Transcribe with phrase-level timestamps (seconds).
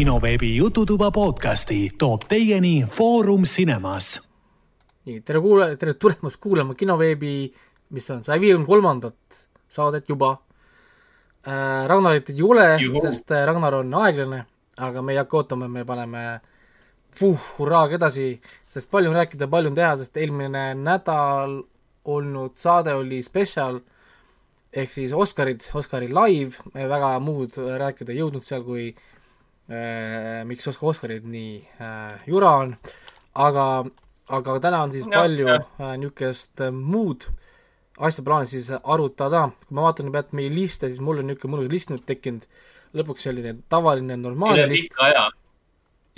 [0.00, 4.22] kinoveebi Jututuba podcasti toob teieni Foorum Cinemas.
[5.04, 7.32] nii, tere kuulaja, tere tulemast kuulama kinoveebi,
[7.90, 10.30] mis on saja viiekümne kolmandat saadet juba
[11.44, 11.84] äh,.
[11.86, 12.64] Ragnarit ei ole,
[13.02, 14.40] sest äh, Ragnar on aeglane,
[14.88, 16.24] aga me ei hakka ootama, me paneme
[17.18, 18.30] puh, hurraaga edasi,
[18.72, 21.60] sest palju on rääkida, palju on teha, sest eelmine nädal
[22.08, 23.82] olnud saade oli spetsial
[24.72, 29.08] ehk siis Oscarid, Oscari live, väga muud rääkida ei jõudnud seal, kui äh,
[30.48, 31.58] miks Oscarid nii.
[31.80, 32.74] Äh, jura on,
[33.38, 33.66] aga,
[34.28, 37.28] aga täna on siis ja, palju äh, niisugust äh, muud
[38.00, 41.70] asja plaanis siis arutada, kui ma vaatan pealt meie liste, siis mul on niisugune mõnus
[41.72, 42.46] list nüüd tekkinud,
[42.96, 44.96] lõpuks selline tavaline normaalne üle list.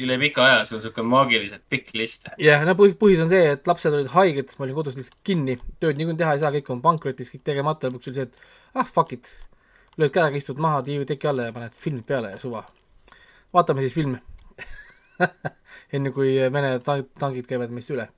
[0.02, 2.28] üle pika aja, sul on niisugune maagiliselt pikk list.
[2.40, 5.58] jah, no põhi, põhjus on see, et lapsed olid haiged, ma olin kodus lihtsalt kinni,
[5.82, 8.86] tööd niikuinii teha ei saa, kõik on pankrotis, kõik tegemata, lõpuks oli see, et ah
[8.88, 9.34] fuck it,
[9.98, 12.62] lööd käega, istud maha teki alla ja paned filmid peale ja suva.
[13.54, 14.22] Vaatame siis filme
[15.94, 18.08] enne kui Vene tankid käivad meist üle.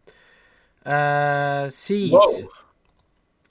[0.85, 1.71] Äh,.
[1.73, 2.63] siis wow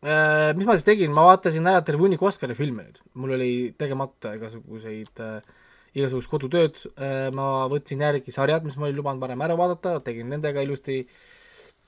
[0.03, 3.51] Äh, mis ma siis tegin, ma vaatasin ära terve hunniku Oscari filme nüüd, mul oli
[3.79, 5.53] tegemata igasuguseid äh,,
[5.95, 6.81] igasugust kodutööd.
[6.97, 11.05] Äh,, ma võtsin järgi sarjad, mis ma olin lubanud varem ära vaadata, tegin nendega ilusti.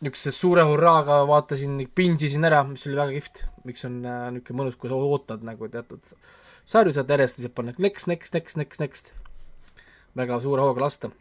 [0.05, 4.79] Niisuguse suure hurraaga vaatasin, pingisin ära, mis oli väga kihvt, miks on äh, niisugune mõnus,
[4.79, 6.15] kui sa ootad nagu teatud
[6.65, 9.11] sarju saad järjest lihtsalt panna next, next, next, next, next,
[10.15, 11.11] väga suure hooga lasta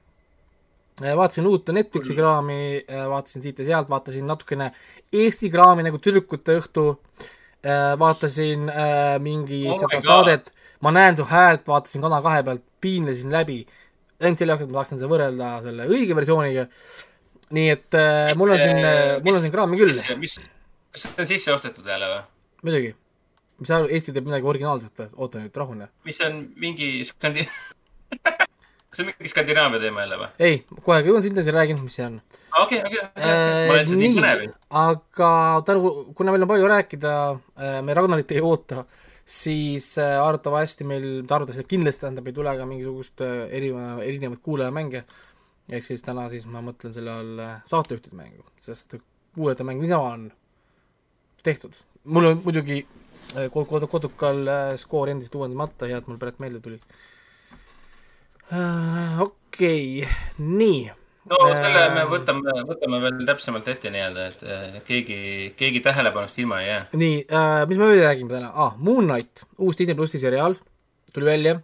[1.02, 4.68] Äh, vaatasin uut Netflixi kraami, äh, vaatasin siit ja sealt, vaatasin natukene
[5.10, 6.84] Eesti kraami nagu tüdrukute õhtu,
[7.66, 8.70] äh, vaatasin
[9.24, 10.52] mingi oh seda saadet
[10.84, 13.62] Ma näen su häält, vaatasin Kanal kahe pealt, piinlesin läbi,
[14.20, 16.66] ainult selle jaoks, et ma tahaksin seda võrrelda selle õige versiooniga,
[17.56, 18.80] nii et äh, mul on siin,
[19.24, 19.94] mul on siin kraami küll.
[20.20, 20.38] mis,
[20.94, 22.24] kas see on sisse ostetud jälle või?
[22.68, 22.94] muidugi.
[23.58, 25.12] mis sa arvad, Eesti teeb midagi originaalset või?
[25.16, 25.90] oota nüüd, rahune.
[26.06, 27.48] mis on mingi skandi-
[28.94, 30.28] kas see on mingi Skandinaavia teema jälle või?
[30.46, 32.18] ei, kohe jõuan sinna, siis räägin, mis see on.
[32.60, 34.50] okei, okei, okei, ma olen nii
[34.80, 35.30] aga
[35.66, 37.14] tänu, kuna meil on palju rääkida,
[37.58, 38.84] äh, me Ragnarit ei oota,
[39.26, 45.04] siis äh, arvatavasti meil, arvatavasti kindlasti tähendab, ei tule ka mingisugust äh, erineva, erinevaid kuulajamänge,
[45.74, 48.98] ehk siis täna siis ma mõtlen selle all saatejuhtide mängu, sest
[49.34, 50.28] kuulajate mäng niisama on
[51.42, 51.74] tehtud.
[52.04, 52.84] mul on muidugi
[53.50, 54.46] kod-, kodukal
[54.78, 56.78] skoor endiselt uuendamata, hea, et mul praegu meelde tuli
[58.52, 60.90] okei okay., nii.
[61.30, 65.18] no selle me võtame, võtame veel täpsemalt ette nii-öelda, et äh, keegi,
[65.56, 66.82] keegi tähelepanust ilma ei jää.
[66.92, 70.58] nii uh,, mis me veel räägime täna ah,, Moon Knight, uus Disney plussi seriaal,
[71.12, 71.56] tuli välja.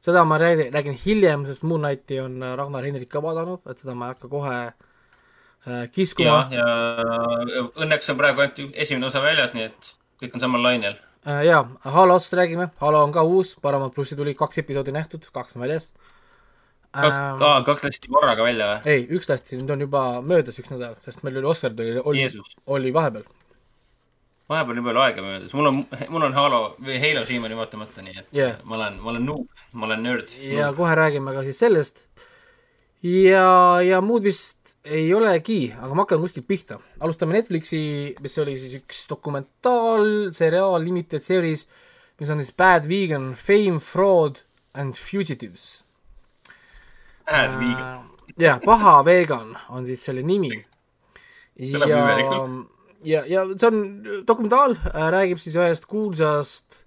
[0.00, 3.94] seda ma räägin, räägin hiljem, sest Moon Knighti on Ragnar Henrik ka vaadanud, et seda
[3.94, 6.46] ma ei hakka kohe uh, kiskuma.
[6.50, 9.92] ja, ja õnneks on praegu ainult esimene osa väljas, nii et
[10.24, 11.44] kõik on samal lainel uh,.
[11.44, 15.68] jaa, Halost räägime, Halo on ka uus, Paramount plussi tuli kaks episoodi nähtud, kaks on
[15.68, 15.92] väljas
[16.96, 18.92] kaks ähm,, aa, kaks lasti korraga välja või?
[18.92, 22.26] ei, üks lasti, nüüd on juba möödas üks nädal, sest meil oli Oscar tuli, oli,
[22.76, 23.26] oli vahepeal.
[24.52, 25.80] vahepeal nii palju aega möödas, mul on,
[26.14, 28.58] mul on Halo või Halo siiamaani vaatamata, nii et yeah.
[28.64, 30.36] ma olen, ma olen noob, ma olen nörd.
[30.50, 32.06] ja kohe räägime ka siis sellest.
[33.04, 33.48] ja,
[33.84, 36.78] ja muud vist ei olegi, aga ma hakkan kuskilt pihta.
[37.02, 37.80] alustame Netflixi,
[38.22, 41.66] mis oli siis üks dokumentaalseriaal, limited series,
[42.20, 44.44] mis on siis Bad Vegan, Fame, Fraud
[44.76, 45.85] and Fugitives
[47.26, 48.08] Bad vegan.
[48.38, 50.52] jah, paha vegan on siis selle nimi.
[51.58, 51.78] ja,
[53.02, 53.78] ja, ja see on
[54.28, 56.84] dokumentaal, äh, räägib siis ühest kuulsast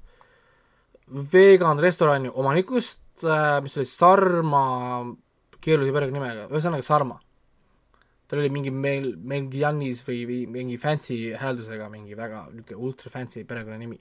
[1.33, 4.65] vegan restorani omanikust, äh, mis oli Sarma,
[5.59, 7.19] keerulise perekonnimega, ühesõnaga Sarma.
[8.29, 13.09] tal oli mingi meil, mingi Jannis või, või mingi fancy hääldusega mingi väga niisugune ultra
[13.09, 13.97] fancy perekonnanimi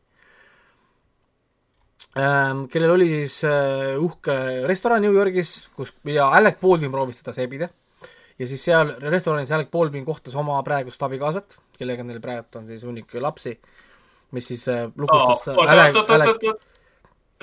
[2.72, 4.34] kellel oli siis äh, uhke
[4.66, 7.68] restoran New Yorgis, kus, ja Alec Baldwin proovis teda sebida.
[8.38, 12.84] ja siis seal restoranis Alec Baldwin kohtas oma praegust abikaasat, kellega neil praegu on siis
[12.86, 13.58] hunnik lapsi,
[14.32, 16.46] mis siis äh, lukustas oh, Alec, Alec,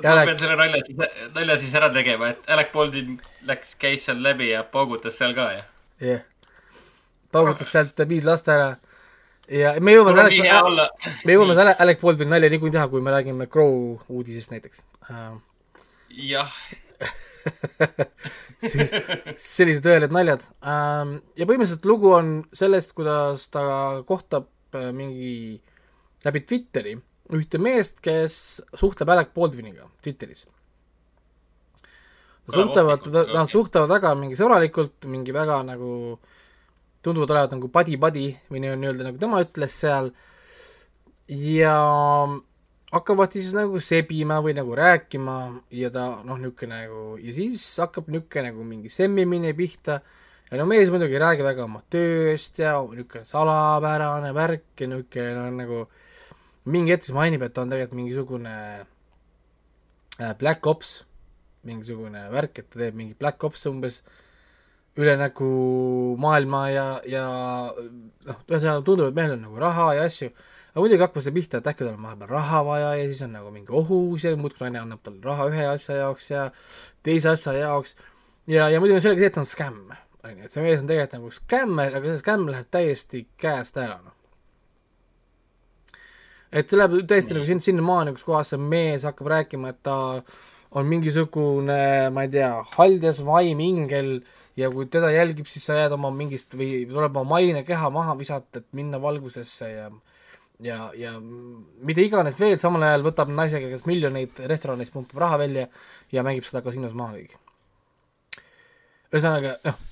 [0.03, 0.97] ma pean selle nalja siis,
[1.35, 5.51] nalja siis ära tegema, et Alec Baldwin läks, käis seal läbi ja paugutas seal ka,
[5.55, 5.69] jah?
[6.01, 6.25] jah yeah.,
[7.31, 8.73] paugutas sealt viis last ära
[9.51, 10.87] ja me jõuame selle,
[11.25, 14.83] me jõuame selle Alec Baldwin nalja niikuinii teha, kui me räägime Crow uudisest näiteks.
[15.09, 15.37] Uh..
[16.31, 16.51] jah.
[18.65, 18.93] Siis
[19.37, 20.45] sellised õelad naljad.
[20.61, 21.19] Um,.
[21.37, 23.65] ja põhimõtteliselt lugu on sellest, kuidas ta
[24.07, 25.59] kohtab äh, mingi
[26.25, 26.95] läbi Twitteri
[27.35, 30.45] ühte meest, kes suhtleb Alec Baldwiniga Twitteris.
[32.45, 36.34] Nad suhtlevad, nad suhtlevad väga mingi sõbralikult, mingi väga nagu äh,
[37.05, 40.11] tunduvad olevat nagu buddy-buddy või nii-öelda nagu tema ütles seal.
[41.29, 41.77] Ja
[42.93, 45.37] hakkavad siis nagu sebima või nagu rääkima
[45.73, 49.99] ja ta noh, niisugune nagu ja siis hakkab niisugune nagu mingi semmimine pihta.
[50.51, 55.31] Ja no mees muidugi ei räägi väga oma tööst ja niisugune salapärane värk ja niisugune
[55.37, 55.85] no nagu
[56.71, 58.53] mingi hetk siis mainib, et ta on tegelikult mingisugune
[60.19, 60.97] äh, Black Ops,
[61.65, 64.01] mingisugune värk, et ta teeb mingi Black Ops umbes
[64.95, 65.47] üle nagu
[66.21, 67.25] maailma ja, ja
[67.73, 70.31] noh, ühesõnaga tundub, et mehel on nagu raha ja asju.
[70.71, 73.35] Aga muidugi hakkab see pihta, et äkki tal on vahepeal raha vaja ja siis on
[73.35, 76.49] nagu mingi ohus ja muudkui naine annab talle raha ühe asja jaoks ja
[77.03, 77.95] teise asja jaoks.
[78.47, 79.93] Ja, ja muidugi on selge see, et ta on skämm,
[80.23, 83.79] on ju, et see mees on tegelikult nagu skämmer, aga see skämm läheb täiesti käest
[83.81, 84.13] ära, noh.
[86.51, 89.97] et see läheb täiesti nagu sinna, sinnamaani, kus kohas see mees hakkab rääkima, et ta
[90.75, 91.79] on mingisugune,
[92.11, 94.17] ma ei tea, haljas vaim, ingel
[94.59, 98.15] ja kui teda jälgib, siis sa jääd oma mingist või tuleb oma maine keha maha
[98.19, 99.89] visata, et minna valgusesse ja
[100.63, 105.65] ja, ja mida iganes veel, samal ajal võtab naisega, kes miljoneid restoranis pumpab raha välja
[106.13, 107.35] ja mängib seda kasiinos maha kõik.
[109.11, 109.83] ühesõnaga, noh,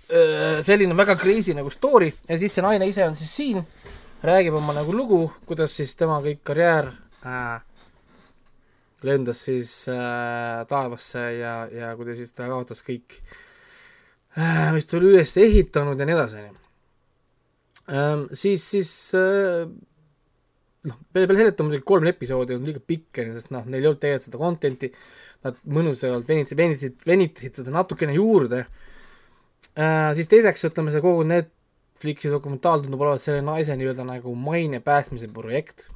[0.64, 3.62] selline väga crazy nagu story ja siis see naine ise on siis siin,
[4.24, 6.92] räägib oma nagu lugu, kuidas siis tema kõik karjäär
[7.28, 7.60] äh,
[9.04, 13.42] lendas siis äh, taevasse ja, ja kuidas siis ta kaotas kõik äh,,
[14.74, 16.62] mis ta oli üles ehitanud ja nii edasi, onju.
[17.94, 19.68] Ähm, siis, siis äh,
[20.88, 24.02] noh, peale, peale on muidugi kolm episoodi on liiga pikk, sest noh, neil ei olnud
[24.02, 24.90] tegelikult seda content'i,
[25.44, 32.32] nad mõnusalt venitasid, venitasid, venitasid seda natukene juurde äh,, siis teiseks, ütleme, see kogu Netflixi
[32.32, 35.90] dokumentaal tundub olevat selle naise nii-öelda nagu maine päästmise projekt,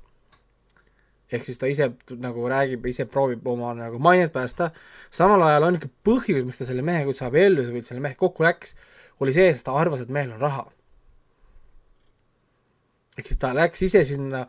[1.31, 1.89] ehk siis ta ise
[2.23, 4.69] nagu räägib, ise proovib oma nagu mainet päästa,
[5.11, 8.77] samal ajal ikka põhjus, miks ta selle mehega üldse abiellus või selle mehega kokku läks,
[9.23, 10.67] oli see, sest ta arvas, et mehel on raha.
[13.17, 14.45] ehk siis ta läks ise sinna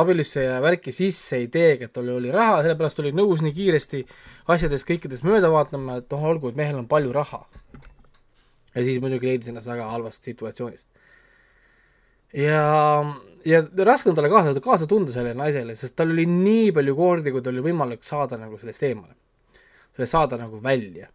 [0.00, 4.02] abiellusse ja värki sisse ideega, et tal oli raha, sellepärast oli nõus nii kiiresti
[4.52, 7.44] asjadest kõikidest mööda vaatama, et noh, olgu, et mehel on palju raha.
[8.74, 10.88] ja siis muidugi leidis ennast väga halvast situatsioonist.
[12.36, 12.62] Ja,
[13.48, 17.34] ja raske on talle kaasa, kaasa tunda sellele naisele, sest tal oli nii palju kordi,
[17.34, 19.14] kui tal oli võimalik saada nagu sellest eemale.
[19.96, 21.08] sellest saada nagu välja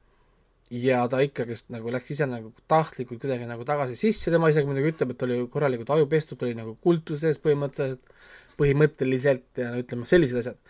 [0.72, 4.94] ja ta ikkagist nagu läks ise nagu tahtlikult kuidagi nagu tagasi sisse, tema isegi muidugi
[4.94, 8.14] ütleb, et oli korralikult aju pestud, oli nagu kultuses põhimõtteliselt,
[8.60, 10.62] põhimõtteliselt ja ütleme, sellised asjad.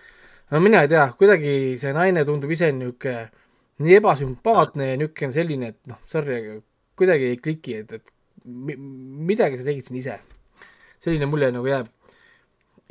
[0.51, 3.29] no mina ei tea, kuidagi see naine tundub ise niisugune
[3.81, 6.57] nii ebasümpaatne ja niisugune selline, et noh, sorry, aga
[6.97, 8.77] kuidagi ei kliki, et, et mi-,
[9.29, 10.17] midagi sa tegid siin ise.
[11.01, 11.89] Selline mulje nagu jääb.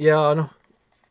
[0.01, 0.49] ja noh,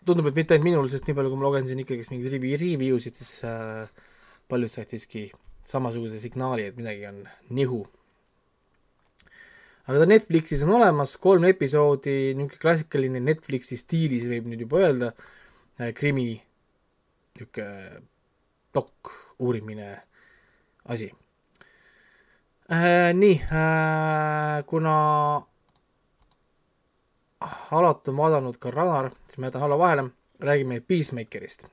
[0.05, 2.55] tundub, et mitte ainult minul, sest nii palju, kui ma lugen siin ikkagist mingeid rivi,
[2.59, 4.09] review'sid, siis äh,
[4.49, 5.27] paljud said siiski
[5.69, 7.23] samasuguse signaali, et midagi on
[7.53, 7.83] nihu.
[9.89, 15.13] aga ta Netflixis on olemas, kolm episoodi, niisugune klassikaline Netflixi stiilis võib nüüd juba öelda,
[15.79, 16.31] äh, krimi,
[17.37, 18.03] niisugune
[18.75, 19.95] dok, uurimine,
[20.89, 21.09] asi
[22.69, 23.09] äh,.
[23.17, 24.95] nii äh,, kuna
[27.71, 30.09] Alat on vaadanud ka Ragnar, siis ma jätan Alo vahele,
[30.43, 31.67] räägime Peacemakerist.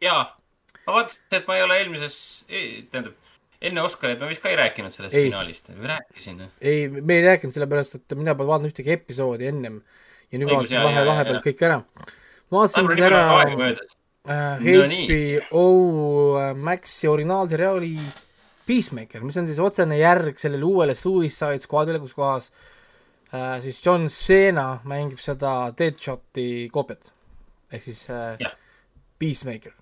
[0.00, 0.38] jaa
[0.86, 2.14] ma vaatasin, et ma ei ole eelmises,
[2.90, 3.16] tähendab,
[3.60, 5.26] enne Oscarit ma vist ka ei rääkinud sellest ei.
[5.28, 6.40] finaalist või rääkisin?
[6.60, 9.82] ei, me ei rääkinud, sellepärast et mina polnud vaadanud ühtegi episoodi ennem
[10.32, 11.82] ja nüüd vaatasin vahe, vahepeal kõik ära.
[12.54, 13.20] vaatasin siis ära
[13.68, 15.66] äh, HBO
[16.40, 17.92] äh, Maxi originaalseriaali
[18.68, 22.77] Peacemaker, mis on siis otsene järg sellele uuele Suicide Squadile, kus kohas äh,
[23.62, 27.12] siis John Cena mängib seda Deadshoti koopiat
[27.72, 28.38] ehk siis äh,
[29.18, 29.74] Peacemaker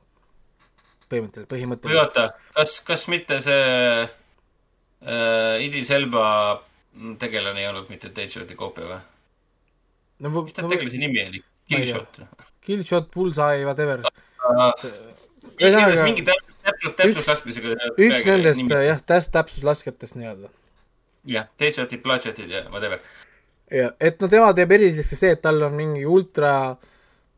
[1.06, 1.92] põhimõtteliselt, põhimõtteliselt.
[1.92, 2.24] või oota,
[2.56, 3.66] kas, kas mitte see
[4.02, 6.24] äh, Idris Elba
[7.20, 9.00] tegelane ei olnud mitte Deadshoti koopia või
[10.26, 10.32] no,?
[10.40, 11.42] mis ta no, tegelase nimi oli?
[11.66, 12.20] Killshot?
[12.62, 14.72] Killshot, Bullseye, whatever uh,.
[15.58, 17.92] igatahes mingi täpsus, täpsus, täpsuslaskmisega.
[17.94, 20.50] üks nendest jah, täpsus, täpsuslaskjatest nii-öelda.
[21.36, 22.98] jah, Deadshotid, Bloodshotid ja whatever.
[23.70, 26.76] Ja, et no tema teeb eriliseks see, et tal on mingi ultra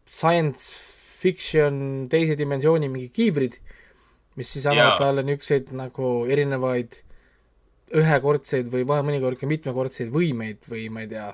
[0.08, 0.72] science
[1.18, 3.58] fiction teise dimensiooni mingi kiivrid,
[4.38, 7.00] mis siis annavad talle niisuguseid nagu erinevaid
[7.98, 11.28] ühekordseid või vahel mõnikord ka mitmekordseid võimeid või ma ei tea,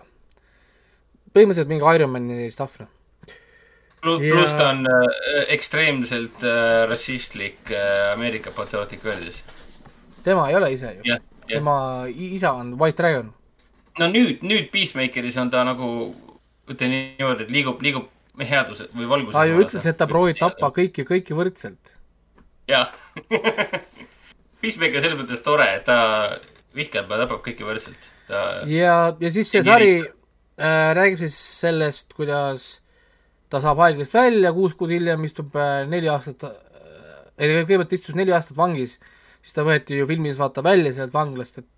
[1.34, 2.90] põhimõtteliselt mingi Ironmani stuff, noh.
[4.00, 4.58] pluss ja...
[4.60, 9.42] ta on äh, ekstreemselt äh, rassistlik äh, Ameerika patriootlik öeldes.
[10.24, 11.18] tema ei ole ise ju.
[11.50, 11.76] tema
[12.08, 13.32] isa on White Dragon.
[14.00, 15.88] No nüüd, nüüd Peacemakeris on ta nagu,
[16.70, 18.10] ütleme niimoodi, et liigub, liigub
[18.42, 19.36] headuse või valguse.
[19.36, 21.94] ta ju ütles, et ta proovib tappa kõiki, kõiki võrdselt.
[22.70, 22.90] jah
[24.64, 25.98] Peacemaker selles mõttes tore, et ta
[26.74, 28.10] vihkab ja tapab kõiki võrdselt.
[28.28, 32.66] ta ja, ja siis see sari äh, räägib siis sellest, kuidas
[33.52, 36.48] ta saab haiglast välja, kuus kuud hiljem istub äh, neli aastat,
[37.38, 38.98] kõigepealt istus neli aastat vangis,
[39.44, 41.73] siis ta võeti ju filmis vaata välja sealt vanglast, et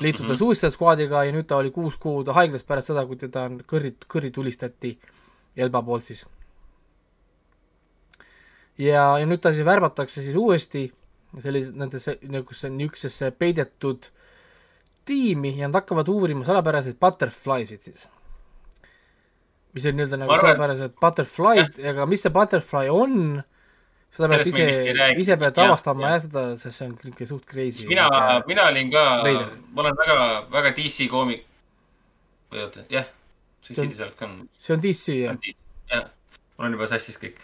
[0.00, 0.38] liituda mm -hmm.
[0.38, 4.30] Suicide Squadiga ja nüüd ta oli kuus kuud haiglas pärast seda, kui teda kõrri, kõrri
[4.30, 4.98] tulistati
[5.56, 6.26] Elba poolt siis.
[8.78, 10.92] ja, ja nüüd ta siis värbatakse siis uuesti
[11.42, 14.10] sellise, nendesse, niisugusesse, niisugusesse peidetud
[15.04, 18.08] tiimi ja nad hakkavad uurima salapäraseid butterflysid siis.
[19.74, 23.42] mis on nii-öelda nagu salapärased butterfly'd, aga mis see butterfly on,
[24.14, 24.66] seda pead ise,
[25.22, 27.86] ise pead avastama ja, ja seda, sest see on niisugune suht crazy.
[27.90, 28.06] mina,
[28.46, 30.18] mina olin ka, ma olen väga,
[30.54, 31.42] väga DC koomik,
[32.52, 33.08] või oota, jah,
[33.64, 34.44] Suicide Self ka on.
[34.58, 35.50] see on DC, jah?
[35.90, 36.06] jah,
[36.54, 37.42] mul on juba sassis kõik.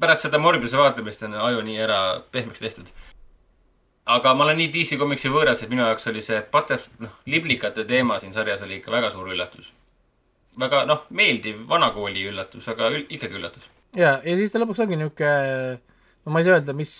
[0.00, 2.00] pärast seda Morbiuse vaatamist on aju nii ära
[2.32, 2.92] pehmeks tehtud.
[4.16, 7.84] aga ma olen nii DC komiksi võõras, et minu jaoks oli see Butterf-, noh, liblikate
[7.84, 9.74] teema siin sarjas oli ikka väga suur üllatus.
[10.56, 14.98] väga, noh, meeldiv vanakooli üllatus, aga ül ikkagi üllatus ja, ja siis ta lõpuks ongi
[14.98, 15.78] niisugune,
[16.24, 16.92] no ma ei saa öelda, mis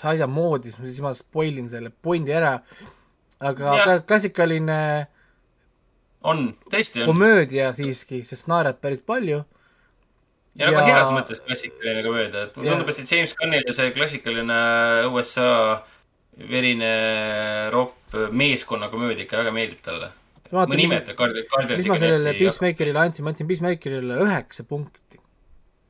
[0.00, 2.56] asja moodi, siis ma spoil in selle pointi ära,
[3.42, 3.96] aga ja.
[4.08, 4.78] klassikaline
[6.28, 7.12] on, tõesti on.
[7.12, 9.42] komöödia siiski, sest naerad päris palju.
[10.58, 10.86] ja nagu ja...
[10.96, 14.58] heas mõttes klassikaline komöödia, et mulle tundub, et see James Gunnile see klassikaline
[15.10, 15.50] USA
[16.48, 16.92] verine
[17.72, 20.12] ropp meeskonnakomöödia ikka väga meeldib talle.
[20.52, 21.76] mõni imetab Guardiansi.
[21.76, 25.21] mis ma sellele Peacemakerile andsin, ma andsin Peacemakerile üheksa punkti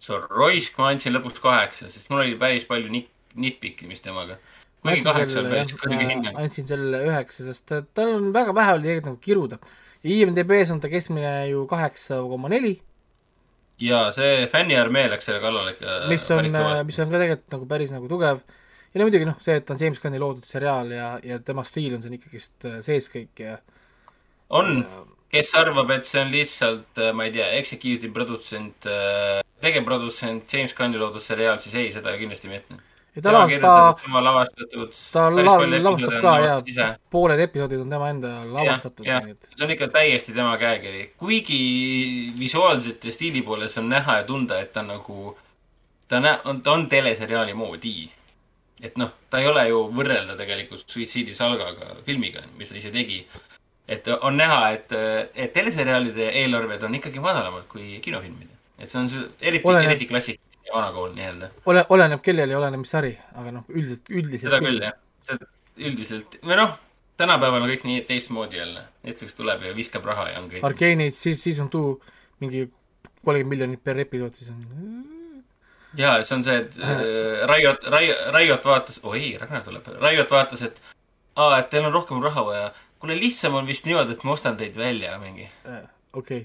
[0.02, 4.38] see on roisk, ma andsin lõpuks kaheksa, sest mul oli päris palju nit-, nitpikkimist temaga.
[4.82, 6.38] kuigi kaheksa on päris kõrge hinnang.
[6.42, 9.60] andsin sellele üheksa, sest tal on väga vähe oli tegelikult nagu kiruda.
[10.02, 12.80] IMDB-s on ta keskmine ju kaheksa koma neli.
[13.82, 16.50] jaa, see fänniarmee läks selle kallale ikka mis on,
[16.86, 18.42] mis on ka tegelikult nagu päris nagu tugev.
[18.92, 21.94] ja no muidugi noh, see, et on James Gunni loodud seriaal ja, ja tema stiil
[21.96, 23.56] on siin ikkagist äh, sees kõik ja
[24.50, 24.82] on,
[25.32, 30.74] kes arvab, et see on lihtsalt, äh, ma ei tea, executive produtsent äh, tegevprodutsent James
[30.76, 32.78] Gunni loodud seriaal, siis ei, seda kindlasti mitte.
[33.12, 34.94] ja ta lavastab, tema lavastatud.
[35.12, 39.06] ta la, lavastab ka ja pooled episoodid on tema enda lavastatud.
[39.06, 41.60] see on ikka täiesti tema käekiri, kuigi
[42.38, 45.36] visuaalselt ja stiili poolest on näha ja tunda, et ta nagu,
[46.08, 48.10] ta nä-, on, ta on teleseriaali moodi.
[48.82, 53.20] et noh, ta ei ole ju võrrelda tegelikult Suitsiidi salgaga, filmiga, mis ta ise tegi
[53.88, 54.92] et on näha, et,
[55.34, 60.74] et teleseriaalide eelarved on ikkagi madalamad kui kinofilmide et see on see eriti eriti klassikaline
[60.74, 61.50] vanakool nii-öelda.
[61.70, 64.96] ole, oleneb kellel ja oleneb mis sari, aga noh, üldiselt, üldiselt seda küll, jah.
[65.28, 65.48] seda
[65.88, 66.74] üldiselt, või noh,
[67.20, 68.82] tänapäeval on kõik nii teistmoodi jälle.
[69.06, 70.64] Netflix tuleb ja viskab raha ja on kõik.
[70.66, 71.94] Arkeneid, siis, siis on tuu
[72.42, 72.66] mingi
[73.22, 74.64] kolmkümmend miljonit per episood, siis on
[75.98, 80.64] jaa, see on see, et äh, Riot, Riot, Riot vaatas, oi, Ragnar tuleb, Riot vaatas,
[80.66, 80.82] et
[81.36, 82.72] aa, et teil on rohkem raha vaja.
[83.02, 85.48] Kuule, lihtsam on vist niimoodi, et ma ostan teid välja mingi.
[85.66, 85.84] okei.
[86.14, 86.42] Okay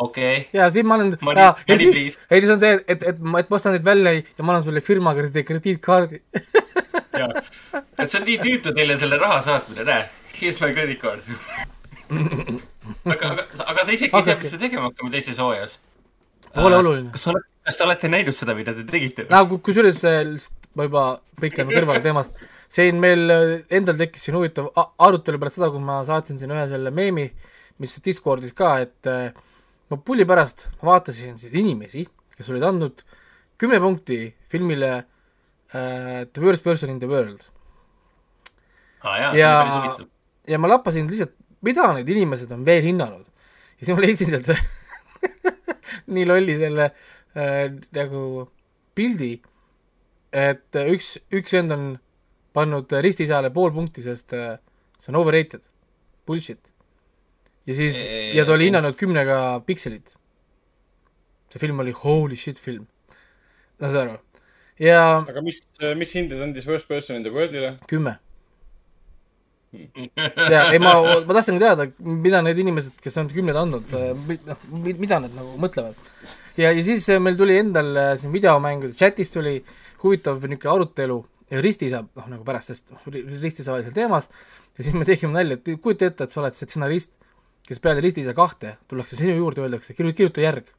[0.00, 0.36] okei.
[0.36, 0.60] Okay..
[0.60, 3.76] ja siin ma siin, ei see on see, et, et, et ma, et ma ostan
[3.76, 6.22] neid välja ja ma annan sulle firma krediitkaardi.
[8.00, 10.06] Et see on nii tüütu teile selle raha saatmine, näe,
[10.38, 11.26] here's my credit card.
[13.04, 15.76] Aga, aga, aga sa isegi ei tea, mis me tegema hakkame teises hooajas.
[16.54, 17.10] Pole uh, oluline.
[17.14, 19.28] kas sa oled, kas te olete näinud seda, mida te tegite?
[19.30, 20.00] no kusjuures
[20.74, 21.04] ma juba
[21.38, 26.00] põiklen kõrvale teemast, siin meil äh, endal tekkis siin huvitav arutelu pärast seda, kui ma
[26.06, 27.26] saatsin siin ühe selle meemi,
[27.82, 29.32] mis Discordis ka, et äh,
[29.90, 33.02] ma pulli pärast vaatasin siis inimesi, kes olid andnud
[33.60, 37.42] kümme punkti filmile uh, The worst person in the world
[39.02, 39.18] ah,.
[39.18, 39.96] ja, ja,
[40.48, 41.34] ja ma lappasin lihtsalt,
[41.66, 43.26] mida need inimesed on veel hinnanud.
[43.80, 44.54] ja siis ma leidsin sealt
[46.14, 46.92] nii lolli selle
[47.34, 48.46] äh, nagu
[48.94, 49.34] pildi,
[50.30, 51.84] et üks, üks vend on
[52.56, 54.56] pannud ristisajale pool punkti, sest äh,
[54.98, 55.62] see on overrated,
[56.26, 56.70] bullshit
[57.66, 57.98] ja siis,
[58.34, 60.16] ja ta oli hinnanud kümnega pikselit.
[61.50, 62.86] see film oli holy shit film.
[63.80, 64.16] saad aru?
[64.78, 65.22] ja.
[65.28, 65.62] aga mis,
[65.96, 67.76] mis hinded andis Worst Person in the World'ile?
[67.88, 68.16] kümme
[70.50, 73.92] ja ei, ma, ma tahtsingi teada, mida need inimesed, kes on kümned andnud,
[74.48, 76.08] noh, mida nad nagu mõtlevad.
[76.58, 79.60] ja, ja siis meil tuli endal äh, siin videomängude chatis tuli
[80.02, 83.06] huvitav niisugune arutelu ristiisa, noh nagu pärast, sest noh,
[83.42, 84.28] ristiisa oli seal teemas
[84.78, 87.10] ja siis me tegime nalja, et kujuta ette, et sa oled stsenarist
[87.70, 90.72] kes peale listise kahte tullakse sinu juurde, öeldakse, kirjuta, kirjuta järg.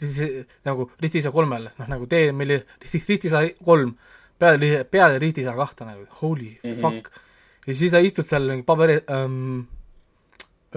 [0.00, 2.62] siis nagu ristisa kolmele, noh nagu tee meile
[3.08, 3.96] ristisa kolm,
[4.40, 6.80] peale, peale ristisa kahte nagu, holy mm -hmm.
[6.80, 7.10] fuck.
[7.66, 9.66] ja siis sa istud seal mingi paberi ähm,,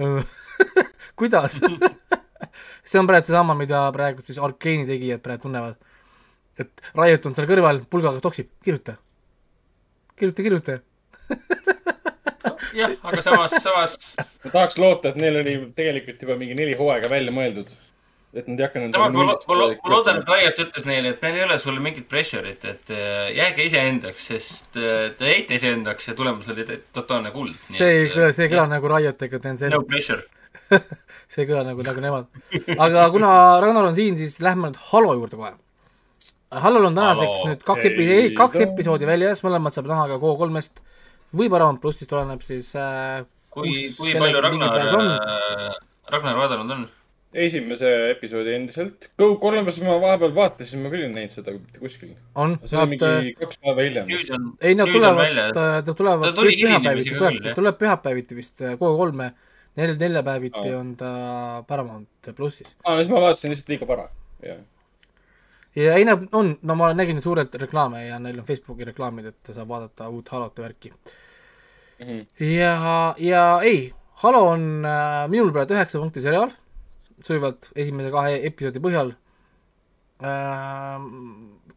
[0.00, 0.24] äh,
[1.18, 1.60] kuidas
[2.88, 5.76] see on praegu seesama, mida praegu siis Arkeeni tegijad praegu tunnevad.
[6.60, 8.96] Et Riot on seal kõrval, pulgaga toksib, kirjuta,
[10.18, 10.80] kirjuta, kirjuta
[12.74, 13.96] jah, aga samas, samas
[14.44, 17.72] ma tahaks loota, et neil oli tegelikult juba mingi neli hooaega välja mõeldud.
[18.34, 21.22] et nad ei hakka no ma, ma, ma, ma loodan, et Riot ütles neile, et
[21.22, 26.10] meil ei ole sulle mingit pressure'it, et äh, jääge iseendaks, sest äh, te jäite iseendaks
[26.10, 27.54] ja tulemus oli totaalne kuld.
[27.54, 30.26] see ei kõla, see ei kõla nagu Riot ega Tencent No pressure.
[31.30, 32.42] see ei kõla nagu, nagu nemad.
[32.74, 33.30] aga kuna
[33.62, 35.54] Ragnar on siin, siis lähme nüüd Halo juurde kohe.
[36.50, 37.50] Halol on tänaseks Halo.
[37.50, 38.66] nüüd kaks epi- Ei,, kaks no.
[38.68, 40.82] episoodi väljas, mõlemad saab näha ka Go3-st
[41.34, 45.08] või Paramount plussist oleneb siis äh, kui, kui palju Ragnar on.,
[46.12, 46.84] Ragnar vaadanud on?
[47.34, 49.08] esimese episoodi endiselt.
[49.18, 52.12] Go kolmes ma vahepeal vaatasin, ma küll ei näinud seda mitte kuskil.
[52.38, 54.12] on, nad, mingi kaks päeva hiljem.
[54.60, 59.32] ei nad nüüd on tulevad nad tulevad Ta pühapäeviti, tuleb tuleb pühapäeviti vist äh, Go3-e,
[59.80, 61.10] nel-, neljapäeviti on ta
[61.66, 62.70] Paramount plussis.
[62.84, 64.08] aa, siis ma vaatasin lihtsalt liiga vara.
[64.46, 64.62] jah.
[65.76, 69.52] Ja ei nad on, no ma nägin suurelt reklaame ja neil on Facebooki reklaamid, et
[69.52, 70.92] saab vaadata uut Halot ja värki.
[72.00, 72.20] Mhm.
[72.50, 76.52] ja, ja ei, Halo on äh, minul praegu üheksa punkti seriaal,
[77.22, 79.14] sujuvalt esimese kahe episoodi põhjal
[80.22, 81.08] äh,.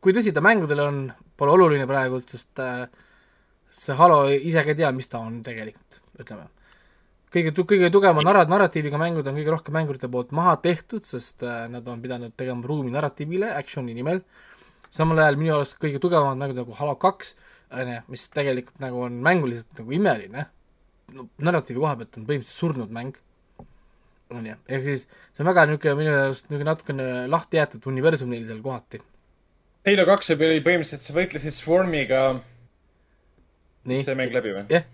[0.02, 1.00] kui tõsi ta mängudel on,
[1.38, 2.86] pole oluline praegult, sest äh,
[3.74, 6.48] see Halo ise ka ei tea, mis ta on tegelikult, ütleme.
[7.38, 11.66] kõige, kõige tugevama narra-, narratiiviga mängud on kõige rohkem mängurite poolt maha tehtud, sest äh,
[11.72, 14.24] nad on pidanud tegema ruumi narratiivile action'i nimel.
[14.90, 17.36] samal ajal minu arust kõige tugevamad mängud nagu Halo kaks,
[17.76, 20.48] onju, mis tegelikult nagu on mänguliselt nagu imeline
[21.14, 23.20] no, narratiivi koha pealt on põhimõtteliselt surnud mäng,
[24.34, 28.34] on ju, ehk siis see on väga niisugune minu arust niisugune natukene lahti jäetud universum
[28.34, 29.02] neil seal kohati.
[29.88, 32.22] Halo kaks oli põhimõtteliselt, sa võitlesid Swarmiga,
[33.88, 34.68] see mäng läbi või?
[34.74, 34.88] jah,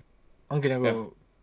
[0.53, 0.95] ongi nagu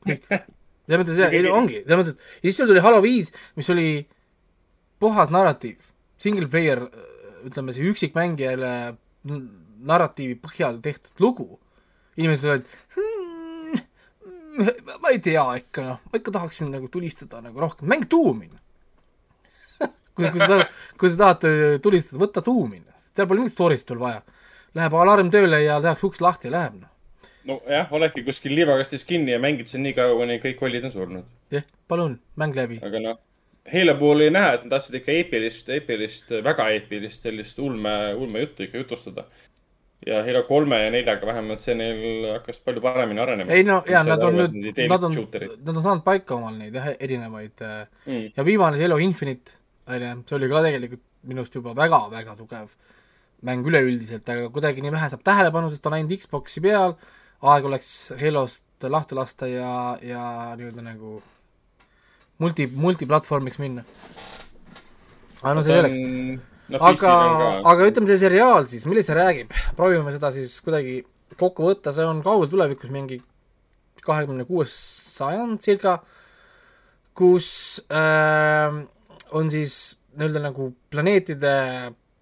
[0.07, 0.31] kõik.
[0.91, 3.71] selles mõttes jah, ei no ongi, selles mõttes, ja siis sul tuli Halo viis, mis
[3.71, 3.91] oli
[5.01, 5.79] puhas narratiiv,
[6.21, 6.83] single player,
[7.47, 8.73] ütleme see üksikmängijale
[9.87, 11.49] narratiivi põhjal tehtud lugu.
[12.21, 12.67] inimesed olid
[12.97, 13.79] hmm,,
[15.01, 18.51] ma ei tea ikka noh, ma ikka tahaksin nagu tulistada nagu rohkem, mäng Doomi.
[20.15, 20.67] kui, kui sa tahad,
[20.99, 22.83] kui sa tahad äh, tulistada, võta Doomi,
[23.15, 24.23] seal pole mingit story'st sul vaja.
[24.77, 26.91] Läheb alarm tööle ja tehakse uks lahti ja läheb noh.
[27.49, 31.29] nojah, oledki kuskil liivakastis kinni ja mängid seal nii kaua, kuni kõik kollid on surnud.
[31.55, 32.81] jah, palun, mäng läbi.
[32.85, 33.21] aga noh,
[33.71, 38.65] Halo puhul oli näha, et nad tahtsid ikka eepilist, eepilist, väga eepilist sellist ulme, ulmejuttu
[38.67, 39.27] ikka jutustada.
[40.07, 43.53] ja Halo kolme ja neljaga vähemalt see neil hakkas palju paremini arenema.
[43.53, 46.93] ei no jaa, nad on nüüd, nad on, nad on saanud paika omal neid jah,
[46.97, 48.33] erinevaid äh, mm..
[48.37, 52.73] ja viimane Halo Infinite, onju, see oli ka tegelikult minu arust juba väga-väga tugev
[53.47, 56.97] mäng üleüldiselt, aga kuidagi nii vähe saab tähelepanu, sest on ainult Xbox'i peal,
[57.41, 59.73] aeg oleks Halost lahti lasta ja,
[60.03, 60.23] ja
[60.57, 61.19] nii-öelda nagu
[62.41, 63.85] multi, multiplatvormiks minna.
[65.43, 65.99] aga no see selleks.
[66.71, 67.15] no, aga,
[67.73, 71.03] aga ütleme, see seriaal siis, millest ta räägib, proovime seda siis kuidagi
[71.41, 73.21] kokku võtta, see on kaugel tulevikus mingi
[74.05, 74.73] kahekümne kuues
[75.17, 75.99] sajand circa,
[77.17, 77.49] kus
[77.93, 78.81] äh,
[79.37, 81.55] on siis nii-öelda nagu planeetide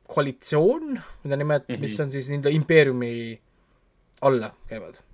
[0.09, 1.81] koalitsioon, mida nimet- mm, -hmm.
[1.85, 3.13] mis on siis nii-öelda impeeriumi
[4.23, 5.08] alla käivad.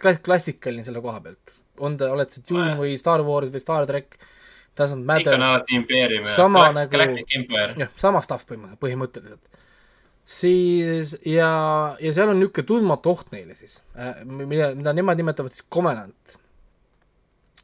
[0.00, 1.56] klass-, klassikaline selle koha pealt.
[1.80, 4.18] on ta, oled sa Dune või Star Wars või Star track,
[4.76, 7.74] doesn't ikka on matter, alati impeerium ja Sama Gal- nagu- Galactic Empire.
[7.80, 9.58] jah, sama stuff põhimõ-, põhimõtteliselt.
[10.24, 13.80] siis ja, ja seal on niisugune tundmatu oht neile siis,
[14.26, 16.36] mida, mida nemad nimetavad siis Covenant.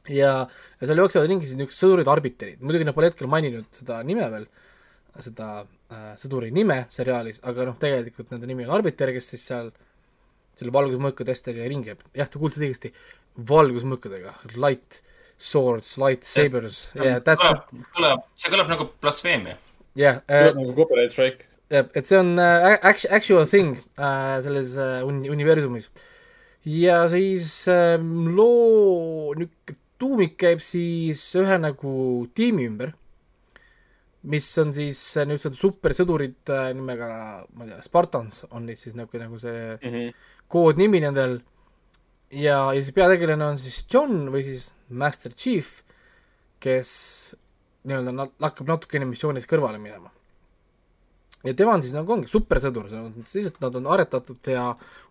[0.09, 0.33] ja,
[0.81, 4.27] ja seal jooksevad ringi siis niisugused sõdurid arbiterid, muidugi nad pole hetkel maininud seda nime
[4.33, 4.47] veel,
[5.23, 9.71] seda äh, sõduri nime seriaalis, aga noh, tegelikult nende nimi on arbiter, kes siis seal
[10.57, 12.93] selle valgusmõõkadestega ringi jah, te kuulsite õigesti,
[13.51, 15.03] valgusmõõkadega, light
[15.37, 19.57] swords, light sabers, yeah that's kõlab, kõlab, see kõlab nagu blasfeemia.
[20.01, 21.45] jah, nagu copyright strike.
[21.73, 25.91] jah, et see on act- actual thing äh, selles äh, uni-, universumis.
[26.65, 31.91] ja siis äh, loo niisugune tuumik käib siis ühe nagu
[32.37, 32.91] tiimi ümber,
[34.29, 37.09] mis on siis äh, niisugused supersõdurid äh, nimega,
[37.57, 40.11] ma ei tea, Spartans on neid siis nagu, nagu see Mhm.
[40.49, 41.39] Koodnimi nendel
[42.31, 45.81] ja, ja siis peategelane on siis John või siis Master Chief,
[46.63, 46.91] kes
[47.87, 50.11] nii-öelda na- hakkab natukene missioonist kõrvale minema.
[51.47, 54.65] ja tema on siis nagu ongi supersõdur, selles mõttes, et lihtsalt nad on aretatud ja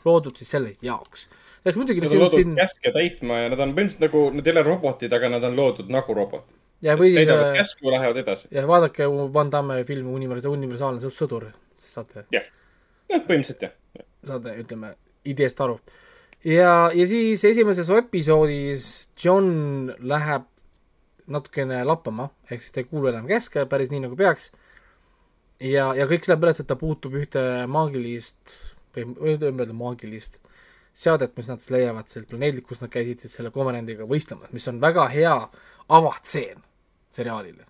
[0.06, 1.30] loodud siis selle jaoks.
[1.66, 4.54] ehk muidugi Nad on loodud siin käske täitma ja nad on põhimõtteliselt nagu, nad ei
[4.56, 6.56] ole robotid, aga nad on loodud nagu robotid.
[6.82, 8.48] ja või siis täidavad äh, käsku, lähevad edasi.
[8.52, 13.72] ja vaadake Van Damme filmi Universa-, universaalne sõ- sõdur, siis saate noh, põhimõtteliselt jah.
[14.26, 15.80] saate, ütleme, ideest aru.
[16.44, 20.46] ja, ja siis esimeses episoodis John läheb
[21.28, 24.52] natukene lappama, ehk siis ta ei kuulu enam käske päris nii, nagu peaks.
[25.60, 28.58] ja, ja kõik sellepärast, et ta puutub ühte maagilist,
[28.96, 30.40] või võime öelda maagilist
[30.96, 34.68] seadet, mis nad siis leiavad sealt planeedilt, kus nad käisid siis selle Covenantiga võistlemas, mis
[34.72, 35.36] on väga hea
[35.90, 36.62] avatseen
[37.12, 37.66] seriaalile.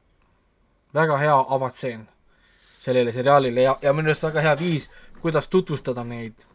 [0.93, 2.05] väga hea avatseen
[2.79, 4.89] sellele seriaalile ja, ja minu arust väga hea viis,
[5.21, 6.45] kuidas tutvustada neid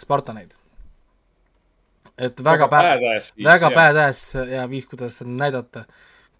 [0.00, 0.54] Spartaneid.
[2.18, 5.84] et väga pä-, badass väga badass ja viis, kuidas näidata,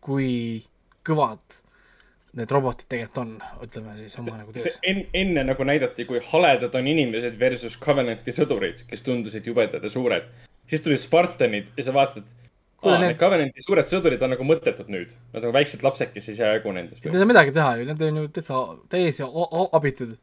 [0.01, 0.63] kui
[1.05, 1.61] kõvad
[2.35, 6.89] need robotid tegelikult on, ütleme siis oma nagu töös enne nagu näidati, kui haledad on
[6.91, 10.27] inimesed versus Covenanti sõdurid, kes tundusid jubedad ja suured.
[10.67, 12.31] siis tulid Spartanid ja sa vaatad,
[12.83, 15.15] aa, need- Covenanti suured sõdurid on nagu mõttetud nüüd.
[15.33, 17.05] Nad on väiksed lapsed, kes ei saa jagu nendest.
[17.05, 19.29] Nad ei saa midagi teha ju, nad on ju täitsa täiesti
[19.73, 20.17] abitud.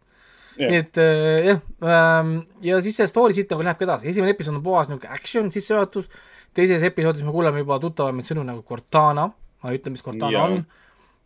[0.69, 4.59] Nii et äh, jah ähm,, ja siis see story siit nagu lähebki edasi, esimene episood
[4.59, 6.09] on puhas niisugune action sissejuhatus,
[6.57, 9.29] teises episoodis me kuuleme juba tuttavamaid sõnu nagu Cortana,
[9.63, 10.47] ma ei ütle, mis Cortana Jaa.
[10.49, 10.65] on,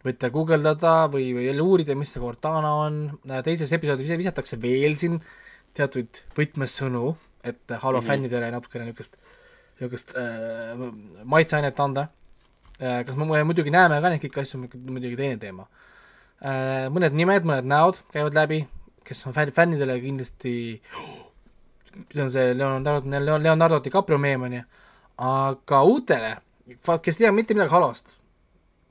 [0.05, 2.99] võite guugeldada või, või jälle uurida, mis see Cortana on,
[3.45, 5.17] teises episoodis ise visatakse veel siin
[5.75, 8.07] teatud võtmesõnu, et Halo mm -hmm.
[8.07, 9.17] fännidele natukene niisugust,
[9.79, 10.85] niisugust äh,
[11.23, 12.07] maitseainet anda
[12.81, 13.03] äh,.
[13.05, 15.67] kas me mu- muidugi näeme ka neid kõiki asju, muidugi teine teema
[16.41, 16.87] äh,.
[16.89, 18.65] mõned nimed, mõned näod käivad läbi,
[19.05, 20.55] kes on fänn, fännidele kindlasti,
[22.11, 23.03] see on see Leonardo,
[23.39, 24.63] Leonardo DiCaprio meem on ju,
[25.29, 28.17] aga uutele, kes ei tea mitte midagi Halost,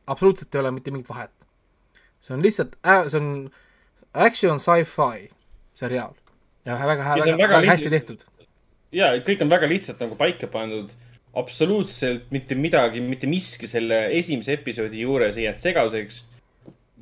[0.06, 1.32] absoluutselt ei ole mitte mingit vahet.
[2.24, 2.76] see on lihtsalt,
[3.10, 3.32] see on
[4.14, 5.28] action sci-fi
[5.76, 6.14] seriaal
[6.64, 8.22] ja väga, Ja väga, väga, väga väga hästi tehtud.
[8.92, 10.90] ja kõik on väga lihtsalt nagu paika pandud.
[11.34, 16.24] absoluutselt mitte midagi, mitte miski selle esimese episoodi juures ei jäänud segaseks.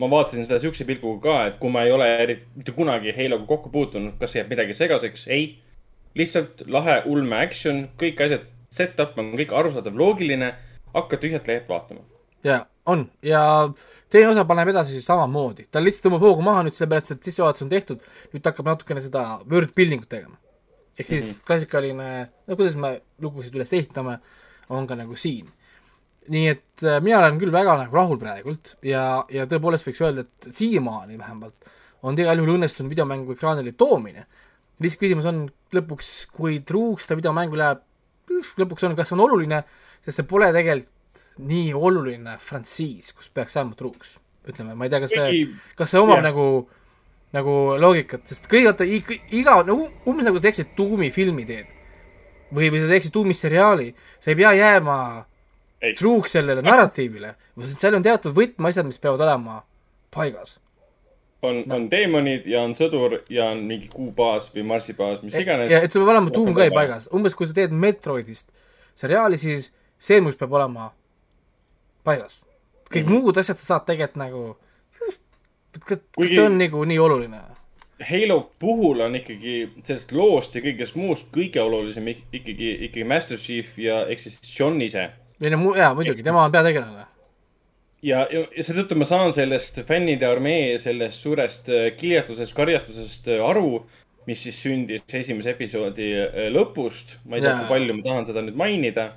[0.01, 3.47] Ma vaatasin seda siukse pilguga ka, et kui ma ei ole eri- mitte kunagi Haloga
[3.47, 5.59] kokku puutunud, kas jääb midagi segaseks, ei.
[6.15, 10.51] lihtsalt lahe ulme action, kõik asjad, set-up on kõik arusaadav, loogiline,
[10.93, 12.05] hakka tühjalt lehelt vaatama.
[12.45, 13.71] ja on ja
[14.11, 17.65] teine osa paneb edasi siis samamoodi, ta lihtsalt tõmbab hoogu maha nüüd sellepärast, et sissejuhatus
[17.65, 20.37] on tehtud, nüüd ta hakkab natukene seda word building ut tegema.
[20.99, 21.47] ehk siis mm -hmm.
[21.47, 24.19] klassikaline, no kuidas me lugusid üles ehitame,
[24.69, 25.49] on ka nagu siin.
[26.31, 30.27] Nii et äh, mina olen küll väga nagu rahul praegult ja, ja tõepoolest võiks öelda,
[30.27, 31.73] et siiamaani vähemalt
[32.07, 34.27] on igal juhul õnnestunud videomängu ekraanile toomine.
[34.83, 37.83] lihtsalt küsimus on lõpuks, kui truuks ta videomängu läheb,
[38.59, 39.63] lõpuks on, kas see on oluline,
[40.03, 40.91] sest see pole tegelikult
[41.45, 44.17] nii oluline frantsiis, kus peaks jääma truuks.
[44.49, 45.43] ütleme, ma ei tea, kas see,
[45.79, 46.25] kas see omab yeah.
[46.31, 46.47] nagu,
[47.37, 49.77] nagu loogikat, sest kõigepealt iga, no
[50.09, 51.69] umbes nagu sa teeksid Doom'i filmi teed.
[52.51, 54.97] või, või sa teeksid Doom'ist seriaali, sa ei pea jääma.
[55.99, 57.35] Truuks sellele narratiivile,
[57.75, 59.63] seal on teatud võtmeasjad, mis peavad olema
[60.15, 60.59] paigas.
[61.43, 65.71] on, on teemonid ja on sõdur ja on mingi kuubaas või marsibaas, mis iganes.
[65.73, 68.47] ja et sul peab olema tuum ka paigas, umbes kui sa teed Metroidist
[68.95, 70.93] seriaali, siis see muuseas peab olema
[72.05, 72.45] paigas.
[72.93, 73.23] kõik mm -hmm.
[73.23, 74.57] muud asjad sa saad tegelikult nagu,
[75.87, 77.41] kas Kuigi- see on nagu nii oluline?
[78.11, 83.39] Halo puhul on ikkagi sellest loost ja kõigest muust kõige olulisem ik- ikkagi, ikkagi Master
[83.39, 85.11] Chief ja ehk siis John ise.
[85.43, 87.09] Või no jaa, muidugi, tema on peategelane.
[88.03, 93.43] ja, ja, ja seetõttu ma saan sellest fännide armee sellest suurest äh, kiljatusest, karjatusest äh,
[93.47, 93.83] aru,
[94.29, 97.19] mis siis sündis esimese episoodi äh, lõpust.
[97.27, 99.13] ma ei tea, kui palju ma tahan seda nüüd mainida.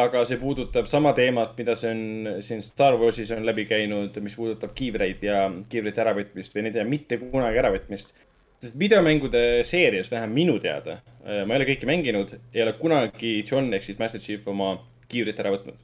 [0.00, 4.36] aga see puudutab sama teemat, mida see on siin Star Warsis on läbi käinud, mis
[4.38, 8.14] puudutab kiivreid ja kiivrite äravõtmist või neid ei mitte kunagi äravõtmist.
[8.62, 13.72] sest videomängude seerias, vähemalt minu teada, ma ei ole kõiki mänginud, ei ole kunagi John
[13.74, 14.76] ehk siis Master Chief oma
[15.10, 15.78] kiivrit ära võtnud.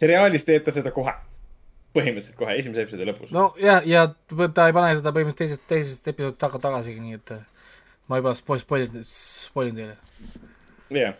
[0.00, 1.14] seriaalis teeb ta seda kohe,
[1.96, 3.48] põhimõtteliselt kohe esimese episoodi lõpus no..
[3.62, 4.06] ja, ja
[4.54, 7.70] ta ei pane seda põhimõtteliselt teisest, teisest episoodist taga tagasigi, nii et äh,
[8.10, 9.96] ma juba spoil, spoilin, spoilin teile.
[11.00, 11.16] jah,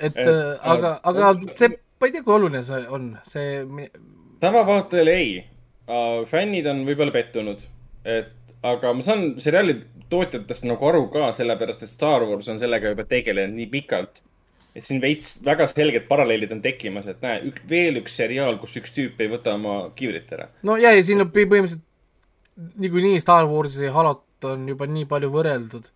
[0.00, 1.68] et Et, äh, aga, aga aga- see,
[2.00, 3.88] ma ei tea, kui oluline see on, see,
[4.40, 5.32] tavavaatajale ei.
[6.30, 7.64] fännid on võib-olla pettunud,
[8.06, 9.74] et aga ma saan seriaali
[10.10, 14.22] tootjatest nagu aru ka, sellepärast et Star Wars on sellega juba tegelenud nii pikalt.
[14.74, 18.76] Et siin veits väga selged paralleelid on tekkimas, et näe, ük, veel üks seriaal, kus
[18.80, 20.48] üks tüüp ei võta oma kiivrit ära.
[20.66, 21.86] no ja, ja siin on põhi- põhimõtteliselt
[22.80, 25.88] niikuinii Star Warsi ja Halot on juba nii palju võrreldud,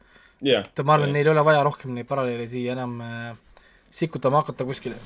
[0.45, 0.67] jah.
[0.67, 3.35] et ma arvan, neil ei ole vaja rohkem neid paralleele siia enam äh,
[3.95, 4.97] sikutama hakata kuskile.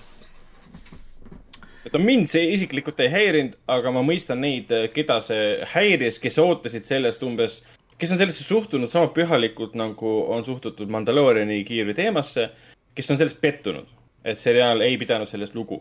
[1.93, 6.85] no mind see isiklikult ei häirinud, aga ma mõistan neid, keda see häiris, kes ootasid
[6.89, 7.63] sellest umbes,
[7.99, 12.51] kes on sellesse suhtunud sama pühalikult, nagu on suhtutud Mandalooriani kiirvi teemasse,
[12.99, 13.87] kes on sellest pettunud,
[14.27, 15.81] et seriaal ei pidanud sellest lugu.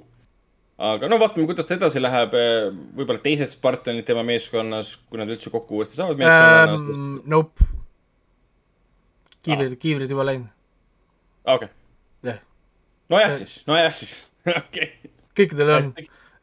[0.77, 2.35] aga no vaatame, kuidas ta edasi läheb,
[2.97, 6.91] võib-olla teised Spartanid tema meeskonnas, kui nad üldse kokku uuesti saavad meeskonnas um....
[6.91, 7.65] Ähm, Nope.
[9.47, 10.53] kiivrid, kiivrid juba läinud,
[11.47, 11.73] okei okay.,
[12.29, 12.39] jah,
[13.09, 14.15] nojah See- siis, nojah siis,
[14.61, 14.93] okei.
[15.37, 15.91] kõikidel on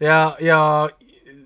[0.03, 0.59] ja, ja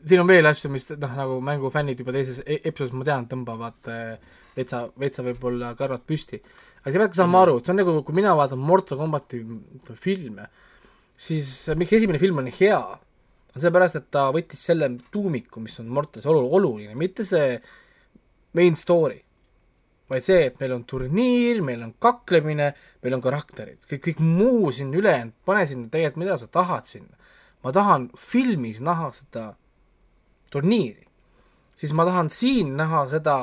[0.08, 3.90] siin on veel asju, mis noh, nagu mängufännid juba teises e- episoodis, ma tean, tõmbavad
[3.92, 6.40] äh, vetsa, vetsa võib-olla karvad püsti.
[6.82, 9.42] Aga sa pead ka saama aru, et see on nagu, kui mina vaatan Mortal Combati
[9.98, 10.48] filme,
[11.18, 12.80] siis miks esimene film on hea,
[13.54, 17.56] on seepärast, et ta võttis selle tuumiku, mis on Mortalis olu-, oluline, mitte see
[18.56, 19.18] main story,
[20.08, 22.70] vaid see, et meil on turniir, meil on kaklemine,
[23.04, 27.14] meil on karakterid, kõik, kõik muu siin ülejäänud, pane sinna tegelikult, mida sa tahad sinna.
[27.58, 29.48] ma tahan filmis näha seda
[30.54, 31.08] turniiri,
[31.74, 33.34] siis ma tahan siin näha seda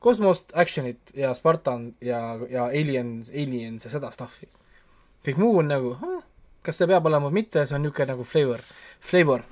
[0.00, 4.48] kosmost, action'it ja Spartan ja, ja Aliens, Aliens ja seda stuff'i.
[5.26, 5.94] kõik muu on nagu,
[6.64, 8.64] kas see peab olema või mitte, see on niisugune nagu flavor,
[9.10, 9.44] flavor.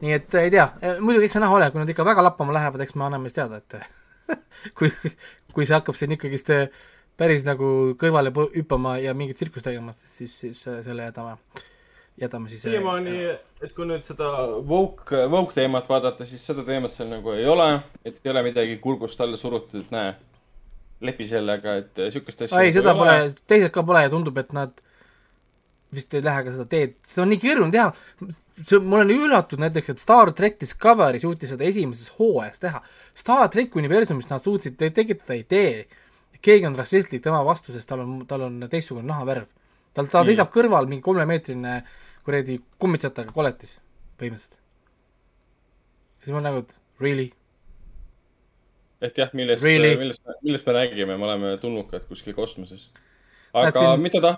[0.00, 0.68] nii et ei tea,
[1.00, 3.40] muidugi eks see näha ole, kui nad ikka väga lappama lähevad, eks me anname siis
[3.40, 3.80] teada, et
[4.78, 4.92] kui,
[5.54, 6.52] kui see hakkab siin ikkagist
[7.20, 11.36] päris nagu kõrvale hüppama ja mingit tsirkust tegema, siis, siis selle jätame,
[12.20, 13.16] jätame siis siiamaani,
[13.62, 14.28] et kui nüüd seda
[14.68, 17.70] woke, woke teemat vaadata, siis seda teemat seal nagu ei ole,
[18.04, 20.12] et ei ole midagi kurgust alla surutud, et näe,
[21.06, 22.60] lepi sellega, et siukest asja.
[22.60, 23.16] ei, seda pole,
[23.48, 24.82] teised ka pole ja tundub, et nad
[25.94, 27.88] vist ei lähe ka seda teed, seda on nii keeruline teha.
[28.60, 32.82] see, ma olen üllatunud näiteks, et Star track Discovery suutis seda esimeses hooajas teha.
[33.16, 35.86] Star track universumis nad suutsid te- tekitada idee,
[36.44, 39.48] keegi on rassistlik tema vastu, sest tal on, tal on teistsugune nahavärv.
[39.94, 41.80] tal, ta seisab kõrval mingi kolmemeetrine
[42.24, 43.76] kuradi kummitsataga koletis,
[44.20, 44.58] põhimõtteliselt.
[46.20, 47.30] siis ma nagu, et really?
[49.00, 49.96] et jah, millest Really?
[49.96, 52.90] millest, millest me räägime, me oleme tulnukad kuskil kosmoses.
[53.54, 54.36] Aga siin- mida ta,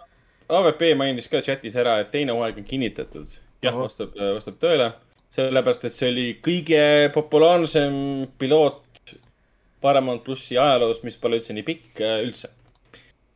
[0.48, 3.26] AVP mainis ka chatis ära, et teine hooaeg on kinnitatud.
[3.62, 4.92] jah, vastab, vastab tõele.
[5.32, 8.82] sellepärast, et see oli kõige populaarsem piloot
[9.80, 12.50] Paramount plussi ajaloos, mis pole üldse nii pikk äh, üldse.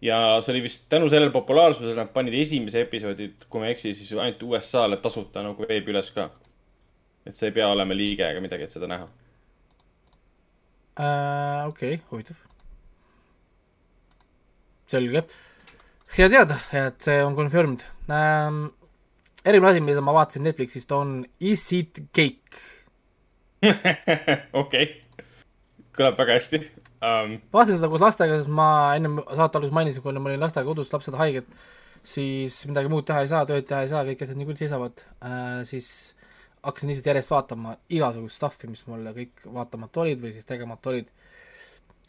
[0.03, 3.95] Ja see oli vist tänu sellele populaarsusele nad panid esimese episoodi, kui ma ei eksi,
[3.97, 6.31] siis ainult USA-le tasuta nagu veebi üles ka.
[7.27, 9.09] et sa ei pea olema liige ega midagi, et seda näha.
[11.01, 12.37] Äh, okei, huvitav.
[14.87, 15.25] selge.
[16.17, 18.67] hea teada, et see on confirmed ähm,.
[19.45, 22.61] eriline asi, mida ma vaatasin Netflixist on Is it cake?
[24.63, 25.01] okei,
[25.97, 26.61] kõlab väga hästi
[27.01, 27.39] um,.
[27.53, 30.93] vaatasin seda koos lastega, sest ma ennem saate alguses mainisin, kui ma olin lastega kodus,
[30.93, 31.49] lapsed haiged,
[32.07, 35.65] siis midagi muud teha ei saa, tööd teha ei saa, kõik asjad niikuinii seisavad äh,,
[35.69, 36.17] siis
[36.67, 41.09] hakkasin lihtsalt järjest vaatama igasugust stuff'i, mis mul kõik vaatamata olid või siis tegemata olid.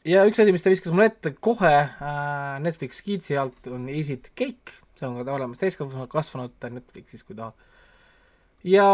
[0.08, 4.10] ja üks asi, mis ta viskas mulle ette kohe äh, Netflix Kidsi alt on Is
[4.14, 7.54] it cake, see on ka olemas täiskasvanud, kasvanud Netflixis, kui tahad.
[8.66, 8.88] ja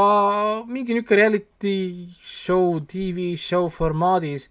[0.68, 1.78] mingi niisugune reality
[2.20, 4.50] show, tv show formaadis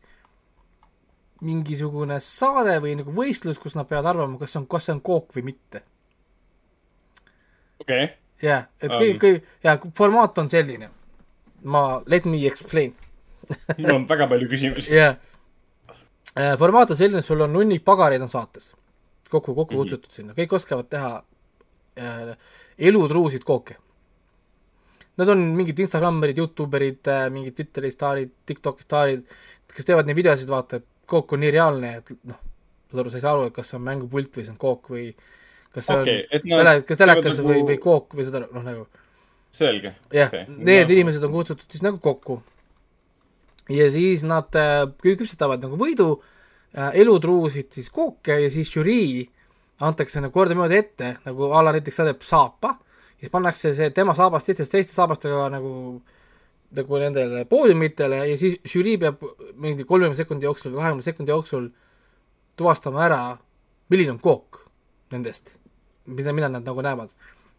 [1.42, 5.32] mingisugune saade või nagu võistlus, kus nad peavad arvama, kas on, kas see on kook
[5.36, 5.82] või mitte.
[7.82, 9.00] okei okay., jah, et Um.
[9.02, 10.90] kõik, kõik, ja formaat on selline.
[11.64, 12.94] ma, let me explain.
[13.78, 14.94] mul on väga palju küsimusi.
[14.94, 15.16] jah.
[16.58, 18.74] formaat on selline, sul on hunnik pagareid on saates.
[19.30, 19.82] kokku, kokku Mhm.
[19.82, 21.22] kutsutud sinna, kõik oskavad teha
[21.96, 22.36] äh,
[22.78, 23.76] elutruusid kooke.
[25.16, 29.26] Nad on mingid Instagrammerid, Youtuberid, mingid Twitteri staarid, Tiktoki staarid,
[29.68, 32.40] kes teevad neid videosid, vaata, et kook on nii reaalne, et noh,
[32.90, 34.90] saad aru, sa ei saa aru, et kas see on mängupult või see on kook
[34.94, 35.06] või
[35.72, 38.42] kas see et on nad tele, kas telekas teevad või nagu-, või kook või seda,
[38.52, 38.86] noh nagu
[39.52, 39.94] selge.
[40.12, 40.94] jah okay., need No.
[40.96, 42.40] inimesed on kutsutud siis nagu kokku.
[43.72, 46.08] ja siis nad äh, kü- küpsetavad nagu võidu
[46.76, 49.28] äh, elutruusid siis kooke ja siis žürii
[49.82, 52.76] antakse nagu kordamööda ette, nagu a la näiteks ta teeb saapa,
[53.18, 55.72] siis pannakse see tema saabast teistest teiste saabastega nagu
[56.76, 59.22] nagu nendele poodiumitele ja siis žürii peab
[59.60, 61.68] mingi kolmekümne sekundi jooksul või kahekümne sekundi jooksul
[62.56, 63.20] tuvastama ära,
[63.92, 64.62] milline on kook
[65.12, 65.58] nendest,
[66.06, 67.12] mida, mida nad nagu näevad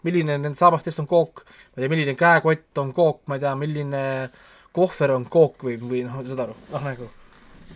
[0.04, 3.54] milline nende saabastest on kook, ma ei tea, milline käekott on kook, ma ei tea,
[3.60, 4.06] milline
[4.76, 7.10] kohver on kook või, või noh, saad aru, noh nagu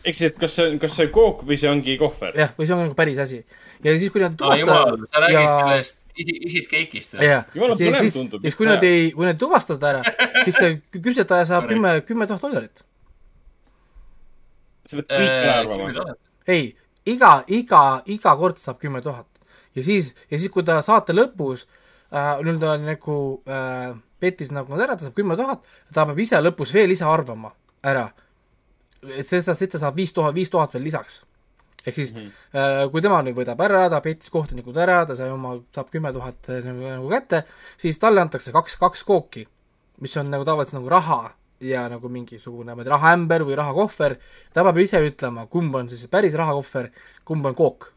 [0.04, 2.36] ehk siis, et kas see on, kas see on kook või see ongi kohver?
[2.38, 3.40] jah, või see on nagu päris asi.
[3.84, 6.40] ja siis, kui nad aa jumal, sa räägid ja sellest isi-
[7.24, 10.76] jah, Jumala ja põnev siis, siis kui nad ei, kui nad tuvastavad ära, siis see
[10.98, 12.84] küpsetaja saab kümme, kümme tuhat dollarit.
[14.88, 16.16] sa pead kõik ära arvama.
[16.48, 16.70] ei,
[17.06, 19.28] iga, iga, iga kord saab kümme tuhat.
[19.76, 21.68] ja siis, ja siis, kui ta saate lõpus
[22.12, 26.40] äh, nii-öelda nagu äh, petis nagu nad ära, ta saab kümme tuhat, ta peab ise
[26.42, 27.54] lõpus veel ise arvama
[27.86, 28.10] ära.
[29.22, 31.22] seda, ta saab viis tuhat, viis tuhat veel lisaks.
[31.88, 32.92] Ehk siis mm -hmm.
[32.92, 36.50] kui tema nüüd võidab ära, ta petis kohtunikud ära, ta sai oma, saab kümme tuhat
[36.50, 37.44] äh, nagu, nagu kätte,
[37.78, 39.48] siis talle antakse kaks, kaks kooki,
[40.04, 41.22] mis on nagu tavaliselt nagu raha
[41.60, 44.18] ja nagu mingisugune, ma ei tea, rahaämber või rahakohver,
[44.54, 46.92] ta peab ise ütlema, kumb on siis päris rahakohver,
[47.26, 47.94] kumb on kook.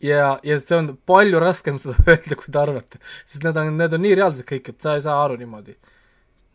[0.00, 3.96] ja, ja see on palju raskem seda öelda, kui te arvate, sest need on, need
[3.96, 5.76] on nii reaalsed kõik, et sa ei saa aru niimoodi.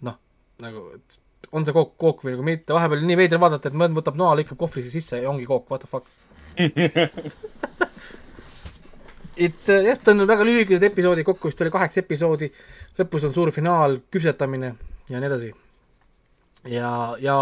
[0.01, 0.17] noh,
[0.61, 1.20] nagu, et
[1.51, 4.35] on see kook, kook või nagu mitte, vahepeal nii veider vaadata, et mõnd võtab noa,
[4.39, 6.05] lõikab kohvrisse sisse ja ongi kook, what the fuck.
[9.47, 12.51] et äh, jah, ta on väga lühikesed episoodid, kokku vist oli kaheksa episoodi,
[12.99, 14.69] lõpus on suur finaal, küpsetamine
[15.09, 15.49] ja nii edasi.
[16.69, 17.35] ja, ja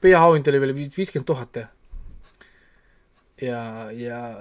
[0.00, 1.66] peaauhind oli veel viis- viiskümmend tuhat ja
[3.42, 3.60] ja,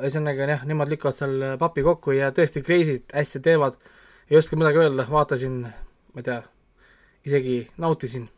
[0.01, 3.77] ühesõnaga jah, nemad lükkavad seal papi kokku ja tõesti crazy't asja teevad.
[4.29, 5.61] ei oska midagi öelda, vaatasin,
[6.13, 6.41] ma ei tea,
[7.25, 8.29] isegi nautisin.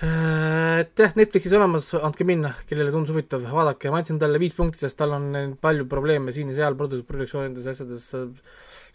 [0.00, 4.80] Et jah, Netflixis olemas, andke minna, kellele tundus huvitav, vaadake, ma andsin talle viis punkti,
[4.80, 5.28] sest tal on
[5.60, 8.06] palju probleeme siin ja seal produ-, produktsioonides, asjades,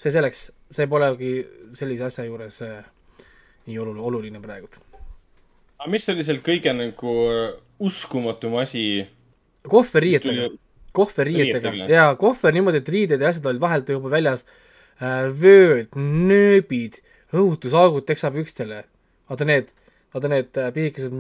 [0.01, 1.35] see selleks, see polegi
[1.77, 2.81] sellise asja juures äh,
[3.69, 4.79] nii olu-, oluline praegult.
[5.77, 7.45] aga mis oli seal kõige nagu äh,
[7.85, 9.05] uskumatum asi?
[9.69, 10.49] kohveriietega,
[10.95, 11.69] kohveriietega.
[11.69, 11.93] Riietega.
[11.93, 14.45] ja kohver niimoodi, et riided ja asjad olid vahelt juba väljas,
[15.37, 17.01] vööd, nööbid,
[17.35, 18.85] õhutusaugud teksapükstele,
[19.29, 19.73] vaata need,
[20.15, 21.15] vaata need äh, pisikesed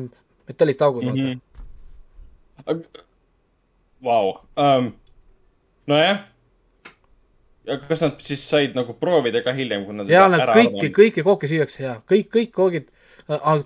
[0.47, 1.41] metallist augud, vaata mm.
[2.65, 2.85] Mhm.
[4.05, 4.35] Vau,
[5.87, 6.19] nojah.
[7.65, 11.23] ja kas nad siis said nagu proovida ka hiljem, kui nad ja nad kõiki, kõiki
[11.25, 12.87] kooke süüakse ja kõik, kõik koogid,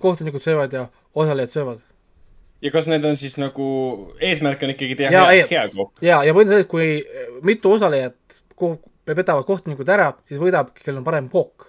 [0.00, 1.82] kohtunikud söövad ja osalejad söövad.
[2.62, 3.68] ja kas need on siis nagu,
[4.20, 5.92] eesmärk on ikkagi teha ja, hea, hea kook?
[6.00, 8.40] ja, ja põhimõtteliselt, kui äh, mitu osalejat
[9.04, 11.68] petavad kohtunikud ära, siis võidab, kellel on parem kook.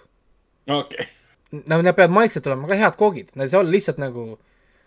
[0.70, 1.06] okei,
[1.52, 4.38] nagu need peavad maitselt olema ka head koogid, nad ei saa olla lihtsalt nagu,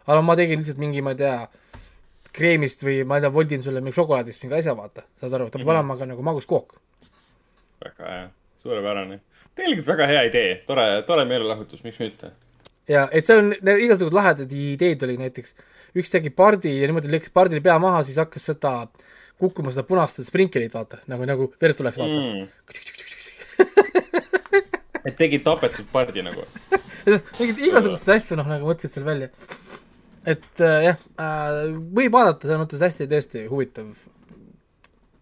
[0.07, 1.35] aga ma tegin lihtsalt mingi, ma ei tea,
[2.35, 5.59] kreemist või ma ei tea, voldin sulle mingi šokolaadist mingi asja, vaata, saad aru, ta
[5.59, 5.75] peab Mhm.
[5.75, 6.75] olema ka nagu magus kook.
[7.85, 8.29] väga hea,
[8.63, 9.19] suurepärane.
[9.55, 12.31] tegelikult väga hea idee, tore, tore meelelahutus, miks mitte.
[12.87, 15.53] ja et seal on igasugused lahedad ideed oli näiteks,
[15.95, 18.87] üks tegi pardi ja niimoodi lõikas pardile pea maha, siis hakkas seda
[19.39, 22.47] kukkuma seda punast sprinklerit, vaata, nagu, nagu verd tuleks, vaata mm.
[25.05, 26.45] et tegid tapetud pardi nagu.
[27.39, 29.29] mingid igasuguseid asju, noh, nagu mõtlesid seal välja.
[30.25, 31.59] et äh, jah äh,,
[31.97, 33.91] võib vaadata, selles mõttes hästi tõesti huvitav.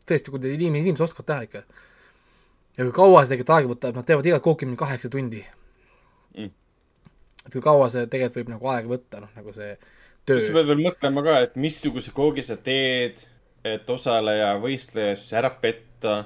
[0.10, 1.66] tõesti, kui inimesed, inimesed oskavad teha ikka.
[2.78, 5.44] ja kui kaua see tegelikult aega võtab, nad teevad igat kooki mingi kaheksa tundi
[6.34, 6.50] Mm.
[7.46, 9.76] et kui kaua see tegelikult võib nagu aega võtta, noh nagu see
[10.26, 10.54] töö sa.
[10.56, 13.22] pead veel mõtlema ka, et missuguse koogi sa teed,
[13.64, 16.24] et osaleja, võistleja siis ära petta.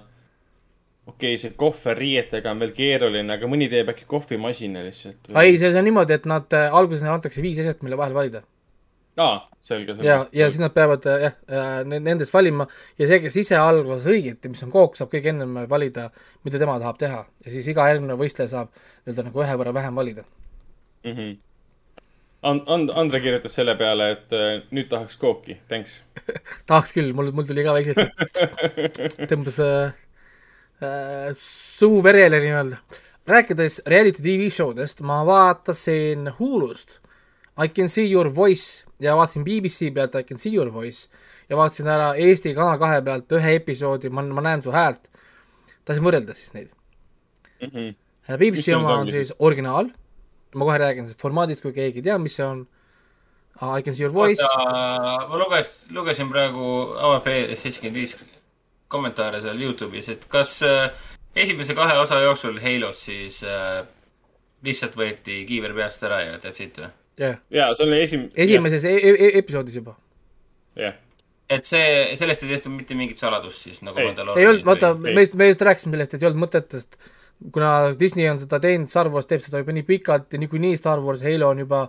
[1.08, 5.32] Okei okay,, see kohver riietega on veel keeruline, aga mõni teeb äkki kohvimasina lihtsalt.
[5.40, 8.44] ei, see on niimoodi, et nad äh, alguses neile antakse viis eset, mille vahel valida.
[9.24, 10.08] aa, selge, selge.
[10.10, 12.68] ja, ja siis nad peavad äh, jah äh,, nendest valima
[13.00, 16.10] ja see, kes ise algas õigeti, mis on kook, saab kõige ennem valida,
[16.48, 20.02] mida tema tahab teha ja siis iga järgmine võistleja saab nii-öelda nagu ühe võrra vähem
[20.04, 20.28] valida.
[21.04, 21.12] mm.
[21.12, 21.36] -hmm.
[22.44, 26.04] And-, And-, Andre kirjutas selle peale, et äh, nüüd tahaks kooki, thanks.
[26.70, 28.14] tahaks küll, mul, mul tuli ka väikselt,
[29.32, 29.96] tõmbas äh,
[30.82, 32.78] äh, suu verele nii-öelda.
[33.28, 37.00] rääkides reality tv show dest, ma vaatasin Hulust
[37.58, 41.10] I can see your voice ja vaatasin BBC pealt I can see your voice
[41.50, 45.10] ja vaatasin ära Eesti Kanal kahe pealt ühe episoodi, ma, ma näen su häält.
[45.86, 46.70] tahtsin võrrelda siis neid.
[47.62, 47.70] mm.
[47.70, 47.96] -hmm.
[48.38, 49.90] BBC oma on siis originaal,
[50.56, 52.68] ma kohe räägin sellest formaadist, kui keegi ei tea, mis see on.
[53.58, 56.66] I can see your voice, ma luges, lugesin praegu
[57.10, 58.14] AVP seitsekümmend viis
[58.92, 60.88] kommentaare seal Youtube'is, et kas äh,
[61.36, 63.82] esimese kahe osa jooksul Halos siis äh,
[64.66, 66.92] lihtsalt võeti kiiver peast ära ja that's it või?
[67.22, 68.30] jah, ja see oli esim-.
[68.36, 69.98] esimeses e e episoodis juba.
[70.78, 70.96] jah,
[71.50, 74.10] et see, sellest ei tehtud mitte mingit saladust siis nagu Ei.
[74.10, 77.00] Mandalorianil ei olnud, vaata, me just, me just rääkisime sellest, et ei olnud mõtet, sest
[77.54, 81.04] kuna Disney on seda teinud, Star Wars teeb seda juba nii pikalt ja niikuinii Star
[81.04, 81.88] Wars Halo on juba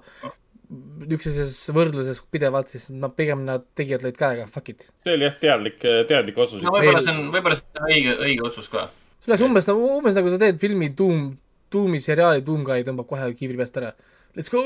[0.69, 4.89] üksteises võrdluses pidevalt, siis nad pigem nad tegijad lõid käega, fuck it.
[5.05, 5.79] see oli jah, teadlik,
[6.11, 6.73] teadlik otsus no.
[6.75, 8.89] võib-olla see on, võib-olla see on õige, õige otsus ka.
[9.23, 11.31] see oleks umbes nagu, umbes nagu sa teed filmi Doom,
[11.73, 13.95] Doomi seriaali Doom Guy tõmbab kohe kiivri peast ära.
[14.37, 14.63] Let's go!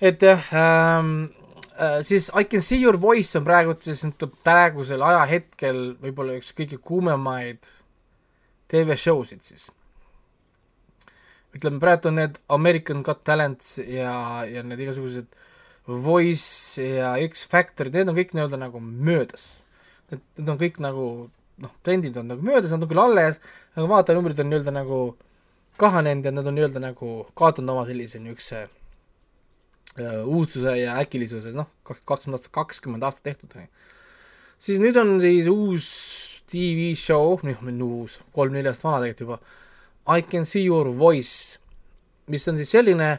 [0.00, 1.28] et jah ähm,,
[1.76, 4.00] äh, siis I can see your voice on praegu siis
[4.44, 7.68] praegusel ajahetkel võib-olla üks kõige kuumemaid
[8.70, 9.68] TV-show sid siis.
[11.56, 14.12] Ütleme praegu on need American Got Talents ja,
[14.46, 15.30] ja need igasugused
[15.90, 19.64] Voice ja X Factor, need on kõik nii-öelda nagu möödas.
[20.10, 21.06] Need, need on kõik nagu
[21.60, 23.40] noh, trendid on nagu möödas, nad on küll alles,
[23.74, 25.00] aga vaatajanumbrid on nii-öelda nagu
[25.80, 31.70] kahanenud ja nad on nii-öelda nagu kaotanud oma sellise niisuguse äh, uudsuse ja äkilisuse, noh,
[31.86, 33.56] kaks, kakskümmend aastat, kakskümmend aastat tehtud.
[34.60, 35.88] siis nüüd on siis uus
[36.50, 39.40] tv show, noh, uus, kolm-neli aastat vana tegelikult juba,
[40.08, 41.58] I can see your voice,
[42.30, 43.10] mis on siis selline,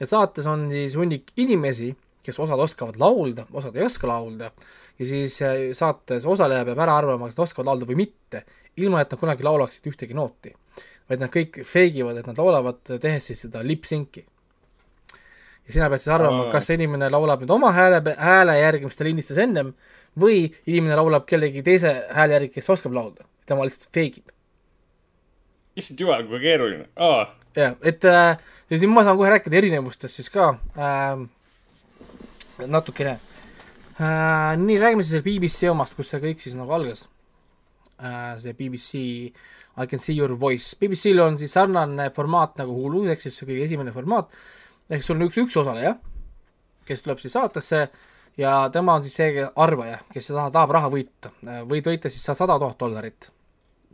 [0.00, 1.92] et saates on siis hunnik inimesi,
[2.26, 4.50] kes osad oskavad laulda, osad ei oska laulda
[4.98, 8.42] ja siis äh, saates osaleja peab ära arvama, kas nad oskavad laulda või mitte,
[8.80, 10.54] ilma et nad kunagi laulaksid ühtegi nooti.
[11.06, 14.24] vaid nad kõik fake ivad, et nad laulavad, tehes siis seda lip-sync'i.
[15.66, 18.96] ja sina pead siis arvama kas see inimene laulab nüüd oma hääle, hääle järgi, mis
[18.96, 19.74] ta lindistas ennem,
[20.18, 23.28] või inimene laulab kellegi teise hääle järgi, kes oskab laulda.
[23.46, 24.35] tema lihtsalt fake ib.
[25.76, 26.88] Issand jumal, kui keeruline.
[26.96, 28.38] aa, jah, et äh,
[28.70, 31.26] ja siin ma saan kohe rääkida erinevustest siis ka äh,
[32.66, 33.18] natukene
[34.00, 34.56] äh,.
[34.60, 37.06] nii, räägime siis BBC omast, kus see kõik siis nagu algas
[38.00, 38.34] äh,.
[38.42, 39.04] see BBC
[39.76, 43.48] I can see your voice, BBC-l on siis sarnane formaat nagu Hulu, ehk siis see
[43.48, 44.30] kõige esimene formaat,
[44.88, 45.92] ehk sul on üks, üks osaleja,
[46.88, 47.82] kes tuleb siis saatesse
[48.40, 51.32] ja tema on siis see arvaja, kes tahab, tahab raha võita,
[51.68, 53.28] võid võita siis sada tuhat dollarit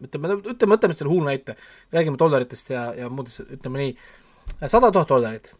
[0.08, 1.56] ütleme, ütleme, võtame selle Hulu näite,
[1.94, 3.96] räägime dollaritest ja, ja muudest, ütleme nii,
[4.66, 5.52] sada tuhat dollarit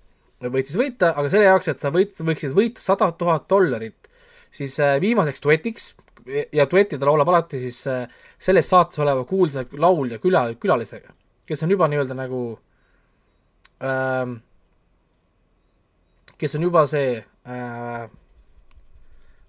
[0.51, 4.09] võid siis võita, aga selle jaoks, et sa võit, võiksid võita sada tuhat dollarit,
[4.53, 5.93] siis äh, viimaseks duetiks
[6.55, 8.07] ja duettidel laulab alati siis äh,
[8.43, 11.15] selles saates oleva kuulsa laulja küla, külalisega,
[11.47, 12.43] kes on juba nii-öelda nagu
[13.83, 14.41] ähm,,
[16.39, 18.09] kes on juba see äh,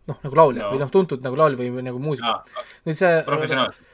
[0.10, 0.70] noh, nagu laulja No.
[0.70, 0.76] no.
[0.76, 2.41] või noh, tuntud nagu laulja või, või nagu muusik aa,
[2.88, 3.89] nüüd see professionaalselt.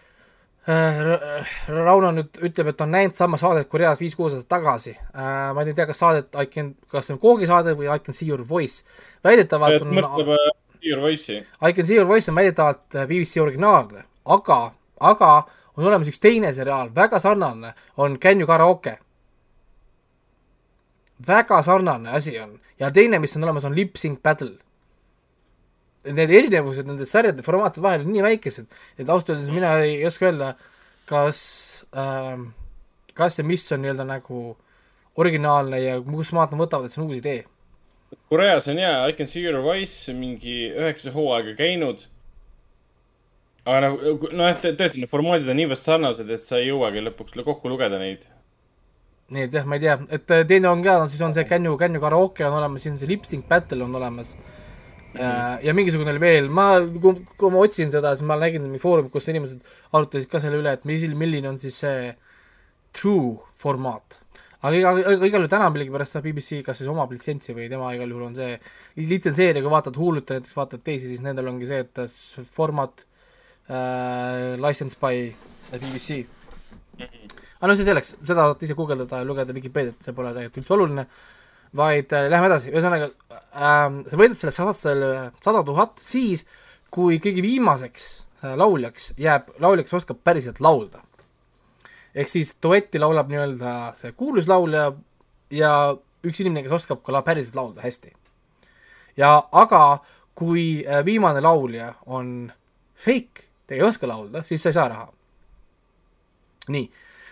[0.70, 1.44] Äh, Ra-
[1.86, 5.54] Rauno nüüd ütleb, et on näinud sama saadet Koreas viis-kuus aastat tagasi äh,.
[5.56, 8.14] ma ei tea, kas saadet I can, kas see on Koogi saade või I can
[8.14, 8.84] see your voice.
[9.26, 10.52] väidetavalt et on mõtleb äh,
[10.86, 11.40] Your Voice'i.
[11.66, 14.60] I can see your voice on väidetavalt BBC originaalne, aga,
[15.00, 15.32] aga
[15.76, 18.98] on olemas üks teine seriaal, väga sarnane, on Can you karaoke.
[21.28, 24.54] väga sarnane asi on ja teine, mis on olemas, on Lip Sync Battle.
[26.08, 30.30] Need erinevused nende sarjade formaatide vahel on nii väikesed, et ausalt öeldes mina ei oska
[30.30, 30.54] öelda,
[31.10, 31.40] kas
[31.92, 32.52] ähm,,
[33.18, 34.44] kas ja mis on nii-öelda nagu
[35.20, 37.42] originaalne ja kust maalt nad võtavad, et see on uus idee
[38.30, 42.06] Koreas on jaa, I can see your voice mingi üheksa hooaega käinud.
[43.66, 47.70] aga nagu, et tõesti, need formaadid on niivõrd sarnased, et sa ei jõuagi lõpuks kokku
[47.70, 48.26] lugeda neid.
[49.30, 51.68] nii et jah, ma ei tea, et äh, teine on ka, siis on see Can
[51.70, 54.59] you, Can you karaoke on olemas, siis on see Lip Sync Battle on olemas mm.
[55.14, 55.66] -hmm.
[55.66, 56.70] ja mingisugune oli veel, ma,
[57.02, 59.62] kui, kui ma otsin seda, siis ma nägin mingi foorumit, kus inimesed
[59.98, 62.10] arutasid ka selle üle, et mis, milline on siis see
[62.94, 64.20] true formaat.
[64.62, 68.10] aga iga, igal juhul täna millegipärast seda BBC kas siis omab litsentsi või tema igal
[68.12, 68.58] juhul on see
[69.00, 73.06] litsenseerija, kui vaatad Hulut ja näiteks vaatad teisi, siis nendel ongi see, et formaat
[73.72, 75.32] äh, licensed by
[75.72, 76.26] BBC
[77.60, 80.76] aga no see selleks, seda saate ise guugeldada ja lugeda Vikipeediat, see pole tegelikult üldse
[80.76, 81.06] oluline,
[81.76, 83.10] vaid äh, lähme edasi, ühesõnaga
[83.54, 85.10] ähm, sa võidad selle sada, selle
[85.44, 86.46] sada tuhat siis,
[86.94, 88.08] kui kõige viimaseks
[88.44, 91.04] äh, lauljaks jääb laulja, kes oskab päriselt laulda.
[92.16, 94.92] ehk siis duetti laulab nii-öelda see kuulus laulja
[95.54, 95.74] ja
[96.26, 98.14] üks inimene, kes oskab ka la- päriselt laulda hästi.
[99.18, 100.00] ja aga
[100.36, 102.52] kui äh, viimane laulja on
[102.96, 105.08] fake, ta ei oska laulda, siis sa ei saa raha.
[106.68, 106.90] nii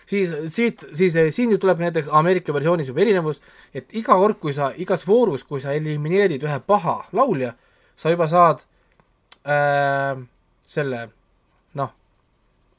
[0.08, 3.42] siis siit, siis eh, siin nüüd tuleb näiteks Ameerika versioonis juba erinevus,
[3.76, 7.52] et iga kord, kui sa igas voorus, kui sa elimineerid ühe paha laulja,
[7.98, 8.64] sa juba saad
[9.44, 10.16] äh,
[10.68, 11.04] selle
[11.78, 11.92] noh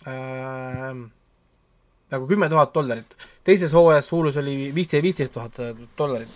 [0.09, 0.93] äh,,
[2.09, 3.17] nagu kümme tuhat dollarit.
[3.43, 5.57] teises hooajas Huulus oli viisteist, viisteist tuhat
[5.97, 6.29] dollarit.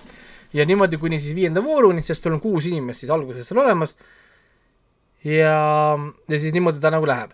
[0.54, 3.96] ja niimoodi kuni siis viienda vooruni, sest sul on kuus inimest siis alguses seal olemas
[5.24, 5.98] ja,
[6.30, 7.34] ja siis niimoodi ta nagu läheb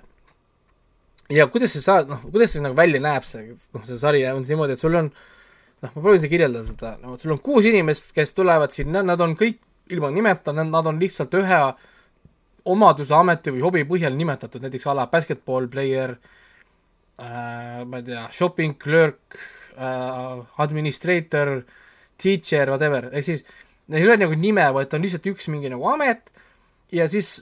[1.34, 4.42] ja kuidas see saad, noh, kuidas see nagu välja näeb, see, noh, see sari on
[4.46, 8.34] niimoodi, et sul on noh, ma proovin kirjeldada seda, no sul on kuus inimest, kes
[8.38, 9.62] tulevad sinna, nad on kõik
[9.94, 11.62] ilma nimeta, nad on lihtsalt ühe
[12.70, 16.18] omaduse, ameti või hobi põhjal nimetatud, näiteks a la basketball player
[17.18, 19.40] äh,, ma ei tea, shopping clerk
[19.78, 21.64] äh,, administrator,
[22.20, 23.46] teacher, whatever, ehk siis
[23.90, 26.30] neil ei ole nagu nime, vaid on lihtsalt üks mingi nagu amet
[26.94, 27.40] ja siis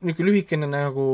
[0.00, 1.06] niisugune lühikene nagu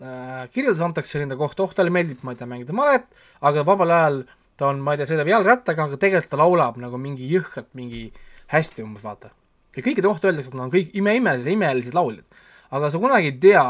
[0.00, 3.08] kirjeldus antakse nende kohta, oh talle meeldib, ma ei tea, mängida malet,
[3.44, 4.22] aga vabal ajal
[4.60, 8.06] ta on, ma ei tea, sõidab jalgrattaga, aga tegelikult ta laulab nagu mingi jõhkralt mingi
[8.52, 9.32] hästi umbes, vaata.
[9.76, 12.40] ja kõikide kohta öeldakse, et nad on kõik imeimelised, imelised lauljad.
[12.70, 13.66] aga sa kunagi ei tea,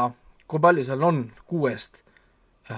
[0.47, 2.03] kui palju seal on kuuest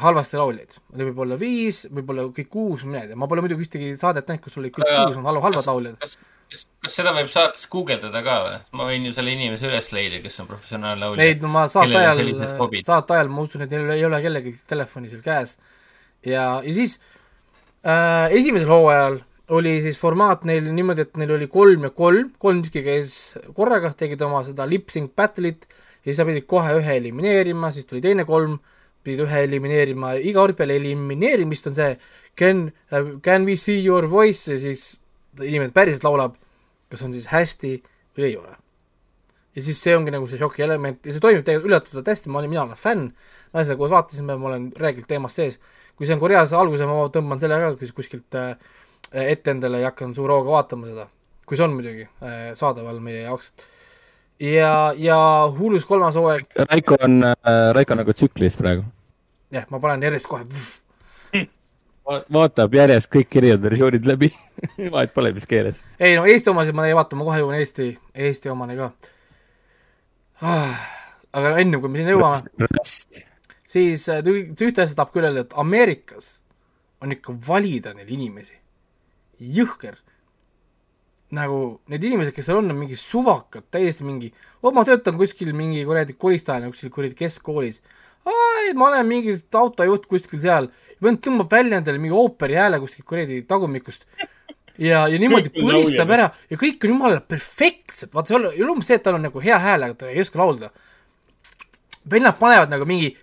[0.02, 0.78] halvasti lauljaid.
[0.96, 4.30] Neid võib olla viis, võib-olla kõik kuus, ma ei tea, ma pole muidugi ühtegi saadet
[4.30, 5.98] näinud, kus olid kõik kuus on halvad lauljad.
[6.02, 6.18] kas,
[6.54, 8.56] kas, kas seda võib saates guugeldada ka või?
[8.78, 11.26] ma võin ju selle inimese üles leida, kes on professionaalne laulja.
[11.26, 12.24] Neid no ma saate ajal
[12.86, 15.58] saate ajal ma usun, et neil ei ole kellelgi telefoni seal käes.
[16.26, 17.00] ja, ja siis
[17.82, 19.22] äh, esimesel hooajal
[19.54, 23.18] oli siis formaat neil niimoodi, et neil oli kolm ja kolm, kolm tükki käis
[23.58, 28.02] korraga, tegid oma seda lip-sync battle'it ja siis sa pidid kohe ühe elimineerima, siis tuli
[28.04, 28.58] teine kolm,
[29.04, 31.96] pidid ühe elimineerima, iga kord peale elimineerimist on see
[32.40, 34.94] can uh,, can we see your voice ja siis
[35.42, 36.36] inimene päriselt laulab,
[36.92, 37.78] kas on siis hästi
[38.18, 38.58] või ei ole
[39.56, 42.42] ja siis see ongi nagu see šoki element ja see toimib tegelikult üllatavalt hästi, ma
[42.42, 43.10] olin, mina olen fänn,
[43.54, 45.60] naisega koos vaatasime, ma olen rääkinud teemast sees.
[45.98, 48.56] kui see on Koreas alguse, ma tõmban selle ka siis kuskilt äh,
[49.12, 51.08] ette endale ja hakkan suure hooga vaatama seda.
[51.46, 53.52] kui see on muidugi äh, saadaval meie jaoks.
[54.42, 55.20] ja, ja
[55.60, 57.22] Hulus kolmas hooaeg, Raiko on,
[57.78, 58.88] Raiko on nagu tsüklis praegu.
[59.54, 60.48] jah, ma panen järjest kohe,
[62.06, 64.30] vaatab järjest kõik erinevad versioonid läbi.
[64.96, 65.84] vahet pole, mis keeles.
[66.00, 68.92] ei no Eesti omasid ma ei vaata, ma kohe jõuan Eesti, Eesti omani ka
[70.42, 70.88] ah,.
[71.34, 72.68] aga enne kui me sinna jõuame,
[73.74, 76.38] siis äh, ühte asja tahab küll öelda, et Ameerikas
[77.04, 78.56] on ikka valida neid inimesi.
[79.40, 79.98] jõhker.
[81.34, 84.30] nagu need inimesed, kes seal on, on mingi suvakad, täiesti mingi,
[84.62, 87.82] ma töötan kuskil mingi kuradi kolistajana kuskil kuradi keskkoolis.
[88.26, 90.70] ai, ma olen mingi autojuht kuskil seal,
[91.04, 94.08] vend tõmbab välja endale mingi ooperi hääle kuskilt kuradi tagumikust
[94.78, 98.66] ja, ja niimoodi põlistab ära ja kõik on jumala perfektsed, vaata see ei ole, ei
[98.66, 100.72] umbes see, et tal on nagu hea hääl, aga ta ei oska laulda.
[102.10, 103.14] vennad panevad nagu mingi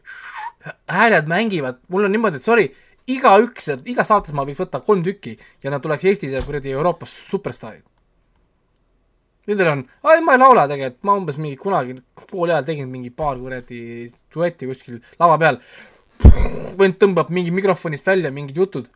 [0.89, 2.71] hääled mängivad, mul on niimoodi, et sorry,
[3.11, 7.15] igaüks, igas saates ma võiks võtta kolm tükki ja nad tuleks Eestis ja kuradi Euroopas
[7.29, 7.85] superstaarid.
[9.49, 11.97] Nendel on, ai ma ei laula tegelikult, ma umbes mingi kunagi
[12.29, 13.81] kooli ajal tegin mingi paar kuradi
[14.35, 15.59] duetti kuskil lava peal.
[16.81, 18.89] Vend tõmbab mingi mikrofonist välja mingid jutud.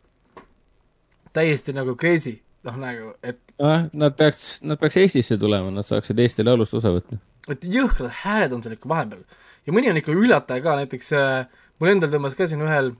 [1.35, 3.87] täiesti nagu crazy, noh nagu, et ah,.
[3.93, 7.19] Nad peaks, nad peaks Eestisse tulema, nad saaksid Eesti Laulust osa võtta.
[7.51, 9.25] et jõhkrad hääled on seal ikka vahepeal
[9.65, 12.93] ja mõni on ikka üllataja ka, näiteks äh, mul endal tõmbas ka siin ühel,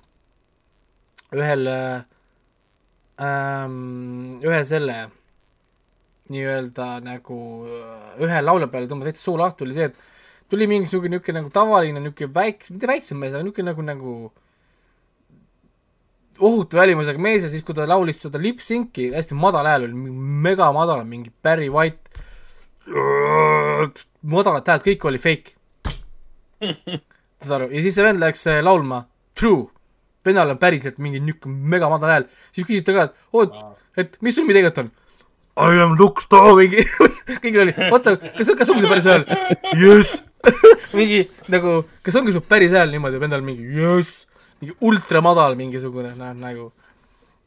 [1.36, 2.03] ühel äh,
[3.21, 4.99] ähm,, ühe selle
[6.34, 10.14] nii-öelda nagu äh, ühe laulja peale tõmbas täitsa suu lahti, oli see, et
[10.50, 14.16] tuli mingisugune niisugune nagu tavaline niisugune väikse, mitte väiksem mees, aga niisugune nagu, nagu
[16.39, 20.12] ohutu välimusega mees ja siis, kui ta laulis seda lip-sync'i, hästi madal hääl oli,
[20.46, 22.12] mega madal, mingi Barry White,
[24.36, 25.56] madalat häält, kõik oli fake.
[27.46, 29.04] saad aru, ja siis see vend läks äh, laulma
[29.38, 29.68] True.
[30.26, 33.58] vennal on päriselt mingi niisugune mega madal hääl, siis küsis ta ka, et oot,
[34.02, 34.93] et mis sul tegelikult on?
[35.56, 36.84] I am Luke Star, mingi,
[37.43, 39.28] kõigil oli, oota, kas, kas ongi päris hääl?
[39.80, 40.18] Yes.
[40.98, 41.22] mingi
[41.54, 44.24] nagu, kas ongi su päris hääl niimoodi, vendal mingi yes,
[44.62, 46.70] mingi ultramadal mingisugune, noh nagu,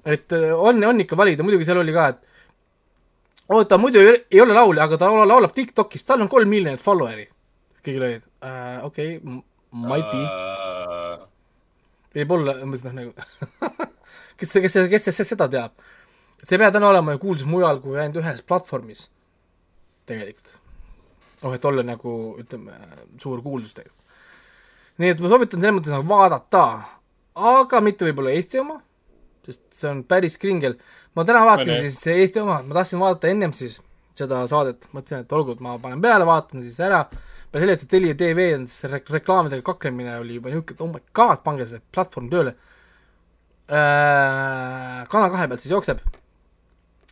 [0.04, 2.28] et äh, on, on ikka valida, muidugi seal oli ka, et
[3.54, 6.82] oota, muidu ei, ei ole laulja, aga ta laulab, laulab Tiktokis, tal on kolm miljonit
[6.84, 7.28] follower'i.
[7.84, 9.40] kõigil olid uh,, okei okay,,
[9.72, 10.24] might be,
[12.18, 13.14] võib-olla, umbes noh nagu
[14.38, 15.76] kes kes see, kes see seda teab?
[16.42, 19.08] see ei pea täna olema ju kuulsus mujal kui ainult ühes platvormis,
[20.06, 20.57] tegelikult.
[21.42, 22.76] oh, et olla nagu ütleme,
[23.22, 24.22] suur kuulsus tegelikult.
[24.98, 26.62] nii et ma soovitan selles mõttes nagu vaadata,
[27.54, 28.80] aga mitte võib-olla Eesti oma,
[29.46, 30.78] sest see on päris kringel.
[31.14, 33.78] ma täna vaatasin siis Eesti oma, ma tahtsin vaadata ennem siis
[34.18, 37.04] seda saadet, mõtlesin, et olgu, et ma panen peale, vaatan siis ära,
[37.52, 40.82] peale selle, et see Telia tv on see rek- reklaamidega kaklemine oli juba niisugune, et
[40.84, 42.54] oh my god, pange see platvorm tööle
[43.68, 45.04] äh,.
[45.12, 46.02] Kanal kahe pealt siis jookseb.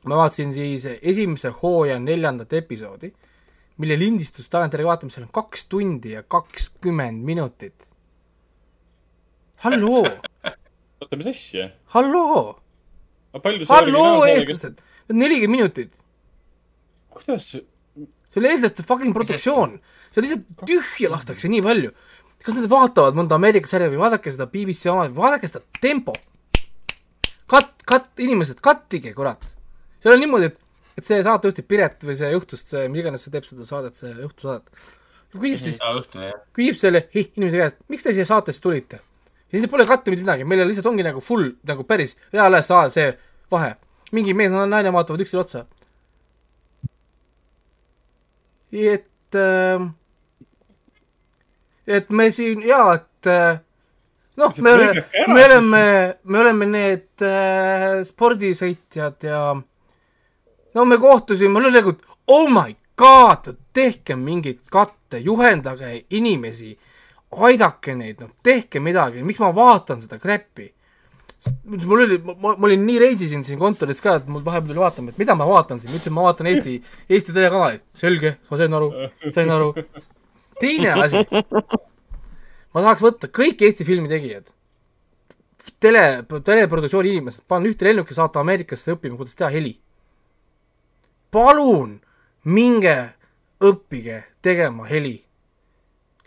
[0.07, 3.11] ma vaatasin siis esimese hooaja neljandat episoodi,
[3.83, 7.89] mille lindistus tagantjärgi vaatamisel on kaks tundi ja kakskümmend minutit.
[9.65, 10.05] halloo,
[11.01, 11.71] oota, mis asja?
[11.95, 12.59] halloo,
[13.69, 16.03] halloo, eestlased, nelikümmend minutit
[17.17, 17.49] kuidas,
[18.29, 19.79] see oli eestlaste fucking produktsioon,
[20.13, 21.95] see lihtsalt tühja lastakse nii palju.
[22.47, 26.13] kas nad vaatavad mõnda Ameerika sarja või vaadake seda BBC oma, vaadake seda tempo.
[27.51, 29.43] Cut, cut, inimesed, cuttige, kurat.
[30.03, 30.61] seal on niimoodi, et,
[30.97, 34.87] et see saatejuht, Piret või see juhtust, mis iganes see teeb seda saadet, see juhtusaadet,
[35.37, 35.81] küsib siis,
[36.57, 39.03] küsib selle inimese käest, miks te siia saatesse tulite?
[39.47, 43.11] ja siis pole katte mitte midagi, meil lihtsalt ongi nagu full nagu päris reaalajas see
[43.53, 43.77] vahe.
[44.13, 45.67] mingi mees ja naine vaatavad üksteisele otsa.
[48.73, 49.87] et äh,,
[51.87, 53.61] et me siin jaa, et äh,
[54.37, 55.85] noh, me oleme me oleme,
[56.25, 59.41] me oleme need äh, spordisõitjad ja
[60.77, 61.95] no me kohtusime, oli nagu,
[62.27, 66.75] oh my god, tehke mingeid katte, juhendage inimesi,
[67.37, 70.73] aidake neid, noh, tehke midagi, miks ma vaatan seda crap'i.
[71.69, 75.13] mul oli, ma, ma olin nii reisisin siin kontoris ka, et mul vahepeal tuli vaatama,
[75.13, 76.77] et mida ma vaatan siin, ma ütlesin, ma vaatan Eesti,
[77.13, 78.91] Eesti telekanalit, selge, ma sain aru,
[79.35, 79.71] sain aru.
[80.61, 81.23] teine asi,
[82.73, 84.49] ma tahaks võtta kõik Eesti filmi tegijad,
[85.81, 86.07] tele,
[86.45, 89.77] teleproduktsiooni inimesed, panna ühte lennuki, saata Ameerikasse õppima, kuidas teha heli.
[91.31, 91.99] Palun
[92.45, 92.97] minge
[93.61, 95.21] õppige tegema heli.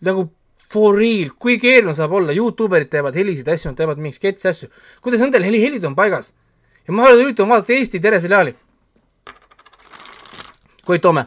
[0.01, 0.29] nagu
[0.69, 4.69] for real, kui keeruline saab olla, Youtuberid teevad helisid asju, nad teevad mingeid sketši asju,
[5.01, 6.31] kuidas nendel heli, helid on paigas.
[6.87, 8.55] ja ma üritan vaadata Eesti teleseriaali.
[10.85, 11.25] Koit Toome.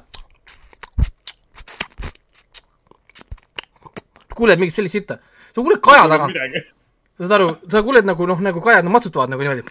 [4.34, 5.18] kuuled mingit sellist sitta,
[5.52, 6.36] sa kuuled kaja tagant,
[7.20, 9.62] saad aru, sa kuuled nagu noh, nagu kajad no, matsutavad nagu niimoodi.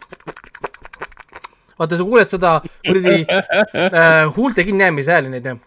[1.82, 2.54] vaata, sa kuuled seda
[2.86, 5.58] kuradi äh, huulte kinnijäämise hääli, neid ja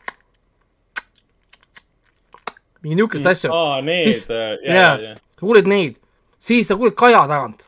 [2.85, 3.53] mingi niisugust asja.
[3.53, 4.75] aa, need ja, jaa.
[4.77, 5.15] ja, ja.
[5.17, 5.97] sa kuuled neid,
[6.39, 7.67] siis sa kuuled kaja tagant,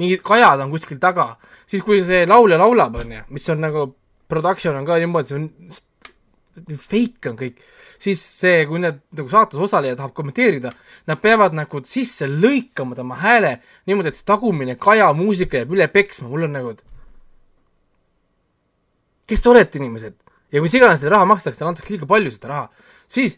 [0.00, 1.32] mingid kajad on kuskil taga,
[1.68, 3.88] siis kui see laulja laulab, onju, mis on nagu
[4.28, 7.62] production on ka niimoodi, see on fake on kõik,
[8.02, 10.74] siis see, kui need nagu saates osaleja tahab kommenteerida,
[11.08, 13.56] nad peavad nagu sisse lõikama tema hääle
[13.88, 16.84] niimoodi, et see tagumine kaja muusika jääb üle peksma, mul on nagu, et
[19.28, 20.16] kes te olete, inimesed?
[20.52, 23.36] ja mis iganes teile raha makstakse, teile antakse liiga palju seda raha, siis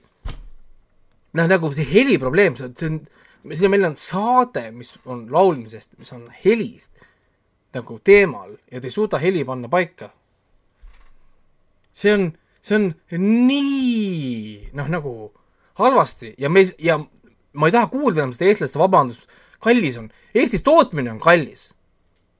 [1.37, 3.01] noh, nagu see heliprobleem, see on, see on,
[3.57, 6.91] siin meil on saade, mis on laulmisest, mis on helist
[7.75, 10.11] nagu teemal ja te ei suuda heli panna paika.
[11.93, 12.31] see on,
[12.63, 12.91] see on
[13.47, 15.15] nii noh, nagu
[15.79, 16.99] halvasti ja me ja
[17.53, 19.27] ma ei taha kuulda enam seda eestlaste vabandust,
[19.63, 21.73] kallis on, Eestis tootmine on kallis.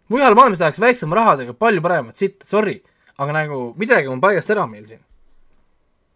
[0.09, 2.81] mujal maailmas tehakse väiksema rahadega palju paremat sitta, sorry,
[3.21, 5.03] aga nagu midagi on paigast ära meil siin.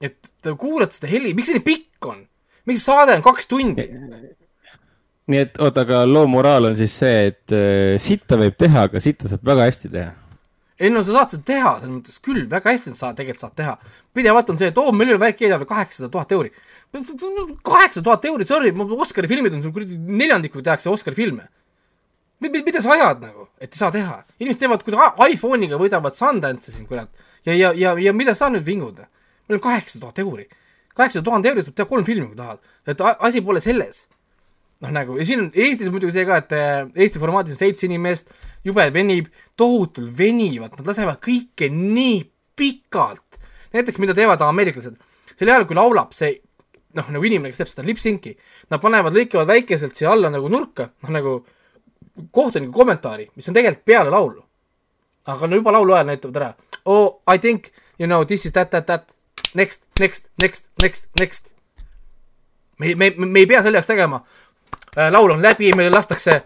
[0.05, 2.24] et te kuulate seda heli, miks see nii pikk on?
[2.68, 3.86] miks see saade on kaks tundi?
[5.30, 9.00] nii et oota, aga loo moraal on siis see, et äh, sitta võib teha, aga
[9.00, 10.12] sitta saab väga hästi teha.
[10.80, 13.74] ei no sa saad seda teha, selles mõttes küll, väga hästi sa tegelikult saad teha.
[14.16, 16.52] pidevalt on see, et oo, meil oli väike eelarve kaheksasada tuhat euri.
[16.92, 21.48] kaheksasada tuhat euri, sorry, Oscari filmid on sul kuradi neljandiku tehakse Oscari filme.
[22.40, 24.22] mida sa ajad nagu, et ei saa teha?
[24.40, 24.96] inimesed teevad, kui
[25.34, 27.11] iPhone'iga võidavad Sundance'i siin kurat.
[27.46, 28.98] ja, ja, ja, ja mida sa nüüd vingud?
[29.48, 30.48] meil on kaheksasada tuhat euri.
[30.94, 32.61] kaheksasada tuhande euri saab teha kolm filmi, kui tahad.
[32.86, 34.07] et asi pole selles
[34.84, 37.86] noh, nagu ja siin on Eestis muidugi see ka, et äh, Eesti formaadis on seitse
[37.88, 38.32] inimest,
[38.66, 39.30] jube venib,
[39.61, 42.22] tohutult venivad, nad lasevad kõike nii
[42.59, 43.40] pikalt.
[43.74, 44.98] näiteks, mida teevad ameeriklased,
[45.34, 46.36] sel ajal, kui laulab see
[46.94, 48.36] noh, nagu inimene, kes teeb seda lip-sync'i,
[48.70, 51.32] nad panevad, lõikavad väikeselt siia alla nagu nurka, noh nagu
[52.30, 54.44] kohtuniku kommentaari, mis on tegelikult peale laulu.
[55.26, 56.54] aga no juba laulu ajal näitavad ära.
[56.84, 59.04] Oh I think you know this is that, that, that,
[59.54, 61.54] next, next, next, next, next.
[62.78, 64.20] me, me, me ei pea selle jaoks tegema.
[65.10, 66.42] laul on läbi, meile lastakse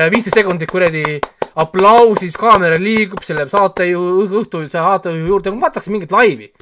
[0.00, 1.20] äh, viisteist sekundit kuradi
[1.54, 6.52] aplausis, kaamera liigub selle saatejuhi, õhtul saatejuhi juurde, vaadatakse mingit laivi.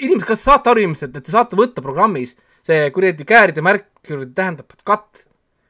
[0.00, 2.36] inimesed, kas te saate aru inimesed, et te saate võtta programmis
[2.68, 5.27] see kuradi kääride märk tähendab cut.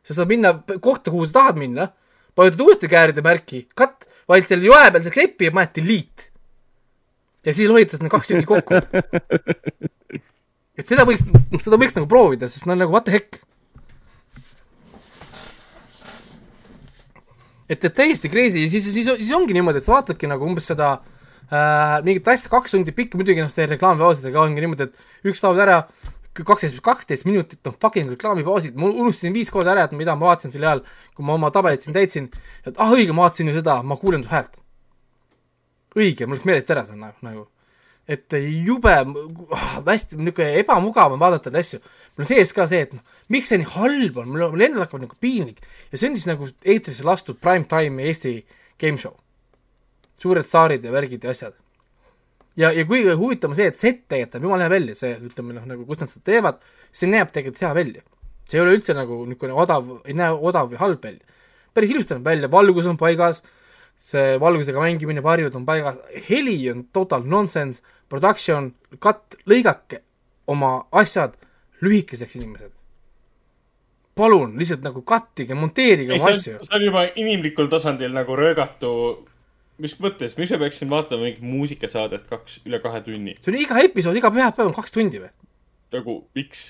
[0.08, 1.90] Sa saad minna kohta, kuhu sa tahad minna,
[2.38, 6.30] vajutad uuesti kääride märki, cut, vaid selle joe peal see klepi ja paned delete.
[7.44, 8.80] ja siis lohitad need kaks tükki kokku.
[10.78, 11.26] et seda võiks,
[11.64, 13.42] seda võiks nagu proovida, sest no nagu what the heck.
[17.68, 20.70] et, et täiesti crazy ja siis, siis, siis ongi niimoodi, et sa vaatadki nagu umbes
[20.70, 20.94] seda
[21.52, 25.60] äh, mingit asja kaks tundi pikka, muidugi noh, see reklaamipausidega ongi niimoodi, et üks laul
[25.60, 25.82] ära,
[26.46, 30.54] kaksteist, kaksteist minutit, noh fucking reklaamipausid, ma unustasin viis korda ära, et mida ma vaatasin
[30.54, 30.82] sel ajal,
[31.16, 32.30] kui ma oma tabelit siin täitsin,
[32.66, 34.58] et ah õige, ma vaatasin ju seda, ma kuulen su häält.
[35.98, 37.48] õige, mul läks meelest ära see nagu, nagu
[38.08, 38.32] et
[38.64, 41.80] jube ah, hästi niisugune ebamugav on vaadata neid asju.
[42.16, 44.86] mul on sees ka see, et noh, miks see nii halb on, mul, mul endal
[44.86, 45.60] hakkab nagu piinlik
[45.92, 48.38] ja see on siis nagu eetrisse lastud prime time Eesti
[48.80, 49.12] game show.
[50.18, 51.54] suured staarid ja värgid ja asjad.
[52.58, 55.56] ja, ja kui huvitav on see, et set tegelikult näeb jumala hea välja, see ütleme
[55.56, 56.62] noh, nagu kus nad seda teevad,
[56.94, 58.06] see näeb tegelikult hea välja.
[58.48, 61.38] see ei ole üldse nagu niisugune odav, ei näe odav või halb välja.
[61.74, 63.42] päris ilusti näeb välja, valgus on paigas,
[64.10, 70.02] see valgusega mängimine, varjud on paigas, heli on total nonsense, production, cut, lõigake
[70.48, 71.36] oma asjad
[71.84, 72.72] lühikeseks, inimesed.
[74.18, 78.90] palun lihtsalt nagu cut'ige, monteerige ei, oma asju see on juba inimlikul tasandil nagu röögatu.
[79.82, 83.36] Mis mõttes, miks ma peaksin vaatama mingit muusikasaadet kaks, üle kahe tunni?
[83.42, 85.30] see on iga episood, iga pühapäev on kaks tundi või?
[85.94, 86.64] nagu, miks?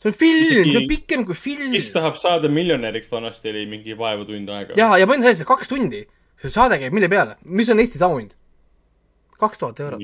[0.00, 1.72] see on film, Isegi- see on pikem kui film.
[1.74, 4.78] kes tahab saada miljonäriks, vanasti oli mingi vaevu tund aega.
[4.78, 6.06] ja, ja on selles, et kaks tundi,
[6.40, 8.32] see saade käib mille peale, mis on Eestis auhind?
[9.40, 10.02] kaks tuhat eurot.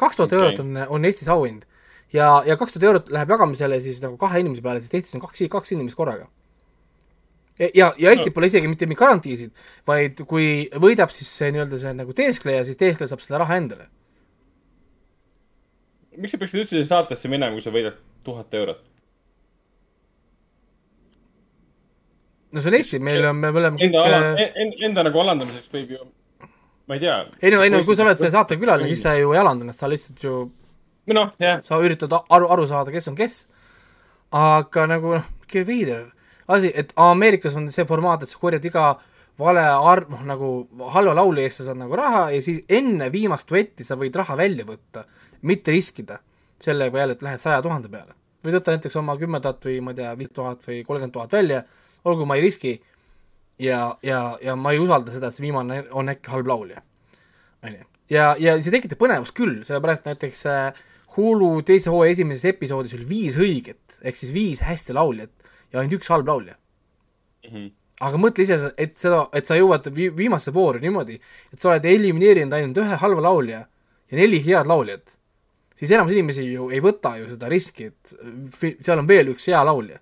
[0.00, 1.68] kaks tuhat eurot on, on Eestis auhind.
[2.12, 5.24] ja, ja kaks tuhat eurot läheb jagamisele siis nagu kahe inimese peale, sest Eestis on
[5.26, 6.30] kaks, kaks inimest korraga.
[7.58, 8.34] ja, ja Eestis No.
[8.34, 9.52] pole isegi mitte mingeid garantiisid,
[9.86, 10.46] vaid kui
[10.80, 13.86] võidab siis see nii-öelda see nagu teeskleja, siis teeskleja saab selle raha endale.
[16.16, 17.96] miks sa peaksid üldse saatesse minema, kui sa võidad
[18.26, 18.82] tuhat eurot?
[22.54, 25.72] no see on Eesti, meil on, me oleme Enda kõik ala- äh,, enda nagu alandamiseks
[25.74, 26.04] võib ju,
[26.86, 27.16] ma ei tea.
[27.42, 29.66] ei no, ei no kui sa oled selle saate külaline, siis sa ju ei alanda
[29.66, 30.34] ennast, sa lihtsalt ju
[31.14, 33.40] noh, jah, sa üritad aru, aru saada, kes on kes.
[34.34, 36.06] aga nagu noh, veider
[36.48, 38.86] asi, et Ameerikas on see formaat, et sa korjad iga
[39.38, 40.50] vale arv, noh nagu
[40.94, 44.36] halva laulu eest sa saad nagu raha ja siis enne viimast duetti sa võid raha
[44.38, 45.04] välja võtta,
[45.42, 46.20] mitte riskida
[46.62, 48.14] sellega jälle, et lähed saja tuhande peale.
[48.44, 51.32] võid võtta näiteks oma kümme tuhat või ma ei tea, viis tuhat või kolmkümmend tuhat
[51.32, 51.62] välja,
[52.04, 52.74] olgu ma ei riski,
[53.58, 56.82] ja, ja, ja ma ei usalda seda, et see viimane on äkki halb laulja.
[57.64, 60.84] onju, ja, ja see tekitab põnevust küll, sellepärast näiteks äh,
[61.14, 65.43] Hulu teise hooaja esimeses episoodis oli viis õiget, ehk siis viis hästi lauljat
[65.74, 66.54] ja ainult üks halb laulja.
[67.44, 67.72] Mhm.
[68.04, 71.14] aga mõtle ise, et seda, et sa jõuad vi- viimasse vooru niimoodi,
[71.52, 73.60] et sa oled elimineerinud ainult ühe halva laulja
[74.10, 75.12] ja neli head lauljat,
[75.78, 79.62] siis enamus inimesi ju ei võta ju seda riski, et seal on veel üks hea
[79.64, 80.00] laulja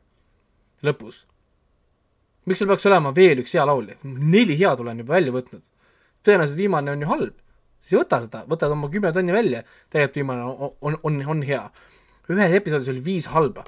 [0.82, 1.24] lõpus.
[2.46, 3.98] miks sul peaks olema veel üks hea laulja?
[4.04, 5.62] neli head olen juba välja võtnud.
[6.24, 7.36] tõenäoliselt viimane on ju halb,
[7.80, 11.70] siis võta seda, võtad oma kümme tonni välja, tegelikult viimane on, on, on, on hea.
[12.30, 13.64] ühes episoodis oli viis halba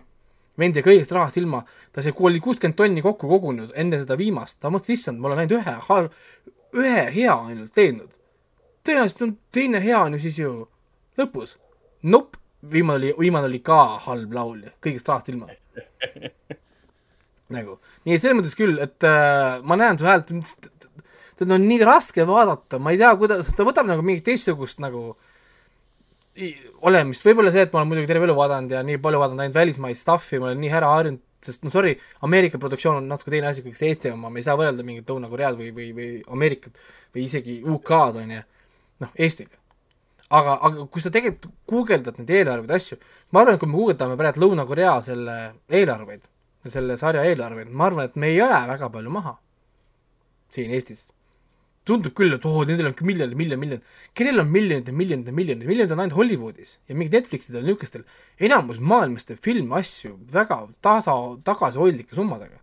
[0.58, 4.58] vend jäi kõigest rahast ilma, ta sai, oli kuuskümmend tonni kokku kogunud enne seda viimast,
[4.62, 6.10] ta mõtles, issand, ma olen ainult ühe hal-,
[6.78, 8.10] ühe hea ainult teinud.
[8.86, 10.54] tõenäoliselt on teine hea on ju siis ju
[11.18, 11.56] lõpus.
[12.02, 12.38] Nope,
[12.70, 15.48] viimane oli, viimane oli ka halb laulja, kõigest rahast ilma.
[17.54, 20.30] nagu, nii et selles mõttes küll, et äh, ma näen su häält,
[21.38, 25.10] teda on nii raske vaadata, ma ei tea, kuidas, ta võtab nagu mingit teistsugust nagu
[25.10, 25.16] i-
[26.88, 29.58] olemist, võib-olla see, et ma olen muidugi terve elu vaadanud ja nii palju vaadanud ainult
[29.58, 31.94] välismaist stuff'i, ma olen nii ära harjunud, sest no sorry,
[32.26, 35.58] Ameerika produktsioon on natuke teine asi kui Eesti oma, me ei saa võrrelda mingit Lõuna-Koread
[35.60, 36.80] või, või, või Ameerikat
[37.14, 38.42] või isegi UK-d, on ju,
[39.04, 39.60] noh, Eestiga.
[40.34, 42.98] aga, aga kui sa tegelikult guugeldad neid eelarveid, asju,
[43.30, 45.38] ma arvan, et kui me guugeldame praegu Lõuna-Korea selle
[45.70, 46.26] eelarveid,
[46.66, 49.36] selle sarja eelarveid, ma arvan, et me ei ole väga palju maha
[50.54, 51.06] siin Eestis
[51.88, 53.80] tundub küll, et oo, nendel on miljonid, miljon, miljon.
[54.16, 57.66] kellel on miljonid ja miljonid ja miljonid, miljonid on ainult Hollywoodis ja mingid Netflixidel ja
[57.68, 58.04] niisugustel.
[58.40, 62.56] enamus maailmas teeb filme, asju väga tasa, tagasihoidlike summadega.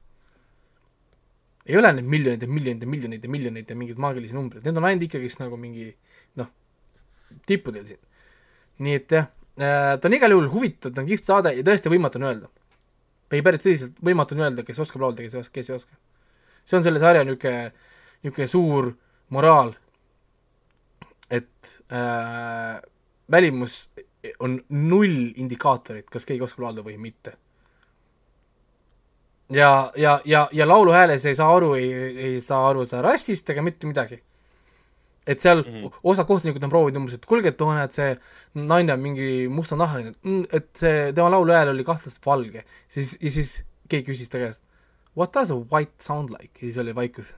[1.66, 4.82] ei ole neid miljoneid ja miljoneid ja miljoneid ja miljoneid ja mingeid maagilisi numbreid, need
[4.82, 5.92] on ainult ikkagist nagu mingi
[6.42, 6.50] noh,
[7.46, 8.02] tippudel siin.
[8.82, 9.30] nii et jah,
[9.62, 12.50] ta on igal juhul huvitav, ta on kihvt saade ja tõesti võimatu on öelda.
[13.32, 15.94] ei, päris tõsiselt, võimatu on öelda, kes oskab laulda, kes, kes ei oska.
[16.66, 17.70] see on selle sarja niisugune,
[18.26, 18.92] niisugune suur
[19.32, 19.74] moraal,
[21.32, 22.82] et äh,
[23.32, 23.86] välimus
[24.44, 27.38] on null indikaatorit, kas keegi oskab laulda või mitte.
[29.52, 31.94] ja, ja, ja, ja lauluhääles ei saa aru, ei,
[32.28, 34.22] ei saa aru sa rassist ega mitte midagi.
[35.28, 36.00] et seal mm -hmm.
[36.04, 38.18] osa kohtunikud on proovinud umbes, et kuulge, et too näed, see
[38.54, 40.14] naine on mingi mustanahaline,
[40.52, 44.64] et see tema lauluhääl oli kahtlaselt valge, siis, ja siis keegi küsis ta käest
[45.18, 46.54] What does a white sound like?
[46.56, 47.36] ja siis oli vaikus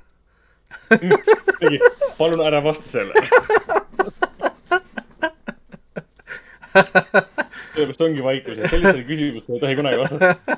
[2.18, 3.28] palun ära vasta sellele.
[7.74, 10.58] sellepärast ongi vaikus, et sellistele küsimustele ei tohi kunagi vastata.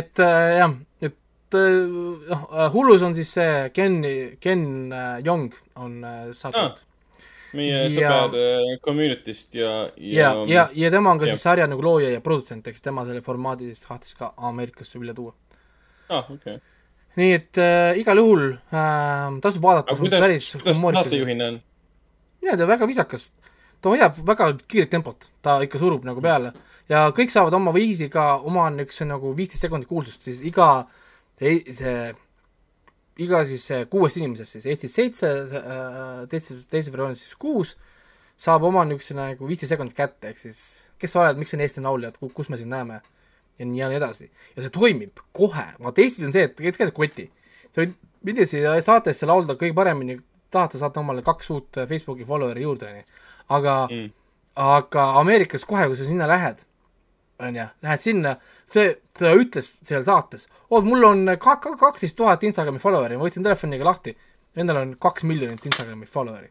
[0.00, 0.74] et äh, jah,
[1.08, 1.88] et äh,
[2.28, 3.98] noh äh,, hullus on siis see Ken,
[4.42, 6.84] Ken äh, Jong on äh, saatnud
[7.56, 7.90] meie Ja-
[8.28, 12.10] sõber äh, community'st ja, ja, ja, ja tema on ka ja- siis sarja nagu looja
[12.12, 15.32] ja produtsent, eks tema selle formaadi siis tahtis ka Ameerikasse üle tuua.
[16.10, 16.58] aa, okei.
[17.18, 20.78] Nii et äh, igal juhul äh, tasub vaadata, kuidas, päris kuidas
[21.10, 21.60] saatejuhina on?
[22.46, 23.30] jaa, ta on väga viisakas.
[23.82, 26.52] ta hoiab väga kiiret tempot, ta ikka surub nagu peale.
[26.88, 30.86] Ja kõik saavad oma viisi ka, oma üks nagu viisteist sekundit kuulsust, siis iga
[31.40, 32.14] ei- see,
[33.22, 35.28] iga siis see kuuest inimesest siis Eestis seitse,
[36.30, 37.74] teistes, teises versioonis siis kuus,
[38.38, 40.58] saab oma niisuguse nagu viisteist sekundit kätte, ehk siis
[40.98, 43.00] kes sa oled, miks sa oled Eesti laulja, et ku- kus me sind näeme
[43.58, 44.30] ja nii ja edasi.
[44.56, 47.30] ja see toimib kohe, vaata Eestis on see, et tegelikult koti.
[47.72, 47.94] sa võid
[48.26, 50.18] minna siia saatesse laulda kõige paremini,
[50.50, 53.04] tahate saata omale kaks uut äh, Facebooki follower'i juurde, onju.
[53.48, 54.10] aga Mm.
[54.56, 56.64] aga Ameerikas kohe, kui sa sinna lähed,
[57.38, 58.36] onju, lähed sinna,
[58.72, 63.28] see, ta ütles seal saates, oo, mul on ka- ka- kaksteist tuhat Instagrami follower'i, ma
[63.28, 64.16] võtsin telefoniga lahti,
[64.56, 66.50] endal on kaks miljonit Instagrami follower'i,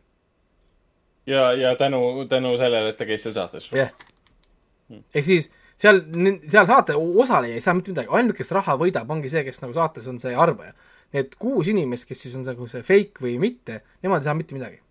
[1.28, 3.72] ja, ja tänu, tänu sellele, et ta käis seal saates.
[3.72, 5.04] jah yeah..
[5.14, 6.02] ehk siis seal,
[6.50, 9.76] seal saate osaleja ei saa mitte midagi, ainult kes raha võidab, ongi see, kes nagu
[9.78, 10.74] saates on see arvaja.
[11.16, 14.58] Need kuus inimest, kes siis on nagu see fake või mitte, nemad ei saa mitte
[14.58, 14.82] midagi.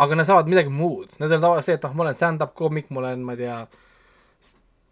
[0.00, 2.86] aga nad saavad midagi muud, nendel on tavaliselt see, et noh, ma olen stand-up koomik,
[2.88, 3.56] ma olen, ma ei tea,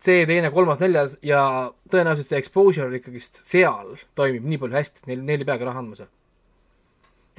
[0.04, 1.40] see, teine, kolmas, neljas ja
[1.88, 5.80] tõenäoliselt see exposure ikkagist seal toimib nii palju hästi, et neil, neil ei peagi raha
[5.80, 6.10] andma seal.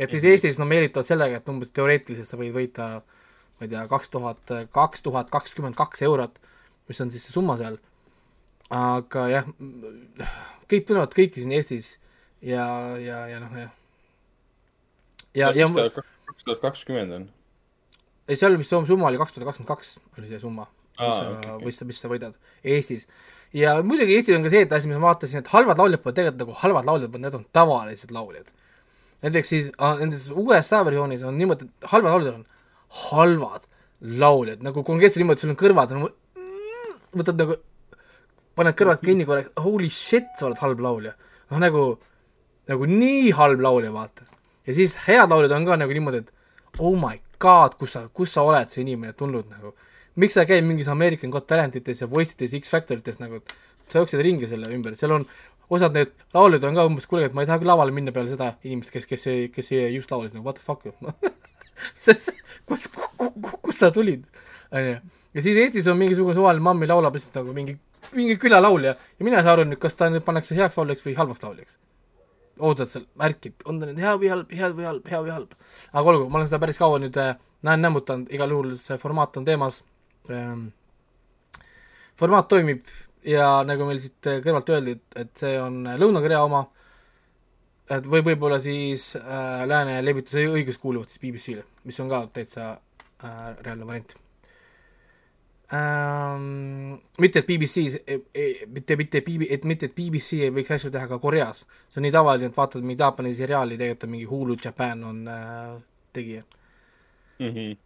[0.02, 2.90] et siis Eestis no meelitavad sellega, et umbes teoreetiliselt sa võid võita
[3.60, 4.42] ma ei tea, kaks tuhat,
[4.72, 6.40] kaks tuhat kakskümmend kaks eurot,
[6.90, 7.78] mis on siis see summa seal.
[8.74, 9.50] aga jah,
[10.70, 11.96] kõik tunnevad kõiki siin Eestis
[12.42, 12.66] ja,
[13.02, 13.72] ja, ja noh, jah.
[15.38, 15.70] ja, ja
[16.30, 17.26] kaks tuhat kakskümmend on.
[18.30, 20.68] ei, seal vist summa oli kaks tuhat kakskümmend kaks oli see summa,
[21.00, 21.66] mis Aa, sa okei.
[21.66, 23.08] mis mis sa võidad Eestis.
[23.56, 26.18] ja muidugi Eestis on ka see, et asi, mis ma vaatasin, et halvad lauljad pole
[26.18, 28.54] tegelikult nagu halvad lauljad, vaid need on tavalised lauljad.
[29.26, 32.48] näiteks siis ah, nendes USA versioonis on niimoodi, et halvad lauljad on
[33.10, 33.66] halvad
[34.00, 36.14] lauljad, nagu konkreetselt niimoodi, sul on kõrvad nagu
[37.16, 37.58] võtad nagu,
[38.60, 41.16] paned kõrvad kinni korraks, holy shit, sa oled halb laulja.
[41.50, 41.84] noh, nagu
[42.70, 44.26] nagu nii halb laulja, vaata.
[44.68, 48.36] ja siis head lauljad on ka nagu niimoodi, et oh my god, kus sa, kus
[48.36, 49.74] sa oled, see inimene tulnud nagu.
[50.20, 53.42] miks sa käid mingis American Got Talentites ja Voice ites, X-Factorites nagu,
[53.90, 55.26] sa jooksed ringi selle ümber, seal on
[55.70, 58.32] osad need lauljad on ka umbes, kuule, et ma ei taha küll lavale minna peale
[58.32, 60.84] seda inimest, kes, kes, kes just laulis nagu what the fuck
[62.06, 62.20] kus,
[62.68, 62.90] kus,
[63.64, 64.26] kust sa tulid,
[64.76, 65.00] onju.
[65.34, 67.76] Ja siis Eestis on mingisugune suvaline mamm laulab lihtsalt nagu mingi,
[68.18, 71.16] mingi külalaulja ja mina ei saa aru nüüd, kas ta nüüd pannakse heaks lauljaks või
[71.20, 71.78] halvaks lauljaks.
[72.60, 75.54] ootad seal märki, on ta nüüd hea või halb, hea või halb, hea või halb.
[75.94, 77.36] aga olgu, ma olen seda päris kaua nüüd äh,
[77.68, 79.84] näen nämmutanud, igal juhul see formaat on teemas
[80.32, 80.68] ähm,.
[82.20, 82.84] formaat toimib
[83.24, 86.64] ja nagu meil siit äh, kõrvalt öeldi, et, et see on Lõuna-Korea oma,
[87.90, 92.72] et või võib-olla siis äh, lääne levituse õigus kuuluvad siis BBC-le, mis on ka täitsa
[92.74, 94.18] äh, reaalne variant
[95.74, 96.98] ähm,.
[97.18, 98.00] mitte, et BBC-s,
[98.74, 102.16] mitte, mitte et mitte, et BBC ei võiks asju teha ka Koreas, see on nii
[102.16, 105.76] tavaline, et vaatad mingi Jaapani seriaali, tegelikult on mingi Hulu Japan on äh,
[106.14, 106.44] tegija
[107.40, 107.52] mm.
[107.54, 107.78] -hmm.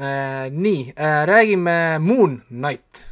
[0.00, 0.50] äh,.
[0.50, 3.04] nii äh,, räägime Moon Knight.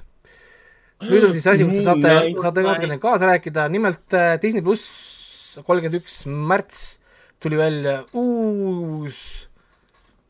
[1.02, 5.60] nüüd on siis asi, kus te saate saate natukene kaasa rääkida, nimelt äh, Disney pluss
[5.66, 7.00] kolmkümmend üks märts
[7.42, 9.48] tuli välja uus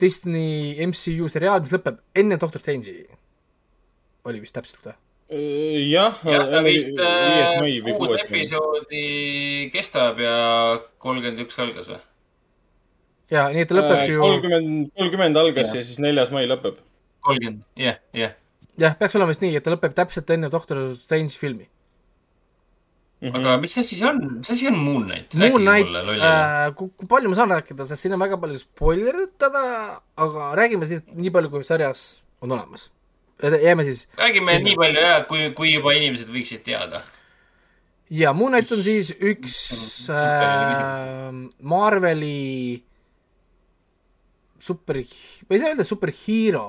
[0.02, 3.04] Disney MCU seriaal, mis lõpeb enne Doctor Strange'i.
[4.28, 4.98] Oli vist täpselt või?
[5.32, 8.40] jah, jah, ta vist viies mai või kuus kuues mai.
[8.42, 9.04] episoodi
[9.72, 10.34] kestab ja
[11.02, 12.00] kolmkümmend üks algas või?
[13.32, 16.80] jaa, nii et ta lõpeb ju, kolmkümmend, kolmkümmend algas ja siis neljas mai lõpeb.
[17.24, 18.34] kolmkümmend, jah, jah.
[18.80, 21.68] jah, peaks olema vist nii, et ta lõpeb täpselt enne Doctor Strange'i filmi.
[23.22, 23.36] Mhm.
[23.38, 25.36] aga mis asi see on, mis asi on Moon Knight?
[25.38, 29.62] Moon Knight äh,, kui, kui palju ma saan rääkida, sest siin on väga palju spoileritada,
[30.26, 32.02] aga räägime siis nii palju, kui sarjas
[32.42, 32.90] on olemas.
[33.40, 34.68] Jääme siis räägime sinna.
[34.68, 37.02] nii palju ja kui, kui juba inimesed võiksid teada.
[38.10, 39.58] ja Moon Knight on siis üks
[40.10, 41.28] äh,
[41.58, 42.82] Marveli
[44.62, 46.64] super, ma ei saa öelda superhero,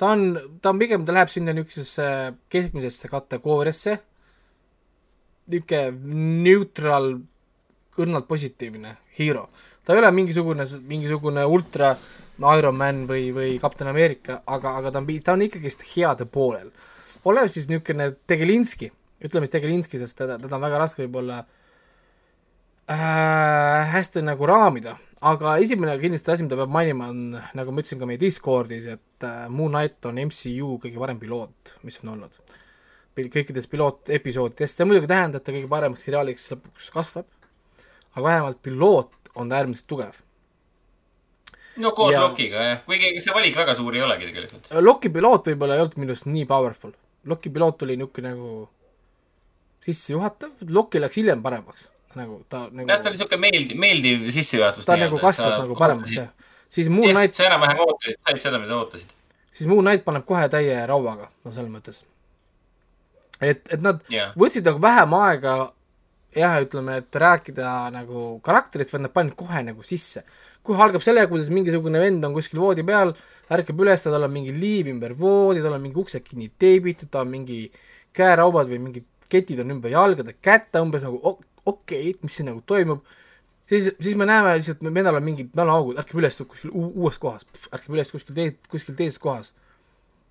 [0.00, 0.26] ta on,
[0.62, 2.08] ta on pigem, ta läheb sinna niisugusesse
[2.52, 3.98] keskmisesse kategooriasse,
[5.52, 7.16] niisugune neutral,
[7.96, 9.46] õrnalt positiivne hero.
[9.86, 11.94] Ta ei ole mingisugune, mingisugune ultra
[12.58, 16.72] Iron Man või, või Kapten Ameerika, aga, aga ta on, ta on ikkagist heade poolel.
[17.24, 18.90] olev siis niisugune Tegelinski,
[19.24, 21.38] ütleme siis Tegelinski, sest teda, teda on väga raske võib-olla
[22.90, 28.02] äh, hästi nagu raamida, aga esimene kindlasti asi, mida peab mainima, on nagu ma ütlesin
[28.02, 32.42] ka meie Discordis, et äh, Moon Knight on MCU kõige parem piloot, mis on olnud.
[33.16, 37.30] kõikidest pilootepisoodidest, see muidugi ei tähenda, et ta kõige paremaks seriaaliks lõpuks kasvab,
[38.12, 40.14] aga vähemalt piloot on äärmiselt tugev.
[41.76, 42.22] no koos Ja-.
[42.24, 44.70] Lokiga jah, kuigi ega see valik väga suur ei olegi tegelikult.
[44.80, 46.94] Loki piloot võib-olla ei olnud minu arust nii powerful,
[47.28, 48.52] Loki piloot oli niisugune nagu
[49.86, 54.88] sissejuhatav, Loki läks hiljem paremaks, nagu ta nagu jah, ta oli siuke meeldiv, meeldiv sissejuhatus.
[54.88, 56.32] ta nagu kasvas nagu paremaks, jah.
[56.72, 59.12] siis Moon Knight, sa enam-vähem ootasid, said seda, mida ootasid.
[59.52, 62.02] siis Moon Knight paneb kohe täie rauaga, no selles mõttes.
[63.40, 64.32] et, et nad Jah.
[64.38, 65.56] võtsid nagu vähem aega
[66.36, 70.24] jah, ütleme, et rääkida nagu karakterit, vaid nad panid kohe nagu sisse.
[70.66, 73.12] kohe algab sellega, kuidas mingisugune vend on kuskil voodi peal,
[73.54, 77.22] ärkab üles, tal on mingi liiv ümber voodi, tal on mingi uksed kinni teibitud, tal
[77.22, 77.60] on mingi
[78.16, 82.50] käeraubad või mingid ketid on ümber jalgade kätte umbes nagu ok- okei okay,, mis siin
[82.50, 83.04] nagu toimub.
[83.68, 87.46] siis, siis me näeme lihtsalt, vennal on mingid mäluaugud, ärkab üles kuskil uu- uues kohas,
[87.70, 89.54] ärkab üles kuskil tee-, kuskil teises kohas.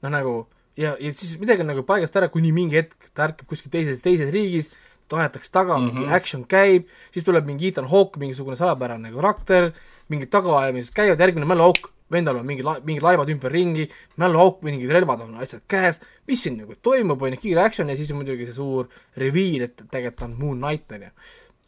[0.02, 0.36] noh, nagu
[0.78, 4.02] ja, ja siis midagi on nagu paigast ära, kuni mingi hetk ta ärkab kuskil teises,
[4.04, 4.72] teises riigis,
[5.14, 6.00] aetakse taga mm, -hmm.
[6.00, 9.72] mingi action käib, siis tuleb mingi Ethan Hawke, mingisugune salapärane karakter,
[10.10, 13.88] mingid tagaajamised käivad, järgmine mäluauk, vendal on mingid mingid laevad ümberringi,
[14.22, 17.98] mäluauk, mingid relvad on asjad käes, mis siin nagu toimub, on ju, kiire action ja
[17.98, 21.14] siis on muidugi see suur reveal, et tegelikult on Moon Knight, on ju.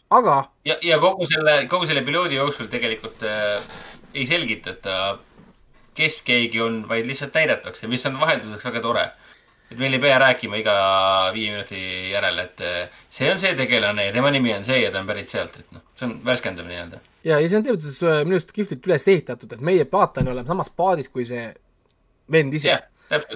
[0.10, 0.36] aga
[0.66, 3.64] ja, ja kogu selle, kogu selle perioodi jooksul tegelikult äh,
[4.14, 5.18] ei selgitata,
[5.98, 9.08] kes keegi on, vaid lihtsalt näidatakse, mis on vahelduseks väga tore.
[9.72, 10.76] Et meil ei pea rääkima iga
[11.36, 11.80] viie minuti
[12.12, 15.10] järel, et äh, see on see tegelane ja tema nimi on see ja ta on
[15.10, 17.02] pärit sealt, et noh, see on värskendav nii-öelda.
[17.28, 20.32] ja, ja see on tegelikult siis, äh, minu arust kihvtilt üles ehitatud, et meie vaataja
[20.32, 21.50] oleme samas paadis kui see
[22.32, 22.80] vend ise.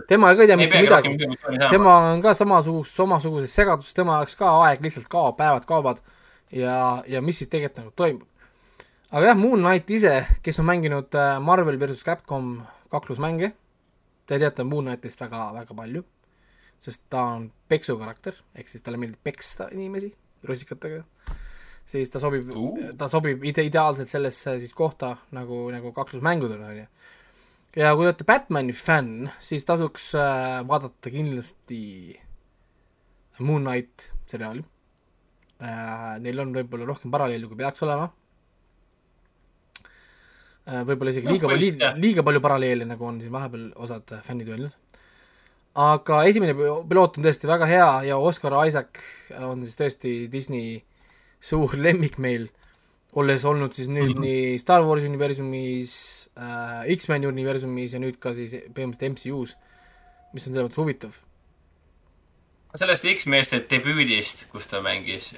[0.07, 1.13] Tema ka ei tea mitte midagi.
[1.69, 6.01] tema on ka samasugust, samasuguses segaduses, tema jaoks ka aeg lihtsalt kaob, päevad kaovad
[6.51, 8.27] ja, ja mis siis tegelikult nagu toimub.
[9.11, 12.61] aga jah, Moon Knight ise, kes on mänginud äh, Marvel versus Capcom
[12.91, 13.53] kaklusmänge,
[14.27, 16.03] te teate Moon Knightist väga, väga palju,
[16.81, 20.09] sest ta on peksukarakter, ehk siis talle meeldib peksta inimesi
[20.49, 21.03] rusikatega,
[21.85, 22.89] siis ta sobib Uh.
[22.97, 26.87] ta sobib ide-, ideaalselt sellesse siis kohta nagu, nagu kaklusmängudel on ju.
[27.77, 31.83] ja kui te olete Batmani fänn, siis tasuks äh, vaadata kindlasti
[33.41, 34.63] Moon Knight seriaali
[35.61, 36.17] äh,.
[36.21, 38.09] Neil on võib-olla rohkem paralleeli, kui peaks olema
[40.65, 40.81] äh,.
[40.89, 44.73] võib-olla isegi No, liiga palju liiga palju paralleele, nagu on siin vahepeal osad fännid öelnud.
[45.77, 48.99] Aga esimene pi- piloot on tõesti väga hea ja Oscar Isaac
[49.47, 50.81] on siis tõesti Disney
[51.41, 52.49] suur lemmik meil,
[53.15, 54.27] olles olnud siis nüüd mm -hmm.
[54.27, 55.95] nii Star Warsi universumis
[56.37, 59.55] äh,, X-meni universumis ja nüüd ka siis põhimõtteliselt MCU-s,
[60.33, 61.17] mis on selles mõttes huvitav.
[62.75, 65.35] sellest X-meeste debüüdist, kus ta mängis,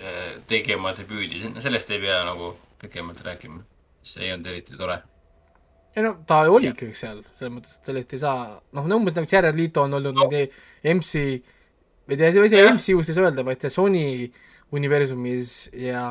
[0.47, 3.63] tegi oma debüüdi, sellest ei pea nagu pikemalt rääkima.
[4.03, 5.01] see ei olnud eriti tore.
[5.95, 9.29] Ei no ta oli ikkagi seal, selles mõttes, et sellest ei saa, noh, umbes nagu
[9.29, 10.29] Jared Leto on olnud no.
[10.93, 11.21] MC,
[12.09, 12.71] ei tea, ei saa.
[12.73, 14.07] MCU-s siis öelda, vaid see Sony
[14.73, 16.05] universumis ja,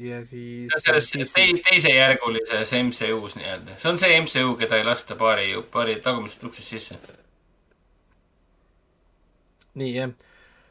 [0.00, 3.76] ja siis selles tei-, teisejärgulises MCU-s nii-öelda.
[3.76, 6.96] see on see MCU, keda ei lasta paari, paari tagumisest uksest sisse.
[9.76, 10.14] nii jah,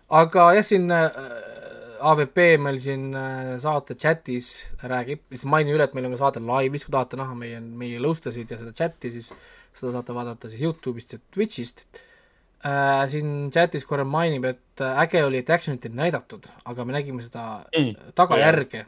[0.09, 1.05] aga jah, siin äh,
[2.11, 4.49] AVP meil siin äh, saate chatis
[4.83, 8.01] räägib, siis mainin üle, et meil on ka saade laivis, kui tahate näha meie, meie
[8.03, 9.31] lõustasid ja seda chati, siis
[9.75, 11.85] seda saate vaadata siis Youtube'ist ja Twitch'ist
[12.65, 13.05] äh,.
[13.11, 17.25] siin chatis korra mainib, et äh, äge oli, et action'it ei näidatud, aga me nägime
[17.25, 18.11] seda Mm.
[18.15, 18.85] tagajärge,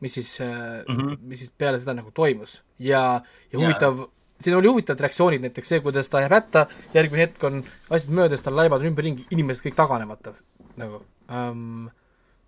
[0.00, 0.96] mis siis mm.
[0.96, 1.16] -hmm.
[1.22, 3.22] mis siis peale seda nagu toimus ja,
[3.52, 4.06] ja huvitav
[4.40, 8.42] siin oli huvitavad reaktsioonid, näiteks see, kuidas ta jääb hätta, järgmine hetk on asjad möödas,
[8.44, 10.34] tal laibad on ümberringi, inimesed kõik taganevad ta
[10.80, 11.88] nagu um,.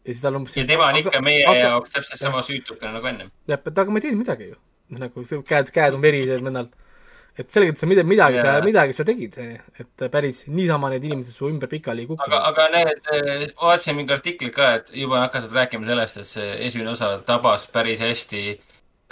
[0.08, 3.08] Ja siis tal umbes ja tema on ikka meie aga- jaoks täpselt sama süütukene nagu
[3.12, 3.32] ennem.
[3.48, 4.60] jah, et aga ma ei teinud midagi ju.
[4.98, 6.70] nagu see käed, käed on verised vennal.
[7.38, 9.36] et selgelt sa midagi, midagi sa midagi sa tegid,
[9.82, 12.24] et päris niisama need inimesed su ümber pikali ei kuku.
[12.24, 13.12] aga, aga need,
[13.60, 18.00] vaatasin mingi artiklit ka, et juba hakatud rääkima sellest, et see esimene osa tabas päris
[18.00, 18.42] hästi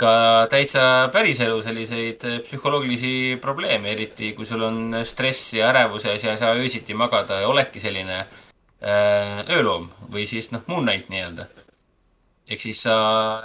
[0.00, 0.10] ka
[0.52, 0.80] täitsa
[1.12, 6.40] päriselu selliseid eh, psühholoogilisi probleeme, eriti kui sul on stress ja ärevus ja sa ei
[6.40, 8.42] saa öösiti magada ja oledki selline äh,
[8.82, 11.46] ööloom või siis noh, Moon Knight nii-öelda.
[12.46, 12.96] ehk siis sa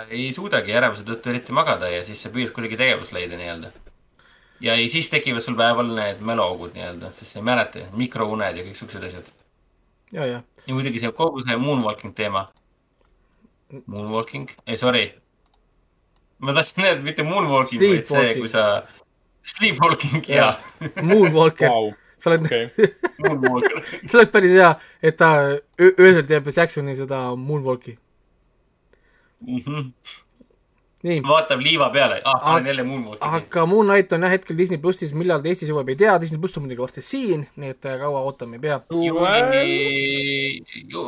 [0.10, 3.72] ei suudagi ärevuse tõttu eriti magada ja siis sa püüad kuidagi tegevust leida nii-öelda.
[4.62, 8.66] ja ei, siis tekivad sul päeval need mäluaugud nii-öelda, sest sa ei mäleta, mikrouned ja
[8.68, 9.32] kõik siuksed asjad.
[10.12, 12.50] ja, ja, ja muidugi see kogu see moonwalking teema.
[13.88, 15.14] Moonwalking, ei sorry.
[16.40, 18.40] ma tahtsin öelda mitte moonwalking, vaid see, Sleepwalking.
[18.40, 18.84] kui sa,
[19.44, 20.60] sleepwalking, jaa.
[21.02, 22.46] Moonwalker Vau, sa oled.
[23.22, 23.82] Moonwalker.
[24.06, 24.72] see oleks päris hea,
[25.04, 27.98] et ta öö- öösel teeb Jacksoni seda Moonwalki.
[31.02, 33.36] nii, vaatab liiva peale, ah, Aga- panen jälle moonwalkingi.
[33.38, 36.38] aga Moon Knight on jah hetkel Disney plussis, millal ta Eestis jõuab, ei tea, Disney
[36.44, 38.78] pluss on muidugi varsti siin, nii et äh, kaua ootama ei pea.
[38.94, 40.62] juuni,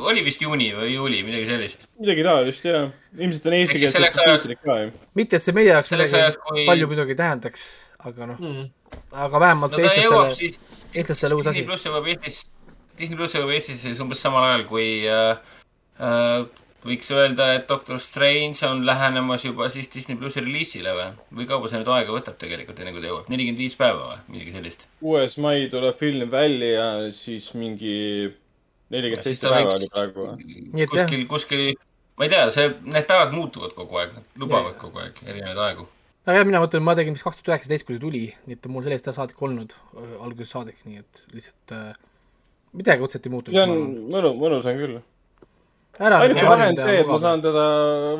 [0.10, 1.86] oli vist juuni või juuli, midagi sellist.
[2.02, 2.88] midagi taolist jaa.
[3.20, 3.54] ilmselt on
[4.66, 4.92] ka ju.
[5.14, 7.68] mitte, et see meie jaoks Selleks midagi ajaks, kui- palju muidugi tähendaks,
[8.10, 8.66] aga noh, Mm.
[9.12, 10.60] aga vähemalt no eestlastele, siis,
[10.94, 11.68] eestlastele uus Disney asi.
[11.70, 12.42] pluss jõuab Eestis,
[13.00, 15.38] Disney pluss jõuab Eestisse umbes samal ajal kui äh,
[16.00, 16.46] äh,
[16.84, 21.08] võiks öelda, et Doctor Strange on lähenemas juba siis Disney plussi reliisile või?
[21.40, 23.32] või kaua see nüüd aega võtab tegelikult, enne kui ta jõuab?
[23.32, 24.88] nelikümmend viis päeva või midagi sellist?
[25.00, 27.96] kuues mai tuleb film välja ja siis mingi
[28.94, 30.28] nelikümmend siis seitse päeva oli praegu.
[30.44, 30.92] Nii et jah.
[30.92, 31.66] kuskil, kuskil,
[32.20, 35.88] ma ei tea, see, need päevad muutuvad kogu aeg, nad lubavad kogu aeg erinevaid aegu.
[36.24, 38.68] Aga jah, mina mõtlen, ma tegin vist kaks tuhat üheksateist, kui see tuli, nii et
[38.72, 39.76] mul sellest saadik olnud,
[40.24, 41.90] algusest saadik, nii et lihtsalt äh,
[42.80, 43.58] midagi otseselt ei muutunud.
[43.58, 45.00] see on mõnu, mõnus on küll.
[46.00, 47.66] ainuke vahe on see, et ma saan teda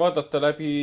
[0.02, 0.74] vaadata läbi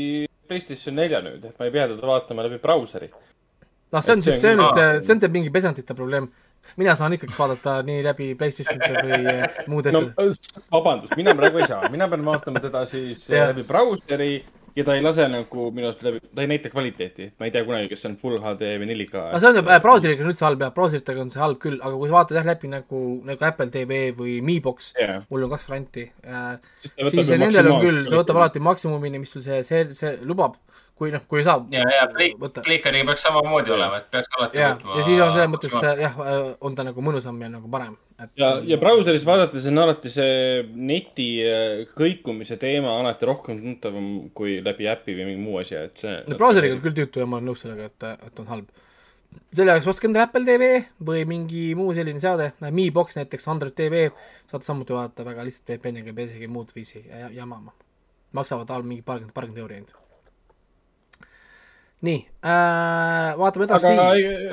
[0.51, 3.11] PlayStation nelja nüüd, et ma ei pea teda vaatama läbi brauseri.
[3.11, 6.31] noh, see on see siis, see on on nüüd see on see mingi pesantite probleem.
[6.81, 10.65] mina saan ikkagi vaadata nii läbi Playstationite või äh, muude no asjade.
[10.73, 13.53] vabandust, mina praegu ei saa, mina pean vaatama teda siis Jah.
[13.53, 14.33] läbi brauseri
[14.77, 17.55] ja ta ei lase nagu minu arust läbi, ta ei näita kvaliteeti, et ma ei
[17.55, 19.25] tea kunagi, kas see on full HD või 4K.
[19.35, 22.01] no see on äh, brauseriga on üldse halb jah, brauseritega on see halb küll, aga
[22.01, 25.23] kui sa vaatad jah läbi nagu, nagu Apple TV või Miibox Jah.
[25.31, 29.35] mul on kaks varianti äh,, Siis ju nendel on küll, see võtab alati maksimumini, mis
[29.35, 30.59] sul see, see, see lubab,
[31.01, 34.75] kui noh, kui ei saa ja, ja Playcariga peaks samamoodi olema, et peaks alati ja,
[34.77, 36.19] ja siis on selles mõttes äh, jah,
[36.61, 40.35] on ta nagu mõnusam ja nagu parem, et ja, ja brauseris vaadates on alati see
[40.77, 46.05] neti äh, kõikumise teema alati rohkem tuntavam kui läbi äpi või mingi muu asja, et
[46.05, 46.19] see.
[46.29, 48.83] no brauseriga on küll tüütu ja ma olen nõus sellega, et, et on halb.
[49.57, 50.69] selle jaoks ostke endale Apple TV
[51.13, 54.11] või mingi muu selline seade, Mi Box näiteks, Android TV,
[54.53, 57.73] saate samuti vaadata väga lihtsalt VPN-iga, ei pea isegi muud viisi ja- jamama.
[58.37, 60.00] maksavad all mingi paarkümmend, paarkümmend euri ainult.
[62.07, 63.93] Nii äh,, vaatame edasi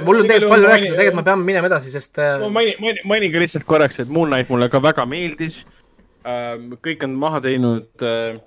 [0.04, 2.76] mul on tegelikult palju maini- rääkida, tegelikult me peame minema edasi, sest äh, ma mainin,
[2.84, 5.64] mainin, mainin ka lihtsalt korraks, et Moon Knight mulle ka väga meeldis.
[6.84, 8.40] kõik on maha teinud äh,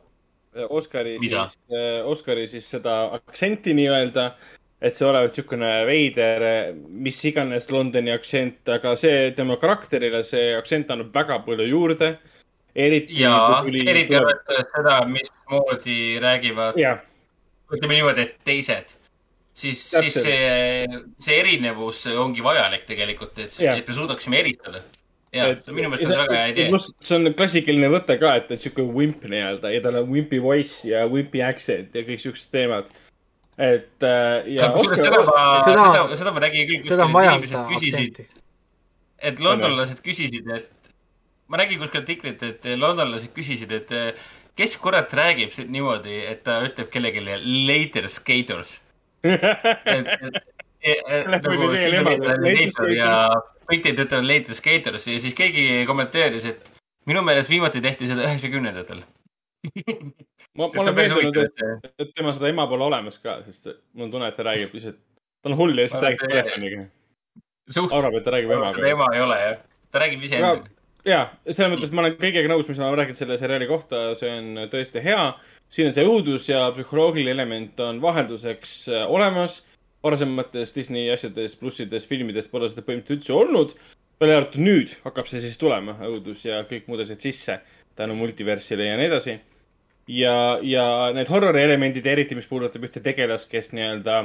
[0.68, 4.26] Oscari siis äh,, Oscari siis seda aktsenti nii-öelda,
[4.80, 6.44] et see olevat niisugune veider,
[6.88, 12.18] mis iganes Londoni aktsent, aga see tema karakterile, see aktsent annab väga palju juurde.
[12.74, 17.01] eriti ja tuli eriti arvestades seda, mismoodi räägivad, jah,
[17.77, 18.95] ütleme niimoodi, et teised,
[19.57, 24.83] siis, siis see, see erinevus ongi vajalik tegelikult, et, et me suudaksime eristada.
[25.35, 26.81] ja, minu meelest on see väga hea idee.
[26.81, 30.89] see on klassikaline võte ka, et on siuke wimp nii-öelda ja tal on wimpy voice
[30.91, 32.91] ja wimpy accent ja kõik siuksed teemad.
[33.61, 38.21] et äh, ja kusjuures seda ma, Seda- seda, seda ma nägin küll kuskil, inimesed küsisid,
[39.31, 40.93] et londonlased küsisid, et
[41.51, 43.95] ma nägin kuskil artiklit, et londonlased küsisid, et
[44.61, 47.23] kes kurat räägib si- niimoodi, et ta ütleb kellelegi
[47.69, 48.81] later skaters.
[49.25, 50.09] et
[50.81, 53.13] Läheb nagu siin oli later ja
[53.69, 56.71] britid ütlevad later skaters ja siis keegi kommenteeris, et
[57.09, 59.03] minu meelest viimati tehti seda üheksakümnendatel.
[60.57, 64.15] ma, ma olen veendunud, et, et tema seda ema pole olemas ka, sest mul on
[64.15, 65.01] tunne, et ta räägib lihtsalt,
[65.45, 66.85] ta on hull ja siis ta räägib telefoniga.
[68.01, 68.87] arvab, et ta räägib emaga.
[68.89, 69.59] ema ei ole jah,
[69.93, 70.80] ta räägib iseendaga.
[71.07, 74.66] Ja selles mõttes ma olen kõigega nõus, mis ma räägin selle seriaali kohta, see on
[74.72, 75.32] tõesti hea.
[75.70, 79.62] siin on see õudus ja psühholoogiline element on vahelduseks äh, olemas.
[80.03, 83.74] varasemates Disney asjades, plussides, filmides pole seda põhimõtteliselt üldse olnud.
[84.20, 87.61] välja arvatud nüüd hakkab see siis tulema, õudus ja kõik muud asjad sisse
[87.96, 89.38] tänu multiversile ja nii edasi.
[90.09, 90.84] ja, ja
[91.14, 94.22] need horrori elemendid, eriti mis puudutab ühte tegelast, kes nii-öelda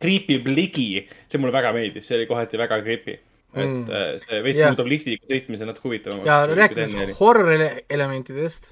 [0.00, 3.18] kriipib ligi, see mulle väga meeldis, see oli kohati väga creepy.
[3.54, 3.84] Et Mm.
[3.84, 4.18] mm.
[4.22, 4.70] see veits Jah.
[4.70, 6.26] muudab liftiga sõitmise natuke huvitavamaks.
[6.26, 7.56] ja rääkides horrori
[7.90, 8.68] elementidest,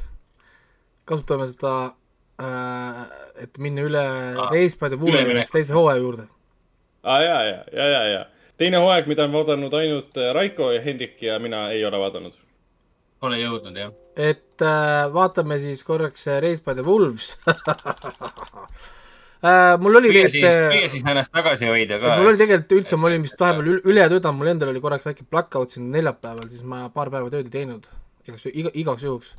[1.04, 1.72] kasutame seda
[2.38, 3.04] äh,,
[3.42, 4.98] et minna üle Aa, Race by the.
[5.00, 6.26] Wolves teise hooaja juurde.
[7.02, 8.26] aa, Ah, ja, ja, ja, ja, ja.
[8.58, 12.34] teine hooaeg, mida on vaadanud ainult äh, Raiko ja Hendrik ja mina ei ole vaadanud.
[13.20, 13.90] Pole jõudnud jah.
[14.16, 17.34] et äh, vaatame siis korraks äh, Race by the Wolves
[19.42, 19.76] äh,.
[19.82, 22.16] mul oli püüa siis, tegelikult püüa siis ennast tagasi hoida ka.
[22.18, 25.06] mul oli tegelikult üldse, ma olin vist vahepeal ül- üle töötanud, mul endal oli korraks
[25.06, 27.86] väike blackout siin neljapäeval, siis ma paar päeva tööd ei teinud,
[28.26, 29.36] igaks, iga, igaks juhuks.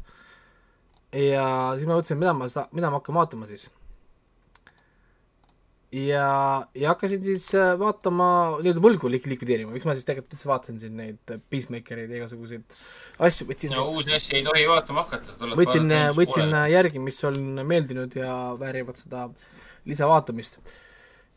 [1.15, 1.43] ja
[1.75, 3.67] siis ma mõtlesin, mida ma mida ma hakkan vaatama siis.
[5.91, 6.29] ja,
[6.77, 8.31] ja hakkasin siis äh, vaatama,
[8.61, 12.23] nii-öelda võlgu lik-, likvideerima, miks ma siis tegelikult üldse vaatasin siin neid äh, Peacemakereid ja
[12.23, 12.81] igasuguseid
[13.27, 15.39] asju, võtsin no uusi asju ei tohi vaatama hakata.
[15.59, 19.27] võtsin, võtsin järgi, mis on meeldinud ja väärivad seda
[19.85, 20.59] lisavaatamist.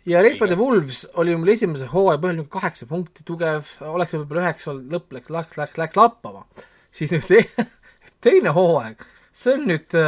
[0.07, 4.15] ja Race by the Wolves oli mul esimese hooaja põhjal niisugune kaheksa punkti tugev, oleks
[4.17, 6.47] võib-olla üheksa olnud, lõpp läks, läks, läks, läks lappama.
[6.91, 7.67] siis nüüd te,
[8.27, 9.99] teine hooaeg, see on nüüd,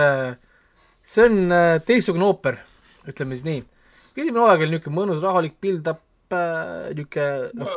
[1.15, 2.59] see on äh, teistsugune ooper,
[3.07, 3.63] ütleme siis nii.
[4.17, 6.03] esimene hooaeg oli niisugune mõnus rahulik build-up,
[6.35, 7.77] niisugune noh,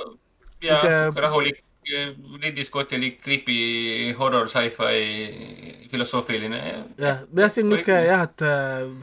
[0.58, 1.60] Niisugune- rahulik,
[2.67, 6.59] Scottilik creepy horror sci-fi filosoofiline.
[6.99, 8.45] jah, jah, see on niisugune jah, et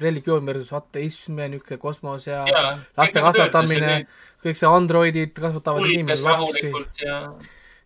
[0.02, 4.06] religioon versus ateism ja niisugune kosmos ja Jaa, laste kasvatamine ja,
[4.44, 6.72] kõik see androidid kasvatavad inimesi, lapsi
[7.04, 7.20] ja,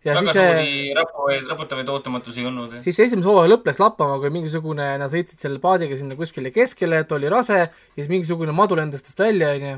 [0.03, 2.75] ja väga siis suuri rapavaid, raputavaid ootamatusi ei olnud.
[2.83, 7.03] siis esimese hooaja lõpp läks lappama, kui mingisugune, nad sõitsid selle paadiga sinna kuskile keskele,
[7.03, 9.77] et oli rase ja siis mingisugune madu lendas tast välja, onju.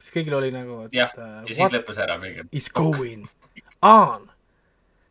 [0.00, 2.48] siis kõigil oli nagu, et jah, ja siis lõppes ära pigem.
[2.52, 3.28] is going
[3.82, 4.25] on.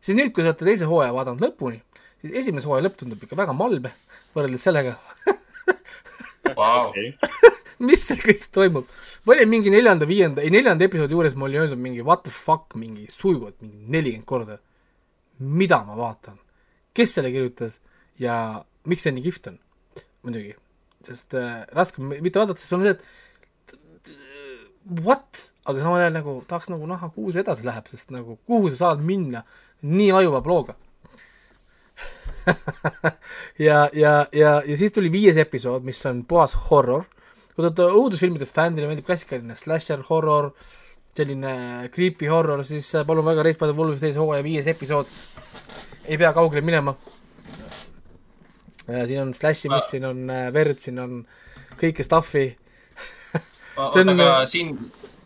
[0.06, 1.80] Siis nüüd, kui te olete teise hooaja vaadanud lõpuni,
[2.22, 3.92] siis esimese hooaja lõpp tundub ikka väga malbe
[4.36, 4.94] võrreldes sellega,
[6.56, 6.92] Vau,
[7.88, 8.86] mis seal kõik toimub.
[9.26, 12.32] ma olin mingi neljanda, viienda, ei neljanda episoodi juures ma olin öelnud mingi what the
[12.32, 14.58] fuck mingi sujuvalt mingi nelikümmend korda.
[15.38, 16.38] mida ma vaatan?
[16.94, 17.80] kes selle kirjutas
[18.22, 19.58] ja miks see nii kihvt on?
[20.22, 20.54] muidugi,
[21.06, 23.04] sest äh, raske mitte vaadata, sest on see, et
[25.02, 28.70] what, aga samal ajal nagu tahaks nagu näha, kuhu see edasi läheb, sest nagu kuhu
[28.70, 29.42] sa saad minna
[29.82, 30.76] nii ajuva looga.
[33.66, 37.04] ja, ja, ja, ja siis tuli viies episood, mis on puhas horror.
[37.54, 40.50] kui te olete õudusfilmide fänn, teile meeldib klassikaline slasher horror,
[41.16, 45.08] selline creepy horror, siis äh, palun väga, Race by the Wolves teise hooaja viies episood.
[46.04, 46.94] ei pea kaugele minema.
[48.86, 51.24] siin on slash imist, siin on äh, verd, siin on
[51.80, 52.46] kõike stuff'i.
[53.80, 54.76] oota, aga siin,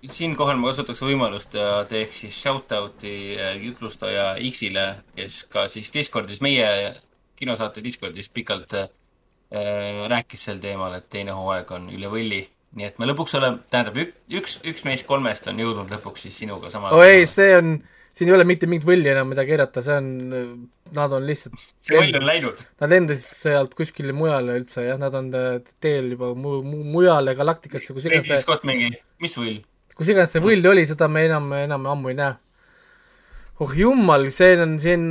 [0.09, 4.87] siinkohal ma kasutaks võimalust ja teeks siis shout-out'i äh, jutlustaja X-ile,
[5.17, 6.67] kes ka siis Discordis, meie
[7.41, 8.89] kinosaate Discordis pikalt äh,
[10.11, 12.43] rääkis sel teemal, et teine hooaeg on üle võlli.
[12.79, 13.97] nii et me lõpuks oleme, tähendab,
[14.31, 17.73] üks, üks meist kolmest on jõudnud lõpuks siis sinuga samale oi ei, see on,
[18.15, 20.13] siin ei ole mitte mingit võlli enam, mida keerata, see on,
[20.95, 22.63] nad on lihtsalt see võll on läinud.
[22.81, 25.33] Nad lendasid sealt kuskile mujale üldse jah, nad on
[25.83, 29.59] teel juba mu-, mu-, mujale galaktikasse, kus iganes Scott mingi, mis võll?
[30.01, 32.37] Kus iganes see võll oli, seda me enam, enam ammu ei näe.
[33.61, 35.09] oh jumal, see on, see on,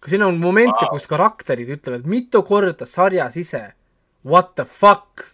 [0.00, 3.66] ka siin on momente wow., kus karakterid ütlevad mitu korda sarjas ise
[4.24, 5.26] what the fuck.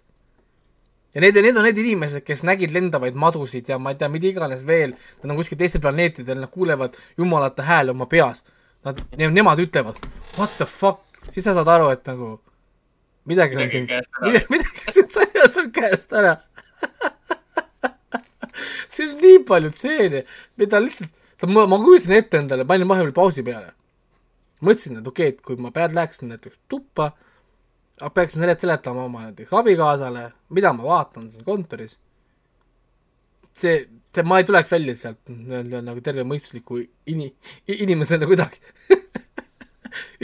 [1.14, 4.32] ja need, need on need inimesed, kes nägid lendavaid madusid ja ma ei tea, mida
[4.32, 8.42] iganes veel, nad on kuskil teistel planeetidel, nad kuulevad jumalate hääle oma peas.
[8.82, 10.02] nad, nemad ütlevad
[10.34, 12.40] what the fuck, siis sa saad aru, et nagu
[13.30, 13.86] midagi on siin
[14.50, 16.40] midagi siin sarjas on käest ära.
[18.94, 20.24] siin on nii palju stseene,
[20.60, 23.72] mida lihtsalt, ma, ma kujutasin ette endale, panin vahepeal pausi peale.
[24.64, 27.10] mõtlesin, et okei okay,, et kui ma pead läheksin näiteks tuppa,
[28.14, 31.98] peaksin selet-, seletama oma näiteks abikaasale, mida ma vaatan siin kontoris.
[33.54, 33.84] see,
[34.14, 36.80] see, ma ei tuleks välja sealt nii-öelda nagu tervemõistusliku
[37.10, 37.34] ini-,
[37.70, 38.58] inimesena kuidagi.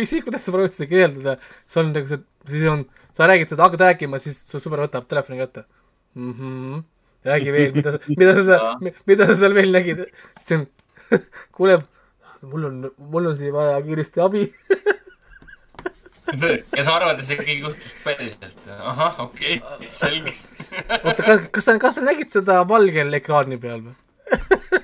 [0.00, 1.36] ükskõik, kuidas sa proovid seda kirjeldada,
[1.68, 5.06] see on nagu see, siis on, sa räägid seda, hakkad rääkima, siis su sõber võtab
[5.10, 5.66] telefoni kätte
[6.14, 6.32] mm.
[6.32, 6.82] -hmm.
[7.24, 10.04] räägi veel, mida, mida sa seal, mida sa seal veel nägid,
[10.38, 10.66] siis on,
[11.56, 11.80] kuule,
[12.42, 14.50] mul on, mul on siin vaja kiiresti abi.
[16.76, 18.70] ja sa arvad, et see kõik juhtus päriselt?
[18.78, 20.36] ahah, okei okay,, selge.
[21.02, 23.98] oota, kas, kas sa, kas sa nägid seda valgel ekraani peal või?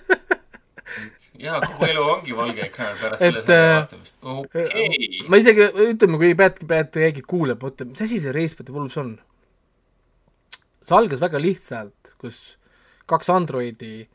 [1.47, 4.17] jaa, kogu elu ongi valge ekraan pärast Et, selle äh, vaatamist.
[4.23, 5.23] okei.
[5.31, 8.99] ma isegi, ütleme, kui pead, pead keegi kuuleb, mõtleb, mis asi see Race Battle Wolves
[9.03, 9.17] on?
[10.87, 12.57] See algas väga lihtsalt, kus
[13.11, 14.07] kaks androidi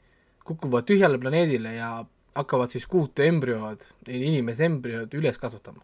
[0.48, 1.92] kukuvad tühjale planeedile ja
[2.36, 5.84] hakkavad siis kuut embrüod, inimese embrüod üles kasvatama.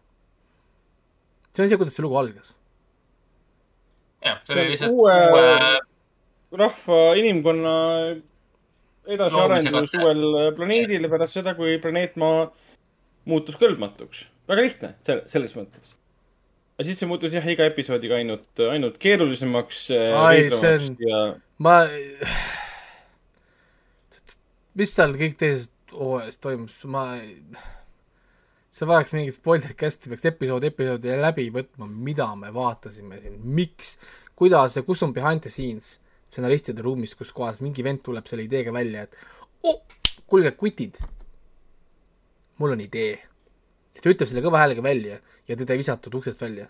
[1.52, 2.54] see on see, kuidas see lugu algas.
[4.24, 5.52] jah, see oli lihtsalt uue, uue
[6.62, 7.74] rahva, inimkonna
[9.08, 10.24] edasiarendus uuel
[10.56, 12.48] planeedil pärast seda, kui planeet Maa
[13.28, 14.26] muutus kõlbmatuks.
[14.48, 15.97] väga lihtne, selles mõttes.
[16.78, 19.80] Aga siis see muutus jah, iga episoodiga ainult, ainult keerulisemaks,
[20.14, 21.22] Ai, see on- ja
[21.58, 21.80] ma,
[24.78, 27.02] mis tal kõik teises hooajas toimus, ma
[28.70, 33.96] see vajaks mingit spoilercast'i, peaks episood episoodi läbi võtma, mida me vaatasime siin, miks,
[34.38, 35.96] kuidas ja kus on behind the scenes
[36.28, 39.80] stsenaristide ruumis, kus kohas mingi vend tuleb selle ideega välja, et oh,
[40.28, 41.00] kuulge, kutid,
[42.60, 43.16] mul on idee.
[43.98, 45.16] ta ütleb selle kõva häälega välja
[45.48, 46.68] ja teda ei visatud uksest välja.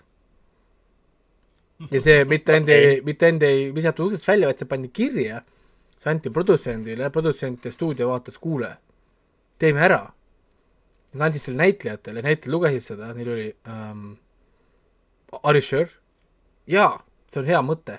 [1.90, 5.42] ja see mitte end ei, mitte end ei visatud uksest välja, vaid see pandi kirja,
[5.96, 8.76] see anti produtsendile, produtsent ja stuudio vaatas, kuule,
[9.58, 10.04] teeme ära
[11.12, 14.02] Nad andsid selle näitlejatele, näitlejad lugesid seda, neil oli um,
[15.42, 15.88] Are you sure?
[16.68, 16.98] jaa,
[17.32, 17.96] see on hea mõte.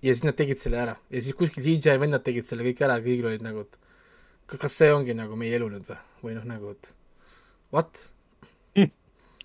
[0.00, 3.00] ja siis nad tegid selle ära ja siis kuskil CGI vennad tegid selle kõik ära
[3.00, 3.76] ja kõigil olid nagu, et
[4.46, 6.92] ka- kas see ongi nagu meie elu nüüd või, või noh, nagu et
[7.74, 8.04] what?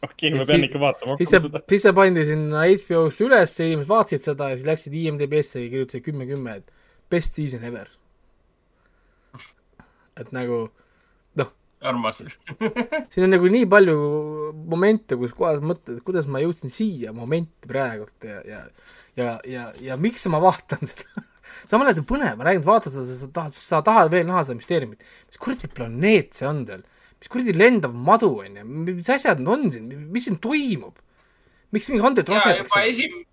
[0.03, 3.69] okei, Ja ma pean ikka vaatama siis see siis see pandi sinna HBO-sse üles ja
[3.69, 6.73] inimesed vaatasid seda ja siis läksid IMDB-sse ja kirjutasid kümme, kümme, et
[7.11, 7.91] best season ever.
[10.15, 10.65] et nagu
[11.85, 12.23] armas.
[13.11, 13.95] siin on nagu nii palju
[14.72, 18.61] momente, kus kohas mõtled, et kuidas ma jõudsin siia momenti praegult ja, ja
[19.15, 21.23] ja, ja, ja miks ma vaatan seda
[21.69, 24.27] samal ajal see on põnev, ma räägin, et vaatad seda, sa tahad, sa tahad veel
[24.27, 25.05] näha seda müsteeriumit.
[25.30, 26.84] mis kuradi planeet see on teil?
[27.19, 30.99] Mis kuradi lendav madu on ju, mis asjad on siin, mis siin toimub?
[31.75, 32.83] miks mingi juba rasetakse?
[32.89, 33.23] esim-,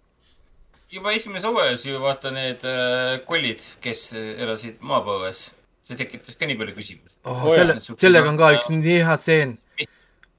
[0.92, 5.44] juba esimeses hooajas ju vaata need äh, kollid, kes äh, elasid maapõues,
[5.86, 7.18] see tekitas ka nii palju küsimusi.
[7.24, 9.54] oh, selle sellega on ka üks nii hea tseen.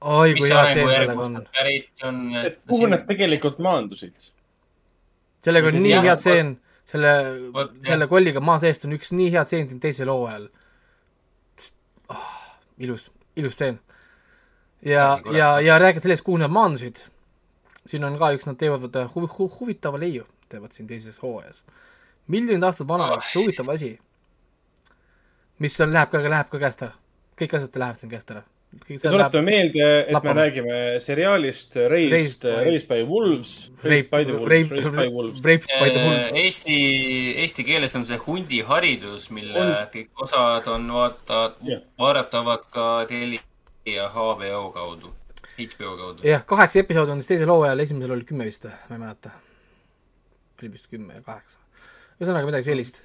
[0.00, 2.20] oi kui hea tseen sellega on pärit on?
[2.42, 4.30] et kuhu nad tegelikult maandusid?
[5.44, 6.54] sellega on nii hea tseen,
[6.90, 7.16] selle
[7.88, 10.48] selle kolliga maa seest on üks nii hea tseen siin teisel hooajal
[12.14, 12.30] oh,.
[12.78, 13.80] ilus, ilus tseen.
[14.82, 16.96] ja ja, ja räägid sellest, kuhu nad maandusid.
[17.86, 21.64] siin on ka üks, nad teevad vaata huvi, hu, huvitava leiu, teevad siin teises hooajas.
[22.26, 23.22] miljonid aastad vana Oh.
[23.34, 23.98] huvitav asi.
[25.58, 26.92] mis on, läheb ka, läheb ka käest ära.
[27.40, 28.42] kõik asjad lähevad siin käest ära.
[29.02, 30.34] Tuletame meelde, et me lappama.
[30.40, 35.42] räägime seriaalist Raised, Raised by- Raised by Wolves, Raised by the Wolves, Raised by Wolves.
[35.44, 36.32] wolves.
[36.32, 36.76] Äh, Eesti,
[37.42, 43.40] eesti keeles on see hundiharidus, mille On- kõik osad on vaata Jah., vaadatavad ka Telia
[44.08, 45.14] HBO kaudu,
[45.58, 46.22] HBO kaudu.
[46.24, 49.30] jah, kaheksa episoodi on siis teisel hooajal, esimesel oli kümme vist, ma ei mäleta.
[50.62, 51.58] oli vist kümme ja kaheksa.
[52.24, 53.00] Ühesõnaga midagi sellist.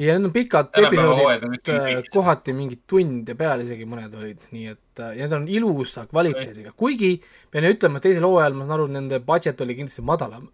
[0.00, 4.72] ja need on pikad episoodid kõik-, kohati mingi tund ja peale isegi mõned olid, nii
[4.72, 7.14] et äh, ja need on ilusa kvaliteediga, kuigi
[7.52, 10.50] pean ütlema, et teisel hooajal ma saan aru, nende budget oli kindlasti madalam,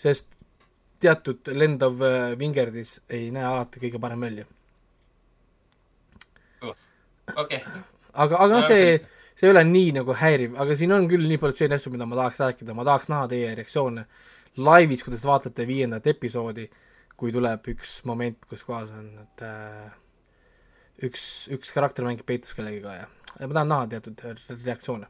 [0.00, 0.32] sest
[1.02, 4.46] teatud lendav äh, vingerdis ei näe alati kõige parem välja.
[7.36, 7.62] okei,
[8.12, 9.00] aga, aga noh, No see
[9.34, 12.06] see ei ole nii nagu häiriv, aga siin on küll nii palju selliseid asju, mida
[12.06, 14.04] ma tahaks rääkida, ma tahaks näha teie reaktsioone
[14.56, 16.66] laivis, kuidas te vaatate viiendat episoodi,
[17.22, 19.92] kui tuleb üks moment, kus kohas on, et äh,
[21.06, 23.06] üks, üks karakter mängib peitus kellegiga ja,
[23.38, 25.06] ja ma tahan näha teatud re- reaktsioone.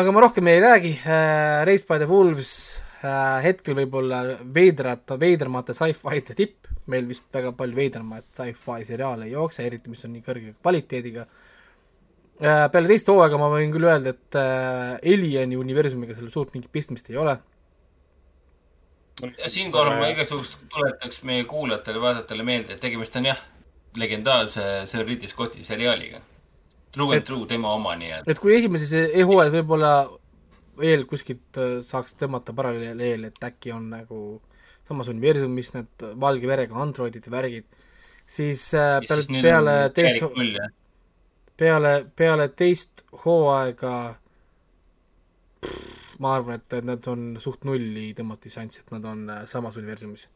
[0.00, 2.54] aga ma rohkem ei räägi äh,, Raised by the Wolves
[3.04, 4.22] äh, hetkel võib-olla
[4.56, 10.08] veidrat, veidramate sci-fi'de tipp, meil vist väga palju veidramaid sci-fi seriaale ei jookse, eriti mis
[10.08, 11.28] on nii kõrge kvaliteediga
[12.36, 16.68] Äh, peale teist hooaega ma võin küll öelda, et äh, Alieni universumiga sellel suurt mingit
[16.72, 17.32] pistmist ei ole.
[19.48, 23.38] Siinkohal ma igasugust tuletaks meie kuulajatele ja vaatajatele meelde, et tegemist on jah,
[23.96, 26.20] legendaarse Sir Ridley Scotti seriaaliga.
[26.92, 28.30] True and Et- True, tema oma nii-öelda.
[28.30, 29.92] et kui esimeses e-hooajas võib-olla
[30.78, 34.20] veel kuskilt äh, saaks tõmmata paralleeli, et äkki on nagu
[34.86, 37.64] samas universumis need valge verega androidid ja värgid,
[38.26, 40.24] siis äh, peale, peale teist,
[41.56, 43.94] peale, peale teist hooaega
[45.64, 49.42] pff, ma arvan, et et nad on suht nulli tõmmati šanss, et nad on äh,
[49.46, 50.28] samas universumis.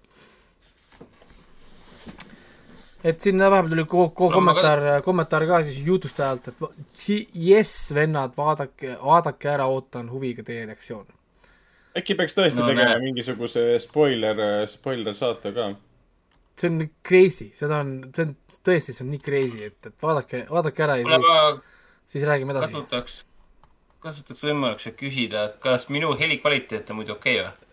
[3.05, 7.07] et sinna vahepeal tuli ko-, ko- No ma ka- kommentaar, kommentaar ka siis jutustajalt, et
[7.32, 11.15] jess, vennad, vaadake, vaadake ära, ootan huviga teie reaktsiooni.
[11.97, 13.02] äkki peaks tõesti No no, tegema näed.
[13.09, 15.70] mingisuguse spoiler, spoiler saate ka.
[16.61, 18.36] see on crazy, seda on, see on
[18.69, 21.65] tõesti, see on nii crazy, et, et vaadake, vaadake ära ja siis,
[22.07, 22.74] siis räägime edasi.
[22.74, 23.15] kasutaks,
[24.01, 27.71] kasutaks võimalust küsida, et kas minu heli kvaliteet on muidu okei okay, või?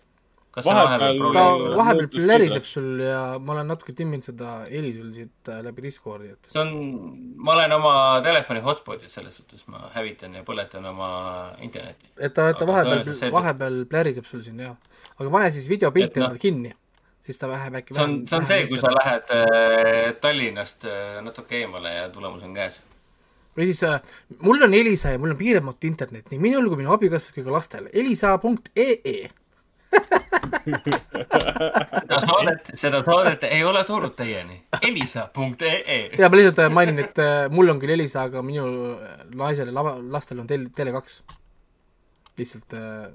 [0.58, 5.12] kas Vahepeal- vahepeal ta vahepeal pläriseb sul ja ma olen natuke timminud seda heli sul
[5.14, 6.72] siit äh, läbi Discordi, et see on,
[7.46, 7.94] ma olen oma
[8.26, 11.12] telefoni hotspot'is selles suhtes, ma hävitan ja põletan oma
[11.62, 12.10] internetti.
[12.18, 14.76] et ta, et ta vahepeal vahepeal pläriseb sul siin jah.
[15.20, 16.74] aga pane siis videopilti noh- endale kinni,
[17.22, 21.20] siis ta läheb äkki see on, see on see, kui sa lähed äh, Tallinnast äh,
[21.26, 22.82] natuke eemale ja tulemus on käes.
[23.58, 23.98] Või siis äh,
[24.46, 27.58] mul on Elisa ja mul on piiramatu internet nii minul kui minu abikaasal kui ka
[27.58, 27.90] lastel.
[27.94, 29.20] elisa.ee
[32.08, 34.60] seda saadet, seda saadet ei ole toonud teieni.
[34.82, 36.00] elisa.ee.
[36.18, 38.66] ja ma lihtsalt äh, mainin, et äh, mul on küll Elisa, aga minu
[38.96, 41.00] äh, naisel ja lastel on tel-, Tele2.
[42.40, 43.08] lihtsalt äh,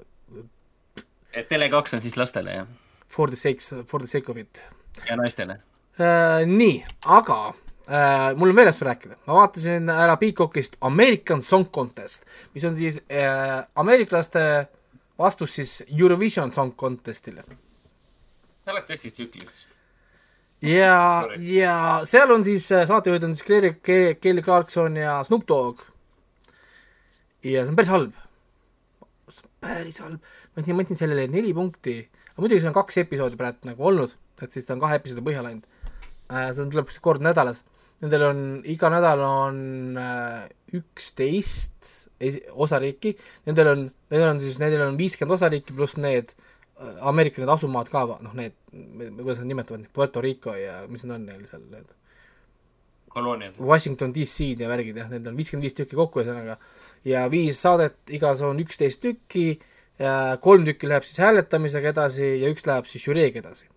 [1.51, 2.67] Tele2 on siis lastele jah,
[3.07, 4.63] for the sake, for the sake of it
[5.09, 5.59] ja naistele.
[6.49, 7.53] Nii, aga
[7.89, 12.23] äh, mul on veel asju rääkida, ma vaatasin ära Peacockist American Song Contest,
[12.53, 14.43] mis on siis äh, ameeriklaste
[15.19, 17.43] vastus siis Eurovision Song Contestile.
[18.67, 19.73] oled tõesti tsüklis.
[20.61, 21.75] ja ja
[22.07, 23.73] seal on siis äh, saatejuhid on siis Kelly,
[24.21, 25.81] Kelly Clarkson ja Snoop Dogg.
[27.43, 28.15] ja see on päris halb.
[29.29, 31.99] see on päris halb, ma andsin, ma andsin sellele neli punkti,
[32.31, 35.25] aga muidugi see on kaks episoodi praegu nagu olnud, et siis ta on kahe episoodi
[35.27, 35.67] põhjal ainult.
[36.31, 37.65] see on, tuleb kord nädalas,
[38.03, 39.59] nendel on, iga nädal on
[39.99, 41.91] äh, üksteist
[42.51, 43.15] osariiki,
[43.47, 47.91] nendel on, nendel on siis, nendel on viiskümmend osariiki pluss need äh, Ameerika need asumaad
[47.91, 51.91] ka, noh need, kuidas nad nimetavad, Puerto Rico ja mis need on neil seal, need
[53.13, 53.59] kolooniad.
[53.61, 56.57] Washington DC-d ja värgid jah, need on viiskümmend viis tükki kokku ühesõnaga.
[57.07, 59.59] ja viis saadet, igas on üksteist tükki,
[60.41, 63.67] kolm tükki läheb siis hääletamisega edasi ja üks läheb siis žüreega edasi.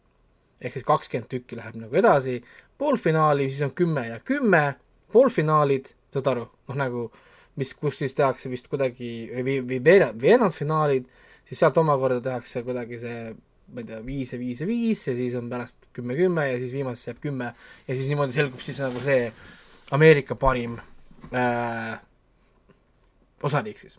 [0.61, 2.41] ehk siis kakskümmend tükki läheb nagu edasi,
[2.79, 4.65] poolfinaali siis on kümme ja kümme,
[5.13, 7.07] poolfinaalid, saad aru, noh nagu
[7.57, 11.07] mis, kus siis tehakse vist kuidagi või, või veerand, veerandfinaalid,
[11.49, 13.21] siis sealt omakorda tehakse kuidagi see
[13.67, 16.59] ma ei tea, viis ja viis ja viis ja siis on pärast kümme, kümme ja
[16.61, 17.53] siis viimasesse jääb kümme
[17.89, 19.31] ja siis niimoodi selgub siis nagu see
[19.95, 20.77] Ameerika parim
[21.33, 21.97] äh,
[23.43, 23.99] osariik siis.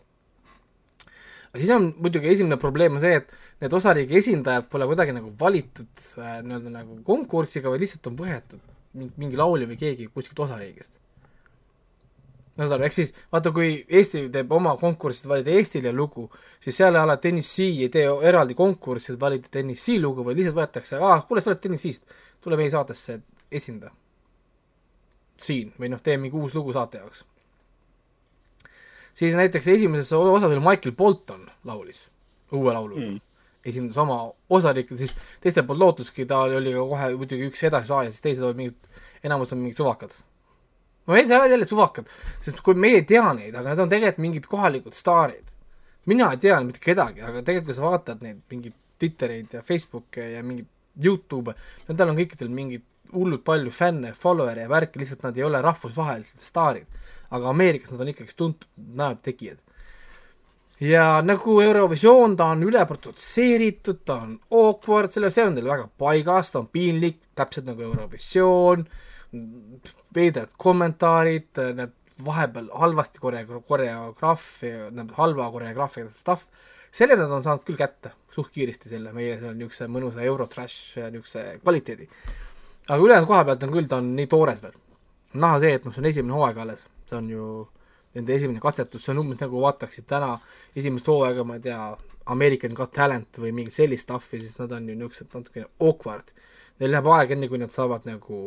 [1.50, 5.32] aga siin on muidugi esimene probleem on see, et need osariigi esindajad pole kuidagi nagu
[5.40, 8.62] valitud äh, nii-öelda nagu konkursiga, vaid lihtsalt on võetud
[8.98, 10.98] mingi, mingi laulja või keegi kuskilt osariigist.
[12.56, 16.28] no saad aru, ehk siis vaata, kui Eesti teeb oma konkurssid, valida Eestile lugu,
[16.62, 20.58] siis seal ei ole Tennessee ei tee eraldi konkurssi, et valida Tennessee lugu, vaid lihtsalt
[20.58, 23.20] võetakse, aa, kuule, sa oled Tennessee'st, tule meie saatesse,
[23.50, 23.90] esinda.
[25.38, 27.24] siin või noh, tee mingi uus lugu saate jaoks.
[29.14, 32.10] siis näiteks esimeses osas oli Michael Bolton laulis
[32.52, 33.20] uue laulu mm.,
[33.72, 34.22] esindas oma
[34.54, 38.62] osariiki, siis teistel polnud lootustki, ta oli ka kohe muidugi üks edasisaaja, siis teised olid
[38.62, 40.16] mingid, enamus on mingid suvakad
[41.08, 42.08] no ei, see on jälle suvakad,
[42.44, 45.46] sest kui meie ei tea neid, aga need on tegelikult mingid kohalikud staarid.
[46.08, 50.24] mina ei tea mitte kedagi, aga tegelikult kui sa vaatad neid mingeid Twittereid ja Facebooke
[50.32, 50.68] ja mingeid
[51.04, 51.54] Youtube'e,
[51.88, 56.44] nendel on kõikidel mingid hullult palju fänne, follower'e ja värki, lihtsalt nad ei ole rahvusvahelised
[56.44, 56.86] staarid.
[57.30, 59.58] aga Ameerikas nad on ikkagi tuntud näod tegijad.
[60.80, 66.52] Ja nagu Eurovisioon, ta on üleprodutseeritud, ta on awkward, selle, see on teil väga paigas,
[66.54, 68.86] ta on piinlik, täpselt nagu Eurovisioon,
[70.14, 71.94] veidrad kommentaarid, need
[72.24, 74.88] vahepeal halvasti koreo-, koreograafia,
[75.18, 76.48] halva koreograafiaga stuff,
[76.90, 81.44] selle nad on saanud küll kätte suht kiiresti selle meie seal niisuguse mõnusa Eurotrash niisuguse
[81.62, 82.08] kvaliteedi.
[82.88, 84.76] aga ülejäänud koha pealt on küll, ta on nii toores veel.
[85.34, 87.48] näha see, et noh, see on esimene hooaeg alles, see on ju
[88.18, 90.34] nende esimene katsetus, see on umbes nagu vaataksid täna
[90.76, 91.80] esimest hooaega, ma ei tea,
[92.34, 96.34] American Got Talent või mingit sellist stuff'i, siis nad on ju niisugused natukene awkward.
[96.78, 98.42] Neil läheb aega, enne kui nad saavad nagu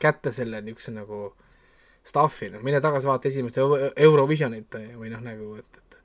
[0.00, 1.20] kätte selle niisuguse nagu
[2.08, 5.98] stuff'i, noh mine tagasi vaata esimest Eu- Eurovisionit või noh, nagu et, et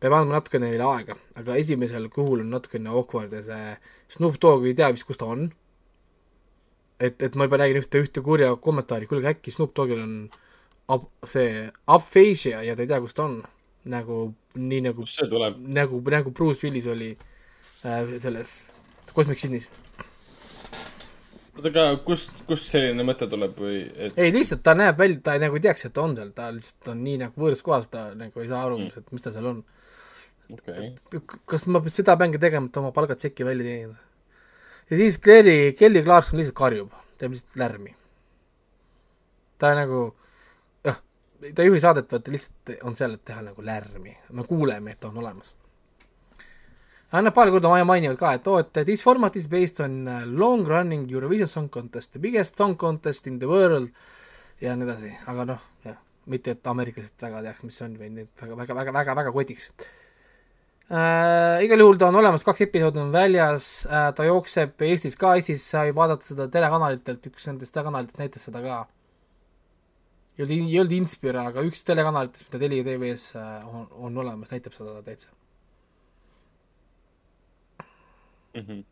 [0.00, 3.74] peab andma natukene neile aega, aga esimesel kuul on natukene awkward ja see
[4.14, 5.50] Snoop Dogg ei tea vist, kus ta on.
[7.00, 10.14] et, et ma juba nägin ühte, ühte kurja kommentaari, kuulge äkki Snoop Doggil on
[10.94, 13.40] ab, see aphasia ja ta ei tea, kus ta on.
[13.90, 14.16] nagu,
[14.60, 15.06] nii nagu,
[15.64, 18.50] nagu, nagu Bruce Willis oli äh, selles
[19.14, 19.70] Cosmic Sydneys.
[21.56, 25.36] oota, aga kust, kust selline mõte tuleb või et ei, lihtsalt ta näeb välja, ta
[25.36, 27.88] ei, nagu ei teaks, et ta on seal, ta lihtsalt on nii nagu võõras kohas,
[27.92, 29.64] ta nagu ei saa aru mm., et mis ta seal on.
[30.58, 30.92] okay.,
[31.48, 33.98] kas ma seda peangi tegema, et oma palgatšeki välja teenida?
[34.90, 37.94] ja siis Kelly, Kelly Clarkson lihtsalt karjub, teeb lihtsalt lärmi.
[39.60, 40.10] ta nagu,
[41.40, 44.94] ta ei juhi saadet, vaid ta lihtsalt on seal, et teha nagu lärmi, me kuuleme,
[44.94, 45.54] et ta on olemas.
[47.10, 50.20] Nad paar korda ma- mainivad ka, et oo, et this format is based on uh,
[50.26, 53.90] long running Eurovision Song Contest, the biggest song contest in the world
[54.60, 55.96] ja nii edasi, aga noh, jah,
[56.30, 59.32] mitte et ameeriklased väga teaks, mis see on või need väga, väga, väga, väga, väga
[59.34, 59.70] kotiks
[60.90, 61.64] äh,.
[61.64, 65.64] igal juhul ta on olemas, kaks episoodi on väljas äh,, ta jookseb Eestis ka, Eestis
[65.72, 68.80] sai vaadata seda telekanalitelt, üks nendest telekanalitest näitas seda ka.
[70.48, 74.50] Ei olnud, ei olnud Inspira, aga üks telekanalitest, mida Telia TV-s äh, on, on olemas,
[74.52, 75.28] näitab seda täitsa.
[78.54, 78.64] mm.
[78.66, 78.84] -hmm.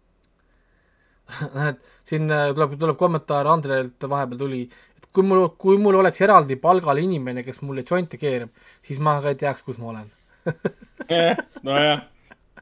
[1.68, 4.62] et siin äh, tuleb, tuleb kommentaar Andrelt vahepeal tuli,
[4.96, 8.50] et kui mul, kui mul oleks eraldi palgal inimene, kes mulle jointe keerab,
[8.82, 10.10] siis ma ka ei teaks, kus ma olen.
[11.68, 12.04] nojah,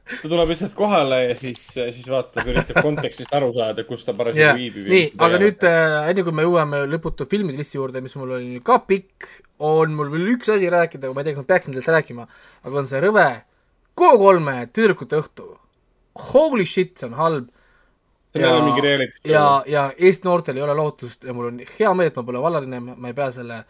[0.06, 4.60] ta tuleb lihtsalt kohale ja siis, siis vaatab, üritab kontekstist aru saada, kus ta parasjagu,
[4.60, 4.86] viibib.
[4.92, 8.62] nii, aga nüüd äh, enne kui me jõuame lõputu filmide listi juurde, mis mul oli
[8.66, 9.26] ka pikk,
[9.66, 12.26] on mul veel üks asi rääkida, ma ei tea, kas ma peaksin sellest rääkima,
[12.62, 13.28] aga on see rõve
[13.96, 15.46] Go3-e tüdrukute õhtu.
[16.34, 17.52] Holy shit, see on halb.
[18.36, 18.66] show.
[19.24, 22.42] ja, ja Eesti noortel ei ole lootust ja mul on hea meel, et ma pole
[22.44, 23.62] vallaline, ma ei pea selle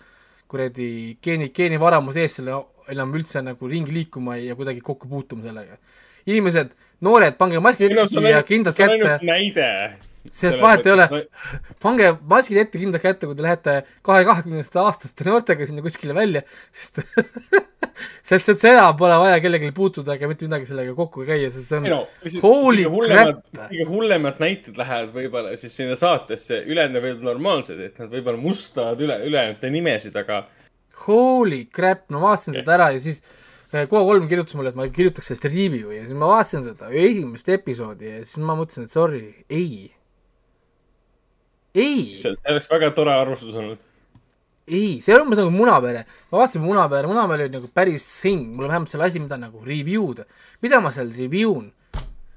[0.50, 0.88] kuradi
[1.22, 2.56] geeni, geenivaramu sees selle
[2.90, 5.78] enam üldse nagu ringi liikuma ja kuidagi kokku puutuma sellega.
[6.26, 6.74] inimesed,
[7.04, 9.18] noored, pange maskid ei no ette ja kindad kätte.
[10.32, 11.06] sest vahet ei ole,
[11.82, 13.76] pange maskid ette kindlalt kätte, kui te lähete
[14.06, 16.42] kahe kahekümnendaste aastaste noortega sinna kuskile välja,
[16.76, 17.02] sest
[18.26, 21.78] sest et seda pole vaja kellelegi puutuda ega mitte midagi sellega kokku käia, sest see
[21.78, 22.00] on no,
[22.42, 28.02] holy crap, kõige hullemad näited lähevad võib-olla siis sinna saatesse, ülejäänud on võib-olla normaalsed, et
[28.02, 30.42] nad võib-olla mustavad üle, ülejäänute nimesid, aga
[31.06, 33.22] holy crap, ma vaatasin seda ära ja siis
[33.90, 38.08] Go3 kirjutas mulle, et ma kirjutaks sellest review'i ja siis ma vaatasin seda esimest episoodi
[38.10, 39.92] ja siis ma mõtlesin, et sorry, ei.
[41.74, 43.82] ei, see oleks väga tore arvustus olnud.
[44.66, 46.04] ei, see on umbes nagu Munapere.
[46.32, 49.62] ma vaatasin Munapere, Munapere oli nagu päris thing, mul on vähemalt selle asi, mida nagu
[49.64, 50.24] review da.
[50.62, 51.70] mida ma seal review n?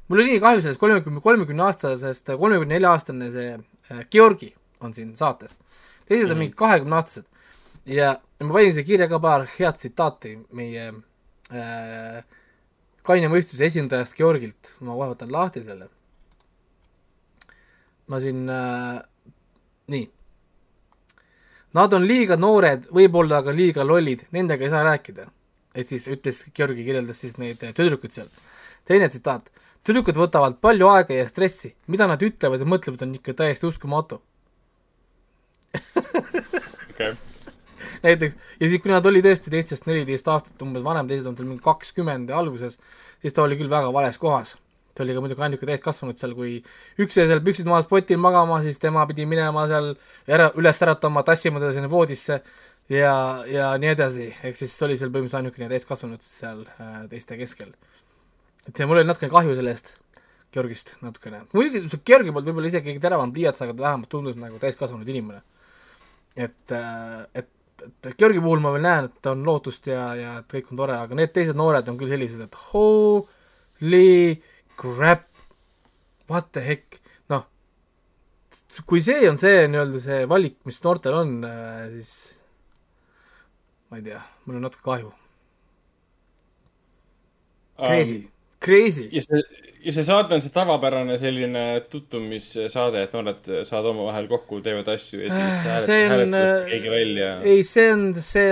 [0.10, 4.94] mul oli nii kahju sellest kolmekümne, kolmekümne aastasest, kolmekümne nelja aastane see äh, Georgi on
[4.94, 5.60] siin saates.
[6.08, 6.40] teised on Mhm.
[6.46, 7.26] mingi kahekümne aastased.
[7.86, 10.96] ja ma panin siia kirja ka paar head tsitaati meie äh,
[11.50, 15.90] kaine mõistuse esindajast Georgilt, ma kohe võtan lahti selle.
[18.10, 19.02] ma siin äh,,
[19.94, 20.08] nii
[21.78, 25.28] Nad on liiga noored, võib-olla ka liiga lollid, nendega ei saa rääkida.
[25.76, 28.30] et siis ütles Georgi, kirjeldas siis neid eh, tüdrukuid seal.
[28.86, 29.52] teine tsitaat.
[29.86, 34.22] tüdrukud võtavad palju aega ja stressi, mida nad ütlevad ja mõtlevad, on ikka täiesti uskumatu.
[36.90, 37.14] okei,
[38.06, 41.48] näiteks, ja siis, kui nad olid tõesti teistest neliteist aastat umbes vanem, teised on tal
[41.50, 42.80] mingi kakskümmend alguses,
[43.22, 44.58] siis ta oli küll väga vales kohas.
[44.96, 46.58] ta oli ka muidugi ainuke täiskasvanud seal, kui
[47.00, 49.94] üks jäi seal püksid maas potil magama, siis tema pidi minema seal
[50.28, 52.42] ära, üles äratama, tassima teda sinna voodisse
[52.90, 53.14] ja,
[53.48, 57.72] ja nii edasi, ehk siis oli seal põhimõtteliselt ainukene täiskasvanud seal äh, teiste keskel.
[58.68, 59.94] et ja mul oli natukene kahju sellest
[60.54, 64.58] Georgist natukene, muidugi see Georgi poolt võib-olla isegi teravam pliiats, aga ta vähemalt tundus nagu
[64.62, 65.44] täiskasvanud inimene.
[66.36, 66.74] et,
[67.38, 67.50] et,
[67.86, 70.98] et Georgi puhul ma veel näen, et on lootust ja, ja et kõik on tore,
[70.98, 74.10] aga need teised noored on küll sellised, et holy
[74.80, 75.28] crap,
[76.32, 77.00] what the heck,
[77.32, 77.46] noh,
[78.90, 81.34] kui see on see nii-öelda see valik, mis noortel on,
[81.96, 82.12] siis
[83.90, 85.16] ma ei tea, mul on natuke kahju.
[87.80, 88.22] Crazy,
[88.60, 89.08] crazy.
[89.16, 94.60] ja see, ja see saade on see tavapärane selline tutvumissaade, et noored saavad omavahel kokku,
[94.66, 97.30] teevad asju ja siis Äh, see on, hääletatakse keegi välja.
[97.48, 98.50] ei, see on see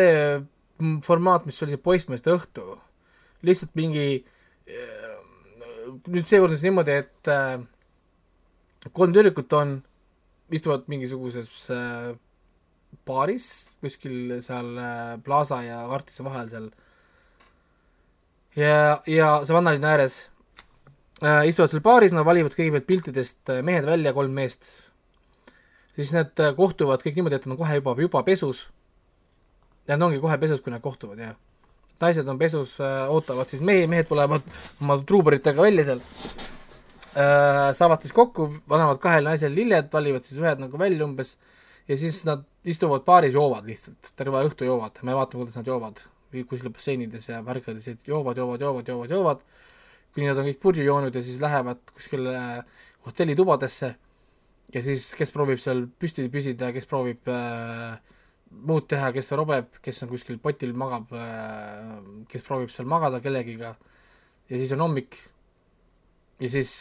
[0.80, 2.78] mm, formaat, mis oli see poissmeeste õhtu.
[3.48, 4.24] lihtsalt mingi,
[6.08, 7.60] nüüd seekord on siis niimoodi, et äh,
[8.96, 9.78] kolm tüdrukut on,
[10.54, 12.16] istuvad mingisuguses äh,
[13.08, 16.72] baaris kuskil seal äh, Plaza ja Artise vahel seal
[18.56, 20.37] ja, ja Savannalinna ääres äh,
[21.18, 24.68] istuvad seal baaris, nad valivad kõigepealt piltidest äh, mehed välja, kolm meest
[25.98, 28.68] siis nad äh, kohtuvad kõik niimoodi, et nad on kohe juba, juba pesus
[29.88, 31.36] Nad ongi kohe pesus, kui nad kohtuvad, jah.
[32.02, 34.44] naised on pesus äh,, ootavad siis mehi, mehed tulevad
[34.84, 37.72] oma truuberitega välja seal äh,.
[37.74, 41.38] saavad siis kokku, panevad kahel naisel lilled, valivad siis ühed nagu välja umbes
[41.88, 46.04] ja siis nad istuvad baaris, joovad lihtsalt, terve õhtu joovad, me vaatame, kuidas nad joovad.
[46.36, 49.44] kuskil basseinides ja värkides, et joovad, joovad, joovad, joovad, joovad,
[50.18, 52.34] kuni nad on kõik purju joonud ja siis lähevad kuskile
[53.06, 53.94] hotellitubadesse
[54.74, 58.00] ja siis kes proovib seal püsti püsida, kes proovib äh,
[58.68, 61.94] muud teha, kes robeb, kes on kuskil potil magab äh,,
[62.32, 63.76] kes proovib seal magada kellegiga
[64.50, 65.20] ja siis on hommik
[66.42, 66.74] ja siis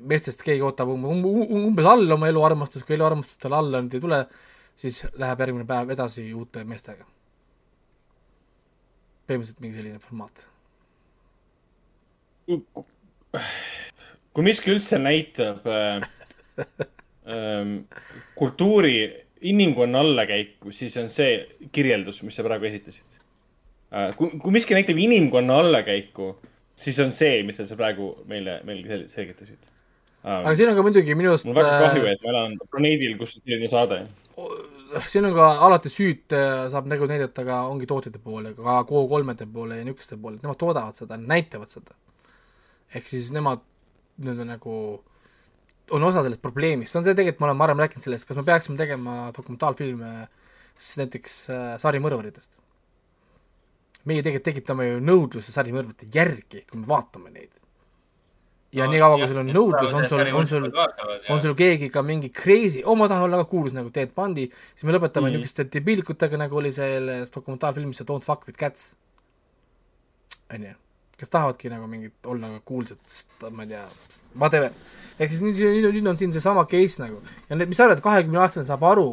[0.00, 3.98] meestest keegi ootab um, um, um, umbes all oma eluarmastust, kui eluarmastust tal alla nüüd
[3.98, 4.22] ei tule,
[4.78, 7.06] siis läheb järgmine päev edasi uute meestega.
[9.26, 10.46] põhimõtteliselt mingi selline formaat.
[14.32, 16.04] Kui miski üldse näitab äh,
[17.28, 17.74] ähm,
[18.38, 18.96] kultuuri,
[19.42, 21.34] inimkonna allakäiku, siis on see
[21.74, 23.18] kirjeldus, mis sa praegu esitasid
[23.92, 24.12] äh,.
[24.16, 26.34] kui, kui miski näitab inimkonna allakäiku,
[26.78, 30.56] siis on see, mida sa praegu meile, meile sel- selgitasid äh, aga.
[30.56, 33.36] siin on ka muidugi minu arust mul on väga kahju, et ma elan planeedil, kus
[33.40, 34.04] selline saade.
[35.08, 39.50] siin on ka alati süüd äh, saab nagu näidata ka ongi tootjate poole, ka Go3-de
[39.52, 41.98] poole ja niisuguste poole, nemad toodavad seda, näitavad seda.
[42.94, 43.62] Ehk siis nemad
[44.22, 44.74] nii-öelda nagu
[45.92, 48.78] on osa sellest probleemist, on see tegelikult, me oleme varem rääkinud sellest, kas me peaksime
[48.80, 50.12] tegema dokumentaalfilme
[50.78, 52.52] siis näiteks äh, sarimõrvaritest.
[54.08, 57.50] meie tegelikult tekitame ju nõudluse sarimõrvarite järgi, kui me vaatame neid.
[58.72, 60.68] ja nii kaua, kui sul on nõudlus, on sul, on sul,
[61.34, 64.48] on sul keegi ka mingi crazy, oo ma tahan olla ka kuulus nagu Ted Bundy,
[64.74, 65.36] siis me lõpetame mm.
[65.36, 68.94] Niisuguste debiilikutega, nagu oli selles dokumentaalfilmis see Don't fuck with cats.
[70.52, 70.74] onju,
[71.22, 73.82] kes tahavadki nagu mingit olla nagu kuulsad, sest ma ei tea,
[74.34, 74.72] whatever.
[75.18, 78.02] ehk siis nüüd, nüüd, nüüd on siin seesama case nagu ja need, mis sa arvad,
[78.04, 79.06] kahekümne aastane saab aru,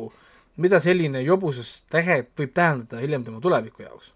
[0.60, 4.14] mida selline jobusus tegelikult võib tähendada hiljem tema tuleviku jaoks.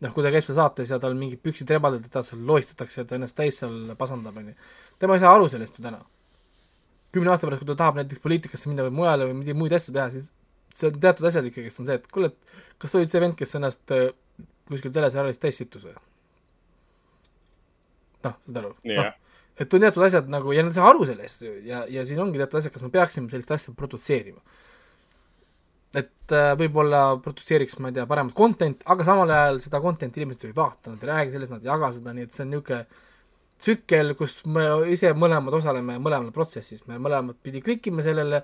[0.00, 3.08] noh, kui ta käib seal saates ja tal mingid püksid rebadel, teda seal lohistatakse ja
[3.08, 4.56] ta ennast täis seal pasandab, onju.
[4.98, 6.00] tema ei saa aru sellest ju täna
[7.16, 9.94] kümne aasta pärast, kui ta tahab näiteks poliitikasse minna või mujale või mingeid muid asju
[9.94, 10.28] teha, siis
[10.76, 13.36] see on teatud asjad ikkagist on see, et kuule, et kas sa olid see vend,
[13.38, 14.10] kes ennast äh,
[14.68, 15.96] kuskil teleseriaalis täis sittus või?
[18.24, 18.74] noh, saad aru?
[18.88, 19.14] jah,
[19.56, 22.40] et on teatud asjad nagu ja nad ei saa aru sellest ja, ja siin ongi
[22.40, 24.40] teatud asjad, kas me peaksime sellist asja produtseerima.
[25.96, 30.48] et äh, võib-olla produtseeriks, ma ei tea, paremat content, aga samal ajal seda content'i inimesed
[30.48, 33.04] ei vaata, nad ei räägi sellest, nad ei jaga seda, nii et see on niisugune
[33.56, 38.42] tsükkel, kus me ise mõlemad osaleme mõlemal protsessis, me mõlemad pidi klikime sellele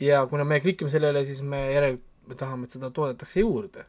[0.00, 3.86] ja kuna me klikime sellele, siis me järelikult me tahame, et seda toodetakse juurde.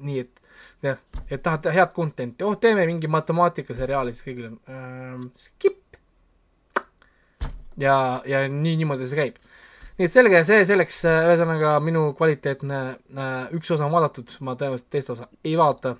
[0.00, 0.42] Nii et
[0.82, 5.98] jah, et tahad teha head content'i, oh teeme mingi matemaatikaseriaali, siis kõigil on ähm, skip.
[7.80, 7.96] ja,
[8.28, 9.40] ja nii, niimoodi see käib.
[9.98, 14.90] nii et selge, see selleks, ühesõnaga minu kvaliteetne äh, üks osa on vaadatud, ma tõenäoliselt
[14.90, 15.96] teist osa ei vaata.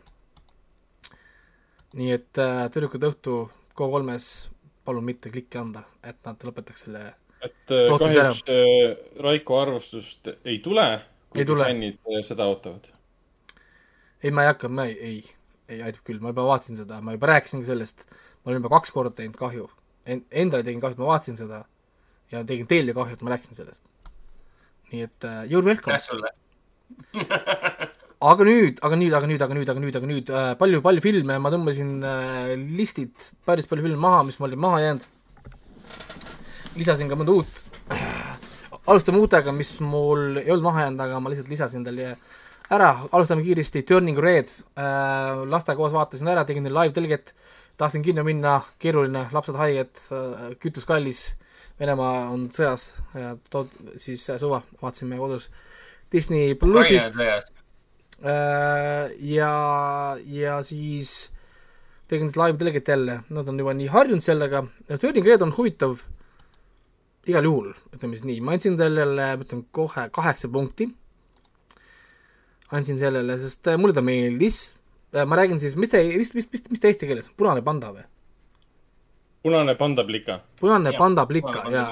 [1.98, 3.43] nii et äh, tüdrukud õhtu
[3.77, 4.48] Go3-s
[4.85, 7.12] palun mitte klikki anda, et nad lõpetaks selle
[7.43, 11.66] et äh, kahjuks äh, Raiko arvustust ei tule, Ei kui tule.
[11.66, 12.86] fännid äh, seda ootavad.
[14.23, 15.23] ei, ma ei hakka, ma ei, ei,
[15.73, 18.05] ei aitab küll, ma juba vaatasin seda, ma juba rääkisingi sellest,
[18.43, 19.69] ma olen juba kaks korda teinud kahju
[20.07, 20.24] en,.
[20.31, 21.65] Endale tegin kahju, et ma vaatasin seda
[22.32, 23.85] ja tegin teile kahju, et ma rääkisin sellest.
[24.93, 26.05] nii et uh, you are welcome aitäh.
[26.05, 26.31] sulle.
[28.32, 31.05] aga nüüd, aga nüüd, aga nüüd, aga nüüd, aga nüüd, aga nüüd äh, palju, palju
[31.05, 33.15] filme, ma tõmbasin äh, listid,
[33.49, 35.09] päris palju filme maha, mis mul olid maha jäänud.
[36.77, 37.62] lisasin ka mõnda uut.
[38.86, 41.99] alustame uutega, mis mul ei olnud maha jäänud, aga ma lihtsalt lisasin tal
[42.70, 44.52] ära, alustame kiiresti, Turning Red.
[44.78, 47.34] Äh,, lastega koos vaatasin ära, tegin neile live-tõlget,
[47.80, 50.05] tahtsin kinno minna, keeruline, lapsed haiged.
[50.12, 51.32] Äh,, kütus kallis,
[51.80, 52.93] Venemaa on sõjas.
[53.16, 55.48] Ja tood siis äh, suva, vaatasime kodus.
[56.12, 57.16] Disney plussist.
[58.22, 59.52] Äh, ja,
[60.22, 61.32] ja siis
[62.12, 64.66] tegin live tõlget jälle, nad on juba nii harjunud sellega,
[65.01, 66.02] Turning Red on huvitav
[67.30, 70.90] igal juhul, ütleme siis nii, ma andsin sellele, ma ütlen kohe kaheksa punkti.
[72.73, 74.77] Andsin sellele, sest äh, mulle ta meeldis.
[75.12, 77.90] ma räägin siis, mis ta, mis, mis, mis, mis ta eesti keeles on, punane panda
[77.93, 78.07] või?
[79.43, 80.40] punane pandaplika.
[80.61, 81.85] punane panda plika ja,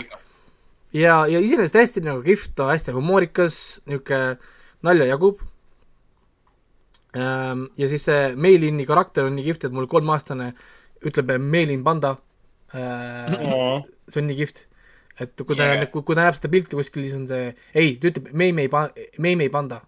[0.93, 4.39] ja, ja iseenesest hästi nagu kihvt, hästi humoorikas, niisugune
[4.87, 5.43] nalja jagub.
[7.13, 10.53] ja siis see Meilini karakter on nii kihvt, et mul kolmeaastane
[11.07, 12.17] ütleb Meilin panda.
[12.73, 14.67] see on nii kihvt,
[15.21, 15.91] et kui ta Yeah.
[15.91, 18.71] kui, kui ta näeb seda pilti kuskil, siis on see, ei, ta ütleb Meimei
[19.19, 19.83] Meimei panda,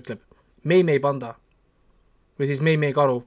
[0.00, 0.22] ütleb
[0.68, 1.34] Meimei panda
[2.38, 3.22] või siis Meimei karu.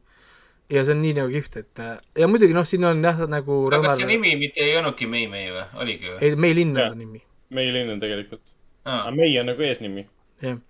[0.71, 1.81] ja see on nii nagu kihvt, et
[2.17, 5.49] ja muidugi noh, siin on jah, nagu aga kas see nimi mitte ei olnudki Mei-Mei
[5.51, 6.17] või, oligi või?
[6.23, 7.19] ei, Meilin on ta nimi,
[7.51, 8.43] Meilin on tegelikult,
[8.85, 10.05] aa, aga Mei on nagu eesnimi.
[10.45, 10.61] jah.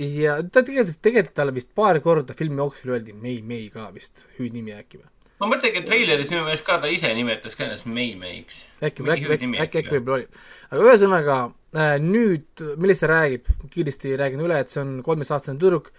[0.00, 4.24] ja ta tegelikult, tegelikult talle vist paar korda filmi jooksul öeldi Mei Mei ka vist,
[4.38, 5.10] hüüdnimi äkki või?
[5.40, 8.64] ma mõtlengi, et treileris minu meelest ka ta ise nimetas ka ennast Mei Meiks.
[8.80, 9.98] äkki, äkki, äkki, äkki äkki või?
[9.98, 10.44] võib-olla oli.
[10.70, 11.40] aga ühesõnaga
[11.72, 15.92] nüüd, millest see räägib, kiiresti räägin üle, et see on kolmeteistaastane tüdruk,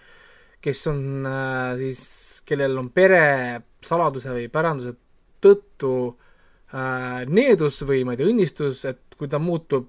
[0.62, 2.02] kes on äh, siis,
[2.46, 4.94] kellel on pere saladuse või päranduse
[5.42, 5.94] tõttu
[6.74, 9.88] äh, needus või ma ei tea, õnnistus, et kui ta muutub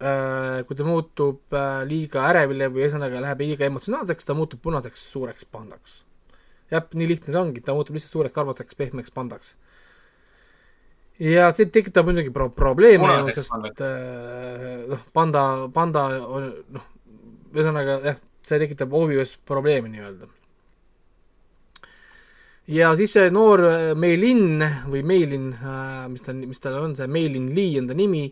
[0.00, 5.04] äh,, kui ta muutub äh, liiga ärevile või ühesõnaga läheb liiga emotsionaalseks, ta muutub punaseks
[5.12, 6.00] suureks pandaks.
[6.72, 9.56] jah, nii lihtne see ongi, ta muutub lihtsalt suureks karvaseks pehmeks pandaks
[11.20, 15.44] ja see tekitab muidugi pro-, probleeme Punaseks sest äh, noh, panda,
[15.74, 16.86] panda on noh,
[17.52, 20.30] ühesõnaga jah, see tekitab obvious probleemi nii-öelda.
[22.72, 25.50] ja siis see noor äh, Meilin või Meilin,
[26.14, 28.24] mis ta, mis tal on see, Meilin Lee on ta nimi,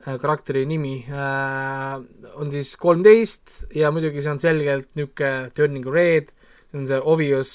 [0.00, 6.32] karakteri nimi, on siis kolmteist ja muidugi see on selgelt niisugune Turning Red,
[6.70, 7.50] see on see obvious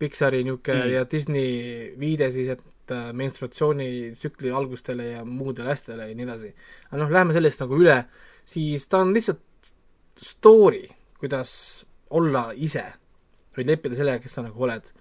[0.00, 0.92] Pixari niisugune mm.
[0.94, 6.52] ja Disney viide siis, et äh, menstruatsioonitsükli algustele ja muudele asjadele ja nii edasi.
[6.90, 7.98] aga noh, läheme sellest nagu üle,
[8.44, 9.70] siis ta on lihtsalt
[10.22, 10.84] story,
[11.20, 11.52] kuidas
[12.12, 12.84] olla ise
[13.56, 14.92] või leppida sellega, kes sa nagu oled.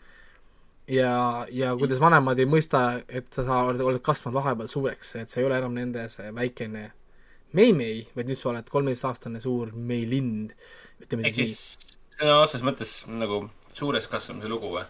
[0.91, 5.39] ja, ja kuidas vanemad ei mõista, et sa, sa oled, kasvanud vahepeal suureks, et sa
[5.39, 6.89] ei ole enam nende see väikene
[7.55, 10.53] Mei-Mei, vaid nüüd sa oled kolmeteistaastane suur Meilind,
[11.03, 11.55] ehk siis
[12.15, 13.43] sõna otseses mõttes nagu
[13.76, 14.85] suures kasvamise lugu või?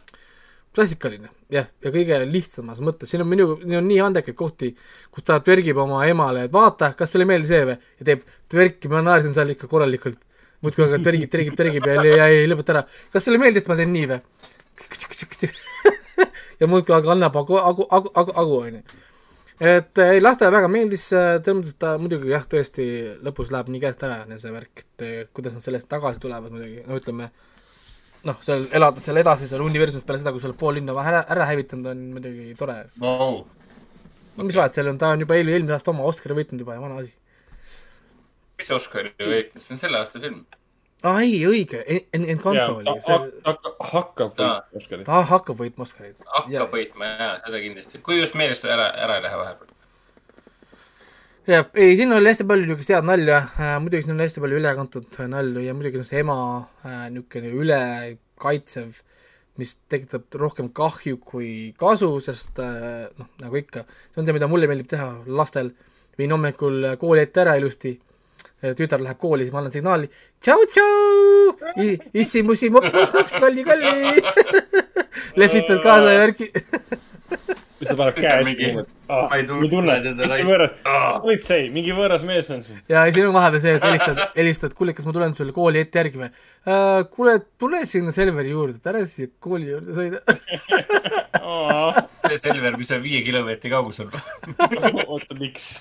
[0.75, 4.71] klassikaline, jah, ja kõige lihtsamas mõttes, siin on minu, on nii andekaid kohti,
[5.11, 8.23] kus ta tvergib oma emale, et vaata, kas sulle ei meeldi see või, ja teeb
[8.51, 10.19] tverki, ma naersin seal ikka korralikult.
[10.61, 12.85] muudkui aga tvergib, tvergib, tvergib ja, ja ei lõpeta ära.
[13.11, 14.19] kas sulle ei meeldi, et ma teen nii või?
[16.61, 18.99] ja muudkui aga annab agu, agu, agu, agu, agu, onju.
[19.59, 22.87] et ei, lastele väga meeldis, selles mõttes, ta muidugi jah, tõesti
[23.25, 26.85] lõpus läheb nii käest ära see värk, et eh, kuidas nad sellest tagasi tulevad muidugi,
[26.87, 27.33] no ütleme
[28.27, 31.23] noh, seal elada seal edasi seal universumis peale seda, kui sa oled pool linna ära,
[31.35, 32.77] ära hävitanud, on muidugi tore.
[33.01, 33.41] Wow.
[34.37, 36.77] no mis vahet, seal on, ta on juba eel- eelmine aasta oma Oscari võitnud juba
[36.77, 37.13] ja vana asi.
[38.61, 40.43] mis Oscari võitis, see on selle aasta film.
[41.03, 41.81] aa ei, õige,
[42.13, 43.19] Encanto oli, see,
[43.49, 45.05] hakkab võitma Oscarit.
[45.09, 46.17] ta hakkab võitma Oscarit.
[46.37, 48.03] hakkab võitma jaa, seda kindlasti.
[48.05, 49.77] kui just meelest ära, ära ei lähe vahepeal.
[51.51, 54.59] jah, ei, siin oli hästi palju niisugust head nalja äh,, muidugi siin on hästi palju
[54.61, 56.35] ülekantud nalju ja muidugi see ema
[56.87, 59.01] äh, niisugune ülekaitsev,
[59.59, 61.49] mis tekitab rohkem kahju kui
[61.79, 65.73] kasu, sest äh, noh, nagu ikka, see on see, mida mulle meeldib teha lastel.
[66.19, 67.95] viin hommikul kooli ette ära ilusti,
[68.77, 70.09] tütar läheb kooli, siis ma annan signaali
[70.43, 71.55] tšau-tšau,
[72.13, 74.21] issi-mussi, mops-mops-mops, kolli-kolli.
[75.39, 76.51] lehvitad kaasa ja värki.
[77.81, 78.93] siis ta paneb käe mingi- niimoodi.
[79.09, 80.73] ma ei tunne teda mis see võõras
[81.25, 82.79] politsei, mingi võõras mees on siin.
[82.91, 85.95] ja siis on vahepeal see, et helistad, helistad, kuule, kas ma tulen sulle kooli ette
[86.03, 87.01] järgi või uh,?
[87.13, 90.21] kuule, tule sinna Selveri juurde, et ära siia kooli juurde sõida.
[92.29, 94.11] see Selver, mis on viie kilomeetri kaugusel.
[95.11, 95.71] oota, miks?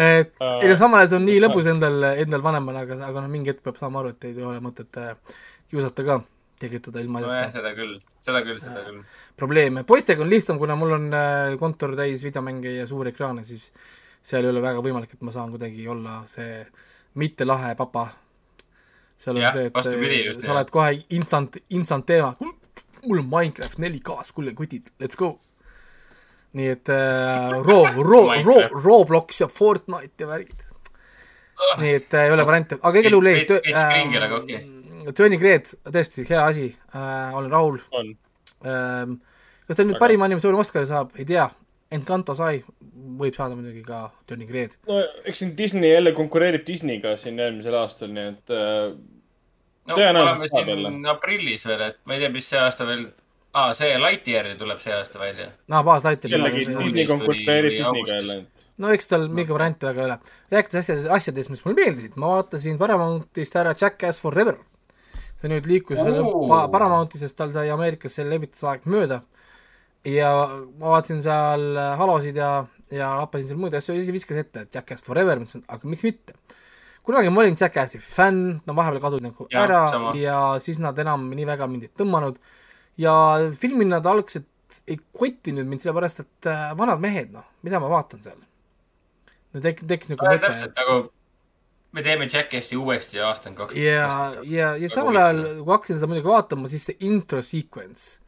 [0.00, 3.30] et ei noh, samal ajal see on nii lõbus endal, endal vanemana, aga, aga noh,
[3.32, 5.12] mingi hetk peab saama aru, et ei ole mõtet äh,
[5.70, 6.18] kiusata ka,
[6.60, 9.00] tekitada ilma nojah, seda küll, seda küll, seda küll.
[9.36, 9.82] probleeme.
[9.84, 13.70] poistega on lihtsam, kuna mul on äh, kontor täis videomänge ja suuri ekraane, siis
[14.24, 16.62] seal ei ole väga võimalik, et ma saan kuidagi olla see
[17.20, 18.06] mitte lahe papa.
[19.18, 20.56] seal on Jah, see, et vastupidi äh, just, sa jah.
[20.56, 22.34] oled kohe instant, instant teema.
[23.04, 25.34] mul on Minecraft 4K-s, kuule kutid, let's go.
[26.54, 28.68] nii et äh, Ro-, Ro-, Ro-.
[28.84, 30.62] Roblox ja Fortnite ja värgid.
[31.82, 34.62] nii et äh, ei ole variante, aga igal juhul ei Veits- cringe, aga okei..
[35.12, 38.14] Turning Red, tõesti hea asi äh,, olen rahul on.
[38.64, 39.18] ähm,.
[39.66, 41.50] kas ta nüüd Aga- parima animatsiooni Oscari saab, ei tea.
[41.94, 42.62] Encanto sai,
[43.20, 44.72] võib saada muidugi ka Turning Red.
[44.88, 48.94] no eks siin Disney jälle konkureerib Disneyga siin eelmisel aastal, nii et äh,
[49.86, 53.04] no Tõenäoliselt oleme saab siin aprillis veel, et ma ei tea, mis see aasta veel,
[53.54, 55.50] aa, see Lightyear tuleb see aasta välja.
[55.70, 56.30] aa, baaslighter.
[56.34, 58.38] jällegi Disney Disney tuli- konkureerib Disneyga jälle.
[58.78, 60.18] no eks tal mingi variante väga ei ole.
[60.56, 64.56] rääkides asjadest, asjadest, mis mulle meeldisid, ma vaatasin Paramountist ära Jackass Forever.
[65.44, 66.00] See nüüd liikus
[66.48, 69.20] pa- Paramountist, sest tal sai Ameerikas selle levitusaeg mööda.
[70.08, 70.30] ja
[70.80, 72.50] ma vaatasin seal äh, halosid ja,
[72.92, 76.04] ja lappasin seal muid asju ja siis viskas ette, et Jackass Forever, mõtlesin, aga miks
[76.04, 76.34] mitte.
[77.04, 80.12] kunagi ma olin Jackassi fänn, no vahepeal kadusid nagu Jah, ära sama.
[80.16, 82.36] ja siis nad enam nii väga mind ei tõmmanud.
[83.00, 83.14] ja
[83.60, 84.48] filmil nad algselt
[84.90, 88.40] ei kottinud mind sellepärast, et äh, vanad mehed, noh, mida ma vaatan seal.
[89.54, 90.96] no tek-, tekkis nagu mõte, täpselt nagu
[91.94, 95.72] me teeme Jackassi uuesti ja aasta on kaks tuhat ja, ja, ja samal ajal, kui
[95.72, 98.18] hakkasin seda muidugi vaatama, siis see intro sequence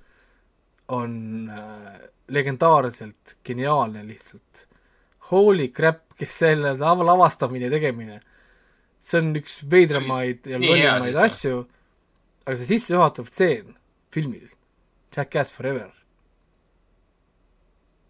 [0.95, 1.17] on
[1.51, 1.97] äh,
[2.31, 4.67] legendaarselt geniaalne lihtsalt.
[5.33, 8.21] Holy crap, kes selle lava- lavastamine ja tegemine.
[9.07, 10.81] see on üks veidramaid ja või?
[11.23, 11.61] asju,
[12.47, 13.77] aga see sissejuhatav stseen
[14.15, 14.49] filmil,
[15.15, 15.93] Jackass Forever,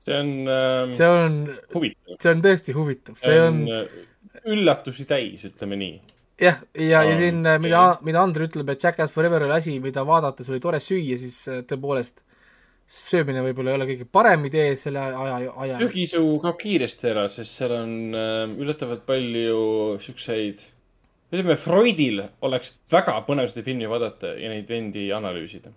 [0.07, 1.37] see on äh, see on,
[1.74, 2.20] huvitav.
[2.23, 3.99] see on tõesti huvitav, see on äh,
[4.52, 5.97] üllatusi täis, ütleme nii.
[6.40, 10.05] jah, ja, ja on siin, mida, mida Andrei ütleb, et Jackass Forever oli asi, mida
[10.06, 12.23] vaadates oli tore süüa, siis äh, tõepoolest
[12.86, 15.78] söömine võib-olla ei ole kõige parem idee selle aja, aja.
[15.81, 20.62] köögisuu kaob kiiresti ära, sest seal on äh, üllatavalt palju siukseid,
[21.32, 25.73] ütleme Freudil oleks väga põnev seda filmi vaadata ja neid vendi analüüsida.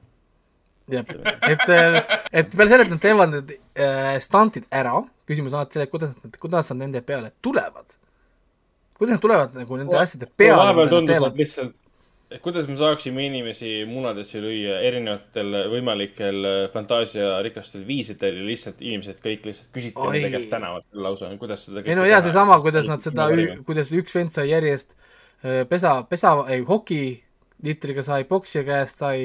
[0.94, 1.10] jah,
[1.50, 5.90] et, et peale selle, et nad teevad need äh, stantid ära, küsimus on alati selles,
[5.90, 7.98] kuidas nad, kuidas nad nende peale tulevad.
[9.00, 11.76] Kuidas nad tulevad nagu nende asjade peale, vahepeal tundus, et lihtsalt,
[12.30, 19.22] et kuidas me saaksime inimesi munadesse lüüa erinevatel võimalikel äh, fantaasiarikastel viisidel ja lihtsalt inimesed
[19.24, 23.06] kõik lihtsalt küsiti nende käest tänavatel lausa, kuidas seda ei no jaa, seesama, kuidas nad
[23.06, 23.32] seda,
[23.66, 29.24] kuidas üks vend sai järjest äh, pesa, pesa, ei hokiliitriga sai poksija käest, sai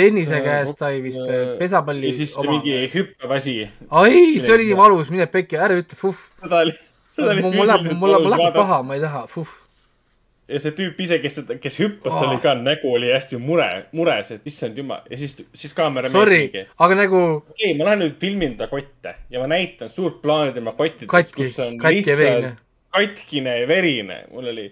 [0.00, 3.60] tennise käest sai vist äh, pesapalli ja siis see mingi hüppev asi.
[3.92, 6.26] ai, see oli nii valus, mine pekki, ära ütle, fuh.
[6.42, 6.74] seda oli,
[7.26, 9.50] oli mul läheb, mul läheb, mul läheb paha, ma ei taha, fuh.
[10.50, 12.30] ja see tüüp ise, kes kes hüppas, tal Oh.
[12.32, 16.48] oli ka nägu oli hästi mure, mures, et issand jumal ja siis, siis kaamera Sorry,
[16.78, 20.56] aga nagu okei okay,, ma lähen nüüd filmin ta kotte ja ma näitan suurt plaani
[20.56, 22.58] tema kottidest, kus on katki lihtsalt
[22.90, 24.24] katkine ja verine.
[24.30, 24.70] mul oli,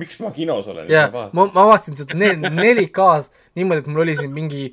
[0.00, 0.88] miks ma kinos olen?
[0.90, 4.70] jah, ma, ma vaatasin seda ne-, 4K-s niimoodi, et mul oli siin mingi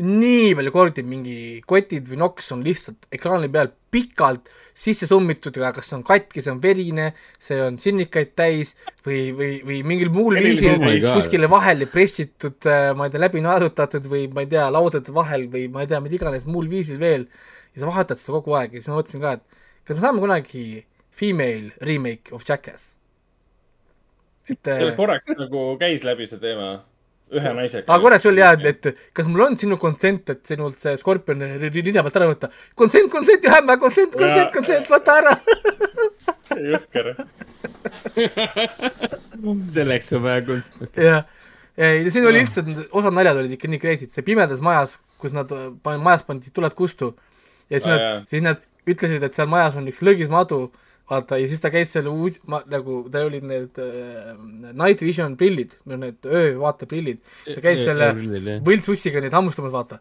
[0.00, 1.36] nii palju kordi mingi
[1.68, 6.42] kotid või noks on lihtsalt ekraani peal pikalt sisse summitud, aga kas see on katki,
[6.44, 7.10] see on verine,
[7.42, 8.74] see on sinnikaid täis
[9.06, 10.78] või, või, või mingil muul viisil
[11.14, 12.58] kuskile vahele pressitud,
[12.96, 16.02] ma ei tea, läbi naerutatud või ma ei tea, laudade vahel või ma ei tea,
[16.04, 17.26] mida iganes muul viisil veel.
[17.74, 20.22] ja sa vahetad seda kogu aeg ja siis ma mõtlesin ka, et kas me saame
[20.24, 20.64] kunagi
[21.10, 22.94] female remake of Jackass?
[24.50, 26.72] et seal korraks nagu käis läbi see teema
[27.36, 27.86] ühe naisega.
[27.86, 31.42] aga korraks oli jah, et, et kas mul on sinu consent, et sinult see skorpion
[31.62, 32.50] rinna pealt ära võtta.
[32.50, 34.50] Have my consent, consent, Jaa.
[34.54, 35.36] consent, võta ära.
[36.72, 37.12] jõhker.
[39.76, 40.74] selleks on vaja kunst.
[40.98, 41.22] ja,
[41.78, 45.52] ja siin oli üldse, osad naljad olid ikka nii crazy'd, see pimedas majas, kus nad,
[45.86, 47.14] majas pandi tuled kustu
[47.70, 50.64] ja siis nad siis nad ütlesid, et seal majas on üks lõgismadu,
[51.10, 54.34] vaata, ja siis ta käis seal uud-, ma nagu, tal olid need äh,
[54.70, 58.12] night vision prillid, need öövaateprillid, ta käis selle
[58.66, 60.00] võltsussiga neid hammustamas, vaata.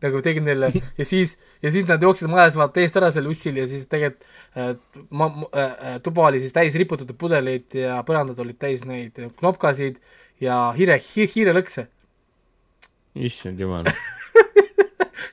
[0.00, 3.58] nagu tegin neile ja siis, ja siis nad jooksid majas vaata eest ära selle ussil
[3.60, 4.24] ja siis tegelikult
[4.56, 4.70] äh,
[5.12, 10.00] ma- äh,, tuba oli siis täis riputatud pudeleid ja põrandad olid täis neid knopkasid
[10.40, 11.84] ja hiire hi,, hiirelõkse.
[13.28, 13.88] issand jumal.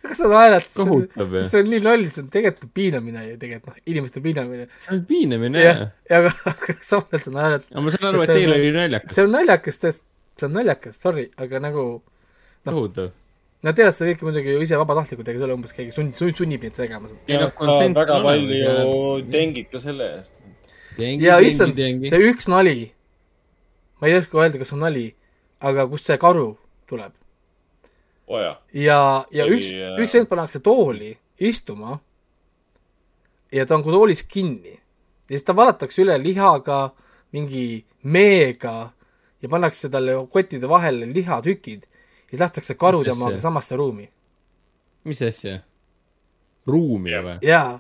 [0.10, 0.66] Kas sa naerad?
[0.68, 1.46] Jah.
[1.50, 4.68] see on nii loll, see on tegelikult piinamine ju tegelikult noh, inimeste piinamine.
[4.84, 7.68] see on piinamine jah jah., ja aga, aga samal ajal sa naerad.
[7.72, 9.16] aga ma saan aru, et teil oli naljakas.
[9.18, 10.06] see on naljakas, tõesti,
[10.40, 11.86] see on naljakas, sorry, aga nagu
[12.68, 13.14] kohutav.
[13.66, 16.14] Nad teevad seda kõike muidugi ju ise vabatahtlikult, ega see ei ole umbes keegi sund,
[16.16, 17.22] sund, sunnib neid tegema seda.
[17.26, 20.36] ei noh, konsent väga palju tengid ka selle eest.
[21.24, 21.80] ja issand,
[22.12, 22.92] see üks nali,
[24.02, 25.08] ma ei oska öelda, kas on nali,
[25.58, 26.52] aga kust see karu
[26.90, 27.16] tuleb
[28.28, 28.56] jaa.
[28.74, 29.00] ja,
[29.32, 32.00] ja Oli, üks äh,, üks vend pannakse tooli istuma
[33.52, 36.92] ja ta on kui toolis kinni ja siis ta valatakse üle lihaga,
[37.36, 38.92] mingi meega
[39.42, 44.10] ja pannakse talle kottide vahele lihatükid ja siis lastakse karu Mis temaga samasse ruumi.
[45.08, 45.60] mis asja?
[46.68, 47.38] ruumi või?
[47.48, 47.80] jaa,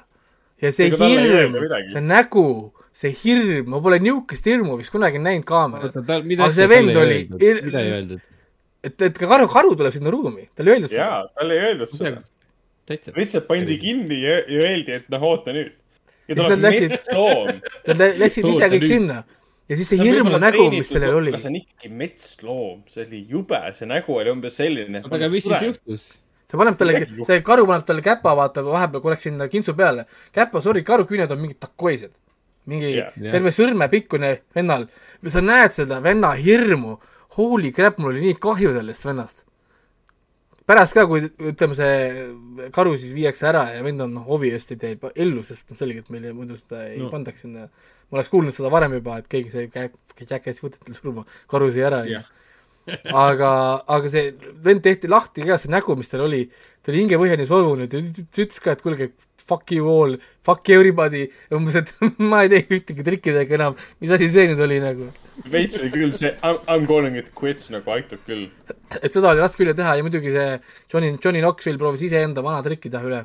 [0.61, 2.45] ja see Ega hirm midagi., see nägu,
[2.95, 5.97] see hirm, ma pole niisugust hirmu vist kunagi näinud kaameras.
[5.99, 8.21] Aga see vend oli-
[8.87, 11.05] et, et ka karu, karu tuleb sinna ruumi, talle ei öeldud seda.
[11.05, 12.21] jaa, talle ei öeldud seda.
[13.17, 15.73] lihtsalt pandi kinni ja, ja öeldi, et noh, oota nüüd.
[16.27, 17.51] ja Siis nad tuleb läksid- metsloom.
[17.87, 19.23] Nad lä- läksid ise kõik sinna
[19.67, 23.23] ja siis see hirmu nägu, mis sellel oli aga, see on ikkagi metsloom, see oli
[23.31, 25.01] jube, see nägu oli umbes selline.
[25.03, 25.65] oota, aga mis siis?
[25.65, 26.05] juhtus?
[26.47, 30.07] see paneb talle see karu paneb talle käpa, vaata vahepeal korraks sinna kintsu peale.
[30.35, 32.15] käpa, sorry, karu küüned on mingid takoised.
[32.67, 33.11] mingi yeah.
[33.19, 34.87] terve sõrme pikkune vennal.
[35.27, 36.97] sa näed seda venna hirmu.
[37.37, 39.43] Holy crap, mul oli nii kahju sellest vennast.
[40.67, 44.89] pärast ka, kui ütleme, see karu siis viiakse ära ja vend on noh, obviously ta
[44.89, 47.11] jäi ellu, sest noh, selgelt meil muidu seda ei no.
[47.13, 47.69] Pandaks sinna.
[48.09, 49.69] ma oleks kuulnud seda varem juba, et keegi sai
[50.17, 52.33] käkes võtetel surma, karu sai ära, onju Jah.
[53.11, 53.51] aga,
[53.87, 54.33] aga see
[54.63, 56.45] vend tehti lahti ka, see nägu, mis tal oli,
[56.81, 59.09] ta oli hingepõhjani solvunud ja ütles ka, et kuulge,
[59.47, 61.93] fuck you all, fuck everybody, umbes, et
[62.31, 65.09] ma ei tee ühtegi trikki teiega enam, mis asi see nüüd oli nagu.
[65.51, 68.47] veits oli küll see I m calling it quits nagu aitab küll.
[69.01, 70.49] et seda oli raske üle teha ja muidugi see
[70.91, 73.21] Johnny, Johnny Knoxville proovis iseenda vana trikki teha üle,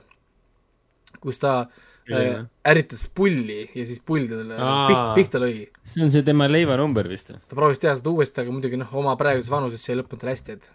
[1.22, 1.80] kus ta äh,
[2.10, 4.56] ärritas pulli ja siis pull talle
[4.88, 5.52] piht, pihta lõi
[5.86, 7.38] see on see tema leivanumber vist või?
[7.46, 10.32] ta proovis teha seda uuesti, aga muidugi noh, oma praeguses vanuses see ei lõppenud tal
[10.32, 10.66] hästi, et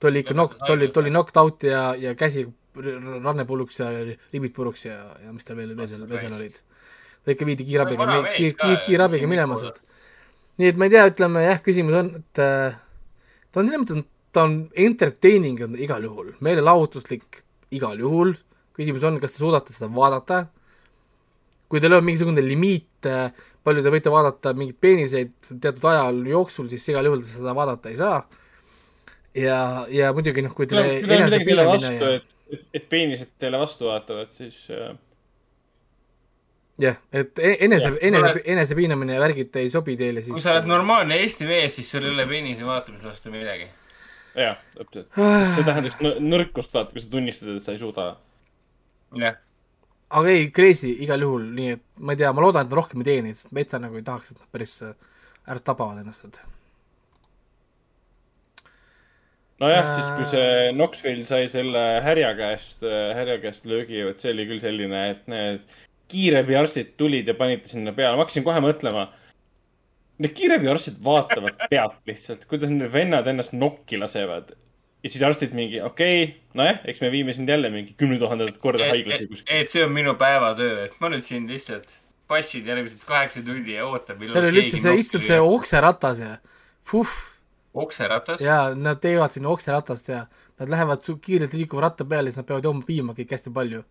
[0.00, 2.44] ta oli ikka knock, ta oli, ta oli knocked out ja, ja käsi
[2.76, 3.90] ranne pulluks ja
[4.32, 6.56] ribid puruks ja, ja mis tal veel, veel seal, veel seal olid.
[7.24, 9.80] ta ikka viidi kiirabiga mees kiir, kiir, kiirabiga minema sealt.
[10.60, 12.76] nii et ma ei tea, ütleme jah, küsimus on, et äh,
[13.50, 18.34] ta on selles mõttes, ta on entertaining on igal juhul, meelelahutuslik igal juhul,
[18.76, 20.44] küsimus on, kas te suudate seda vaadata,
[21.70, 23.06] kui teil on mingisugune limiit,
[23.64, 25.32] palju te võite vaadata mingeid peeniseid
[25.62, 28.20] teatud ajal jooksul, siis igal juhul te seda vaadata ei saa.
[29.34, 29.58] ja,
[29.90, 33.88] ja muidugi noh, kui teil on midagi selle vastu, et, et, et peenised teile vastu
[33.88, 34.92] vaatavad, siis äh,
[36.82, 40.68] jah, et e- enese enese enesepiinamine ja värgid ei sobi teile, siis kui sa oled
[40.70, 43.68] normaalne Eesti mees, siis sul ei ole peenise vaatamise vastu midagi.
[44.38, 45.08] jah, täpselt.
[45.56, 48.08] see tähendaks nõ- nõrkust, vaata, kui sa tunnistad, et sa ei suuda.
[49.20, 49.38] jah,
[50.18, 53.04] aga ei, crazy igal juhul, nii et ma ei tea, ma loodan, et nad rohkem
[53.04, 54.94] ei teeni, sest veitsa nagu ei tahaks, et nad päris äh,
[55.46, 56.42] ära tapavad ennast, et
[59.62, 64.46] nojah, siis kui see Knoxville sai selle härja käest, härja käest löögi, vot see oli
[64.50, 65.64] küll selline, et need
[66.12, 69.08] kiirabiarstid tulid ja panid sinna peale, ma hakkasin kohe mõtlema.
[70.22, 74.52] Need kiirabiarstid vaatavad pealt lihtsalt, kuidas need vennad ennast nokki lasevad.
[75.04, 78.56] Ja siis arstid mingi, okei okay,, nojah, eks me viime sind jälle mingi kümne tuhandet
[78.62, 79.52] korda haiglasse kuskil.
[79.52, 81.92] et see on minu päevatöö, et ma nüüd siin lihtsalt
[82.30, 86.32] passin järgmised kaheksa tundi ja ootan, millal seal oli üldse see, istud see okseratas ja
[86.90, 87.12] puh,
[87.84, 88.40] okseratas.
[88.44, 90.24] ja nad teevad sinna okseratast ja
[90.60, 93.84] nad lähevad kiirelt liikuva ratta peale, siis nad peavad jooma piima kõik hästi palju.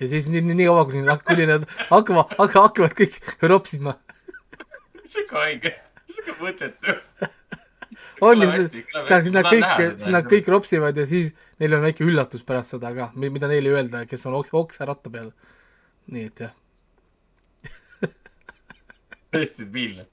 [0.00, 3.20] ja siis nii, nii, nii kaua, kuni nad, kuni nad hakkavad, hakkavad kõik
[3.54, 4.00] ropsima.
[5.04, 5.76] see on ka haige,
[6.10, 6.98] see on ka mõttetu.
[8.20, 12.74] On ju, siis nad, kõik nad kõik ropsivad ja siis neil on väike üllatus pärast
[12.74, 15.30] seda ka, mida neile öelda, kes on oks-, okseratta peal.
[16.10, 16.54] nii et jah,
[19.34, 20.06] tõesti debiilne.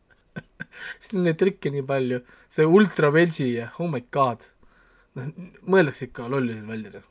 [1.02, 2.22] siin on neid trikke nii palju,
[2.54, 4.50] see ultra veggie ja oh my god.
[5.18, 5.32] noh,
[5.70, 7.04] mõeldakse ikka lollused välja.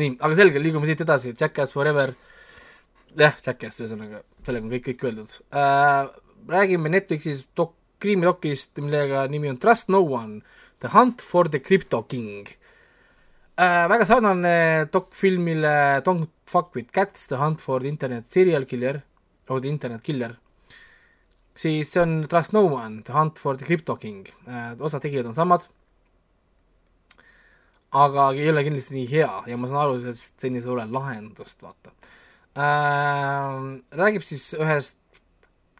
[0.00, 2.14] nii, aga selge, liigume siit edasi, Jackass Forever.
[3.16, 6.08] jah, Jackass, ühesõnaga, sellega on kõik, kõik öeldud äh,.
[6.50, 10.40] räägime Netflixis dok-, kriimidokist, millega nimi on Trust no one,
[10.80, 12.48] The hunt for the crypto king
[13.56, 13.86] äh,.
[13.88, 19.02] väga sarnane dokfilmile Don't fuck with cats, The hunt for the internet serial killer,
[19.48, 20.38] or the internet killer
[21.60, 25.28] siis see on Trust No One, The Hunt for the Crypto King äh,, osad tegijad
[25.28, 25.66] on samad,
[27.90, 31.60] aga ei ole kindlasti nii hea ja ma saan aru sellest, senise ei ole lahendust,
[31.62, 31.92] vaata
[32.54, 33.58] äh,.
[34.02, 34.99] räägib siis ühest,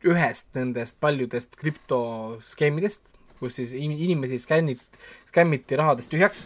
[0.06, 3.02] ühest nendest paljudest krüptoskeemidest,
[3.40, 4.80] kus siis in- inimesi skännid,
[5.28, 6.44] skämmiti rahadest tühjaks,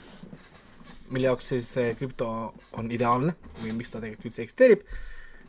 [1.11, 2.29] mille jaoks siis krüpto
[2.73, 4.87] on ideaalne või miks ta tegelikult üldse eksisteerib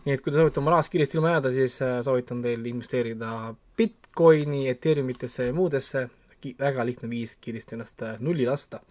[0.06, 3.56] nii et kui te soovite oma rahast kiiresti ilma jääda, siis äh, soovitan teil investeerida
[3.78, 6.06] Bitcoini, Ethereumitesse ja muudesse,
[6.60, 8.84] väga lihtne viis kiiresti ennast äh, nulli lasta.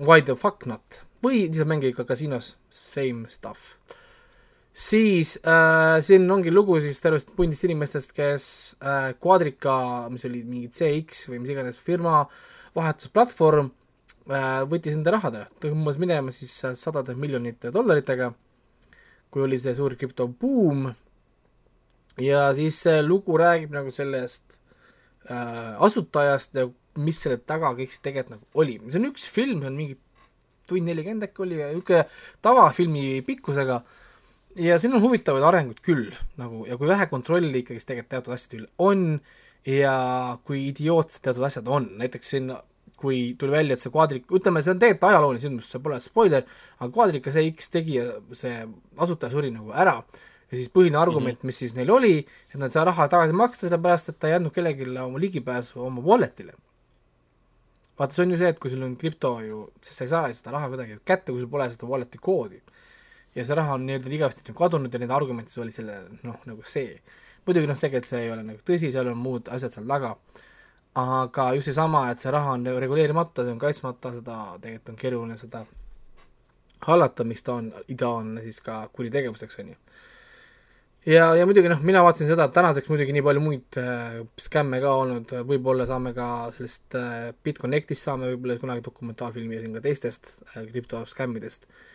[0.00, 1.04] Why the fuck not?
[1.22, 3.76] või lihtsalt mängige ka kasiinos, same stuff.
[4.72, 8.46] Siis äh, siin ongi lugu siis tervest pundist inimestest, kes
[8.80, 12.22] äh, Quadrica, mis oli mingi CX või mis iganes firma
[12.76, 13.68] vahetusplatvorm
[14.30, 18.32] äh,, võttis enda rahad ära, tõmbas minema siis äh, sadade miljonite dollaritega
[19.32, 20.90] kui oli see suur krüptobuum.
[22.20, 24.58] Ja siis see lugu räägib nagu sellest
[25.32, 26.66] äh, asutajast ja
[27.00, 29.96] mis selle taga kõik siis tegelikult nagu oli, see on üks film, see on mingi
[30.68, 32.02] tund nelikümmend äkki oli niisugune
[32.44, 33.80] tavafilmi pikkusega
[34.56, 36.10] ja siin on huvitavaid arenguid küll
[36.40, 39.06] nagu ja kui vähe kontrolli ikkagist tegelikult teatud asjade üle on
[39.66, 39.94] ja
[40.44, 42.52] kui idiootsed teatud asjad on, näiteks siin
[43.02, 46.44] kui tuli välja, et see Quadric, ütleme, see on tegelikult ajalooline sündmus, see pole spoiler,
[46.78, 48.04] aga Quadrica CX tegi ja
[48.38, 48.60] see
[49.02, 49.96] asutaja suri nagu ära
[50.52, 51.50] ja siis põhiline argument mm, -hmm.
[51.50, 52.18] mis siis neil oli,
[52.50, 55.80] et nad ei saa raha tagasi maksta, sellepärast et ta ei andnud kellelegi oma ligipääsu
[55.86, 56.52] oma wallet'ile.
[57.98, 60.32] vaata, see on ju see, et kui sul on krüpto ju, siis sa ei saa
[60.32, 62.62] seda raha kuidagi kätte, kui sul pole seda wallet'i koodi.
[63.34, 66.40] Ja see raha on nii-öelda igavesti nagu kadunud ja nende argument siis oli selle noh,
[66.48, 66.96] nagu see.
[67.46, 70.16] muidugi noh, tegelikult see ei ole nagu tõsi, seal on muud asjad seal taga
[70.98, 75.38] aga just seesama, et see raha on reguleerimata, see on kaitsmata, seda tegelikult on keeruline
[75.40, 75.64] seda
[76.86, 79.78] hallata, miks ta on ideaalne siis ka kuritegevuseks, on ju.
[81.14, 84.82] ja, ja muidugi noh, mina vaatasin seda, et tänaseks muidugi nii palju muid äh, skämme
[84.84, 86.28] ka olnud, võib-olla saame ka
[86.58, 91.88] sellest äh, BitConnectist saame võib-olla kunagi dokumentaalfilmi ja siin ka teistest äh, krüptoskämmidest äh,,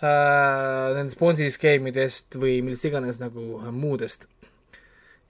[0.00, 4.26] nendest Bonsi skeemidest või millest iganes nagu äh, muudest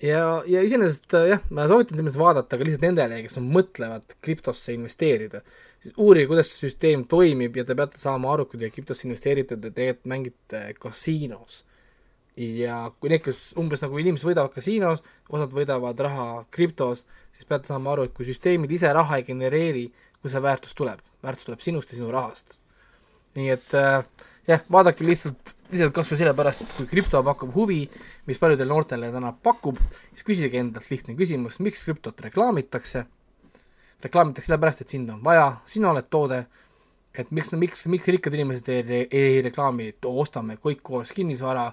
[0.03, 3.51] ja, ja iseenesest äh, jah, ma soovitan selles mõttes vaadata ka lihtsalt nendele, kes on
[3.55, 5.43] mõtlevad krüptosse investeerida.
[5.83, 9.57] siis uurige, kuidas see süsteem toimib ja te peate saama aru, kui te krüptosse investeerite,
[9.57, 11.65] te tegelikult mängite kasiinos.
[12.37, 17.05] ja kui need, kes umbes nagu inimesed võidavad kasiinos, osad võidavad raha krüptos,
[17.37, 19.91] siis peate saama aru, et kui süsteemid ise raha ei genereeri,
[20.23, 22.59] kust see väärtus tuleb, väärtus tuleb sinust ja sinu rahast.
[23.37, 24.05] nii et äh,
[24.49, 27.83] jah, vaadake lihtsalt, lihtsalt kas või sellepärast, et kui krüpto pakub huvi,
[28.29, 29.79] mis paljudele noortele täna pakub,
[30.11, 33.07] siis küsige endalt lihtne küsimus, miks krüptot reklaamitakse.
[34.03, 36.45] reklaamitakse sellepärast, et sind on vaja, sina oled toode,
[37.15, 41.69] et miks, miks, miks rikkad inimesed ei, ei reklaami, et ostame kõik koos kinnisvara,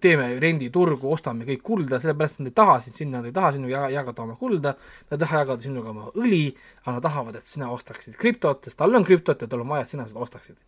[0.00, 3.72] teeme renditurgu, ostame kõik kulda, sellepärast nad ei taha sind sinna, nad ei taha sinuga
[3.72, 4.76] jaga, jagada oma kulda,
[5.10, 6.44] nad ei taha jagada sinuga oma õli,
[6.84, 9.88] aga nad tahavad, et sina ostaksid krüptot, sest tal on krüptot ja tal on vaja,
[9.88, 10.60] et sina seda ostaksid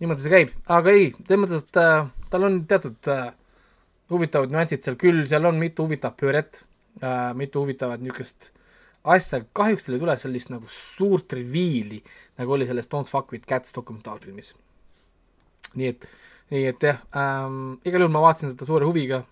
[0.00, 3.28] niimoodi see käib, aga ei, selles mõttes, et äh, tal on teatud äh,
[4.10, 6.62] huvitavad nüansid seal küll, seal on mitu huvitavat pööret
[7.02, 8.50] äh,, mitu huvitavat niisugust
[9.04, 12.00] asja, kahjuks tal ei tule sellist nagu suurt reviili,
[12.40, 14.54] nagu oli selles Don't fuck with cats dokumentaalfilmis.
[15.78, 16.08] nii et,
[16.50, 19.22] nii et jah ähm,, igal juhul ma vaatasin seda suure huviga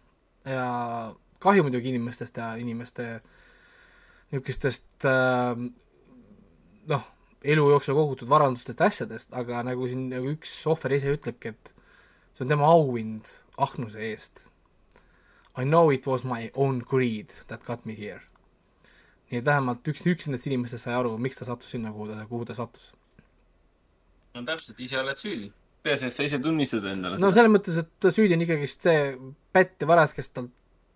[0.47, 0.69] ja
[1.43, 3.09] kahju muidugi inimestest ja inimeste
[4.31, 5.57] niisugustest äh,
[6.93, 7.09] noh,
[7.45, 11.73] elu jooksul kogutud varandustest ja asjadest, aga nagu siin nagu üks ohver ise ütlebki, et
[12.35, 14.49] see on tema auhind ahnuse eest.
[15.59, 18.23] I know it was my own greed that got me here.
[19.29, 22.23] nii et vähemalt üks, üks nendest inimestest sai aru, miks ta sattus sinna, kuhu ta,
[22.31, 22.93] kuhu ta sattus.
[24.35, 25.51] no täpselt, ise oled süüdi.
[25.85, 29.03] peaasi, et sa ise tunnistad endale no selles mõttes, et süüdi on ikkagist see
[29.53, 30.49] pätt ja varas, kes tal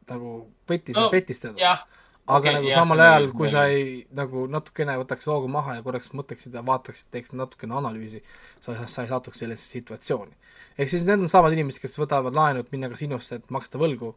[0.08, 0.32] nagu
[0.70, 1.54] võttis No, ja pettis teda.
[1.60, 1.84] jah,
[2.26, 5.48] aga okei, nagu jah, samal ajal, õige, kui see sa ei nagu natukene võtaks loogu
[5.50, 8.22] maha ja korraks mõtleksid ja vaataksid, teeksid natukene analüüsi,
[8.62, 10.36] sa, sa ei satuks sellesse situatsiooni.
[10.78, 14.12] ehk siis need on samad inimesed, kes võtavad laenu, et minna kasiinosse, et maksta võlgu,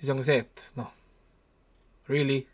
[0.00, 0.88] siis on ka see, et noh,
[2.08, 2.46] really?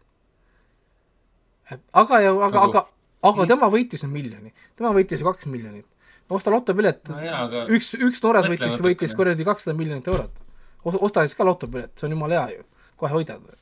[1.71, 2.85] et aga, aga, Nagu- aga,
[3.31, 5.87] aga tema võitis ju miljoni, tema võitis ju kaks miljonit.
[6.31, 10.43] osta lotopilet no aga üks, üks Norras võitis, võitis kuradi kakssada miljonit eurot.
[10.85, 13.60] osta siis ka lotopilet, see on jumala hea ju, kohe võidad.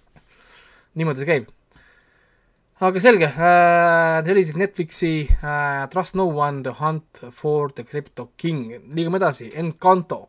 [0.94, 1.50] Niimoodi see käib.
[2.80, 5.12] aga selge äh,, siis Netflixi
[5.42, 10.26] äh, Trust no one the hunt for the crypto king, liigume edasi, Encanto.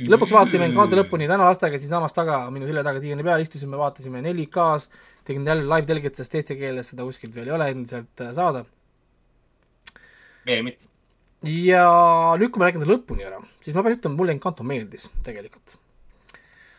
[0.00, 4.24] lõpuks vaatasime Encanto lõpuni, täna lastega siinsamas taga, minu selja taga diivani peal istusime, vaatasime
[4.24, 4.88] 4K-s,
[5.28, 8.64] tegin jälle live telgit, sest eesti keeles seda kuskilt veel ei ole endiselt äh, saada
[10.46, 10.88] veel mitte.
[11.46, 11.84] ja
[12.40, 15.79] nüüd, kui ma räägin ta lõpuni ära, siis ma pean ütlema, mulle Encanto meeldis tegelikult.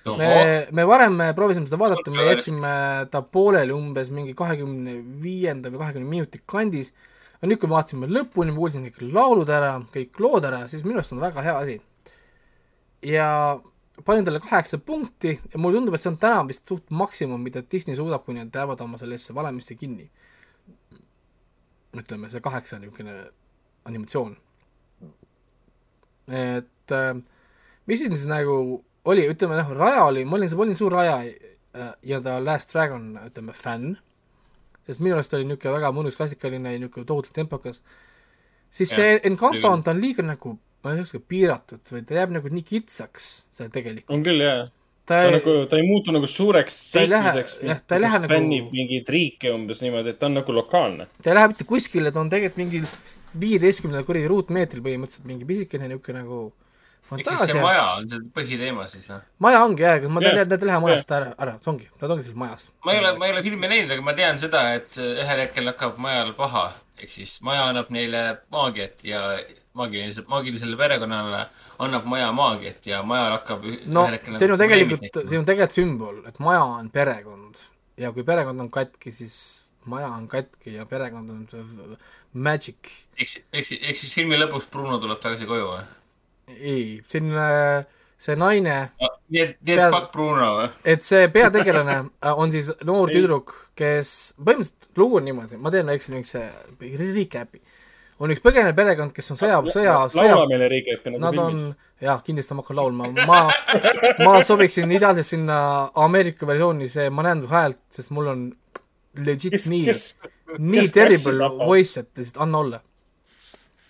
[0.06, 2.74] me, me varem me proovisime seda vaadata, me jätsime
[3.14, 6.92] ta pooleli umbes mingi kahekümne viienda või kahekümne minuti kandis.
[7.38, 10.84] aga nüüd, kui me vaatasime lõpuni, ma kuulsin kõik laulud ära, kõik lood ära, siis
[10.86, 11.78] minu arust on väga hea asi.
[13.06, 13.28] ja
[14.06, 17.64] panin talle kaheksa punkti ja mulle tundub, et see on täna vist suht maksimum, mida
[17.72, 20.10] Disney suudab, kui nad jäävad oma sellesse valemisse kinni.
[21.98, 23.28] ütleme, see kaheksa niisugune
[23.86, 24.38] animatsioon.
[26.32, 27.18] et äh,
[27.86, 31.94] mis siis nagu oli, ütleme noh, Raja oli, ma olin, ma olin suur Raja äh,
[32.08, 33.96] ja ta Last Dragon, ütleme, fänn,
[34.88, 37.82] sest minu arust oli niisugune väga mõnus klassikaline ja niisugune tohutult tempokas,
[38.74, 40.56] siis see Encanto on, ta on liiga nagu,
[40.86, 44.14] ma ei oska, piiratud või ta jääb nagu nii kitsaks, see tegelikult.
[44.14, 44.66] on küll, jaa.
[45.10, 48.70] ta ei nagu, ta ei muutu nagu suureks jah, mis ta ei lähe mis nagu-
[48.74, 51.10] mingeid riike umbes niimoodi, et ta on nagu lokaalne.
[51.22, 52.90] ta ei lähe mitte kuskile, ta on tegelikult mingil
[53.42, 56.42] viieteistkümnendal kuradi ruutmeetril põhimõtteliselt mingi pisikene niisugune nagu
[57.18, 59.24] ehk siis see maja on see põhiteema siis, noh?
[59.44, 61.90] maja ongi jah, aga ma tean, et nad ei lähe majast ära, ära, see ongi,
[62.02, 62.70] nad ongi seal majas.
[62.86, 65.44] ma ei ole, ma ei ole filmi näinud, aga ma tean seda, et äh, ühel
[65.46, 66.70] hetkel hakkab majal paha.
[67.02, 68.22] ehk siis maja annab neile
[68.54, 69.22] maagiat ja
[69.74, 71.42] maagilisele, maagilisele perekonnale
[71.82, 75.42] annab maja maagiat ja majal hakkab no ühel hetkel see on ju nagu tegelikult, see
[75.42, 77.64] on tegelikult sümbol, et maja on perekond
[78.02, 79.40] ja kui perekond on katki, siis
[79.86, 81.48] maja on katki ja perekond on
[82.34, 82.94] magic.
[83.18, 85.84] ehk siis, ehk siis, ehk siis filmi lõpuks Bruno tuleb tagasi koju või?
[86.60, 87.84] ei, siin äh,
[88.22, 88.78] see naine,
[89.32, 90.70] nii et, nii et fuck Bruno või?
[90.94, 95.90] et see peategelane äh, on siis noor tüdruk, kes, põhimõtteliselt lugu on niimoodi, ma teen
[95.90, 97.62] väikse niisuguse recap'i.
[98.22, 101.64] on üks põgenev perekond, kes on sõja, sõja, sõja laula meile Riigikogu nagu Nad filmis
[101.64, 103.40] on, jah, kindlasti ma hakkan laulma, ma,
[104.22, 105.58] ma sobiksin ideaalselt sinna
[106.06, 108.46] Ameerika versiooni see Ma näen su häält, sest mul on
[109.26, 110.06] legit kes, nii, kes,
[110.58, 112.82] nii kes terrible voice, et lihtsalt anna olla.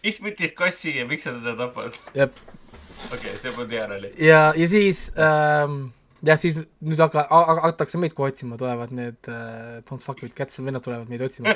[0.02, 2.00] miks võttis kassi ja miks sa teda tapad?
[2.18, 2.40] jep,
[3.10, 4.12] okei see polnud hea nali.
[4.22, 5.92] ja, ja siis ähm,
[6.26, 10.60] jah, siis nüüd hakka-, hakatakse meid kohe otsima, tulevad need äh, Don't fuck with cats,
[10.62, 11.56] vennad tulevad meid otsima.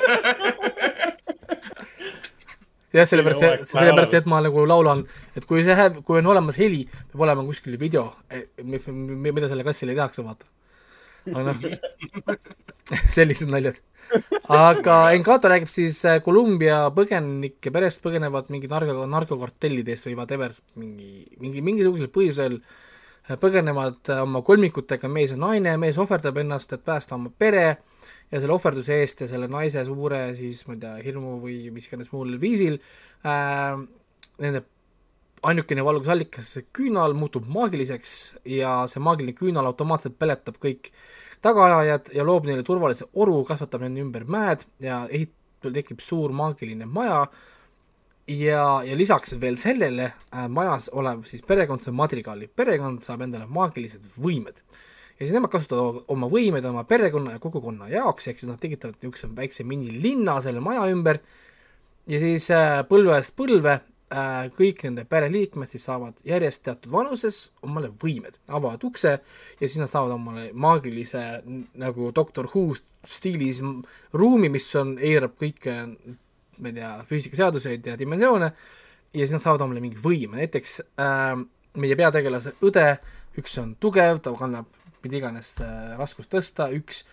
[2.96, 5.04] jah, sellepärast, sellepärast, et ma nagu laulan,
[5.36, 8.08] et kui see, kui on olemas heli, peab olema kuskil video,
[8.64, 10.48] mida selle kassile tehakse, vaata.
[11.26, 11.60] Noh,
[13.16, 13.78] sellised naljad.
[14.52, 21.24] aga Encanto räägib siis äh, Kolumbia põgenike perest põgenevad mingi narko, narkokartellidest või whatever, mingi,
[21.42, 26.86] mingi, mingisugusel põhjusel äh, põgenevad äh, oma kolmikutega mees ja naine, mees ohverdab ennast, et
[26.86, 27.66] päästa oma pere
[28.30, 31.90] ja selle ohverduse eest ja selle naise suure siis ma ei tea, hirmu või mis
[31.90, 32.78] iganes muul viisil
[33.26, 33.74] äh,
[34.42, 34.62] nende
[35.46, 38.12] ainukene valgusallikas, küünal muutub maagiliseks
[38.50, 40.90] ja see maagiline küünal automaatselt peletab kõik
[41.44, 45.34] tagaajajad ja loob neile turvalise oru, kasvatab nende ümber mäed ja ehit-,
[45.66, 47.24] tekib suur maagiline maja
[48.28, 53.48] ja, ja lisaks veel sellele äh, majas olev siis perekond, see Madrigali perekond saab endale
[53.50, 54.62] maagilised võimed.
[55.16, 58.98] ja siis nemad kasutavad oma võimeid oma perekonna ja kogukonna jaoks, ehk siis nad tekitavad
[59.00, 61.22] niisuguse väikse minilinna selle maja ümber
[62.06, 68.36] ja siis äh, põlve äh, kõik nende pereliikmed siis saavad järjest teatud vanuses omale võimed,
[68.46, 71.22] avavad ukse ja siis nad saavad omale maagilise
[71.74, 72.76] nagu Doctor Who
[73.06, 73.58] stiilis
[74.14, 75.74] ruumi, mis on, eirab kõike,
[76.58, 81.34] ma ei tea, füüsikaseaduseid ja dimensioone ja siis nad saavad omale mingi võime, näiteks äh,
[81.76, 82.88] meie peategelase õde,
[83.40, 84.70] üks on tugev, ta kannab
[85.06, 87.04] mida iganes äh, raskust tõsta, üks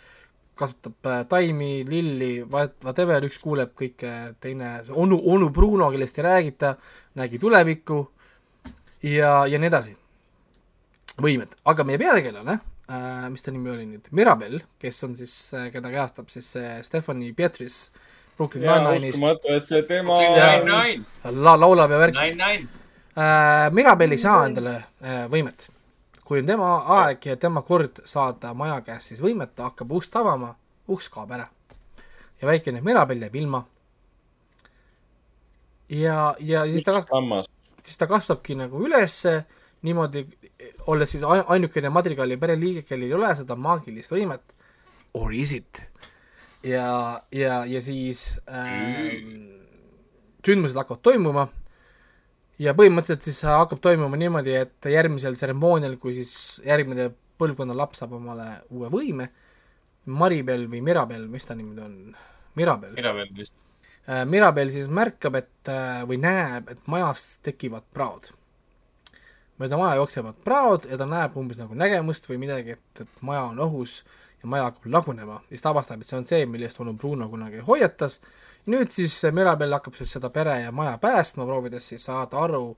[0.59, 4.11] kasutab äh, taimi, lilli, whatever, üks kuuleb kõike,
[4.43, 6.75] teine, onu, onu Bruno, kellest ei räägita,
[7.19, 7.99] nägi tulevikku
[9.09, 9.97] ja, ja nii edasi.
[11.21, 12.57] võimed, aga meie peategelane
[12.89, 15.35] äh,, mis ta nimi oli nüüd, Mirabel, kes on siis,
[15.73, 17.91] keda kehastab siis see Stephanie Beatrice
[18.37, 21.05] Brooklyn Nine-Nine'ist, uskumatu, et see tema Nine, nine,
[21.37, 22.67] la-, laulab ja värk nine, nine.
[23.17, 23.69] äh,.
[23.73, 25.69] Mirabel ei saa endale äh, võimet.
[26.25, 30.15] Kui on tema aeg ja tema kord saada maja käest siis võimet, ta hakkab ust
[30.15, 30.53] avama,
[30.87, 31.47] uks kaob ära.
[32.41, 33.65] ja väikene Mirabel jääb ilma.
[35.89, 37.49] ja, ja siis ta, sammas.
[37.83, 39.43] siis ta kasvabki nagu ülesse
[39.83, 40.25] niimoodi,
[40.87, 44.53] olles siis ai- ainukene Madrigali pereliige, kellel ei ole seda maagilist võimet.
[45.13, 45.81] Or is it?
[46.63, 49.19] ja, ja, ja siis äh,
[50.45, 51.47] sündmused hakkavad toimuma
[52.61, 57.09] ja põhimõtteliselt siis hakkab toimuma niimoodi, et järgmisel tseremoonial, kui siis järgmine
[57.41, 59.29] põlvkonna laps saab omale uue võime,
[60.05, 61.97] Maribel või Mirabel, mis ta nimi on,
[62.59, 63.55] Mirabel, Mirabel vist.
[64.03, 68.33] Äh, Mirabel siis märkab, et äh, või näeb, et majas tekivad praod.
[69.61, 73.45] mööda maja jooksevad praod ja ta näeb umbes nagu nägemust või midagi, et, et maja
[73.51, 74.01] on ohus
[74.41, 75.41] ja maja hakkab lagunema.
[75.49, 78.19] siis ta avastab, et see on see, millest onu Bruno kunagi hoiatas.
[78.71, 82.75] Nüüd siis Mirabel hakkab siis seda pere ja maja päästma, proovides siis saada aru,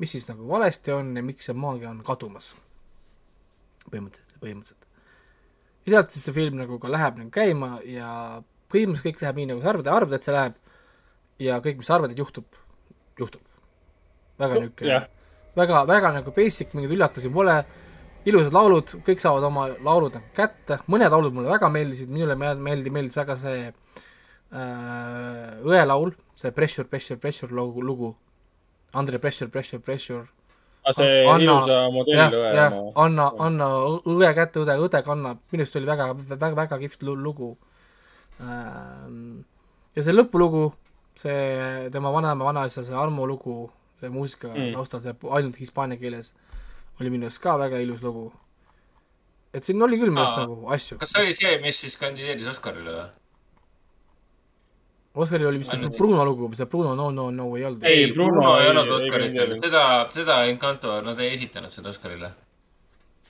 [0.00, 2.54] mis siis nagu valesti on ja miks see maagia on kadumas.
[3.90, 4.86] põhimõtteliselt, põhimõtteliselt.
[5.86, 8.42] ja sealt siis see film nagu ka läheb nagu käima ja
[8.72, 10.60] põhimõtteliselt kõik läheb nii, nagu sa arvad ja arvad, et see läheb
[11.38, 12.46] ja kõik, mis sa arvad, et juhtub,
[13.18, 13.42] juhtub.
[14.38, 15.08] väga niisugune jah,
[15.56, 17.58] väga, väga nagu basic, mingeid üllatusi pole,
[18.24, 22.62] ilusad laulud, kõik saavad oma laulud nagu kätte, mõned laulud mulle väga meeldisid, minule meeld-
[22.64, 23.72] meeldi, meeldis väga see
[24.52, 28.14] äh, õe laul, see Pressure, Pressure, Pressure lugu, lugu,
[28.94, 30.26] Andre Pressure, Pressure, Pressure,
[30.86, 32.92] Ah, see Anna- ilusa jah, modelliõe jah, oma.
[33.06, 33.68] anna, anna
[34.04, 37.56] õe kätte, õde, õde kannab, minu arust oli väga, väga, väga kihvt lu- lugu
[38.40, 39.44] ähm,.
[39.96, 40.72] ja see lõpulugu,
[41.16, 44.74] see tema vanaema vanaisa, see Armo lugu, see muusika Mm.
[44.74, 46.34] taustal, see ainult hispaania keeles,
[47.00, 48.32] oli minu arust ka väga ilus lugu.
[49.54, 50.98] et siin oli küll minu arust nagu asju.
[50.98, 53.08] kas see oli see, mis siis kandideeris Oscarile või?
[55.14, 57.84] Oscaril oli vist see Bruno lugu, see Bruno No No No ei olnud.
[57.86, 62.32] Ei, Bruno, ei olnud Oscaritel, seda, seda Encanto, nad ei esitanud seda Oscarile.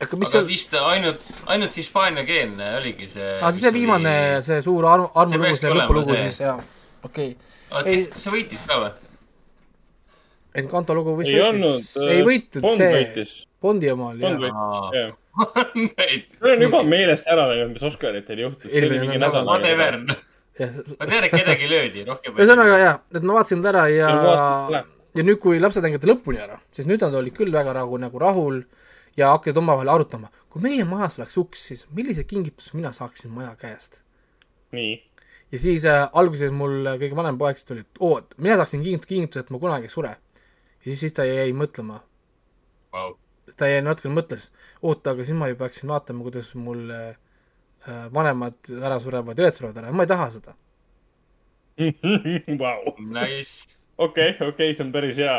[0.00, 3.28] aga mis aga see, vist ainult, ainult hispaaniakeelne oligi see.
[3.38, 6.24] aa siis see viimane, see suur Armo, Armo See see lõpulugu see.
[6.28, 6.56] siis jaa,
[7.06, 7.36] okei
[7.70, 7.84] okay..
[8.10, 8.90] kas see võitis ka või?
[10.64, 11.86] Encanto lugu vist ei olnud.
[12.08, 13.38] ei võitnud Bond see, võitis.
[13.64, 15.14] Bondi oma oli jah.
[15.38, 18.72] võitis, mul on juba meelest ära läinud, mis Oscaritel juhtus.
[18.72, 19.44] see oli mingi nädal.
[19.44, 20.00] nädal whatever.
[20.60, 22.36] Ma tean, et kedagi löödi rohkem.
[22.36, 24.10] ühesõnaga jah, et ma vaatasin ta ära ja
[25.14, 28.20] ja nüüd, kui lapsed nägid lõpuni ära, siis nüüd nad olid küll väga rahu, nagu
[28.22, 28.60] rahul
[29.18, 33.54] ja hakkasid omavahel arutama, kui meie majas oleks uks, siis millise kingituse mina saaksin maja
[33.58, 34.00] käest.
[34.74, 34.94] nii.
[35.52, 38.58] ja siis äh, alguses mul äh, kõige vanem poeg siis tuli, et oo, et mina
[38.58, 40.16] saaksin kingituse, kingituse, et ma kunagi ei sure.
[40.16, 42.00] ja siis, siis ta jäi mõtlema,
[42.94, 43.14] wow..
[43.56, 44.50] ta jäi natukene mõtles,
[44.82, 47.14] oota, aga siis ma ju peaksin vaatama, kuidas mul äh,
[48.14, 50.56] vanemad ära surevad ja õed surevad ära, ma ei taha seda.
[52.62, 52.94] Vau.
[52.98, 53.78] Nice.
[53.98, 55.36] okei, okei, see on päris hea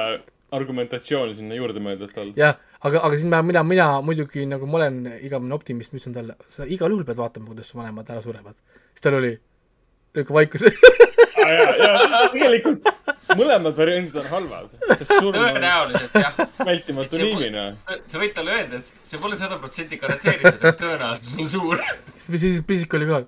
[0.56, 2.32] argumentatsioon sinna juurde mõeldud tal.
[2.38, 6.16] jah, aga, aga siis ma, mina, mina muidugi nagu ma olen igavene optimist, ma ütlesin
[6.16, 8.58] talle, sa igal juhul pead vaatama, kuidas su vanemad ära surevad.
[8.94, 9.34] siis tal oli
[10.16, 10.68] niisugune vaikus
[11.52, 12.90] ja, ja tegelikult
[13.36, 14.74] mõlemad variandid on halvad,
[15.10, 16.42] tõenäoliselt jah.
[16.60, 17.66] vältimatu See- liimine.
[18.06, 21.86] sa võid talle öelda, et see pole sada protsenti garanteeritud, aga tõenäosus on suur.
[22.18, 23.24] siis mis siis pisik oli ka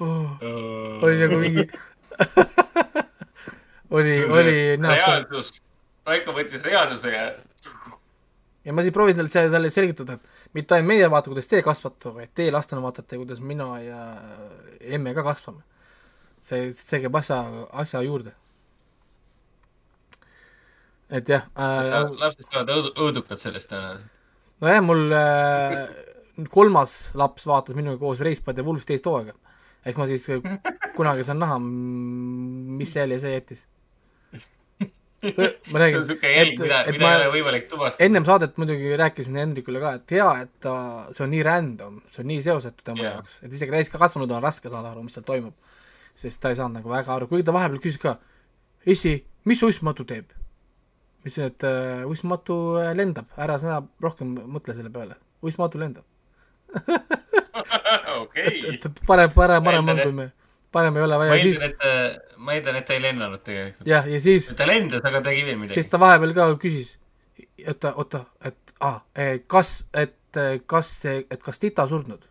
[0.00, 0.44] oh,.
[1.02, 1.68] oli nagu mingi
[3.90, 5.62] oli, oli näost reaalsus,
[6.06, 7.24] Raiko võttis reaalsusega.
[8.64, 12.14] ja ma siis proovisin talle talle selgitada, et mitte ainult meie vaata, kuidas teie kasvate,
[12.14, 14.00] vaid teie lastena vaatate, kuidas mina ja
[14.80, 15.62] emme ka kasvame.
[16.42, 17.40] see, see käib asja,
[17.84, 18.34] asja juurde.
[21.12, 24.20] et jah äh,, lapsed saavad õudu-, õudukad sellest tõenäoliselt.
[24.64, 25.82] nojah, mul äh,
[26.52, 29.34] kolmas laps vaatas minuga koos Reispad ja Wolf teist hooaega.
[29.84, 30.24] ehk ma siis
[30.96, 33.66] kunagi saan näha, mis jälje see jättis.
[35.22, 36.58] ma räägin et
[36.96, 40.72] mida ma- ennem saadet muidugi rääkisin Hendrikule ka, et hea, et ta,
[41.14, 43.12] see on nii random, see on nii seosetu tema Jaa.
[43.18, 45.54] jaoks, et isegi täiskasvanud on raske saada aru, mis seal toimub.
[46.18, 48.16] Sest ta ei saanud nagu väga aru, kuigi ta vahepeal küsis ka,
[48.86, 49.16] issi,
[49.48, 50.32] mis su uskmatu teeb?
[51.22, 55.14] ma ütlesin, et uh, uskmatu äh, lendab, ära sina rohkem mõtle selle peale,
[55.46, 56.06] uskmatu lendab.
[58.22, 58.56] okei.
[58.72, 60.26] et parem, parem, parem on, kui me,
[60.74, 63.86] parem ei ole ma vaja, siis eeldan, et, ma eeldan, et ta ei lennanud tegelikult.
[63.92, 65.90] jah, ja siis, ta lendas, aga tegi veel midagi siis.
[65.92, 66.96] ta vahepeal ka küsis,
[67.68, 69.00] oota, oota, et ah,,
[69.46, 72.24] kas, et eh, kas see, et kas tita surnud?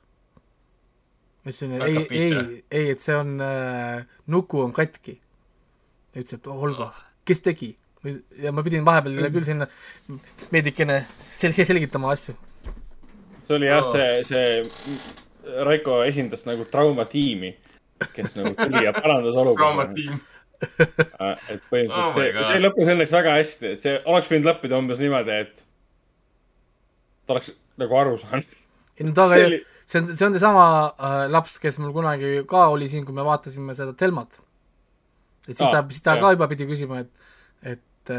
[1.41, 2.41] Ma ütlesin, ei Hakkab, ei pihta.,
[2.71, 5.17] ei, et see on äh,, nuku on katki.
[6.11, 6.89] ta ütles, et olgu,
[7.25, 7.75] kes tegi?
[8.41, 9.67] ja ma pidin vahepeal küll sinna
[10.53, 12.33] veidikene sel-, selgitama asju.
[13.41, 13.91] see oli jah, Oo.
[13.91, 17.55] see, see Raiko esindas nagu traumatiimi,
[18.15, 19.87] kes nagu tuli ja parandas olukorda.
[19.89, 20.19] traumatiim.
[21.51, 25.01] et põhimõtteliselt Oh see, see lõppes õnneks väga hästi, et see oleks võinud lõppeda umbes
[25.01, 25.63] niimoodi, et
[27.25, 27.49] ta oleks
[27.81, 28.53] nagu aru saanud.
[28.99, 30.65] ei no ta oli-, see on, see on seesama
[30.95, 34.41] äh, laps, kes mul kunagi ka oli siin, kui me vaatasime seda Telmat.
[35.47, 36.23] et siis Aa, ta, siis ta jah.
[36.23, 37.11] ka juba pidi küsima, et,
[37.73, 38.13] et,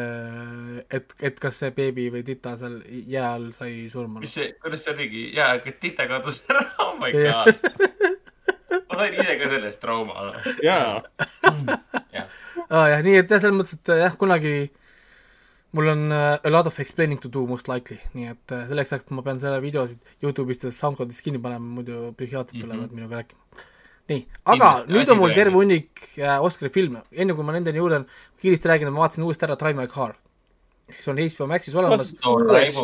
[0.99, 4.21] et, et kas see beebi või tita seal jää all sai surma.
[4.25, 5.25] mis see, kuidas see oligi?
[5.39, 7.55] jaa, tita kadus ära, oh my god.
[8.91, 10.31] ma sain ise ka sellest trauma.
[10.65, 11.01] jaa,
[12.69, 14.57] aa jah, nii et jah, selles mõttes, et jah, kunagi
[15.73, 18.93] mul on uh, a lot of explaining to do most likely, nii et uh, selleks
[18.93, 22.65] ajaks ma pean selle videosid Youtube'ist ja SoundCloud'ist kinni panema, muidu psühhiaatrid Mhm.
[22.67, 23.41] tulevad minuga rääkima.
[24.11, 24.93] nii, aga Kindlasti.
[24.93, 28.05] nüüd on mul terve hunnik äh, Oscari filme, enne kui ma nendeni jõuan,
[28.43, 30.15] kiiresti räägin, ma vaatasin uuesti ära Drive My Car.
[30.93, 32.11] see on HBO Maxis olemas,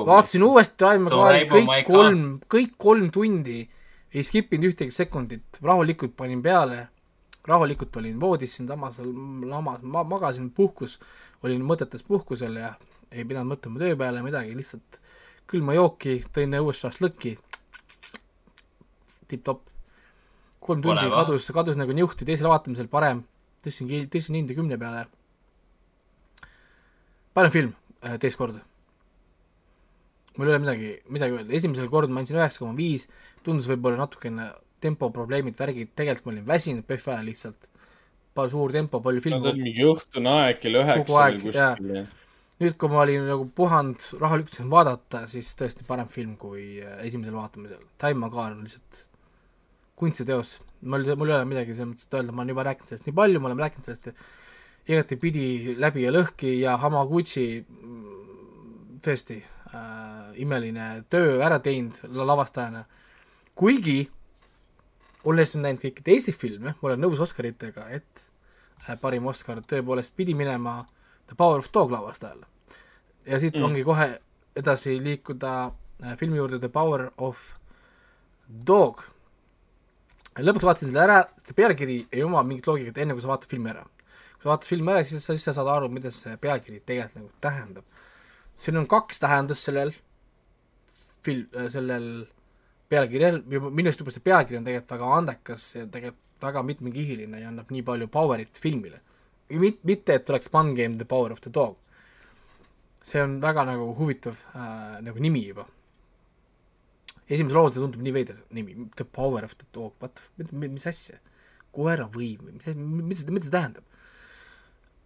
[0.07, 3.69] vaatasin uuesti Drive My Car'i kõik kolm, kõik kolm tundi,
[4.15, 6.87] ei skip inud ühtegi sekundit, rahulikult panin peale,
[7.49, 8.99] rahulikult olin voodis siinsamas,
[9.49, 10.99] lamas, ma magasin puhkus,
[11.43, 12.75] olin mõtetes puhkusel ja
[13.11, 15.01] ei pidanud mõtlema töö peale midagi, lihtsalt
[15.49, 17.35] külma jooki, tõin õues šašlõkki,
[19.33, 19.65] tipp-topp.
[20.61, 21.25] kolm tundi Kole, va?
[21.25, 23.23] kadus, kadus nagu niuhti, teisel vaatamisel parem,
[23.65, 25.07] tõstsin, tõstsin hinde kümne peale.
[27.33, 27.73] parem film
[28.03, 28.61] äh, teist korda
[30.39, 33.09] mul ei ole midagi, midagi öelda, esimesel korral ma andsin üheksa koma viis,
[33.43, 34.53] tundus võib-olla natukene
[34.85, 37.69] tempoprobleemid, värgid, tegelikult ma olin väsinud PÖFF ajal lihtsalt.
[38.39, 42.03] palju suur tempo, palju see on filmi, mingi õhtune aeg kell üheksa kuskil.
[42.63, 46.99] nüüd kui ma olin nagu puhanud, rahulikult sain vaadata, siis tõesti parem film kui äh,
[47.07, 47.83] esimesel vaatamisel.
[47.99, 49.05] Time Magar on lihtsalt
[49.99, 53.09] kunstiteos, mul, mul ei ole midagi selles mõttes, et öelda, ma olen juba rääkinud sellest
[53.09, 54.11] nii palju, me oleme rääkinud sellest
[54.89, 62.85] igatepidi läbi ja lõhki ja Hamaguchi mm, tõesti äh, imeline töö ära teinud la- lavastajana.
[63.59, 64.09] kuigi
[65.25, 68.31] olles nüüd näinud kõiki teisi filme, ma olen nõus Oscaritega, et
[68.87, 70.81] äh, parim Oscar tõepoolest pidi minema
[71.29, 72.47] The Power of Dog lavastajale.
[73.27, 73.65] ja siit Mm.
[73.65, 74.19] ongi kohe
[74.57, 75.73] edasi liikuda
[76.03, 77.55] äh, filmi juurde The Power of
[78.49, 79.03] Dog.
[80.39, 83.71] lõpuks vaatasin selle ära, see pealkiri ei oma mingit loogikat, enne kui sa vaatad filmi
[83.71, 83.83] ära.
[83.83, 87.17] kui sa vaatad filmi ära, siis sa, siis sa saad aru, mida see pealkiri tegelikult
[87.17, 87.85] nagu tähendab.
[88.57, 89.93] siin on kaks tähendust sellel
[91.27, 92.27] fil-, sellel
[92.89, 97.43] pealkirjal, juba minu arust juba see pealkiri on tegelikult väga andekas ja tegelikult väga mitmekihiline
[97.43, 99.01] ja annab nii palju power'it filmile.
[99.49, 101.77] Mit-, mitte, et oleks Fun Game The Power of the Dog.
[103.09, 105.65] see on väga nagu huvitav äh, nagu nimi juba.
[107.29, 110.21] esimese lool see tundub nii veider nimi, The Power of the Dog, what
[110.53, 111.17] mis, asja,
[111.73, 113.85] koera võim või mis, mis mis see tähendab?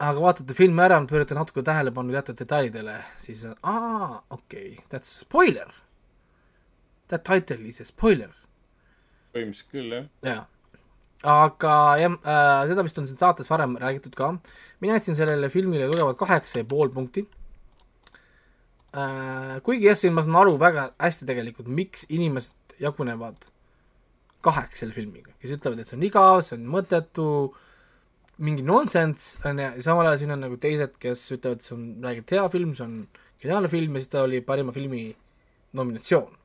[0.03, 5.71] aga vaatate filmi ära, pöörate natuke tähelepanu teatud detailidele, siis aa, okei okay,, that's spoiler.
[7.13, 8.33] That title is a spoiler
[9.33, 10.09] põhimõtteliselt küll, jah.
[10.27, 10.43] jaa.
[11.33, 14.33] aga jah äh,, seda vist on siin saates varem räägitud ka.
[14.83, 17.25] mina andsin sellele filmile tugevalt kaheksa ja pool punkti
[18.97, 19.57] äh,.
[19.65, 23.49] kuigi jah, siin ma saan aru väga hästi tegelikult, miks inimesed jagunevad
[24.43, 27.27] kaheks selle filmiga, kes ütlevad, et see on igav, see on mõttetu,
[28.43, 31.85] mingi nonsense, on ju, ja samal ajal siin on nagu teised, kes ütlevad, see on
[32.03, 32.97] räägib hea film, see on
[33.43, 35.05] geniaalne film ja siis ta oli parima filmi
[35.79, 36.42] nominatsioon.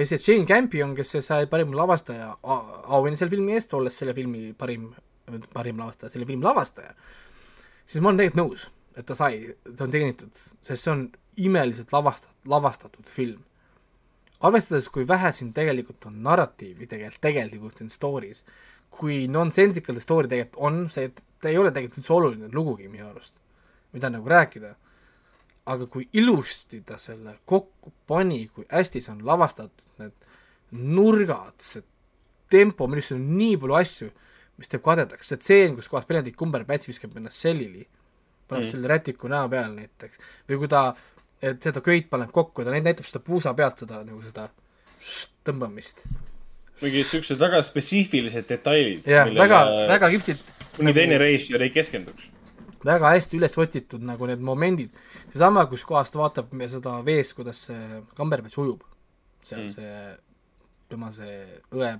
[0.00, 4.14] Ja siis Jane Campion, kes sai parima lavastaja au- auhinna selle filmi eest, olles selle
[4.16, 4.90] filmi parim,
[5.52, 6.94] parim lavastaja, selle filmi lavastaja,
[7.84, 8.66] siis ma olen tegelikult nõus,
[8.96, 9.42] et ta sai,
[9.76, 11.04] ta on teenitud, sest see on
[11.40, 13.44] imeliselt lavastat-, lavastatud film.
[14.40, 18.38] arvestades, kui vähe siin tegelikult on narratiivi tegelikult, tegelikult siin story's,
[18.90, 21.10] kui nonsensical story tegelikult on, see,
[21.40, 23.34] ta ei ole tegelikult üldse oluline lugugi minu arust,
[23.92, 24.72] mida nagu rääkida,
[25.66, 30.14] aga kui ilusti ta selle kokku pani, kui hästi see on lavastatud, need
[30.96, 31.82] nurgad, see
[32.50, 34.10] tempo, millest on nii palju asju,
[34.60, 37.84] mis teeb kadedaks, see tseen, kus kohas Benedict Cumberbatch viskab ennast sellili,
[38.50, 38.72] paneb mm.
[38.72, 40.88] selle rätiku näo peale näiteks, või kui ta,
[41.42, 44.48] et seda köit paneb kokku ja ta näitab seda puusa pealt seda nagu seda
[45.46, 46.04] tõmbamist.
[46.80, 49.08] mingid siuksed väga spetsiifilised detailid.
[49.08, 50.44] jah, väga, väga kihvtid.
[50.78, 52.30] mõni teine reisijal ei keskenduks.
[52.86, 54.94] Väga hästi üles otsitud nagu need momendid,
[55.32, 58.84] seesama, kus kohas ta vaatab seda vees, kuidas see Cumberbatch ujub.
[59.44, 59.70] seal mm.
[59.72, 60.16] see,
[60.90, 61.36] tema see
[61.76, 61.92] õe,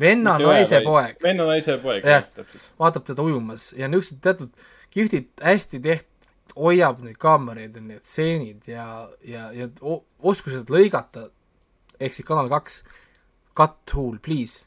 [0.00, 2.26] venna, naise poeg venna, naise poeg, Jah.
[2.34, 2.72] täpselt.
[2.78, 8.68] vaatab teda ujumas ja niisugused teatud kihvtid, hästi tehtud, hoiab neid kaameraid ja need stseenid
[8.70, 8.86] ja,
[9.26, 9.68] ja, ja
[10.18, 11.28] oskused lõigata,
[12.00, 12.80] ehk siis Kanal kaks,
[13.56, 14.64] cut tool, please,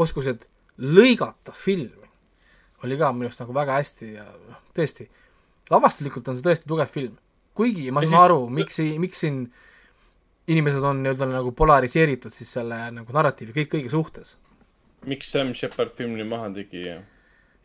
[0.00, 0.48] oskused
[0.80, 2.09] lõigata filmi
[2.84, 5.08] oli ka minu arust nagu väga hästi ja noh, tõesti,
[5.70, 7.18] lavastuslikult on see tõesti tugev film.
[7.54, 9.40] kuigi ma saan siis- aru, miks, miks siin
[10.50, 14.36] inimesed on nii-öelda nagu polariseeritud siis selle nagu narratiivi kõik kõige suhtes
[15.06, 17.00] miks Sam Shepard filmi maha tegi ja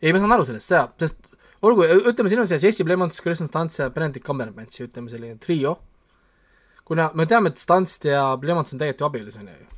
[0.02, 1.16] ei, ma saan aru sellest, jaa, sest
[1.64, 5.76] olgu, ütleme, siin on see Jesse Plemons, Kristen Stantz ja Benedict Cumberbatch, ütleme selline trio,
[6.86, 9.70] kuna me teame, et Stantz ja Plemons on tegelikult ju abielus, on ju.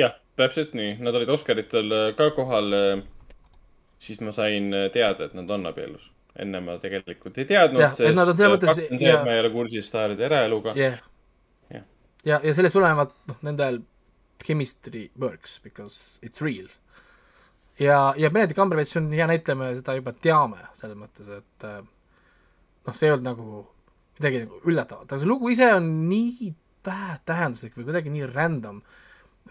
[0.00, 2.72] jah, täpselt nii, nad olid Oscaritel äh, ka kohal.
[3.98, 6.10] Siis ma sain äh, teada, et nad on abielus.
[6.38, 9.50] enne ma tegelikult ei teadnud, selles mõttes- fakt on see, ja- et ma ei ole
[9.50, 11.00] kursis staaride eraeluga jah.
[11.72, 11.82] Jah.
[12.24, 13.80] ja, ja sellest tulenevalt, noh, nendel
[14.44, 16.68] chemistry works because it's real.
[17.78, 21.80] ja, ja Benedict Cumberbatch on hea näitleja, me seda juba teame, selles mõttes, et äh,
[22.86, 23.66] noh, see ei olnud nagu
[24.20, 26.52] midagi nagu üllatavat, aga see lugu ise on nii
[26.86, 28.78] vähetähenduslik või kuidagi nii random.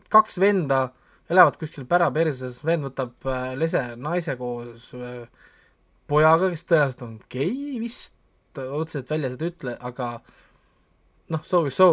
[0.09, 0.85] kaks venda
[1.31, 5.25] elavad kuskil päraperses, vend võtab äh, lese naise koos äh,
[6.07, 8.15] pojaga, kes tõenäoliselt on gei vist,
[8.57, 10.11] otseselt välja seda ei ütle, aga
[11.33, 11.89] noh, so is so.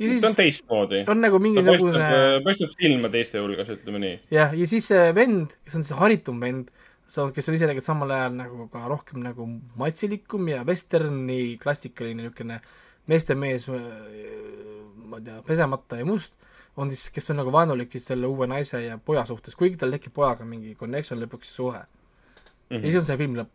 [0.00, 1.02] ja ta on siis teistmoodi.
[1.12, 4.14] on nagu mingi ta paistab niisugune, paistab silma teiste hulgas, ütleme nii.
[4.34, 6.72] jah, ja siis see vend, kes on see haritum vend,
[7.12, 9.46] kes on ise tegelikult samal ajal nagu ka rohkem nagu
[9.78, 12.62] matsilikum ja vesterni klassikaline niisugune
[13.10, 16.34] meestemees, ma ei tea, pesemata ja must,
[16.76, 19.92] on siis, kes on nagu vaenulik siis selle uue naise ja poja suhtes, kuigi tal
[19.92, 21.88] tekib pojaga mingi connection lõpuks suhe mm.
[22.70, 22.80] -hmm.
[22.80, 23.52] ja siis on see film lõpp,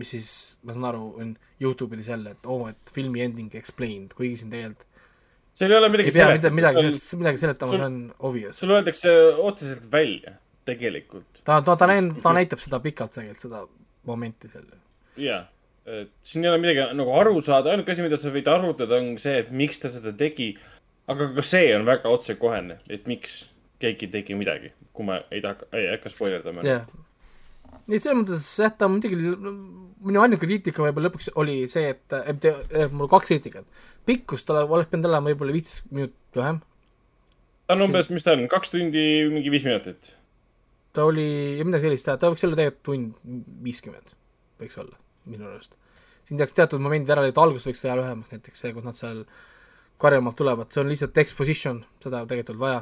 [0.00, 0.30] mis siis,
[0.62, 4.54] ma saan aru, on Youtube'is jälle, et oo oh,, et filmi ending explained, kuigi siin
[4.54, 4.90] tegelikult
[5.60, 6.90] seal ei ole midagi pea midagi, midagi,
[7.20, 7.96] midagi seletama, see on
[8.28, 8.58] obvious.
[8.58, 9.12] sul öeldakse
[9.44, 10.36] otseselt välja,
[10.68, 11.42] tegelikult.
[11.44, 13.64] ta, ta, ta näin-, ta näitab seda pikalt tegelikult, seda
[14.08, 14.68] momenti seal.
[15.20, 15.42] jaa,
[15.90, 19.18] et siin ei ole midagi nagu aru saada, ainuke asi, mida sa võid arutada, on
[19.20, 20.52] see, et miks ta seda tegi.
[21.10, 23.44] Aga ka see on väga otsekohene, et miks
[23.80, 26.64] keegi tegi midagi, kui ma ei taha, ei hakka spoilerdama.
[26.66, 26.86] jah.
[27.86, 29.18] nii et selles mõttes jah, ta muidugi,
[30.06, 33.66] minu ainuke kriitika võib-olla lõpuks oli see, et, et eh, mul kaks kriitikat.
[34.08, 36.62] pikkus tal oleks pidanud olema võib-olla viisteist minutit lühem.
[37.66, 40.14] ta on umbes, mis ta on, kaks tundi, mingi viis minutit.
[40.96, 41.28] ta oli,
[41.64, 44.16] midagi sellist, ta võiks olla tegelikult tund viiskümmend,
[44.62, 44.98] võiks olla,
[45.30, 45.78] minu arust.
[46.28, 49.24] siin peaks teatud momendid ära lõigata, algus võiks teha lühemaks, näiteks see, kus nad seal
[50.00, 52.80] karjamaalt tulevad, see on lihtsalt exposition, seda tegelikult ei olnud vaja.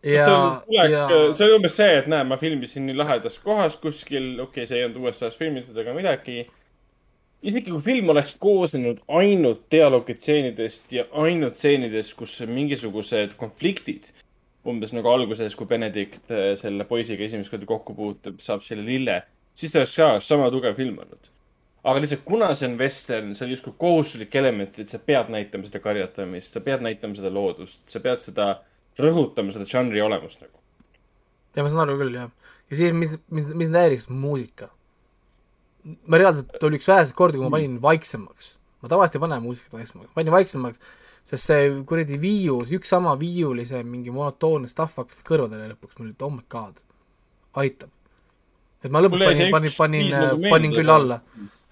[0.00, 1.02] see ja on, ja,
[1.36, 4.80] see oli umbes see, et näe, ma filmisin nii lahedas kohas kuskil, okei okay,, see
[4.80, 6.46] ei olnud USA-s filmitud ega midagi.
[7.42, 14.12] isegi kui film oleks koosnenud ainult dialoogitseenidest ja ainult stseenidest, kus on mingisugused konfliktid,
[14.68, 19.22] umbes nagu alguses, kui Benedict äh, selle poisiga esimest korda kokku puutub, saab selle lille,
[19.56, 21.30] siis ta oleks ka sama tugev film olnud.
[21.84, 25.68] Aga lihtsalt kuna see on vestern, see on justkui kohustuslik element, et sa pead näitama
[25.68, 28.50] seda karjatamist, sa pead näitama seda loodust, sa pead seda
[29.00, 30.58] rõhutama seda žanri olemust nagu.
[31.56, 32.30] ja ma saan aru küll, jah.
[32.70, 34.68] ja siis, mis, mis, mis mind häiris, muusika.
[36.06, 38.56] ma reaalselt, oli üks väheseid kordi, kui ma panin vaiksemaks.
[38.82, 40.82] ma tavaliselt ei pane muusikat vaiksemaks, panin vaiksemaks,
[41.30, 46.10] sest see kuradi viiu, üks sama viiuli see mingi monotoonne stuff hakkas kõrvadele lõpuks, mul
[46.10, 46.84] oli, oh my god,
[47.62, 47.88] aitab.
[48.84, 51.22] et ma lõpuks panin, panin panin panin küll alla.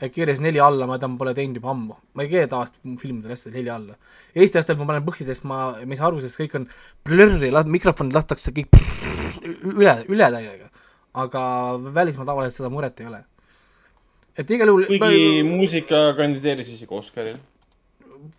[0.06, 1.96] Keeras neli alla, ma enam pole teinud juba ammu.
[2.14, 3.96] ma ei keera tavaliselt filmidel hästi neli alla.
[4.34, 6.68] Eesti asjadel ma panen põhja, sest ma, ma ei saa aru, sest kõik on
[7.08, 8.78] blurri, mikrofon lastakse kõik
[9.74, 10.70] üle, üle täiega.
[11.18, 11.42] aga
[11.94, 13.24] välismaal tavaliselt seda muret ei ole.
[14.38, 17.38] et igal juhul kuigi muusika kandideeris isegi Oscaril.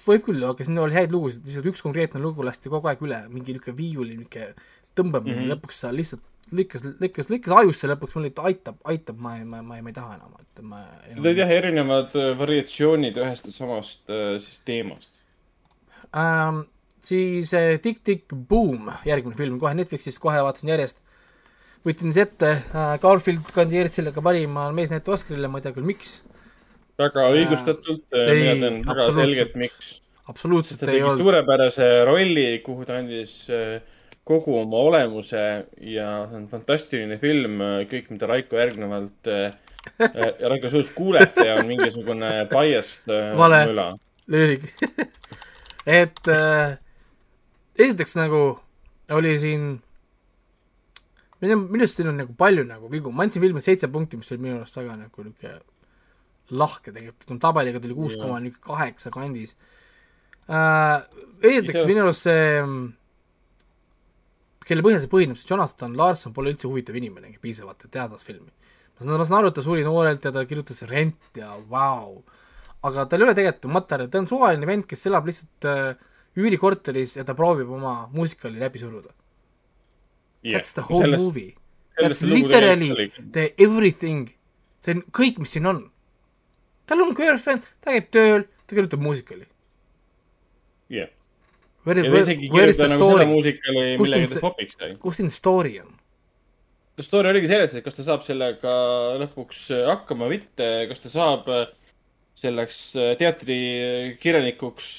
[0.08, 3.26] võib küll, aga siin oli häid lugusid, lihtsalt üks konkreetne lugu lasti kogu aeg üle,
[3.28, 4.54] mingi niisugune viiuli niisugune
[4.96, 5.44] tõmbamine mm.
[5.44, 5.56] -hmm.
[5.56, 6.24] lõpuks sa lihtsalt
[6.56, 9.92] lõikas, lõikas, lõikas ajusse lõpuks, mul et aitab, aitab, ma ei, ma, ma ei, ma
[9.92, 10.82] ei taha enam, et ma
[11.16, 15.22] Need jah, erinevad äh, variatsioonid ühest ja samast äh, siis teemast.
[16.16, 16.66] ähm,.
[17.06, 21.00] siis äh, Tick Tick Boom, järgmine film, kohe Netflixist, kohe vaatasin järjest.
[21.88, 26.20] võtsin siis ette äh,, Garfield kandideeris sellega parima meesnäitleja Oscarile, ma ei tea küll, miks.
[27.00, 29.96] väga õigustatult, ei, mina tean väga selgelt, miks.
[30.28, 31.24] absoluutselt ei olnud.
[31.24, 33.80] suurepärase rolli, kuhu ta andis äh,
[34.30, 35.42] kogu oma olemuse
[35.82, 37.58] ja see on fantastiline film,
[37.90, 39.56] kõik, mida Raiko järgnevalt äh,
[40.06, 43.64] äh, Raiko suust kuulete, on mingisugune biased äh, Vale.
[44.30, 44.68] lüürik.
[46.00, 46.78] et äh,
[47.80, 48.44] esiteks nagu
[49.18, 49.66] oli siin,
[51.42, 54.30] minu, minu arust siin on nagu palju nagu vigu, ma andsin filmile seitse punkti, mis
[54.36, 55.58] oli minu arust väga nagu niisugune
[56.60, 59.56] lahke tegelikult, no tabeliga tuli kuus koma kaheksa kandis
[60.50, 61.02] äh,.
[61.42, 62.64] esiteks Ise- minu arust see,
[64.70, 68.28] kelle põhjal see põhineb, see Jonathan Larson pole üldse huvitav inimene piisavalt, et teha tast
[68.28, 68.52] filmi.
[68.52, 72.20] ma saan, ma saan aru, et ta suri noorelt ja ta kirjutas Rent ja vau
[72.20, 72.22] wow.,
[72.90, 76.10] aga tal ei ole tegelikult materjali, ta on suvaline vend, kes elab lihtsalt äh,
[76.40, 79.12] üürikorteris ja ta proovib oma muusikali läbi suruda.
[80.44, 81.56] That's the whole sellest, movie.
[82.00, 84.30] That's literally the everything.
[84.80, 85.82] see on kõik, mis siin on.
[86.88, 89.44] tal on girlfriend, ta käib tööl, ta kirjutab muusikali.
[90.90, 91.12] jah,
[91.88, 93.26] Where, ja ta isegi the nagu seda story?
[93.30, 94.94] muusikali, Kust millega on ta popiks sai.
[95.00, 95.94] kus siin story on?
[97.00, 98.72] story oligi selles, et kas ta saab sellega
[99.22, 101.66] lõpuks hakkama või mitte, kas ta saab äh,
[102.40, 104.90] selleks äh, teatrikirjanikuks,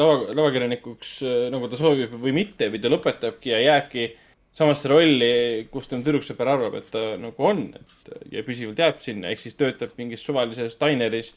[0.00, 1.12] lava, lavakirjanikuks,
[1.54, 4.08] nagu ta soovib või mitte või ta lõpetabki ja jääbki
[4.56, 9.30] samasse rolli, kus tema tüdruksõber arvab, et ta nagu on, et ja püsivalt jääb sinna,
[9.30, 11.34] ehk siis töötab mingis suvalises daineris,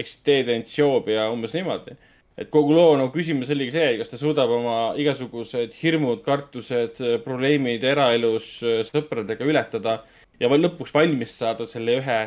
[0.00, 1.96] eksisteerents joob ja umbes niimoodi.
[2.36, 7.84] Et kogu loo nagu küsimus oligi see, kas ta suudab oma igasugused hirmud, kartused, probleemid
[7.88, 10.00] eraelus äh, sõpradega ületada
[10.40, 12.18] ja lõpuks valmis saada selle ühe,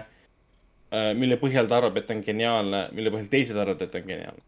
[1.14, 4.08] mille põhjal ta arvab, et ta on geniaalne, mille põhjal teised arvavad, et ta on
[4.08, 4.46] geniaalne.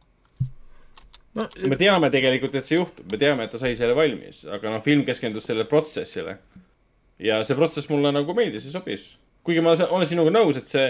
[1.38, 4.74] no me teame tegelikult, et see juhtub, me teame, et ta sai selle valmis, aga
[4.74, 6.38] noh, film keskendus sellele protsessile.
[7.22, 9.12] ja see protsess mulle nagu meeldis ja sobis.
[9.46, 10.90] kuigi ma olen sinuga nõus, et see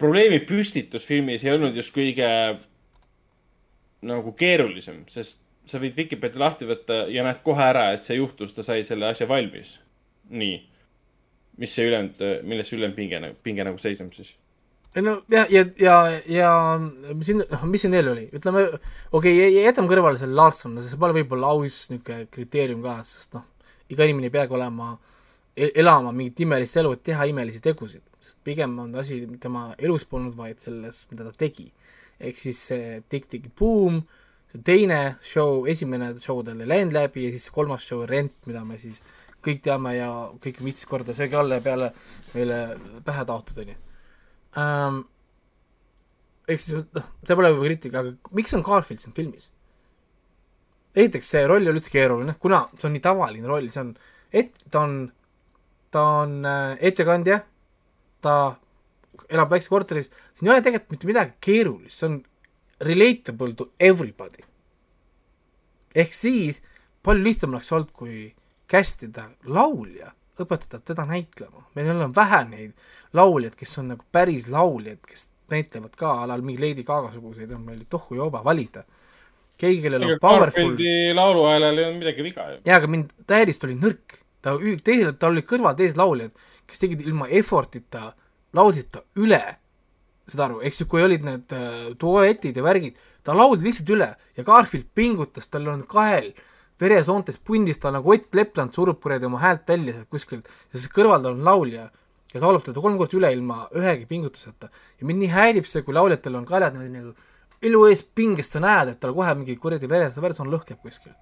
[0.00, 2.28] probleemi püstitus filmis ei olnud just kõige
[4.06, 8.54] nagu keerulisem, sest sa võid Vikipedia lahti võtta ja näed kohe ära, et see juhtus,
[8.56, 9.78] ta sai selle asja valmis.
[10.30, 10.66] nii.
[11.60, 14.36] mis see ülejäänud, milles see ülejäänud pinge, pinge nagu seisneb siis?
[14.96, 15.96] no ja, ja, ja,
[16.26, 16.52] ja
[17.22, 18.64] siin, noh, mis siin veel oli, ütleme,
[19.12, 23.44] okei okay,, jätame kõrvale selle Larson, see pole võib-olla aus niisugune kriteerium ka, sest noh,
[23.90, 24.94] iga inimene ei peagi olema,
[25.60, 30.34] elama mingit imelist elu, et teha imelisi tegusid, sest pigem on asi tema elus polnud,
[30.38, 31.70] vaid selles, mida ta tegi.
[32.20, 34.02] ehk siis see Tick Tick Boom,
[34.52, 38.64] see teine show, esimene show tal ei läinud läbi ja siis kolmas show Rent, mida
[38.64, 39.00] me siis
[39.40, 40.10] kõik teame ja
[40.42, 41.94] kõik viisteist korda söögi alla ja peale
[42.34, 42.58] meile
[43.06, 43.78] pähe taotud, onju
[44.60, 45.00] ähm,.
[46.50, 49.48] ehk siis noh, see pole võib-olla kriitika, aga miks on Garfield siin filmis?
[50.94, 53.94] esiteks, see roll ei ole üldse keeruline, kuna see on nii tavaline roll, see on,
[54.42, 54.96] et ta on,
[55.90, 57.40] ta on äh, ettekandja,
[58.22, 58.34] ta
[59.28, 62.20] elab väikses korteris, siin ei ole tegelikult mitte midagi keerulist, see on
[62.80, 64.44] relatable to everybody.
[65.94, 66.62] ehk siis
[67.02, 68.30] palju lihtsam oleks olnud, kui
[68.70, 71.66] kästida laulja, õpetada teda näitlema.
[71.74, 72.72] meil on vähe neid
[73.12, 77.62] lauljaid, kes on nagu päris lauljad, kes näitlevad ka alal mingi Lady Gaga suguseid on
[77.66, 78.84] meil tohu joba valida.
[79.60, 82.60] keegi, kellel on powerful Garfieldi lauluhäälel ei olnud midagi viga ju.
[82.64, 84.19] jaa, aga mind täiesti oli nõrk.
[84.44, 86.34] ta, teised, tal olid kõrval teised lauljad,
[86.68, 88.12] kes tegid ilma effort'ita,
[88.56, 89.42] laulsid ta üle.
[90.30, 94.12] saad aru, eks ju, kui olid need äh, duetid ja värgid, ta laulis lihtsalt üle
[94.36, 96.30] ja Garfield pingutas, tal on kael
[96.80, 100.92] veresoontes pundis, ta nagu Ott Lepland surub kuradi oma häält välja sealt kuskilt ja siis
[100.94, 101.88] kõrval tal on laulja
[102.30, 104.70] ja laulab teda kolm korda üle ilma ühegi pingutuseta.
[104.70, 107.14] ja mind nii häirib see, kui lauljatel on kaelad niimoodi nagu
[107.60, 111.12] elu ees pinges, sa näed, et tal kohe mingi kuradi veres, veresoon lõhkeb kuskil.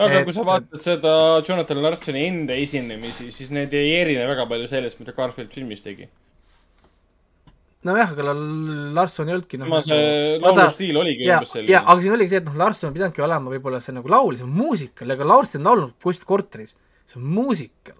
[0.00, 1.12] Aga Et- kui sa vaatad seda
[1.46, 6.08] Jonathan Larsoni enda esinemisi, siis need ei erine väga palju sellest, mida Garfield filmis tegi.
[7.84, 8.34] nojah, aga
[8.96, 11.78] Larson ei olnudki noh tema see laulustiil oligi umbes, selline.
[11.80, 14.52] aga siin oligi see, et noh, Larson pidanudki olema võib-olla see nagu laul, see on
[14.52, 16.74] muusikal, ega Larson on laulnud kuskil korteris,
[17.08, 17.96] see on muusikal,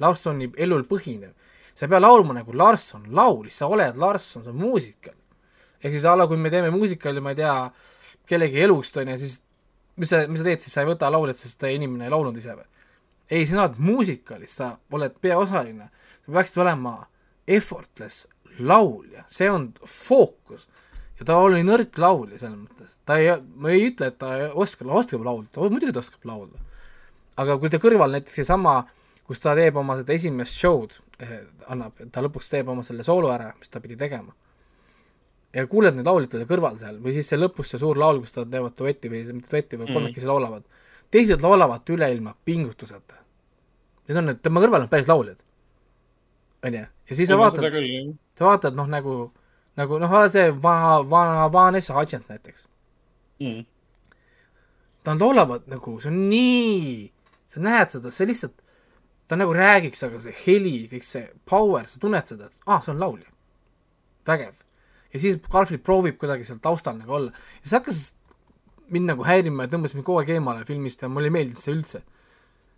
[0.00, 1.34] Larsoni elul põhinev.
[1.74, 5.14] sa ei pea laulma nagu Larson laulis, sa oled Larson, see on muusikal.
[5.82, 7.70] ehk siis a la, kui me teeme muusikali, ma ei tea,
[8.26, 9.40] kellegi elust, on ju, siis
[9.98, 12.54] mis sa, mis sa teed siis, sa ei võta lauljat, sest inimene ei laulnud ise
[12.56, 12.66] või?
[13.28, 15.90] ei, sina oled muusikalis, sa oled peaosaline,
[16.24, 16.94] sa peaksid olema
[17.48, 18.26] effortless
[18.58, 20.68] laulja, see on fookus.
[21.20, 24.48] ja ta oli nõrk laulja selles mõttes, ta ei, ma ei ütle, et ta ei
[24.48, 26.58] oska, oskab laulda, ta muidugi ta oskab laulda.
[27.36, 28.80] aga kui ta kõrval näiteks seesama,
[29.28, 33.32] kus ta teeb oma seda esimest show'd eh,, annab, ta lõpuks teeb oma selle soolo
[33.34, 34.32] ära, mis ta pidi tegema
[35.54, 38.50] ja kuuled neid lauljatele kõrval seal või siis see lõpus see suur laul, kus nad
[38.52, 40.32] teevad duetti või mitte duetti, vaid kolmekesi mm.
[40.32, 40.84] laulavad.
[41.10, 43.16] teised laulavad üle ilma pingutuseta.
[44.08, 45.40] Need on need, tema kõrval on päris lauljad.
[46.64, 47.78] onju, ja siis sa vaatad,
[48.36, 49.16] sa vaatad noh, nagu,
[49.80, 52.66] nagu noh, see vana, vana Vanessa Hudgens näiteks
[53.40, 53.66] mm..
[55.08, 57.06] Nad laulavad nagu, see on nii,
[57.48, 58.58] sa näed seda, see lihtsalt,
[59.30, 62.82] ta nagu räägiks, aga see heli, kõik see power, sa tunned seda, et aa ah,,
[62.84, 63.30] see on laulja.
[64.28, 64.52] vägev
[65.18, 67.98] ja siis Garfield proovib kuidagi seal taustal nagu olla ja see hakkas
[68.94, 71.74] mind nagu häirima ja tõmbas mind kogu aeg eemale filmist ja mulle ei meeldinud see
[71.74, 72.02] üldse.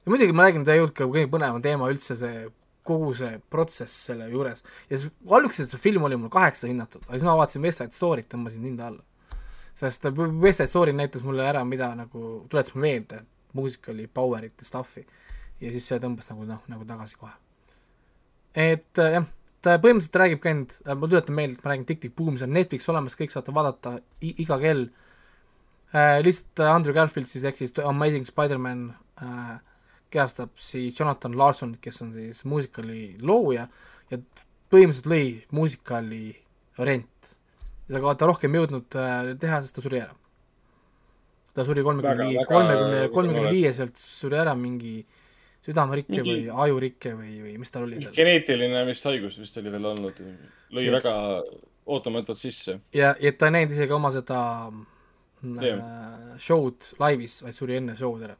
[0.04, 2.48] ja muidugi ma räägin, ta ei olnud ka kõige põnevam teema üldse see,
[2.86, 4.64] kogu see protsess selle juures.
[4.90, 7.96] ja siis alguses see film oli mul kaheksa hinnatud, aga siis ma vaatasin West Side
[7.96, 9.04] Story't, tõmbasin hinda alla.
[9.78, 14.66] sest West Side Story näitas mulle ära, mida nagu, tuletas mulle meelde muusikali power'it ja
[14.66, 15.06] stuff'i.
[15.60, 17.36] ja siis see tõmbas nagu noh, nagu tagasi kohe.
[18.54, 19.26] et jah
[19.64, 22.54] ta põhimõtteliselt räägib ka ainult, ma tuletan meelde, et ma räägin Tick-Tick Boom, see on
[22.56, 24.86] Netflix olemas, kõik saate vaadata iga kell
[25.92, 26.20] äh,.
[26.24, 28.86] lihtsalt Andrew Garfield siis ehk siis Amazing Spider-man
[29.20, 29.58] äh,
[30.10, 33.68] kehastab siis Jonathan Larson, kes on siis muusikali looja
[34.10, 34.20] ja
[34.72, 36.24] põhimõtteliselt lõi muusikali
[36.80, 37.36] rent.
[37.90, 40.16] ja ta rohkem jõudnud äh, teha, sest ta suri ära.
[41.54, 45.19] ta suri kolmekümne viie, kolmekümne, kolmekümne viieselt suri ära mingi äh,
[45.64, 48.14] südamerikke või ajurikke või, või mis tal oli seal?
[48.16, 50.22] geneetiline vist haigus vist oli veel olnud,
[50.72, 50.94] lõi ja.
[50.96, 51.14] väga
[51.90, 52.78] ootamatult sisse.
[52.96, 54.38] ja, ja ta ei näinud isegi oma seda
[54.70, 55.82] äh,
[56.40, 58.38] show'd laivis, vaid suri enne show'd ära.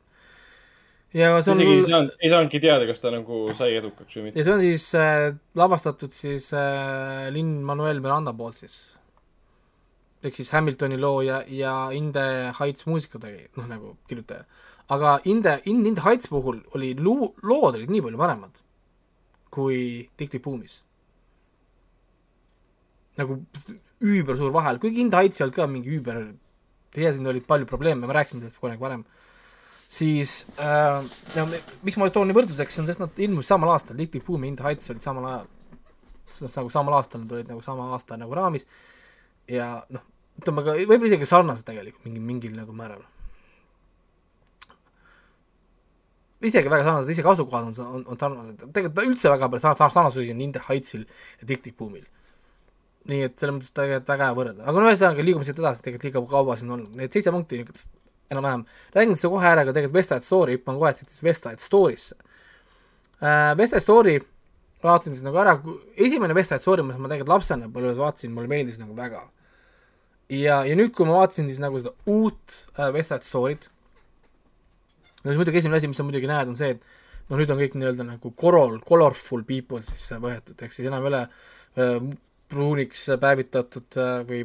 [1.17, 4.29] ja see on isegi ei saanud, ei saanudki teada, kas ta nagu sai edukaks või
[4.29, 4.41] mitte.
[4.41, 5.27] ja see on siis äh,
[5.61, 8.81] lavastatud siis äh, Lin-Manuel Miranda poolt siis
[10.25, 12.25] ehk siis Hamiltoni looja ja Inde
[12.59, 14.45] Heights muusika tegi, noh nagu kirjutaja
[14.91, 18.59] aga Inde, In Inde Heights puhul oli luu-, lood olid nii palju paremad
[19.51, 20.83] kui Tick Tick Boomis.
[23.19, 23.37] nagu
[24.01, 26.21] üüber suur vahel, kuigi Inde Heights ei olnud ka mingi üüber,
[26.95, 29.03] teie siin olid palju probleeme, me rääkisime sellest kunagi varem,
[29.91, 31.03] siis äh,
[31.35, 31.45] ja
[31.85, 34.65] miks ma toon võrdluseks, on sest nad ilmusid samal aastal, Tick Tick Boom ja Inde
[34.65, 35.51] Heights olid samal ajal.
[36.31, 38.65] sest nagu samal aastal nad olid nagu sama aasta nagu raamis
[39.51, 40.07] ja noh,
[40.39, 43.03] ütleme ka, võib-olla isegi sarnased tegelikult mingi, mingil nagu määral
[46.41, 50.43] isegi väga sarnased, isegi asukohad on, on, on sarnased, tegelikult üldse väga palju sarnasusi on
[50.47, 52.07] Inde Heightsil ja Tick-Tick Boomil.
[53.11, 56.07] nii et selles mõttes tegelikult väga hea võrrelda, aga no ühesõnaga liigume siit edasi, tegelikult
[56.07, 57.63] liiga kaua siin on, need seitse punkti
[58.31, 61.65] enam-vähem, räägin seda kohe ära, aga tegelikult West Side Story, hüppan kohe siis West Side
[61.65, 63.57] Story'sse uh,.
[63.59, 64.19] West Side Story
[64.85, 65.57] vaatasin siis nagu ära,
[65.97, 69.25] esimene West Side Story, mida ma tegelikult lapsena põlves vaatasin, mulle meeldis nagu väga.
[70.31, 73.69] ja, ja nüüd, kui ma vaatasin siis nagu seda uut uh, West Side Story't
[75.21, 76.85] no siis muidugi esimene asi, mis sa muidugi näed, on see, et
[77.29, 81.13] noh, nüüd on kõik nii-öelda nagu color, colorful people siis võetud, ehk siis enam ei
[81.13, 82.11] ole äh,
[82.51, 84.43] pruuniks päevitatud äh, või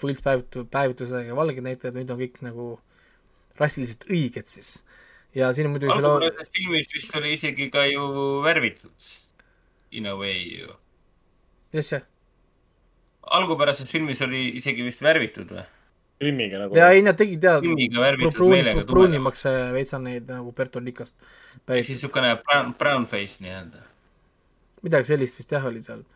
[0.00, 2.70] võltspäevitud, päevitusega valged näitlejad, nüüd on kõik nagu
[3.60, 4.72] rassiliselt õiged siis.
[5.36, 6.56] ja siin on muidugi algupärases selle...
[6.58, 8.10] filmis vist oli isegi ka ju
[8.44, 9.08] värvitud
[9.96, 10.76] in a way ju.
[11.76, 12.02] mis see?
[13.36, 15.66] algupärases filmis oli isegi vist värvitud või?
[16.16, 16.76] Krimmiga nagu.
[16.76, 19.42] ja ei, nad tegid jah, pruuni, pruunimaks
[19.74, 21.12] veits on neid nagu Berton Likast.
[21.68, 23.82] ehk siis niisugune brown, brown face nii-öelda.
[24.86, 26.06] midagi sellist vist jah, oli seal.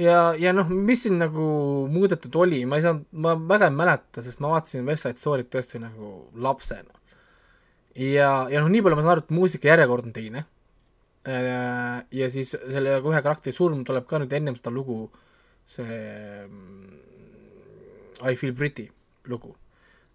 [0.00, 1.44] ja, ja noh, mis siin nagu
[1.92, 5.52] muudetud oli, ma ei saanud, ma väga ei mäleta, sest ma vaatasin West Side Story't
[5.52, 6.14] tõesti nagu
[6.48, 6.96] lapsena.
[8.00, 10.48] ja, ja noh, nii palju ma saan aru, et muusika järjekord on teine.
[11.28, 15.02] Äh, ja siis selle ühe karakteri surm tuleb ka nüüd ennem seda lugu,
[15.68, 15.84] see
[16.48, 16.94] mm,
[18.24, 18.88] I feel pretty
[19.28, 19.56] lugu.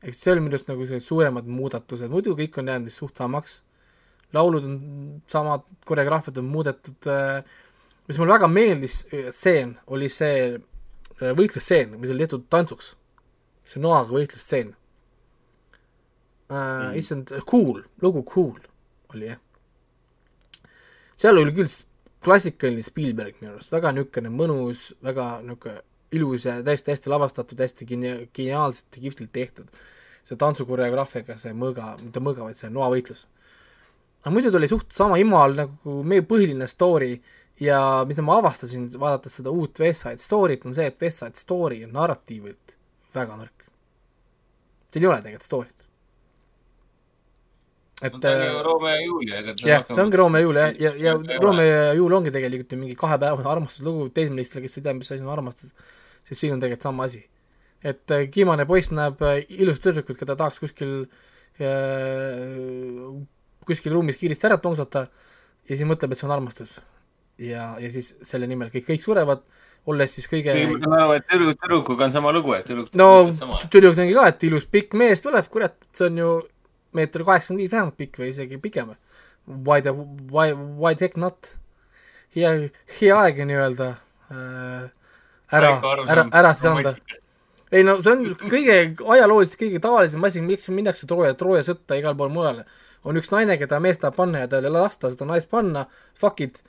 [0.03, 3.61] ehk see oli minu arust nagu sellised suuremad muudatused, muidu kõik on jäänud suht samaks,
[4.35, 4.75] laulud on
[5.31, 7.45] samad, koreograafiad on muudetud äh,,
[8.07, 12.95] mis mulle väga meeldis, äh, stseen, oli see äh, võitlusstseen, mis oli tehtud tantsuks.
[13.71, 14.73] see noaga võitlusstseen
[16.49, 16.97] mm..
[16.99, 18.59] issand, Cool, lugu Cool
[19.13, 19.39] oli jah.
[21.15, 21.71] seal oli küll
[22.23, 25.81] klassikaline Spielberg minu arust, väga niisugune mõnus, väga niisugune
[26.17, 29.69] ilus ja täiesti hästi lavastatud, hästi gene-, geniaalselt ja kihvtilt tehtud.
[30.23, 33.25] see tantsukoreograafiaga, see mõõga, mitte mõõga, vaid see noavõitlus.
[34.23, 37.17] aga muidu ta oli suht sama imal nagu meie põhiline story
[37.59, 41.39] ja mida ma avastasin, vaadates seda uut West Side Story't, on see, et West Side
[41.39, 42.77] Story on narratiivilt
[43.13, 43.65] väga nõrk.
[44.93, 45.87] seal ei ole tegelikult story't.
[48.03, 50.47] et ta on ju äh, Romeo ja Julia, ega ta jah, see ongi Romeo ja
[50.47, 51.39] Julia ja, ja.
[51.41, 55.23] Romeo ja Julia ongi tegelikult ju mingi kahepäevane armastuslugu teismelistele, kes ei tea, mis asi
[55.23, 55.71] on armastus,
[56.27, 57.23] siis siin on tegelikult sama asi.
[57.83, 60.93] et äh, kiimane poiss näeb äh, ilusat tüdrukut, keda tahaks kuskil
[61.59, 61.67] äh,
[63.67, 65.07] kuskil ruumis kiiresti ära tongsata
[65.67, 66.79] ja siis mõtleb, et see on armastus.
[67.37, 69.43] ja, ja siis selle nimel kõik, kõik surevad,
[69.89, 73.09] olles siis kõige ma saan aru, et tüdruk, tüdrukuga on sama lugu, et tüdruk no
[73.73, 76.29] tüdruk nägi ka, et ilus pikk mees tuleb, kurat, see on ju
[76.93, 78.93] meeter kaheksakümmend viis vähemalt pikk või isegi pikem.
[79.49, 81.57] Why the, why, why the heck not?
[82.35, 82.51] hea,
[82.99, 83.89] hea aeg nii-öelda
[84.33, 84.85] äh,
[85.53, 85.73] ära,
[86.09, 86.93] ära, ära siis anda.
[87.73, 88.77] ei no see on kõige
[89.15, 92.63] ajalooliselt kõige tavalisem asi, miks minnakse Trooja, Trooja sõtta igal pool mujal.
[93.03, 95.87] on üks naine, keda mees tahab panna ja tal ei lasta seda naist panna,
[96.19, 96.61] fuck it.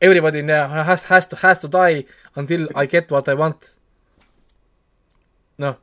[0.00, 2.04] Everybody has, has to, has to die
[2.36, 3.74] until I get what I want.
[5.58, 5.74] noh,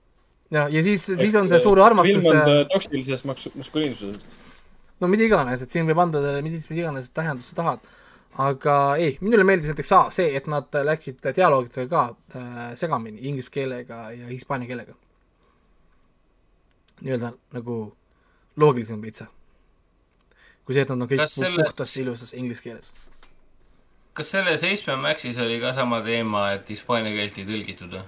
[0.52, 4.38] ja, ja siis, siis on see suur armastus film on äh, toksilisest maskuliinsusest.
[5.04, 7.94] no mida iganes, et siin võib anda mis, mis iganes tähendust sa tahad.
[8.38, 12.04] Aga ei, minule meeldis näiteks aa, see, et nad läksid dialoogidega ka
[12.40, 14.96] äh, segamini inglise keelega ja hispaania keelega.
[17.02, 17.96] nii-öelda nagu
[18.56, 19.26] loogilisem veitsa.
[20.66, 22.94] kui see, et nad on kõik selles- puhtas ilusas inglise keeles.
[24.14, 28.04] kas selles HBO Maxis oli ka sama teema, et hispaania keelt ei tõlgitud või?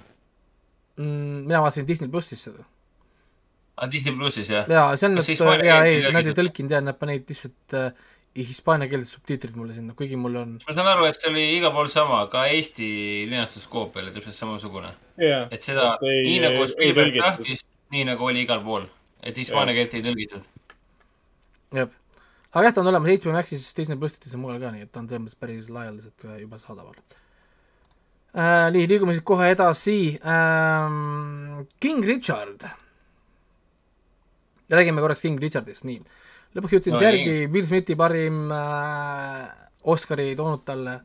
[0.96, 1.46] mm,.
[1.46, 2.64] mina vaatasin Disney plussis seda.
[3.76, 4.68] aa, Disney plussis jah?
[4.68, 7.92] jaa, see on jaa, ei nad ei tõlkinud ja nad panid lihtsalt äh,
[8.36, 11.88] hispaaniakeelsed subtiitrid mulle sinna, kuigi mul on ma saan aru, et see oli igal pool
[11.90, 12.88] sama, ka Eesti
[13.30, 14.92] linastuskoop oli täpselt samasugune.
[15.18, 18.84] jah, et seda, ei- nii nagu Spielberg tahtis, nii nagu oli igal pool.
[19.22, 20.44] et hispaania keelt ei tõlgitud.
[21.74, 21.88] jah,
[22.52, 25.00] aga jah, ta on olemas HBO Maxis, Disney plussides ja mujal ka, nii et ta
[25.00, 26.94] on selles mõttes päris laialdaselt juba saadaval
[28.38, 28.68] äh,.
[28.70, 31.66] nii, liigume siit kohe edasi ähm,.
[31.80, 32.62] King Richard.
[34.70, 35.98] räägime korraks King Richardist, nii.
[36.56, 39.44] Lõpuks jõudsin No järgi Will Smithi parim äh,
[39.88, 41.00] Oscari toonud talle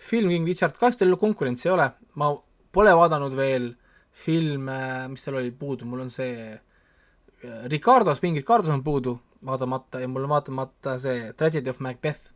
[0.00, 1.86] film King Richard, kahjuks tal konkurentsi ei ole,
[2.20, 2.30] ma
[2.72, 3.70] pole vaadanud veel
[4.10, 4.78] filme,
[5.12, 10.08] mis tal oli puudu, mul on see äh, Ricardos, mingi Ricardos on puudu vaatamata ja
[10.08, 12.32] mul on vaatamata see Tragedy of Macbeth.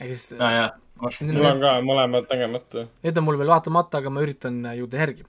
[0.00, 0.70] ehk siis jaa,
[1.00, 2.86] mul on ka mõlemad nägemata.
[3.04, 5.26] need on mul veel vaatamata, aga ma üritan äh, jõuda järgi.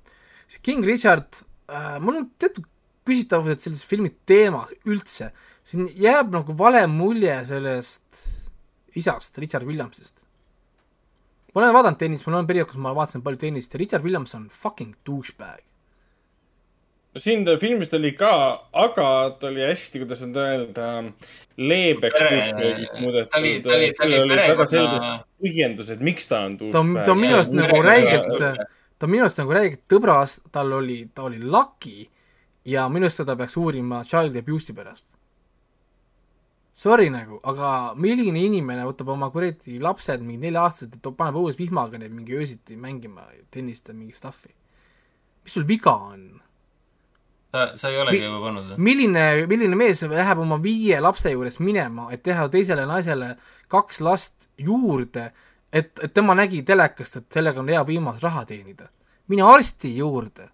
[0.61, 2.67] King Richard äh,, mul on teatud
[3.07, 5.31] küsitavused selles filmi teema üldse,
[5.63, 8.21] siin jääb nagu vale mulje sellest
[8.95, 10.17] isast, Richard Williamsist.
[11.53, 14.33] ma olen vaadanud tennist, mul on periood, kus ma vaatasin palju tennist ja Richard Williams
[14.35, 15.61] on fucking douchebag.
[17.13, 18.31] no siin ta filmis ta oli ka,
[18.73, 19.07] aga
[19.39, 20.89] ta oli hästi, kuidas nüüd öelda,
[21.57, 23.39] leebeks douchebagist ta muudetud.
[23.39, 27.05] oli- ta oli- ta oli väga perekonna- põhjendused, miks ta on ta douchebag.
[27.05, 28.67] ta on minu arust nagu räigelt,
[28.99, 32.09] ta on minu arust nagu räigelt tõbras, tal oli, ta oli laki
[32.65, 35.05] ja minu arust seda peaks uurima child abuse'i pärast.
[36.81, 41.99] Sorry nagu, aga milline inimene võtab oma kuradi lapsed, mingi nelja-aastased, et paneb õues vihmaga
[42.01, 44.49] neid mingi öösiti mängima tennist ja mingi stuff'i.
[45.43, 46.23] mis sul viga on?
[47.51, 48.79] sa, sa ei olegi Mi- juba pannud või?
[48.87, 53.35] milline, milline mees läheb oma viie lapse juurest minema, et teha teisele naisele
[53.71, 55.29] kaks last juurde,
[55.71, 58.89] et, et tema nägi telekast, et sellega on hea võimalus raha teenida.
[59.27, 60.49] mine arsti juurde.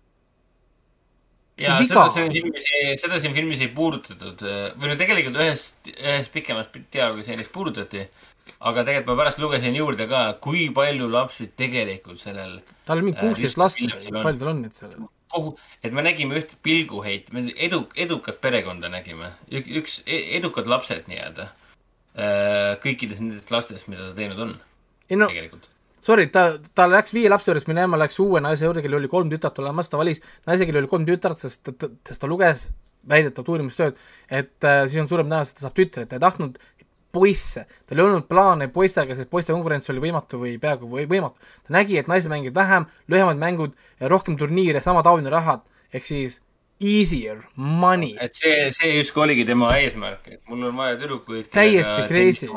[1.66, 2.32] On seda siin.
[2.34, 4.44] filmis ei, seda siin filmis ei puudutatud
[4.78, 8.06] või no tegelikult ühes, ühes pikemas dialoogiseenis puudutati,
[8.60, 13.18] aga tegelikult ma pärast lugesin juurde ka, kui palju lapsi tegelikult sellel tal on mingi
[13.20, 14.94] Äh, kuusteist last, palju tal on neid seal?
[15.34, 21.10] kogu, et me nägime üht pilguheit, me edu, edukat perekonda nägime, üks e- edukad lapsed
[21.12, 21.50] nii-öelda.
[22.82, 24.54] kõikidest nendest lastest, mida ta teinud on,
[25.10, 25.68] ei no, tegelikult.
[26.04, 29.32] sorry, ta, ta läks viie lapse juurest minema, läks uue naise juurde, kellel oli kolm
[29.32, 32.68] tütart olemas, ta valis naise, kellel oli kolm tütart, sest ta, ta, sest ta luges
[33.08, 36.58] väidetavat uurimustööd, et äh, siis on suurem tõenäosus, et ta saab tütre, ta ei tahtnud
[37.18, 41.40] poisse, tal ei olnud plaane poistega, sest poiste konkurents oli võimatu või peaaegu või võimatu.
[41.66, 43.78] ta nägi, et naised mängivad vähem, lühemad mängud,
[44.14, 46.42] rohkem turniire, sama taoline rahad, ehk siis
[46.84, 48.16] easier money.
[48.22, 51.50] et see, see justkui oligi tema eesmärk, et mul on vaja tüdrukuid.
[51.54, 52.52] Täiesti crazy.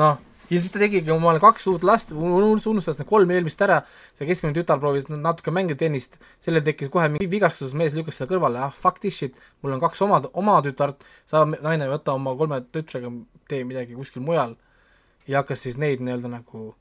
[0.00, 0.18] noh,
[0.50, 3.80] ja siis ta tegigi omale kaks uut last, unustas need kolm eelmist ära,
[4.16, 8.32] see keskmine tütar proovis natuke mängida tennist, sellel tekkis kohe mingi vigastus, mees lükkas selle
[8.32, 12.34] kõrvale, ah fuck this shit, mul on kaks oma, oma tütart, sa naine võta oma
[12.38, 13.12] kolme tütrega,
[13.50, 14.56] tee midagi kuskil mujal.
[15.28, 16.72] Ja hakkas siis neid nii-öelda nagu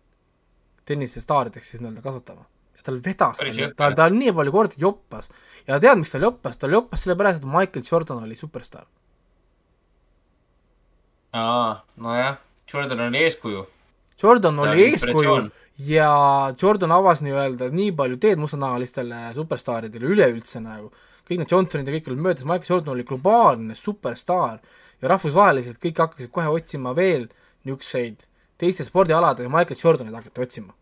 [0.90, 2.48] tennisestaarideks siis nii-öelda kasvatama.
[2.80, 3.42] ja tal vedas,
[3.78, 5.30] tal, tal nii palju kordi joppas.
[5.68, 8.88] Ja tead, miks tal joppas, tal joppas sellepärast, et Michael Jordan oli superstaar.
[11.34, 12.40] aa, nojah,
[12.74, 13.66] Jordan oli eeskuju.
[14.24, 15.36] Jordan oli eeskuju
[15.88, 16.10] ja
[16.62, 20.92] Jordan avas nii-öelda nii palju teed mustanahalistele superstaaridele üleüldse nagu.
[21.30, 24.58] kõik need Johnsonid ja kõik olid möödas, Michael Jordan oli globaalne superstaar
[25.02, 27.28] ja rahvusvaheliselt kõik hakkasid kohe otsima veel
[27.64, 28.26] niisuguseid
[28.58, 30.74] teiste spordialadega Michael Jordanit hakati otsima.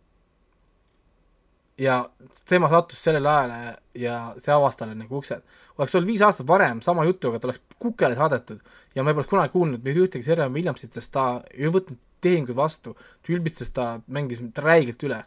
[1.77, 2.09] Ja
[2.49, 5.41] tema sattus sellele ajale ja see avas talle nagu uksed.
[5.77, 8.59] oleks olnud viis aastat varem sama jutuga, ta oleks kukele saadetud
[8.95, 12.57] ja ma ei poleks kunagi kuulnud mitte ühtegi Serena Williamsit, sest ta ei võtnud tehinguid
[12.57, 15.21] vastu, ta ülbitses, ta mängis räigelt üle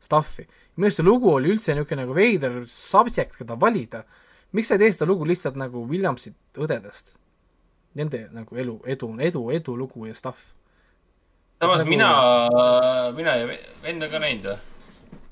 [0.00, 0.46] stuff'i.
[0.76, 4.04] minu arust see lugu oli üldse niisugune nagu veider subject, keda valida.
[4.52, 7.16] miks sa ei tee seda lugu lihtsalt nagu Williamsit õdedest?
[7.94, 10.52] Nende nagu elu, edu, edu, edulugu ja stuff.
[11.60, 12.10] samas Nagu- mina,
[13.16, 13.46] mina ja
[13.82, 14.71] vend on ka näinud või?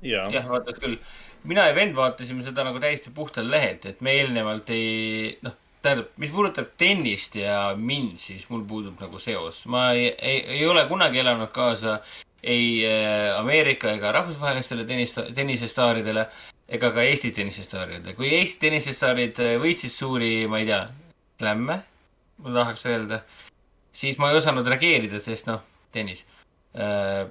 [0.03, 0.99] jah, vaatas küll.
[1.45, 6.11] mina ja vend vaatasime seda nagu täiesti puhtalt lehelt, et me eelnevalt ei, noh, tähendab,
[6.21, 9.65] mis puudutab tennist ja mind, siis mul puudub nagu seos.
[9.67, 12.01] ma ei, ei, ei ole kunagi elanud kaasa
[12.43, 16.27] ei äh, Ameerika ega rahvusvahelistele tennis, tennisestaaridele
[16.69, 18.15] ega ka Eesti tennisestaaridele.
[18.17, 20.81] kui Eesti tennisestaarid äh, võitsid suuri, ma ei tea,
[21.41, 21.81] slämme,
[22.41, 23.23] ma tahaks öelda,
[23.93, 25.61] siis ma ei osanud reageerida, sest noh,
[25.93, 26.25] tennis
[26.77, 27.27] äh,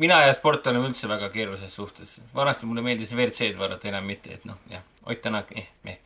[0.00, 2.16] mina ja sport oleme üldse väga keerulises suhtes.
[2.34, 5.98] vanasti mulle meeldis WRC-d vaadata, enam mitte, et noh, jah, Ott Tänak, eh, eh.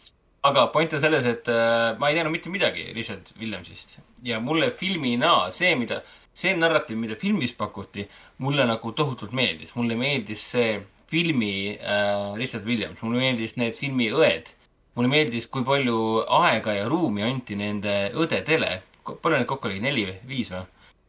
[0.43, 4.71] aga point on selles, et äh, ma ei teadnud mitte midagi Richard Williamsist ja mulle
[4.71, 6.01] filmina see, mida,
[6.35, 8.07] see narratiiv, mida filmis pakuti,
[8.39, 9.75] mulle nagu tohutult meeldis.
[9.75, 10.77] mulle meeldis see
[11.11, 14.55] filmi äh, Richard Williams, mulle meeldis need filmi õed.
[14.95, 18.81] mulle meeldis, kui palju aega ja ruumi anti nende õdedele.
[19.05, 20.67] palju neid kokku oli, neli või viis või?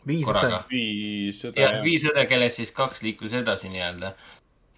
[0.07, 0.63] Viis õde.
[0.69, 4.13] viis õde jah, viis õde, kellest siis kaks liikus edasi nii-öelda.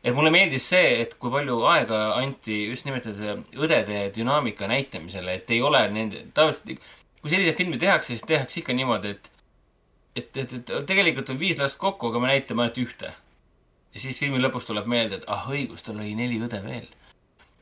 [0.04, 5.40] et mulle meeldis see, et kui palju aega anti just nimelt selle õdede dünaamika näitamisele,
[5.40, 6.80] et ei ole nende, tavaliselt
[7.22, 9.32] kui selliseid filme tehakse, siis tehakse ikka niimoodi, et
[10.18, 13.12] et, et, et tegelikult on viis last kokku, aga me näitame ainult ühte.
[13.94, 16.88] ja siis filmi lõpus tuleb meelde, et ah õigus, tal oli neli õde veel.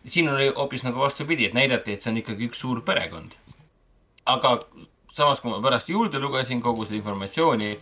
[0.06, 3.36] siin oli hoopis nagu vastupidi, et näidati, et see on ikkagi üks suur perekond.
[4.26, 4.60] aga
[5.16, 7.76] samas, kui ma pärast juurde lugesin kogu seda informatsiooni,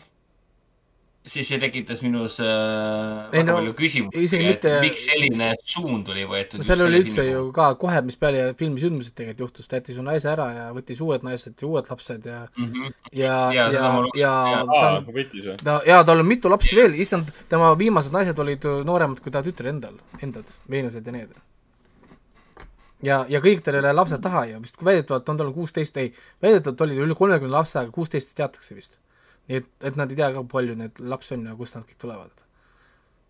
[1.24, 6.26] siis see tekitas minus äh, väga no, palju küsimusi, et mitte- miks selline suund oli
[6.28, 9.80] võetud no seal oli üldse ju ka kohe, mis peale filmi sündmused tegelikult juhtus, ta
[9.80, 12.68] jättis ju naise ära ja võttis uued naised ja uued lapsed ja mm.
[12.68, 12.98] -hmm.
[13.22, 14.68] ja, ja ma, ja Jaa.
[14.68, 15.56] ta või?
[15.64, 19.32] ta, jaa, tal on mitu lapsi veel, issand, tema viimased naised olid ju nooremad kui
[19.32, 21.32] ta tütre endal, endad, Veenused ja need.
[23.04, 26.14] ja, ja kõik tal ei lähe lapsed taha ju, vist väidetavalt on tal kuusteist, ei,
[26.44, 29.00] väidetavalt oli ta üle kolmekümne lapse, aga kuusteist teatakse vist.
[29.52, 32.00] nii et, et nad ei tea ka, palju neid lapsi on ja kust nad kõik
[32.00, 32.32] tulevad.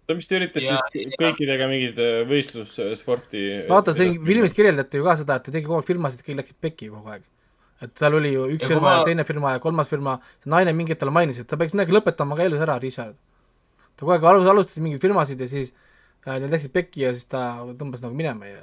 [0.08, 3.44] ta vist üritas Ja- siis kõikidega mingit äh, võistlussporti.
[3.70, 6.60] vaata, siin filmis kirjeldati ju ka seda, et ta tegi kogu aeg firmasid, kõik läksid
[6.62, 7.24] pekki kogu aeg.
[7.84, 10.50] et tal oli ju üks Ja firma ja ma- teine firma ja kolmas firma, see
[10.54, 13.16] naine mingi hetk talle mainis, et sa peaks midagi lõpetama ka elus ära, Richard.
[13.98, 15.74] ta kogu aeg alus-, alustas mingeid firmasid ja siis
[16.28, 18.62] äh, need läksid pekki ja siis ta tõmbas nagu minema ja,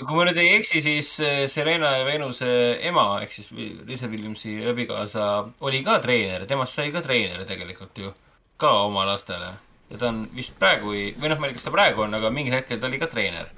[0.00, 2.50] ja, kui ma nüüd ei eksi, siis äh, Serena ja Venuse
[2.88, 3.50] ema ehk siis
[3.86, 5.26] Lisa Williamsi abikaasa
[5.66, 8.12] oli ka treener, temast sai ka treener tegelikult ju,
[8.60, 9.52] ka oma lastele.
[9.90, 12.30] ja ta on vist praegu, või noh, ma ei tea, kas ta praegu on, aga
[12.30, 13.50] mingil hetkel ta oli ka treener.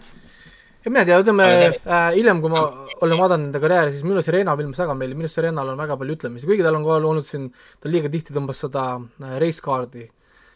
[0.88, 2.64] mina ei tea, ütleme äh, hiljem, kui ma
[3.02, 5.98] olen vaadanud nende karjääri, siis minule Serena filmis väga meeldib, minu arust Serenal on väga
[6.00, 7.48] palju ütlemisi, kuigi tal on ka olnud siin,
[7.82, 10.08] ta liiga tihti tõmbas seda äh, race card'i,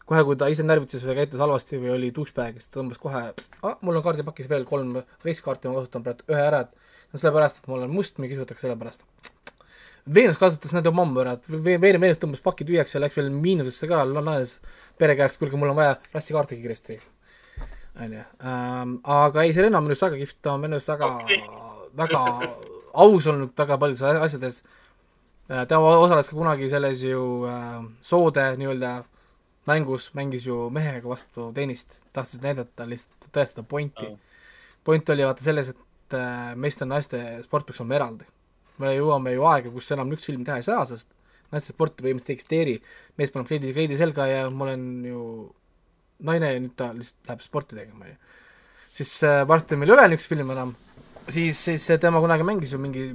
[0.06, 3.22] kohe, kui ta ise närvitas või käitus halvasti või oli douchebag, siis ta tõmbas kohe
[3.32, 7.62] ah,, mul on kaardipakis veel kolm card'i, ma kasutan praegu ühe ära, et no sellepärast,
[7.62, 9.02] et mul on must, mingi kisutatakse sellepärast.
[10.14, 13.32] Veenus kasutas nende mammu ära, et Ve- Veenus, Veenus tõmbas paki tühjaks ja läks veel
[13.34, 14.60] miinusesse ka, laenas
[14.98, 17.00] pere käest, kuulge, mul on vaja rassikaarti kiiresti
[17.96, 21.10] onju ähm,, aga ei, Serena on minu arust väga kihvt, ta on minu arust väga
[21.16, 21.40] okay.,
[21.96, 22.22] väga
[23.06, 24.62] aus olnud väga paljudes asjades
[25.48, 25.64] äh,.
[25.68, 28.92] ta osales ka kunagi selles ju äh, soode nii-öelda
[29.66, 34.16] mängus, mängis ju mehega vastu tennist, tahtis näidata lihtsalt, tõestada pointi Aa.
[34.84, 38.28] point oli vaata selles, et äh, meeste ja naiste sport peaks olema eraldi.
[38.78, 41.08] me jõuame ju aega, kus enam üks film teha ei saa, sest
[41.52, 42.74] naiste sporti põhimõtteliselt ei eksisteeri,
[43.16, 45.20] mees paneb kleidi, kleidi selga ja ma olen ju
[46.26, 48.18] naine ja nüüd ta lihtsalt läheb sporti tegema, onju.
[48.98, 50.74] siis äh, varsti meil ei ole niisugust filmi enam,
[51.28, 53.08] siis, siis tema kunagi mängis ju mingi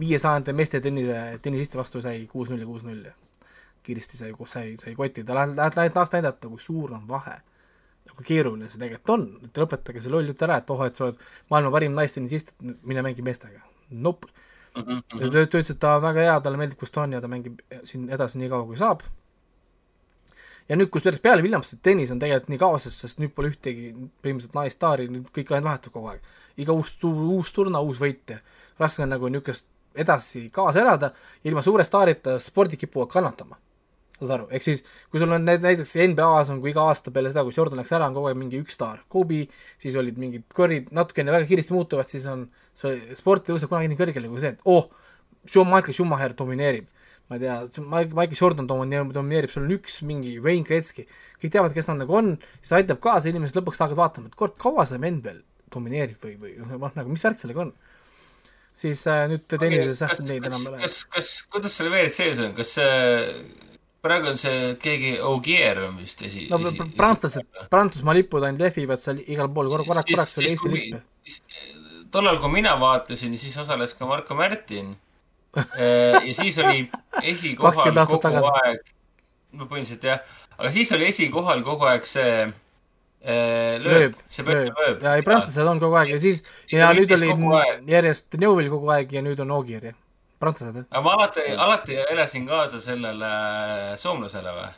[0.00, 3.14] viiesajanda meeste tennise, tennisisti vastu sai kuus-null ja kuus-null ja
[3.86, 7.36] kiiresti sai, sai, sai kotti, ta lähed, lähed, lähed tahaks näidata, kui suur on vahe
[8.06, 10.98] ja kui keeruline see tegelikult on, et lõpetage see loll jutt ära, et oh, et
[10.98, 13.62] sa oled maailma parim naistennisist, mine mängi meestega.
[13.90, 14.30] Nope.
[14.76, 17.14] Mhm, ja ta ta ütles, et ta on väga hea, talle meeldib, kus ta on
[17.16, 19.06] ja ta mängib siin edasi nii kaua, kui saab.
[20.68, 24.58] ja nüüd, kusjuures peale Williamsi tennis on tegelikult nii kaoses, sest nüüd pole ühtegi põhimõtteliselt
[24.58, 26.26] naisstaari, nüüd kõik ainult vahetub kogu aeg.
[26.62, 28.40] iga uus, uus turna, uus võit ja
[28.78, 31.12] raske on nagu niisugust edasi kaasa elada,
[31.44, 33.56] ilma suure staarita spordid kipuvad kannatama.
[34.16, 37.32] Saad aru, ehk siis kui sul on need näiteks NBA-s on, kui iga aasta peale
[37.32, 39.42] seda, kui Jordan läks ära, on kogu aeg mingi üks staar, Kobe,
[39.82, 42.46] siis olid mingid kõrrid natukene väga kiiresti muutuvad, siis on
[42.76, 44.88] see sport tõuseb kunagi nii kõrgele kui see, et oh,
[45.46, 46.88] Michael Schumacher domineerib.
[47.26, 51.08] ma ei tea, Michael Jordan domineerib, sul on üks mingi Wayne Gretzky,
[51.42, 54.54] kõik teavad, kes ta nagu on, siis aitab kaasa, inimesed lõpuks hakkavad vaatama, et kurat,
[54.62, 55.42] kaua see vend veel
[55.74, 57.72] domineerib või, või noh, nagu mis värk sellega on.
[58.76, 60.82] siis äh, nüüd tehnilises kas, tähtsad neid enam ei ole.
[60.84, 63.74] kas, kas, kuidas selle WRC-s on, kas see
[64.06, 68.64] praegu on see keegi Ogier on vist esi no esi, pr- prantslased, Prantsusmaa lipud ainult
[68.64, 71.00] lehvivad seal igal pool, korra, korraks, korraks oli Eesti lipp.
[72.14, 74.94] tollal, kui mina vaatasin, siis osales ka Marko Märtin.
[76.28, 76.84] ja siis oli
[77.22, 78.52] esikohal 20 aastat kogu tagasi.
[78.62, 78.94] aeg,
[79.56, 82.46] no põhimõtteliselt jah, aga siis oli esikohal kogu aeg see
[83.26, 87.10] lööb, see Bertil lööb ja ei prantlased on kogu aeg ja siis ja Ja nüüd
[87.16, 89.96] oli järjest Neuvill kogu aeg ja nüüd on Ogier jah,
[90.40, 91.02] prantslased jah.
[91.04, 93.30] ma alati, alati elasin kaasa sellele
[94.00, 94.74] soomlasele või?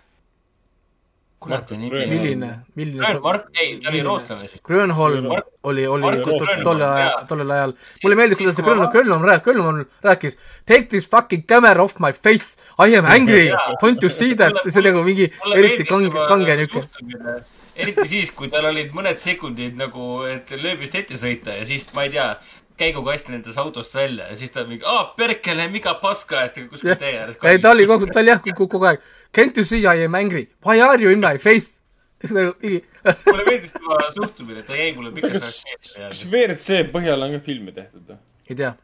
[1.39, 4.63] kurat, milline, milline Mark, ei, ta oli rootslane siis.
[4.67, 5.29] Grönholm
[5.71, 7.75] oli, oli tollel ajal tollel ajal.
[8.03, 12.11] Mulle meeldis, kuidas see Grönholm, Grönholm rääkis, Grönholm rääkis take this fucking camera off my
[12.13, 16.83] face, I am angry don't you see that, see nagu mingi eriti kange, kange niuke.
[16.83, 17.39] suhtumine.
[17.79, 22.09] eriti siis, kui tal olid mõned sekundid nagu, et lööbist ette sõita ja siis ma
[22.09, 22.33] ei tea,
[22.79, 27.15] käigukast lendas autost välja ja siis ta mingi, aa, perkele, miga paska, et kuskil tee
[27.21, 27.39] ääres.
[27.43, 29.03] ei, ta oli kogu, ta oli jah kogu, aeg
[29.37, 31.79] can't you see I am angry, why are you in my face?
[32.35, 32.55] nagu
[33.31, 36.59] mulle meeldis tema suhtumine, ta jäi mulle pikaks kas, ajaks kas meelde.
[36.59, 38.21] WRC põhjal on ka filme tehtud või?
[38.49, 38.75] ei tea,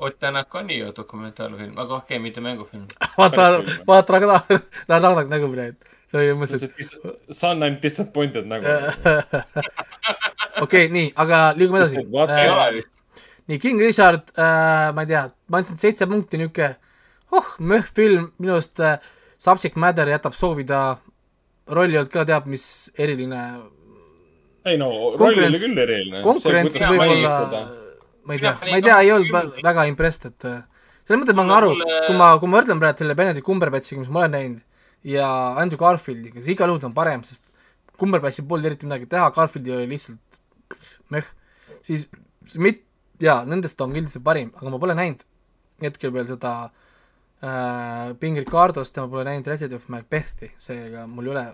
[0.00, 2.86] Ott Tänak on ju dokumentaalfilm, aga okei okay,, mitte mängufilm.
[3.18, 4.20] vaata vaata,
[4.86, 8.64] ta tahab nägu praegu, see oli mõtteliselt Sun I'm disappointed nagu.
[10.64, 13.04] okei nii, aga liigume edasi Vaata- ei äh, ole vist.
[13.48, 16.72] nii, King Richard äh,, ma ei tea, ma andsin seitse punkti niuke,
[17.36, 18.96] oh, möh film, minu arust äh,
[19.38, 20.98] Subject Matter jätab soovida,
[21.70, 22.64] rolli alt ka teab, mis
[22.98, 23.42] eriline
[24.68, 26.22] ei no, roll oli küll eriline.
[26.24, 27.36] konkurents võib-olla
[28.28, 30.58] ma ei tea, ma ei tea, ei olnud väga impressed, et äh,
[31.06, 34.02] selles mõttes ma saan aru, mulle- kui ma, kui ma võrdlen praegu selle Benedict Cumberbatchiga,
[34.02, 34.64] mis ma olen näinud,
[35.06, 35.28] ja
[35.60, 37.46] Andrew Garfieldiga, siis igal juhul on parem, sest
[37.98, 40.40] Cumberbatchil polnud eriti midagi teha, Garfieldi oli lihtsalt
[41.14, 41.30] meh,
[41.86, 42.06] siis
[42.54, 42.84] mit-,
[43.22, 45.24] jaa, nendest on kindlasti parim, aga ma pole näinud
[45.82, 51.30] hetkel veel seda äh, Bing Ricardost ja ma pole näinud Resident of Macbethi, seega mul
[51.30, 51.46] ei ole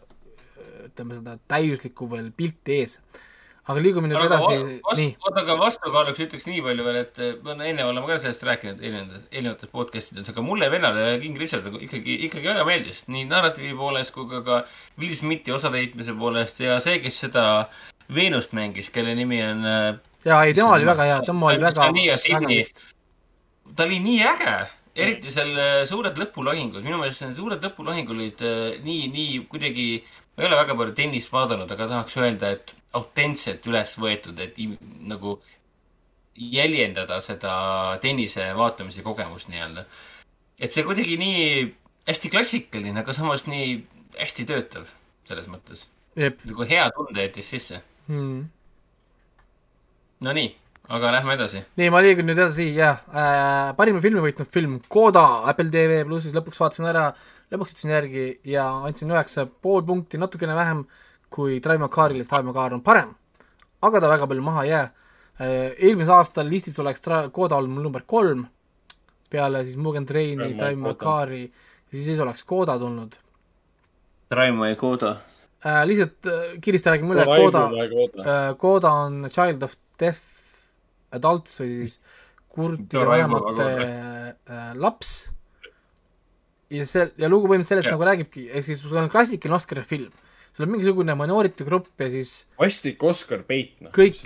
[0.89, 2.99] ütleme seda täiuslikku veel pilti ees.
[3.65, 7.87] Aga liigume nüüd aga edasi, oota, aga vastukaaluks ütleks nii palju veel, et me enne
[7.89, 12.51] oleme ka sellest rääkinud eelnevates, eelnevates podcast ides, aga mulle vennale King Richard ikkagi, ikkagi
[12.51, 13.07] väga meeldis.
[13.09, 14.63] nii narratiivi poolest kui ka ka
[15.01, 17.47] Will Smithi osatäitmise poolest ja see, kes seda
[18.15, 19.87] Veenust mängis, kelle nimi on äh,
[20.29, 22.19] jaa, ei tema oli väga hea, tema oli väga, ja
[23.77, 24.55] ta oli nii äge,
[25.07, 29.89] eriti seal äh, suured lõpulahingud, minu meelest need suured lõpulahingud olid äh, nii, nii kuidagi,
[30.37, 34.59] ma ei ole väga palju tennist vaadanud, aga tahaks öelda, et autentselt üles võetud, et
[35.09, 35.39] nagu
[36.35, 37.55] jäljendada seda
[38.03, 39.85] tennise vaatamise kogemust nii-öelda.
[40.59, 41.45] et see kuidagi nii
[42.09, 43.79] hästi klassikaline, aga samas nii
[44.19, 44.91] hästi töötav
[45.29, 45.87] selles mõttes.
[46.17, 47.81] nagu hea tunde jättis sisse.
[48.09, 48.45] mm..
[50.25, 50.51] Nonii,
[50.89, 51.63] aga lähme edasi.
[51.79, 56.35] nii, ma liigun nüüd edasi, jah äh,, parima filmi võitnud film Coda Apple TV plussis,
[56.37, 57.09] lõpuks vaatasin ära,
[57.55, 60.85] lõpuks ütlesin järgi ja andsin üheksa pool punkti, natukene vähem
[61.35, 61.59] kui
[61.91, 63.15] Carile, sest Drive My Car on parem.
[63.83, 65.75] aga ta väga palju maha ei jää äh,.
[65.79, 68.47] eelmisel aastal listis oleks Tra- Coda olnud mul number kolm,
[69.31, 70.95] peale siis Mugen Traini, Coda.
[70.95, 73.19] Cari ja siis oleks Coda tulnud
[74.31, 75.17] Raimo ja Koda.
[75.67, 75.87] äh,.
[75.87, 78.23] lihtsalt äh, kiiresti räägime üle, Coda, oota.
[78.55, 80.21] äh, on Child of Death
[81.15, 81.99] Adults või siis
[82.55, 85.33] kurdide vanemate äh, laps.
[86.71, 87.97] ja see, ja lugu põhimõtteliselt sellest Jah.
[87.99, 90.13] nagu räägibki, ehk siis sul on klassikaline Oscari film,
[90.55, 93.91] sul on mingisugune minority grupp ja siis vastik Oscar Peit, noh.
[93.95, 94.21] kõik,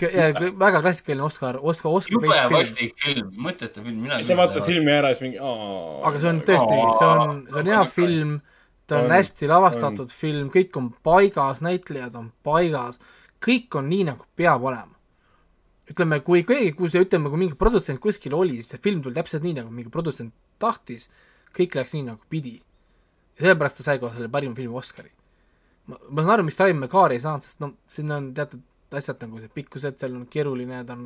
[0.61, 4.21] väga klassikaline Oscar, Oscar, Oscar jube vastik film, mõttetu film, mina.
[4.27, 5.41] sa vaatad filmi ära ja siis mingi.
[5.41, 8.37] aga see on tõesti, see on, see on hea film,
[8.89, 13.01] ta on On, hästi lavastatud film, kõik on paigas, näitlejad on paigas,
[13.45, 14.95] kõik on nii, nagu peab olema.
[15.89, 19.17] ütleme, kui keegi, kui see, ütleme, kui mingi produtsent kuskil oli, siis see film tuli
[19.17, 21.07] täpselt nii, nagu mingi produtsent tahtis,
[21.57, 22.59] kõik läks nii, nagu pidi.
[23.39, 25.09] ja sellepärast ta sai kohe selle parima filmi Oscari.
[25.89, 28.65] ma, ma saan aru, miks Drive My Car ei saanud, sest no siin on teatud
[28.97, 31.03] asjad nagu see pikkused, seal on keeruline, ta on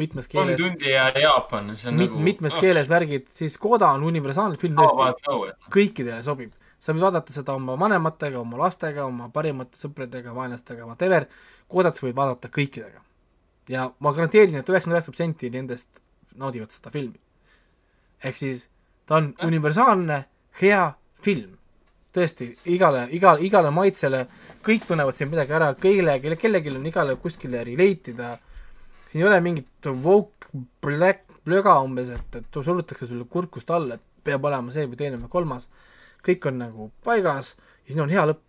[0.00, 2.24] mitmes kolm keeles, tundi ja Jaapan, see on mit, nagu.
[2.26, 6.56] mitmes keeles värgid, siis Koda on universaalne film tõesti kõikidele sobib.
[6.82, 11.28] sa võid vaadata seda oma vanematega, oma lastega, oma parimate sõpradega, vaenlastega, whatever,
[11.70, 13.02] Kodat sa võid vaadata kõikidega.
[13.70, 16.02] ja ma garanteerin, et üheksakümmend üheksa protsenti nendest
[16.34, 17.20] naudivad seda filmi.
[18.24, 18.68] ehk siis
[19.06, 20.24] ta on universaalne,
[20.60, 20.92] hea
[21.22, 21.58] film,
[22.12, 24.26] tõesti, igale, iga, igale maitsele,
[24.64, 28.34] kõik tunnevad siin midagi ära, kõigile, kelle, kellelgi on igale kuskile relate ida,
[29.08, 30.52] siin ei ole mingit woke
[30.84, 35.18] black plöga umbes, et, et surutakse sulle kurkust alla, et peab olema see või teine
[35.18, 35.68] või kolmas,
[36.22, 38.48] kõik on nagu paigas ja siin on hea lõpp.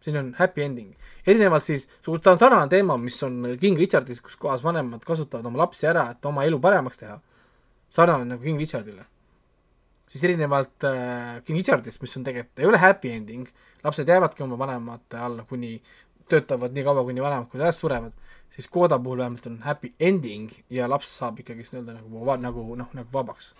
[0.00, 0.94] siin on happy ending.
[1.26, 1.88] erinevalt siis,
[2.22, 6.10] ta on sarnane teema, mis on King Richardis, kus kohas vanemad kasutavad oma lapsi ära,
[6.10, 7.20] et oma elu paremaks teha.
[7.90, 9.04] sarnane nagu King Richardile.
[10.08, 13.48] Siis erinevalt äh, King Richardist, mis on tegelikult, ei ole happy ending,
[13.84, 15.76] lapsed jäävadki oma vanemate alla, kuni
[16.28, 20.52] töötavad nii kaua, kuni vanemad kuidagi ära surevad, siis Koda puhul vähemalt on happy ending
[20.70, 23.52] ja laps saab ikkagist nii-öelda nagu, nagu noh, nagu vabaks.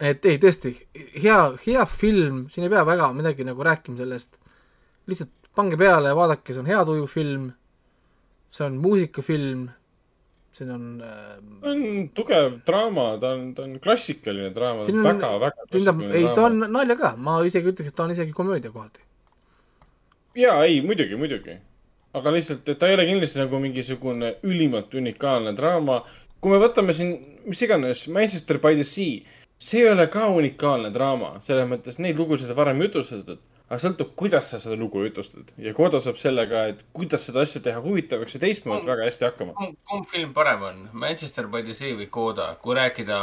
[0.00, 0.72] Et ei, tõesti,
[1.20, 4.38] hea, hea film, siin ei pea väga midagi nagu rääkima sellest,
[5.10, 7.50] lihtsalt pange peale ja vaadake, see on hea tuju film,
[8.48, 9.66] see on muusikafilm,
[10.52, 11.82] siin on äh, ta on
[12.14, 16.24] tugev draama, ta on, ta on klassikaline draama, Siin on- väga, väga siin ta, ei
[16.34, 19.00] ta on nalja ka, ma isegi ütleks, et ta on isegi komöödia kohati.
[20.34, 21.58] jaa, ei, muidugi, muidugi.
[22.14, 26.02] aga lihtsalt, et ta ei ole kindlasti nagu mingisugune ülimalt unikaalne draama.
[26.40, 27.14] kui me võtame siin,
[27.46, 29.20] mis iganes, Manchester by the Sea,
[29.58, 33.38] see ei ole ka unikaalne draama, selles mõttes neid lugusid on varem jutustatud,
[33.70, 35.52] aga sõltub, kuidas sa seda lugu jutustad.
[35.62, 39.54] Ja Koda saab sellega, et kuidas seda asja teha huvitavaks ja teistmoodi väga hästi hakkama.
[39.88, 43.20] kumb, film parem on, Manchester by the Sea või Coda, kui rääkida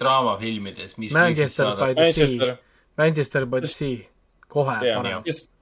[0.00, 2.56] draamafilmides, mis Manchester saada by the Sea.
[2.98, 4.02] Manchester, by the Sea,
[4.50, 5.52] kohe jaa parem., sest,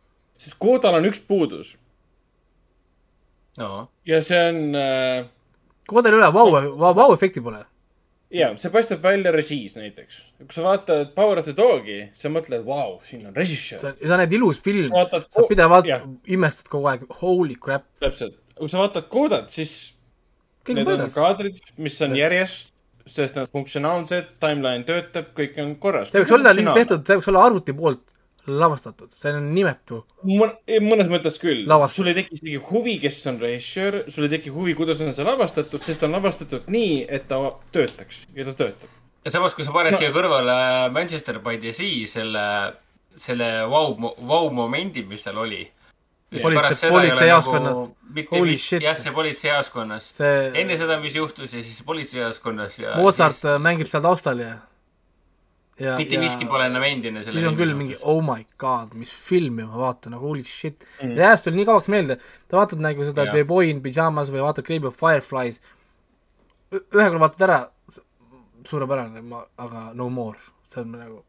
[0.40, 1.76] sest Kodal on üks puudus.
[3.58, 5.26] No ja see on äh,
[5.88, 7.60] kodel ei ole vau, vau, vau-efekti pole.
[8.34, 10.20] Ja see paistab välja režiis näiteks.
[10.42, 13.80] kui sa vaatad Power of the Dog'i, sa mõtled, vau, siin on režissöör.
[13.80, 16.04] see on, need ilus film, sa pidevalt jah.
[16.26, 19.94] imestad kogu aeg, holy crap, täpselt, kui sa vaatad Kodat, siis
[20.66, 22.74] kõik need on kaadrid, mis on järjest,
[23.08, 26.12] sest nad funktsionaalsed, timeline töötab, kõik on korras.
[26.12, 28.04] see võiks olla lihtsalt tehtud, see võiks olla arvuti poolt
[28.48, 30.02] lavastatud, see on nimetu.
[30.24, 34.74] mõnes mõttes küll sul ei teki isegi huvi, kes on režissöör, sul ei teki huvi,
[34.78, 37.40] kuidas on see lavastatud, sest ta on lavastatud nii, et ta
[37.74, 38.92] töötaks ja ta töötab.
[39.24, 40.02] ja samas, kui sa paned no.
[40.02, 40.58] siia kõrvale
[40.94, 42.44] Manchester by the Sea selle,
[43.16, 45.64] selle vau, vau momendi, mis seal oli.
[46.28, 47.78] Politsei- politseijaoskonnas.
[48.60, 48.82] Shit.
[48.84, 50.08] jah, see politseijaoskonnas.
[50.18, 52.96] see enne seda, mis juhtus ja siis politseijaoskonnas ja.
[53.00, 53.56] Mozart siis...
[53.64, 54.58] mängib seal taustal ja,
[55.78, 59.12] ja, mitte miski pole enam endine selle siis on küll mingi oh my god, mis
[59.12, 61.14] filmi ma vaatan, nagu holy shit mm..
[61.14, 62.18] ja jääb sulle nii kauaks meelde,
[62.52, 63.34] vaatad nagu seda Jah.
[63.34, 65.60] The Boy in Pyjamas või vaatad Grave of Fireflies,
[66.74, 67.60] ühe korra vaatad ära,
[68.68, 71.22] suurepärane, ma, aga no more, see on nagu,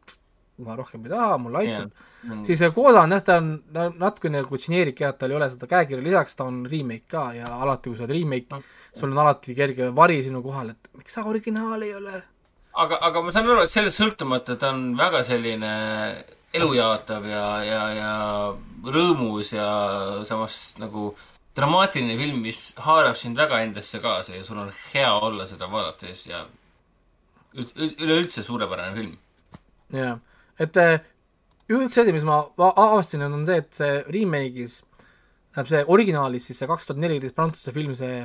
[0.66, 1.92] ma rohkem ei taha, mulle aitab.
[2.26, 2.42] Mm.
[2.44, 5.38] siis see Koda on jah, ta on na- natuke nagu geneerik jah, et tal ei
[5.38, 8.60] ole seda käekirja, lisaks ta on remake ka ja alati, kui sa oled remake,
[8.92, 12.20] sul on alati kerge vari sinu kohal, et miks sa originaal ei ole.
[12.74, 15.72] aga, aga ma saan aru, et sellest sõltumata ta on väga selline
[16.54, 18.12] elujaatav ja, ja, ja
[18.94, 19.68] rõõmus ja
[20.26, 21.12] samas nagu
[21.56, 26.24] dramaatiline film, mis haarab sind väga endasse kaasa ja sul on hea olla seda vaadates
[26.30, 26.44] ja
[27.54, 29.16] üld- üld- üleüldse suurepärane film.
[29.94, 30.18] jah,
[30.58, 31.00] et äh,
[31.70, 34.80] üks asi, mis ma va- avastasin, on see, et see remake'is,
[35.50, 38.24] tähendab see originaalis siis see kaks tuhat neliteist prantsuse film, see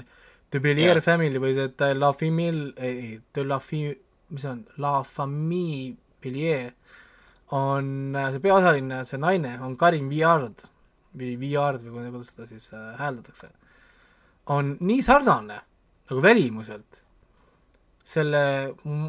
[0.53, 1.03] The Belier Jah.
[1.03, 3.95] Family või see De la Famille, ei, De la Fi-,
[4.29, 6.71] mis see on, La Famille Belier
[7.53, 10.65] on äh, see peaosaline, see naine on Karin Viard
[11.15, 13.51] või Viard või kuidas- seda siis äh, hääldatakse,
[14.51, 15.59] on nii sarnane
[16.09, 17.01] nagu välimuselt
[18.05, 18.41] selle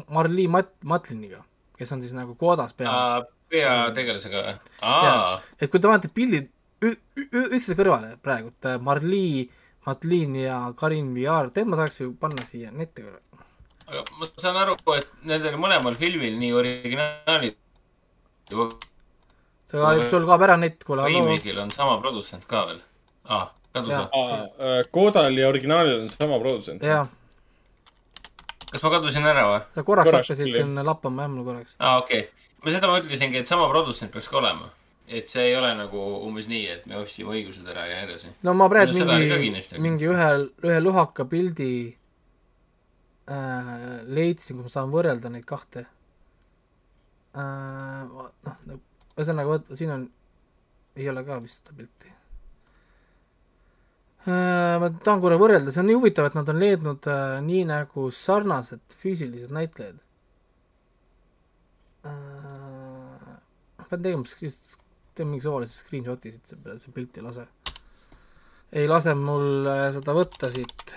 [0.09, 1.43] Marli Mat-, Matliniga,
[1.77, 2.91] kes on siis nagu Kodas pea
[3.49, 4.55] peategelasega või?
[5.61, 6.49] Et kui te panete pildid
[6.83, 9.45] üksteise kõrvale praegu, et Marli,
[9.87, 13.21] Matlin ja Karin Viard, tead ma saaks ju panna siia netti korra.
[13.87, 17.55] Aga ma saan aru, et nendel mõlemal filmil, nii originaalil
[18.49, 18.69] kui
[19.67, 22.81] see ka, sul kaob ära nett, kuule, remake'il on sama produtsent ka veel.
[23.27, 24.07] aa, kadus Jaa.
[24.13, 24.81] või?
[24.95, 26.83] Kodal ja originaalil on sama produtsent.
[26.83, 27.05] jaa,
[28.71, 29.61] kas ma kadusin ära või?
[29.75, 30.57] sa korraks Korraks hakkasid jah.
[30.61, 31.77] siin lappama jah, mul korraks.
[31.79, 32.51] aa, okei okay..
[32.63, 34.71] ma seda ma ütlesingi, et sama produtsent peaks ka olema.
[35.07, 38.33] et see ei ole nagu umbes nii, et me ostsime õigused ära ja nii edasi.
[38.47, 40.31] no ma praegu ka mingi mingi ühe,
[40.63, 41.71] ühe luhaka pildi
[43.31, 45.85] äh, leidsin, kus ma saan võrrelda neid kahte
[47.37, 48.03] äh,.
[48.07, 48.79] noh,
[49.17, 50.05] ühesõnaga, vot siin on,
[50.97, 52.13] ei ole ka vist seda pilti
[54.27, 54.75] äh,.
[54.81, 58.09] ma tahan korra võrrelda, see on nii huvitav, et nad on leidnud äh, nii nagu
[58.15, 60.01] sarnased füüsilised näitlejad
[62.07, 63.37] äh,.
[63.87, 64.57] pean tegema siis,
[65.15, 67.47] teen mingi suvalise screenshot'i siit, see, see pilt ei lase
[68.71, 70.95] ei lase mul äh, seda võtta siit.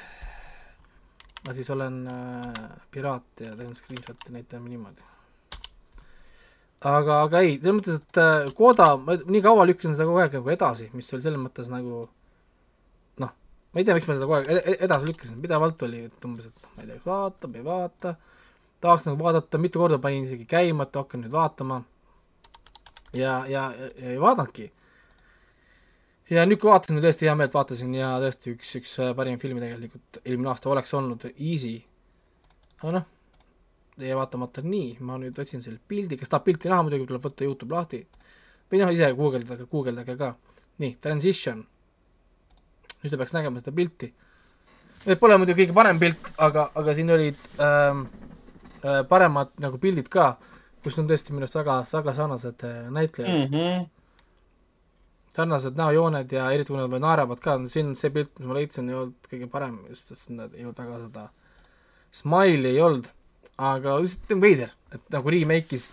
[1.47, 5.03] Ma siis olen äh, piraat ja teen screenshot'i, näitame niimoodi.
[6.81, 10.37] aga, aga ei, selles mõttes, et äh, Koda, ma nii kaua lükkasin seda kogu aeg
[10.39, 12.03] nagu edasi, mis oli selles mõttes nagu
[13.25, 16.29] noh, ma ei tea, miks ma seda kogu aeg ed- edasi lükkasin, pidevalt oli et
[16.29, 18.15] umbes, et ma ei tea, kas vaatab, ei vaata,
[18.85, 21.83] tahaks nagu vaadata, mitu korda panin isegi käima, et hakkan nüüd vaatama.
[23.17, 24.69] Ja, ja, ja ei vaadanudki
[26.31, 29.63] ja nüüd, kui vaatasin, tõesti hea meelt vaatasin ja tõesti üks, üks äh, parim filmi
[29.63, 31.81] tegelikult eelmine aasta oleks olnud Easy.
[32.83, 33.09] aga noh,
[34.01, 37.47] jäi vaatamata nii, ma nüüd otsin selle pildi, kes tahab pilti näha, muidugi tuleb võtta
[37.47, 38.05] Youtube lahti.
[38.71, 40.35] või noh, ise guugeldage, guugeldage ka.
[40.79, 41.65] nii, Transition.
[43.03, 44.13] nüüd te peaks nägema seda pilti.
[45.21, 48.05] Pole muidugi kõige parem pilt, aga, aga siin olid ähm,
[48.85, 50.35] äh, paremad nagu pildid ka,
[50.85, 53.55] kus on tõesti minu arust väga, väga sarnased äh, näitlejad mm..
[53.55, 53.89] -hmm.
[55.37, 58.89] Sarnased näojooned ja eriti kui nad veel naeravad ka, siin see pilt, mis ma leidsin,
[58.91, 61.27] ei olnud kõige parem, sest et nad ei olnud väga seda
[62.21, 63.07] smile'i ei olnud,
[63.59, 65.89] aga lihtsalt veider, et nagu remake'is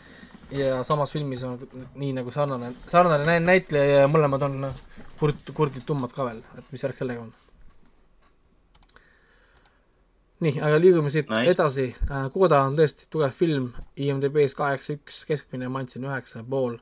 [0.51, 1.59] ja samas filmis on
[1.99, 4.69] nii nagu sarnane, sarnane nä- näitleja ja mõlemad on
[5.19, 7.33] kurt, kurdid tummad ka veel, et mis värk sellega on.
[10.39, 11.51] nii, aga liigume siit Nice.
[11.55, 11.87] edasi,
[12.33, 16.77] Koda on tõesti tugev film, IMDB-s kaheksa üks, keskmine ma andsin üheksa pool.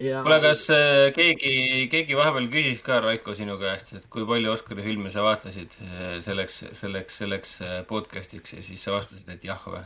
[0.00, 4.52] Ja kuule, kas äh, keegi, keegi vahepeal küsis ka Raiko sinu käest, et kui palju
[4.54, 9.44] Oscari filme sa vaatasid äh, selleks, selleks, selleks äh, podcast'iks ja siis sa vastasid, et
[9.48, 9.82] jah või?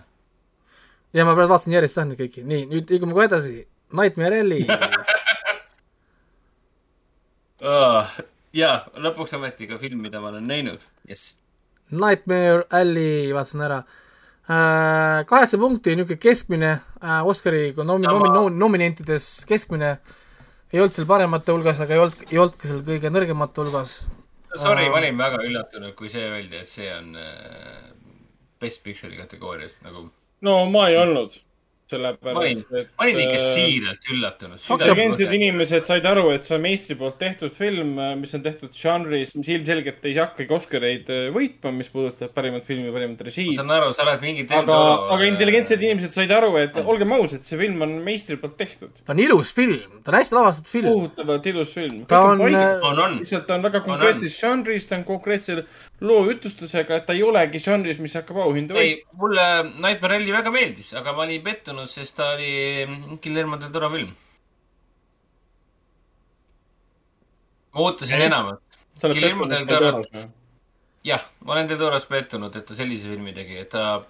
[1.16, 3.54] ja ma praegu vaatasin järjest neid kõiki, nii nüüd liigume kohe edasi,
[3.92, 4.62] Nightmare Alley
[8.62, 8.76] jaa,
[9.08, 11.36] lõpuks ometi ka film, mida ma olen näinud, jess.
[11.92, 13.98] Nightmare Alley, vaatasin ära äh,.
[14.46, 19.98] Kaheksa punkti, niisugune keskmine äh, Oscari nomi-, nomi-, nomi-, nominentidest keskmine.
[20.72, 24.00] ei olnud seal paremate hulgas, aga ei olnud, ei olnud ka seal kõige nõrgemate hulgas.
[24.56, 27.92] Sorry, ma olin väga üllatunud, kui see öeldi, et see on äh,
[28.60, 30.08] Best Picture'i kategoorias nagu.
[30.42, 31.36] no ma ei olnud,
[31.92, 32.90] ma olin sellepärast, et.
[32.98, 34.62] ma olin ikka äh, siiralt üllatunud.
[34.62, 39.34] intelligentsed inimesed said aru, et see on meistri poolt tehtud film, mis on tehtud žanris,
[39.38, 43.54] mis ilmselgelt ei hakkagi Oscareid äh, võitma, mis puudutab parimat filmi, parimat ma režiid.
[43.58, 44.80] saan aru, sa oled mingi aga,
[45.16, 49.02] aga intelligentsed inimesed said aru, et olgem ausad, see film on meistri poolt tehtud.
[49.04, 50.90] ta on ilus film, ta on hästi lavastatud film.
[50.90, 52.04] kohutavalt ilus film.
[52.10, 53.18] ta on, on, on.
[53.20, 55.62] lihtsalt ta on väga konkreetses žanris, ta on konkreetse
[56.02, 59.46] loo jutustusega, et ta ei olegi žanris, mis hakkab auhindu ei võitma., mulle
[59.84, 62.52] Nightmare Alley väga meeldis, aga ma olin pettunud, sest ta oli
[63.22, 64.12] Guillermo del Toro film.
[67.72, 68.26] ma ootasin Ei.
[68.26, 68.80] enamat.
[69.00, 70.02] Guillermo del Toro-
[71.04, 74.02] jah, ma olen del Toros pettunud, et ta sellise filmi tegi, et ta,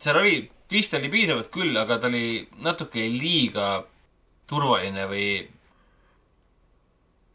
[0.00, 3.68] seal oli, twist oli piisavalt küll, aga ta oli natuke liiga
[4.50, 5.28] turvaline või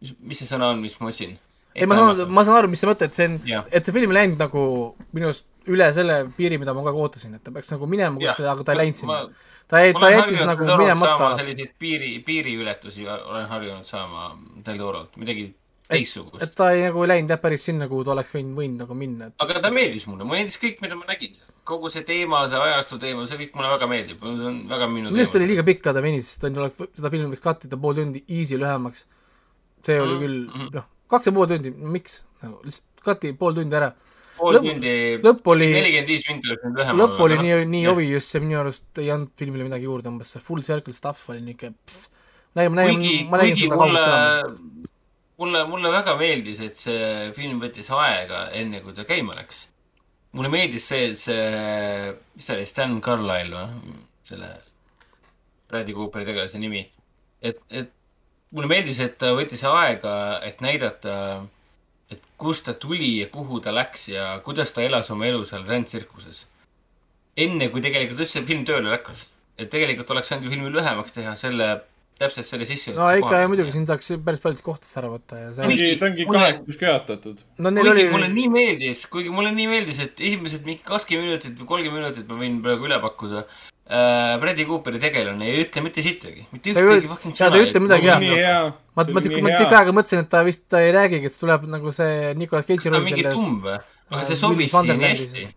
[0.02, 1.38] mis, mis see sõna on, mis ma otsin?
[1.80, 3.38] Ei ma saan, ma saan aru, mis sa mõtled, see on
[3.72, 4.64] et see film ei läinud nagu
[5.16, 8.18] minu arust üle selle piiri, mida ma kogu aeg ootasin, et ta peaks nagu minema
[8.20, 9.22] kuskile, aga ta ei läinud sinna
[9.70, 14.32] ta ei, ta jättis nagu minemata selliseid piiri, piiriületusi olen harjunud saama
[14.66, 15.50] Del Torolt, midagi
[15.90, 16.56] teistsugust et.
[16.58, 19.30] ta ei nagu ei läinud jah päris sinna, kuhu ta oleks võinud, võinud nagu minna,
[19.30, 21.50] et aga ta meeldis mulle, mulle meeldis kõik, mida ma nägin seal.
[21.70, 25.10] kogu see teema, see ajastu teema, see kõik mulle väga meeldib, see on väga minu
[25.14, 28.24] minu arust oli liiga pikk ta venis, ta oleks, seda filmi võiks kattida pool tundi
[28.28, 29.06] easy lühemaks.
[29.86, 33.58] see oli Mhm, küll mhm., noh, kaks ja pool tundi, miks, nagu lihtsalt kati pool
[33.58, 33.90] tundi ära.
[34.38, 34.94] pool lõpp- tundi,
[35.74, 37.96] nelikümmend viis minti oleks nüüd lühem lõpp oli nii, nii jah.
[37.96, 41.42] obvious ja minu arust ei andnud filmile midagi juurde, umbes see full circle stuff oli
[41.50, 41.74] niuke,
[42.60, 44.96] nägin kuigi,, ma nägin seda kaugelt tulemas.,
[45.40, 49.68] mulle, mulle väga meeldis, et see film võttis aega, enne kui ta käima läks.
[50.38, 53.96] mulle meeldis see, see, mis ta oli, Stan Carlyle või?
[54.30, 54.50] selle
[55.70, 56.84] Bradley Cooperi tegelase nimi.
[57.42, 57.96] et, et
[58.56, 60.14] mulle meeldis, et ta võttis aega,
[60.46, 61.16] et näidata,
[62.10, 65.68] et kust ta tuli ja kuhu ta läks ja kuidas ta elas oma elu seal
[65.68, 66.46] rändtsirkuses.
[67.40, 69.30] enne kui tegelikult üldse film tööle hakkas.
[69.60, 71.66] et tegelikult oleks saanud ju filmi lühemaks teha selle,
[72.20, 75.50] täpselt selle sissejuhatuse no ikka ja muidugi siin saaks päris paljudest kohtadest ära võtta ja
[75.56, 77.42] see Kuigi- ta ongi kaheksaks jaotatud.
[77.58, 81.30] no neil kuigi oli mulle nii meeldis, kuigi mulle nii meeldis, et esimesed mingi kakskümmend
[81.30, 83.46] minutit või kolmkümmend minutit ma võin praegu üle pakkuda
[83.90, 84.38] äh,.
[84.42, 88.10] Bradley Cooperi tegelane ei ütle mitte sittagi, mitte ühtegi fucking jaa, ta ei ütle midagi,
[88.10, 88.68] jah.
[88.94, 91.66] ma, ma tükk, ma tükk aega mõtlesin, et ta vist ta ei räägigi, et tuleb
[91.74, 93.80] nagu see Nicolas Cage'i ta on roll mingi selles tumm või?
[94.10, 95.48] aga äh, see sobis siin hästi.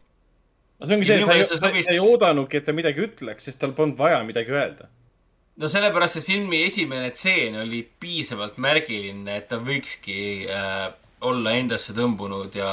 [0.83, 3.77] see ongi see, et sa sa, sa ei oodanudki, et ta midagi ütleks, sest tal
[3.77, 4.89] polnud vaja midagi öelda.
[5.61, 10.89] no sellepärast, et filmi esimene tseen oli piisavalt märgiline, et ta võikski äh,
[11.23, 12.73] olla endasse tõmbunud ja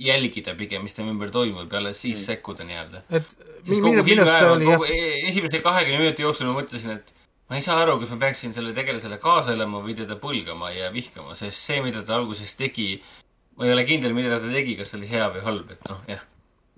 [0.00, 2.26] jälgida pigem, mis tema ümber toimub alles siis mm.
[2.32, 3.02] sekkuda nii-öelda.
[3.10, 3.32] et
[3.68, 4.90] minu, kogu filmi ajal, kogu,
[5.28, 7.14] esimese kahekümne minuti jooksul ma mõtlesin, et
[7.50, 10.88] ma ei saa aru, kas ma peaksin selle tegelasele kaasa elama või teda põlgama ja
[10.94, 12.94] vihkama, sest see, mida ta alguses tegi,
[13.58, 16.22] ma ei ole kindel, mida ta tegi, kas oli hea või halb, et noh, jah.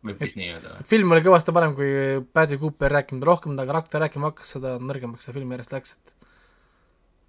[0.03, 0.89] võib vist nii öelda või?
[0.95, 1.93] film oli kõvasti parem, kui
[2.25, 6.12] Bradley Cooper rääkinud, rohkem ta karakter rääkima hakkas, seda nõrgemaks see film järjest läks, et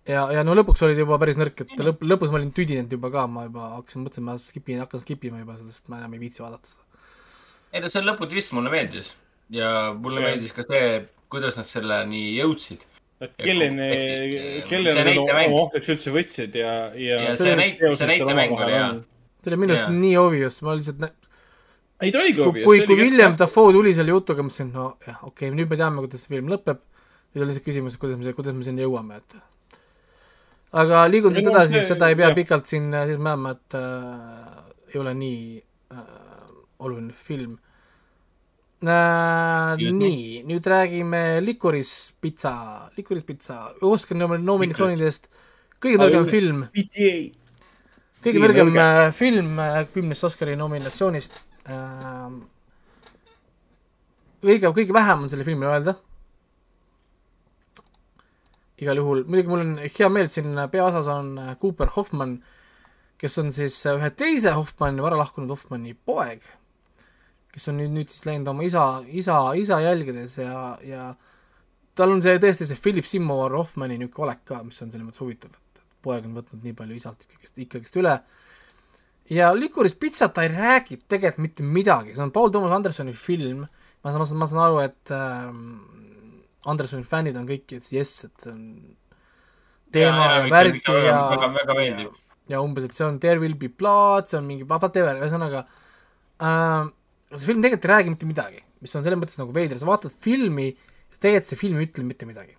[0.09, 2.91] ja, ja no lõpuks oli ta juba päris nõrk, et lõpp, lõpus ma olin tüdinenud
[2.97, 6.15] juba ka, ma juba hakkasin mõtlema, ma skipin, hakkan skip ima juba, sest ma enam
[6.17, 6.83] ei viitsi vaadata seda.
[7.73, 9.13] ei no see lõputvist mulle meeldis
[9.53, 10.29] ja mulle Jah.
[10.31, 10.89] meeldis ka see,
[11.31, 12.85] kuidas nad selleni jõudsid.
[13.23, 17.19] et kelleni See, kelleni nad oma ohvriks üldse võtsid ja, ja.
[17.29, 18.89] Ja see näit- see näitemäng oli hea.
[19.43, 21.13] see oli minu arust nii obvious, ma lihtsalt nä-
[22.03, 22.65] ei ta oligi kui, obvious.
[22.67, 26.03] kui, kui William Dafoe tuli selle jutuga, mõtlesin, no jah, okei okay,, nüüd me teame,
[26.03, 26.83] kuidas see film lõpeb.
[27.33, 29.37] nüüd on lihtsalt küsimus, kuidas me, kuidas me sinna jõuame, et
[30.73, 32.37] aga liigun siit edasi seda ei pea jah.
[32.37, 35.43] pikalt siin äh, siis määrama, et äh, ei ole nii
[35.93, 36.01] äh,
[36.79, 37.57] oluline film
[38.83, 39.77] äh,.
[39.79, 45.29] Nii, nüüd räägime Licorice Pizza, Licorice Pizza, Oscari nom- nominatsioonidest
[45.83, 46.65] kõige nõrgem film
[48.23, 51.37] kõige nõrgem äh, film äh, kümnest Oscari nominatsioonist
[51.69, 52.41] ähm,.
[54.43, 55.95] kõige, kõige vähem on selle filmi öelda.
[58.83, 62.37] Igal juhul, muidugi mul on hea meel, et siin peaosas on äh, Cooper Hoffman,
[63.21, 66.43] kes on siis äh, ühe teise Hoffmanni, vara lahkunud Hoffmanni poeg,
[67.53, 71.11] kes on nüüd, nüüd siis läinud oma isa, isa, isa jälgedes ja, ja
[71.97, 75.21] tal on see tõesti see Philip Seymour Hoffmanni niisugune olek ka, mis on selles mõttes
[75.21, 78.17] huvitav, et poeg on võtnud nii palju isalt ikkagist, ikkagist üle.
[79.29, 83.67] ja Licorice Pizza ta ei räägi tegelikult mitte midagi, see on Paul Thomas Andersoni film,
[84.03, 85.63] ma saan, ma saan, aru, et ähm,
[86.69, 88.63] Andersoni fännid on kõik, et jess, et see on
[89.93, 92.15] teema ja, ja värk ja väga, väga meeldib.
[92.51, 96.87] ja umbes, et see on There will be blood, see on mingi whatever, ühesõnaga äh,
[97.33, 100.15] see film tegelikult ei räägi mitte midagi, mis on selles mõttes nagu veider, sa vaatad
[100.25, 100.71] filmi,
[101.19, 102.57] tegelikult see film ei ütle mitte midagi.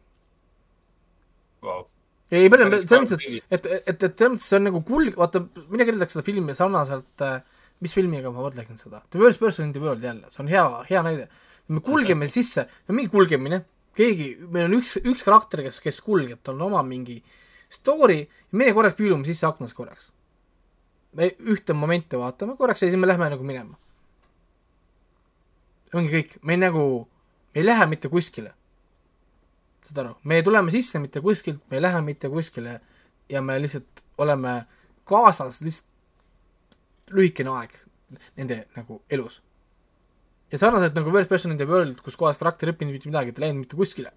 [1.65, 1.87] Wow.
[2.29, 5.17] ei, päris Päris selles mõttes, et, et, et, et selles mõttes see on nagu kulg,
[5.17, 7.39] vaata, mina kirjeldaks seda filmi sarnaselt äh,
[7.83, 10.65] mis filmiga ma võrdleksin seda, The Worst Person in the World jälle, see on hea,
[10.89, 11.29] hea näide.
[11.69, 13.63] me kulgeme sisse, mingi kulgemine,
[13.97, 17.21] keegi, meil on üks, üks karakter, kes, kes kulgeb, tal on oma mingi
[17.75, 18.25] story
[18.55, 20.11] meie korraks püülume sisse aknast korraks.
[21.15, 23.79] me ühte momenti vaatame korraks ja siis me lähme nagu minema.
[25.95, 26.85] ongi kõik, me nagu,
[27.55, 28.55] me ei lähe mitte kuskile.
[29.87, 32.81] saad aru, me tuleme sisse mitte kuskilt, me ei lähe mitte kuskile
[33.29, 34.65] ja me lihtsalt oleme
[35.05, 37.75] kaasas lihtsalt lühikene aeg
[38.37, 39.43] nende nagu elus.
[40.55, 43.35] Ja sarnaselt nagu First Person in the World, kus kohas karakter ei õppinud mitte midagi,
[43.35, 44.13] ta ei läinud mitte kuskile,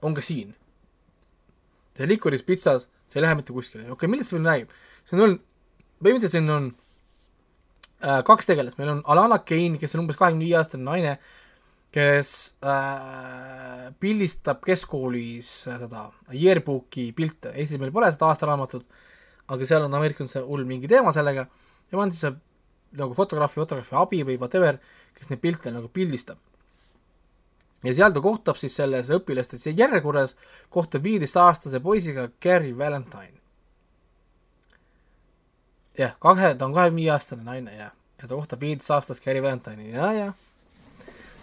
[0.00, 0.54] on ka siin.
[1.92, 4.72] see Licorice Pizzas, see ei lähe mitte kuskile, okei okay,, millest see film räägib?
[5.10, 5.36] see on
[6.00, 6.70] põhimõtteliselt siin on
[8.00, 11.18] äh, kaks tegelast, meil on Alana Kane, kes on umbes kahekümne viie aastane naine,
[11.92, 12.30] kes
[12.64, 18.88] äh, pildistab keskkoolis äh, seda yearbook'i pilte, Eestis meil pole seda aastaraamatut,
[19.52, 21.44] aga seal on Ameerikas hull mingi teema sellega.
[21.92, 22.32] Ja on siis see
[22.98, 24.78] nagu fotograafi, fotograafi abi või whatever,
[25.16, 26.38] kes neid pilte nagu pildistab.
[27.82, 30.36] ja seal ta kohtab siis selles õpilaste järjekorras
[30.70, 33.40] kohtab viieteistaastase poisiga Gary Valentine.
[35.98, 37.90] jah, kahe, ta on kahekümne viie aastane naine ja,
[38.22, 40.32] ja ta kohtab viieteistaastast Gary Valentine'i ja, ja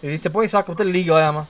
[0.02, 1.46] ja siis see poiss hakkab talle liiga ajama.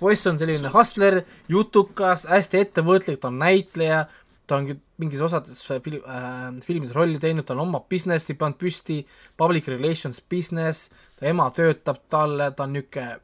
[0.00, 4.04] poiss on selline hustler, jutukas, hästi ettevõtlik, ta on näitleja,
[4.46, 4.68] ta on
[5.00, 9.00] mingis osades fil- äh, filmides rolli teinud, ta on oma business'i pannud püsti,
[9.36, 13.20] public relations business, ta ema töötab talle, ta on niisugune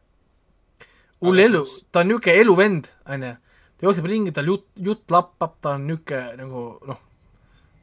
[1.20, 3.34] hull elu ta on niisugune eluvend, onju.
[3.76, 7.04] ta jookseb ringi, tal jutt, jutt lappab, ta on niisugune nagu noh,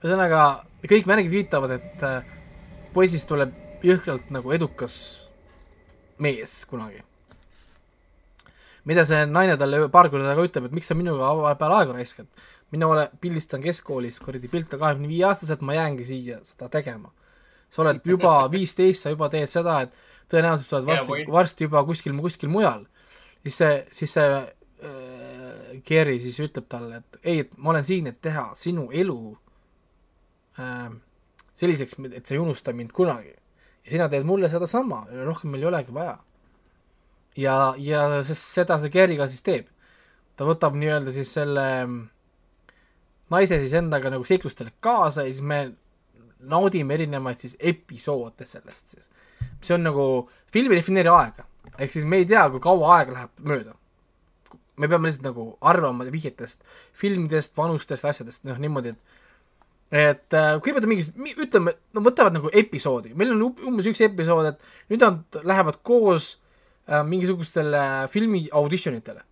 [0.02, 0.44] ühesõnaga
[0.88, 2.36] kõik märgid viitavad, et äh,
[2.94, 3.54] poisist tuleb
[3.86, 4.96] jõhkralt nagu edukas
[6.18, 7.04] mees kunagi.
[8.88, 12.28] mida see naine talle paar korda ka ütleb, et miks sa minuga vahepeal aega raiskad.
[12.72, 17.12] Mina ole, pildistan keskkoolis kuradi pilte kahekümne viie aastaselt, ma jäängi siia seda tegema.
[17.70, 19.96] sa oled juba viisteist, sa juba teed seda, et
[20.32, 22.86] tõenäoliselt sa oled varsti varsti juba kuskil, kuskil mujal.
[23.44, 28.08] siis see, siis see äh, Gary siis ütleb talle, et ei, et ma olen siin,
[28.08, 29.20] et teha sinu elu
[30.60, 30.90] äh,
[31.58, 33.34] selliseks, et sa ei unusta mind kunagi.
[33.86, 36.18] ja sina teed mulle sedasama, rohkem meil ei olegi vaja.
[37.38, 39.72] ja, ja sest seda see Gary ka siis teeb.
[40.36, 42.06] ta võtab nii-öelda siis selle mm,
[43.34, 45.60] naise siis endaga nagu seiklustele kaasa ja siis me
[46.40, 49.10] naudime erinevaid siis episoode sellest siis.
[49.62, 50.06] see on nagu,
[50.54, 51.46] film ei defineeri aega,
[51.78, 53.76] ehk siis me ei tea, kui kaua aega läheb mööda.
[54.78, 56.62] me peame lihtsalt nagu arvama vihjetest,
[56.94, 59.16] filmidest, vanustest, asjadest, noh niimoodi, et
[59.92, 61.08] et äh, kõigepealt on mingis,
[61.40, 66.34] ütleme, no võtavad nagu episoodi, meil on umbes üks episood, et nüüd nad lähevad koos
[66.90, 69.24] äh, mingisugustele filmi auditionitele.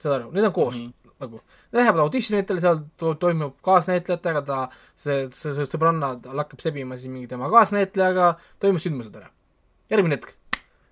[0.00, 1.05] saad aru, need on koos mm, -hmm.
[1.22, 1.40] nagu,
[1.72, 4.58] läheb auditionitele, seal to- toimub kaasnäitlejatega, ta,
[4.94, 9.30] see, see, see sõbranna, tal hakkab sebima siis mingi tema kaasnäitlejaga, toimus sündmused ära.
[9.90, 10.34] järgmine hetk,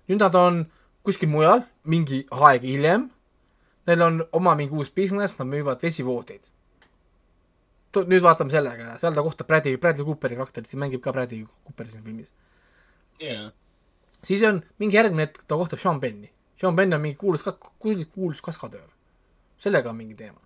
[0.09, 0.63] nüüd nad on
[1.05, 3.09] kuskil mujal, mingi aeg hiljem,
[3.87, 6.47] neil on oma mingi uus business, nad müüvad vesivoodeid.
[7.95, 11.45] nüüd vaatame sellega ära, seal ta kohtab Bradley, Bradley Cooperi karakterit, siin mängib ka Bradley
[11.67, 12.33] Cooper siin filmis.
[13.19, 13.51] jaa.
[14.23, 16.31] siis on mingi järgmine hetk, ta kohtab Sean Penni.
[16.55, 17.43] Sean Penn on mingi kuulus
[18.13, 18.94] kuulus kaskadöör.
[19.61, 20.39] Sellega on mingi teema.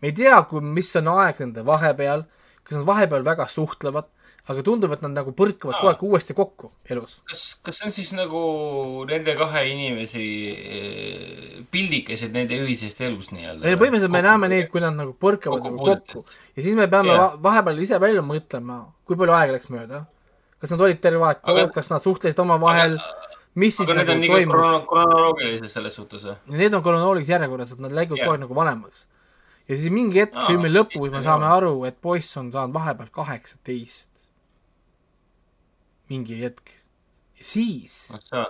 [0.00, 2.24] me ei tea, kui, mis on aeg nende vahepeal,
[2.64, 4.08] kas nad vahepeal väga suhtlevad,
[4.50, 7.18] aga tundub, et nad nagu põrkavad kogu aeg uuesti kokku elus.
[7.28, 8.40] kas, kas see on siis nagu
[9.10, 13.68] nende kahe inimesi eh, pildikesed nende ühisest elust nii-öelda?
[13.68, 16.24] ei põhimõtteliselt me näeme neid, kui nad nagu põrkavad kokku nagu kokku
[16.56, 17.36] ja siis me peame yeah.
[17.42, 20.04] vahepeal ise välja mõtlema, kui palju aega läks mööda.
[20.60, 22.98] kas nad olid terve aeg Aga- koos, kas nad suhtlesid omavahel,
[23.54, 26.36] mis siis aga need nagu on ikka toimus krono- kronoloogilises selles suhtes või?
[26.60, 28.26] Need on kronoloogilises järjekorras, et nad läivad Jah.
[28.26, 29.06] kogu aeg nagu vanemaks.
[29.68, 31.52] ja siis mingi hetk Aa, filmi lõpus me saame on.
[31.56, 34.10] aru, et poiss on saanud vahepeal kaheksateist.
[36.10, 36.70] mingi hetk.
[37.40, 38.46] siis ahah,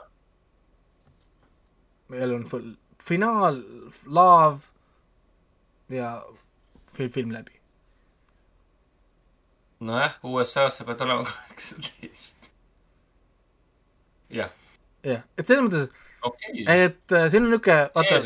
[2.09, 2.45] meil on
[3.01, 3.63] finaal,
[4.07, 4.61] laav
[5.89, 6.23] ja
[6.95, 7.53] film, film läbi.
[9.81, 12.51] nojah, USA-s sa pead olema kaheksateist.
[14.31, 14.51] jah,
[15.07, 15.91] jah, et selles mõttes,
[16.27, 16.65] okei.
[16.65, 18.19] et äh, siin on niisugune, vaata,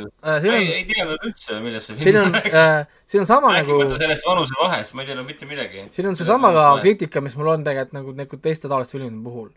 [0.42, 2.38] siin ei, on, ei teadnud üldse, millest see siin on,
[3.10, 5.84] siin on sama nagu rääkimata sellest vanusevahest, ma ei teadnud mitte midagi.
[5.94, 6.64] siin on seesama ka.
[6.82, 9.52] kriitika, mis mul on tegelikult nagu, nagu teiste taoliste filmide puhul.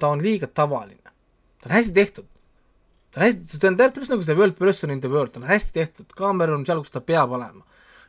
[0.00, 1.14] ta on liiga tavaline.
[1.60, 2.28] ta on hästi tehtud.
[3.10, 5.48] ta on hästi, ta on täpselt nagu see World Person in the World, ta on
[5.50, 7.62] hästi tehtud, kaamera on seal, kus ta peab olema.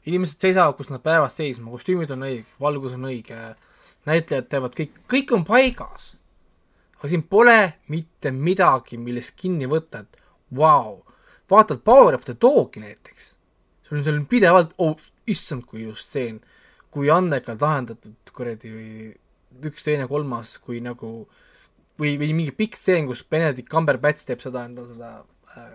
[0.08, 3.38] inimesed seisavad, kus nad peavad seisma, kostüümid on õige, valgus on õige,
[4.08, 6.14] näitlejad teevad kõik, kõik on paigas.
[6.98, 7.58] Aga siin pole
[7.94, 11.02] mitte midagi, millest kinni võtta, et vau wow.,
[11.50, 13.38] vaatad Power of the Dog'i näiteks
[13.88, 15.00] sul on seal pidevalt, oh
[15.32, 16.42] issand, kui ilus stseen,
[16.92, 18.72] kui andekalt lahendatud kuradi
[19.68, 21.12] üks, teine, kolmas, kui nagu
[22.00, 25.14] või, või mingi pikk stseen, kus Benedict Cumberbatch teeb seda enda seda
[25.56, 25.70] äh,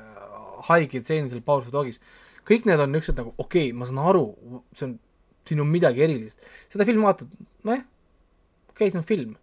[0.69, 2.03] haiget stseeni seal Power of the Dogis.
[2.49, 4.27] kõik need on niisugused nagu okei okay,, ma saan aru,
[4.77, 4.99] see on,
[5.49, 6.43] siin on midagi erilist.
[6.73, 7.33] seda filmi vaatad,
[7.65, 7.87] nojah,
[8.69, 9.37] okei okay,, see on film.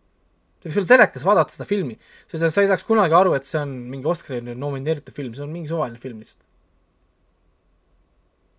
[0.59, 1.95] Sa võiks olla telekas vaadata seda filmi,
[2.27, 5.53] sest sa ei saaks kunagi aru, et see on mingi Oscarile nomineeritud film, see on
[5.53, 6.43] mingi suvaline film lihtsalt.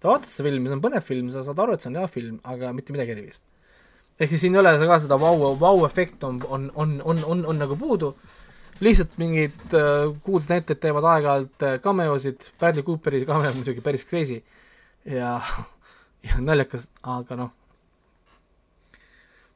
[0.00, 2.08] sa vaatad seda filmi, see on põnev film, sa saad aru, et see on hea
[2.08, 3.44] film, aga mitte midagi erilist.
[4.20, 7.60] ehk siis siin ei ole ka seda vau, vau-efekt on, on, on, on, on, on
[7.66, 8.14] nagu puudu,
[8.80, 14.40] lihtsalt mingid äh, kuulsad näitlejad teevad aeg-ajalt äh, cameosid, Bradley Cooperi cameo muidugi päris crazy.
[15.04, 15.36] Ja,
[16.28, 17.52] ja naljakas, aga noh,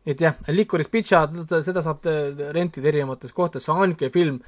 [0.06, 1.22] et jah, Licorice Pizza,
[1.64, 2.04] seda saab
[2.56, 4.40] rentida erinevates kohtades, see on ainuke film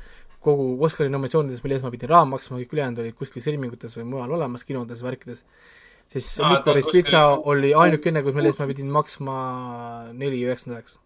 [0.46, 4.04] kogu Oscari nominatsioonides, mille eest ma pidin raha maksma, kõik ülejäänud olid kuskil streamingutes või
[4.12, 5.40] mujal olemas, kinodes, värkides,
[6.12, 9.38] siis ta Licorice kuskil- Pizza oli ainukene, kus mille eest ma pidin maksma
[10.12, 10.98] neli üheksakümmend üheksa.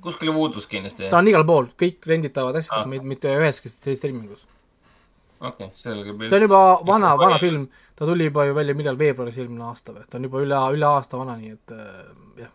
[0.00, 4.44] kuskil Voodoo's kindlasti, ta on igal pool, kõik renditavad asjad mitte üheski streamingus.
[5.40, 6.14] okei, selge.
[6.28, 7.38] ta on juba vana, vana.
[7.42, 10.58] film, ta tuli juba ju välja millal, veebruaris eelmine aasta või, ta on juba üle,
[10.76, 11.84] üle aasta vana, nii et äh,
[12.44, 12.52] jah.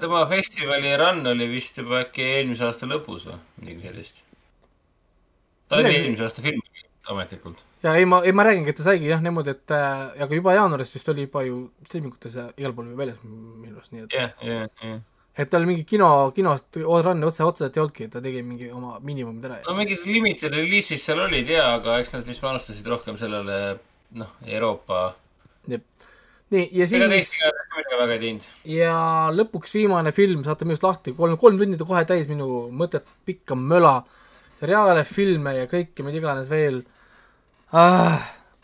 [0.00, 4.22] tema festivali run oli vist juba äkki eelmise aasta lõpus või midagi sellist.
[5.68, 6.60] ta oli Midagi- eelmise aasta film
[7.08, 7.62] ametlikult.
[7.82, 10.56] ja ei, ma, ei ma räägingi, et ta saigi jah niimoodi, et äh, aga juba
[10.56, 14.34] jaanuaris vist oli juba ju streamingutes ja igal pool väljas minu arust, nii et jah,
[14.44, 14.98] jah, jah.
[15.38, 19.46] Et tal mingi kino, kinost run otse, otseselt ei olnudki, ta tegi mingi oma miinimumid
[19.46, 23.58] ära no mingid limited release'id seal olid jaa, aga eks nad vist panustasid rohkem sellele
[24.18, 25.02] noh, Euroopa.
[25.68, 27.34] nii, ja siis
[28.72, 28.94] ja
[29.34, 34.00] lõpuks viimane film saate minust lahti, kolm, kolm tundi kohe täis minu mõtet pikka möla,
[34.58, 36.82] seriaale, filme ja kõike, mida iganes veel
[37.70, 38.18] ah,.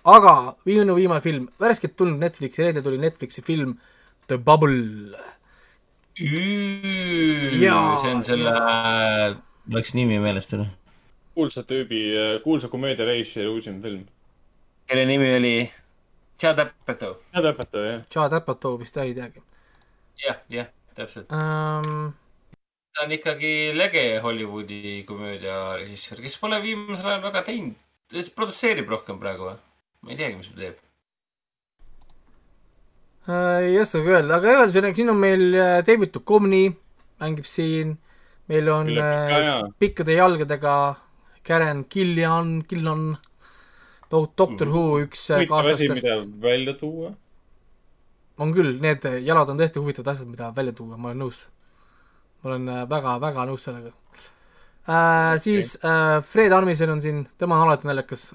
[0.05, 0.35] aga
[0.67, 3.79] minu viimane film, värskelt tulnud Netflixi, reedel tuli Netflixi film
[4.27, 5.34] The Bubble.
[6.15, 8.51] Jaa, see on selle,
[9.75, 10.67] läks nimi meelest ära.
[11.35, 12.05] kuulsa tüübi,
[12.45, 14.05] kuulsa komöödia režissööri uusim film.
[14.87, 15.57] kelle nimi oli
[16.39, 17.17] Chad Apatow.
[17.35, 18.07] head õpetaja, jah.
[18.15, 19.43] Chad Apatow vist ei teagi
[20.23, 21.33] jah, jah, täpselt.
[21.33, 22.13] um,.
[22.95, 27.75] ta on ikkagi lege Hollywoodi komöödiarežissöör, kes pole viimasel ajal väga teinud.
[28.07, 29.59] ta produtseerib rohkem praegu või?
[30.05, 30.84] ma ei teagi, mis ta teeb.
[33.25, 36.67] Äh, ei oskagi öelda, aga ühesõnaga siin on meil äh, David Duchovny
[37.23, 37.95] mängib siin,
[38.53, 40.75] meil on äh, pikkade jalgadega
[41.45, 43.15] Karen Gillian, Gillan,
[44.13, 47.15] Doctor Who üks äh, kaaslastest, mida välja tuua.
[48.39, 51.47] on küll, need jalad on tõesti huvitavad asjad, mida välja tuua, ma olen nõus.
[52.43, 53.95] ma olen väga-väga nõus sellega.
[54.85, 55.39] Äh,.
[55.41, 58.35] siis äh, Fred Armisen on siin, tema on alati naljakas,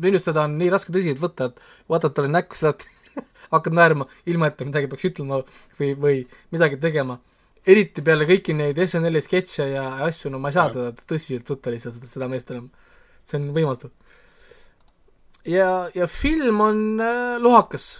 [0.00, 1.60] minust seda on nii raske tõsiselt võtta, et
[1.92, 2.86] vaatad talle näkku, saad,
[3.54, 5.42] hakkad naerma, ilma et ta midagi peaks ütlema
[5.80, 6.22] või, või
[6.54, 7.18] midagi tegema.
[7.66, 11.74] eriti peale kõiki neid SNL-i sketše ja asju, no ma ei saa teda tõsiselt võtta
[11.74, 12.70] lihtsalt seda, seda meest enam.
[13.24, 13.92] see on võimatu.
[15.44, 17.92] ja, ja film on äh, lohakas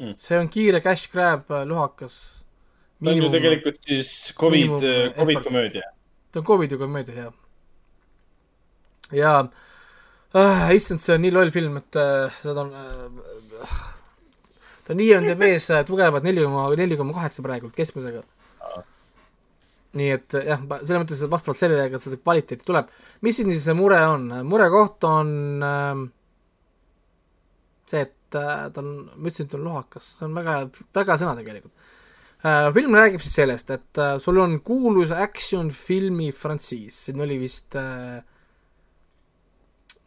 [0.00, 0.14] Mm.
[0.16, 2.44] see on kiire cash grab äh, lohakas.
[3.04, 5.82] ta on ju tegelikult siis Covid äh, Covid komöödia.
[6.32, 7.32] ta on Covidi komöödia, jah.
[9.12, 9.48] ja
[10.38, 13.80] äh, issand, see on nii loll film, et äh, seda on äh,
[14.90, 18.24] ta on IMDB-s äh, tugevalt neli koma, neli koma kaheksa praegult keskmisega.
[19.98, 22.90] nii et äh, jah, selles mõttes, et vastavalt sellele, kas seda kvaliteeti tuleb.
[23.26, 24.30] mis siin siis see mure on?
[24.46, 25.30] murekoht on
[25.66, 26.08] äh,
[27.90, 30.56] see, et äh, ta on, ma ütlesin, et ta on lohakas, see on väga,
[30.98, 31.86] väga hea sõna tegelikult
[32.42, 32.68] äh,.
[32.74, 38.20] film räägib siis sellest, et äh, sul on kuulus action-filmi frantsiis, siin oli vist äh,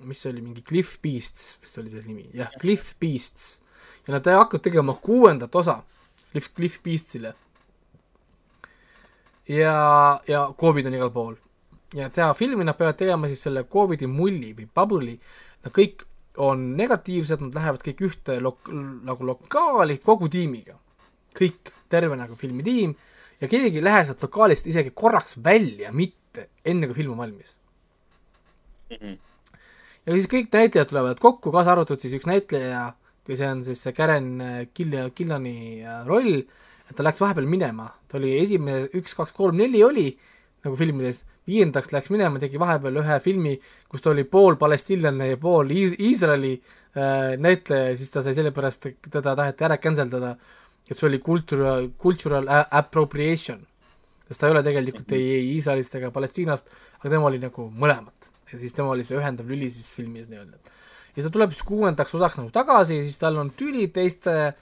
[0.08, 3.60] mis see oli, mingi Cliff Beasts vist oli see nimi, jah, Cliff Beasts.
[4.08, 5.82] ja nad hakkavad tegema kuuendat osa
[6.32, 7.34] Cliff, Cliff Beastsile.
[9.48, 11.36] ja, ja Covid on igal pool.
[11.94, 15.18] ja teha filmi nad peavad tegema siis selle Covidi mulli või bubble'i,
[15.64, 16.08] nad kõik
[16.42, 18.72] on negatiivsed, nad lähevad kõik ühte lok-,
[19.06, 20.80] nagu lokaali kogu tiimiga.
[21.34, 22.96] kõik, terve nagu filmitiim
[23.42, 27.58] ja keegi ei lähe sealt lokaalist isegi korraks välja, mitte enne kui film on valmis.
[30.06, 32.90] Ja siis kõik näitlejad tulevad kokku, kaasa arvatud siis üks näitleja,
[33.24, 36.42] kui see on siis see Karen äh, Kill-, Killani äh, roll,
[36.90, 40.10] et ta läks vahepeal minema, ta oli esimene üks, kaks, kolm, neli oli
[40.64, 43.54] nagu filmides, viiendaks läks minema, tegi vahepeal ühe filmi,
[43.92, 48.36] kus ta oli pool palestiinlane ja pool Iis- Iisraeli äh, näitleja ja siis ta sai
[48.38, 50.34] sellepärast, teda taheti ära cancel dada,
[50.88, 53.64] et see oli cultural, cultural appropriation.
[54.28, 58.33] sest ta ei ole tegelikult ei Iisraelist ega Palestiinast, aga tema oli nagu mõlemat.
[58.54, 60.58] Ja siis tema oli see ühendav lüli siis filmis nii-öelda.
[61.16, 64.54] ja ta tuleb siis kuuendaks osaks nagu tagasi ja siis tal on tüli teiste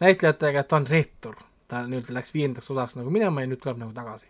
[0.00, 1.36] näitlejatega, et ta on reetur.
[1.68, 4.26] ta nüüd läks viiendaks osaks nagu minema ja nüüd tuleb nagu tagasi.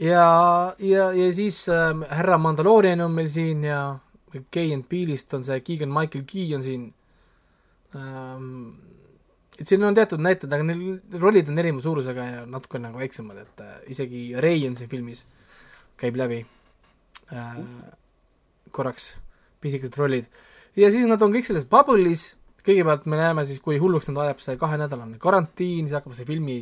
[0.00, 3.98] ja, ja, ja siis ähm, härra Mandaloorian on meil siin ja
[4.52, 6.92] Kay and Peele'ist on see Keegan Michael Key on siin
[7.96, 8.76] ähm,.
[9.58, 13.40] et siin on teatud näited, aga neil rollid on erineva suurusega ja natuke nagu väiksemad,
[13.42, 15.24] et äh, isegi Ray on siin filmis,
[15.98, 16.42] käib läbi
[17.34, 17.60] äh,
[18.74, 19.16] korraks,
[19.62, 20.28] pisikesed rollid.
[20.76, 22.32] ja siis nad on kõik selles bubble'is,
[22.66, 26.58] kõigepealt me näeme siis, kui hulluks nad ajab see kahenädalane karantiin, siis hakkab see filmi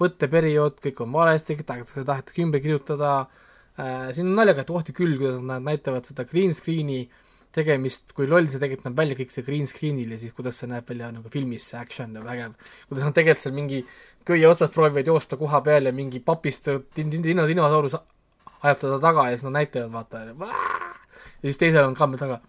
[0.00, 5.16] võtteperiood, kõik on valesti, tahetakse, tahetakse ümber kirjutada äh,, siin on naljaga, et ohti küll,
[5.18, 7.06] kuidas nad näitavad seda green screen'i
[7.54, 10.68] tegemist, kui loll see tegelikult näeb välja kõik see green screen'il ja siis kuidas see
[10.70, 12.54] näeb välja nagu filmis, see action ja vägev.
[12.90, 13.80] kuidas nad tegelikult seal mingi
[14.28, 17.96] köie otsas proovivad joosta koha peal ja mingi papist Dino dinosaurus
[18.62, 20.22] ajab teda taga ja siis nad näitavad, vaata,
[21.42, 22.40] ja siis teisel on kaamel taga.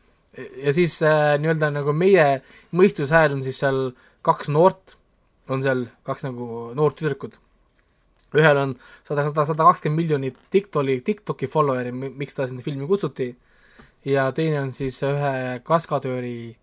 [0.63, 2.41] ja siis äh, nii-öelda nagu meie
[2.75, 3.91] mõistushääl on siis seal
[4.25, 4.95] kaks noort,
[5.49, 7.39] on seal kaks nagu noort tüdrukut.
[8.33, 8.75] ühel on
[9.07, 13.31] sada, sada, sada kakskümmend miljonit TikTok'i, TikTok'i follower'i, miks ta sinna filmi kutsuti,
[14.05, 16.57] ja teine on siis ühe kaskadööri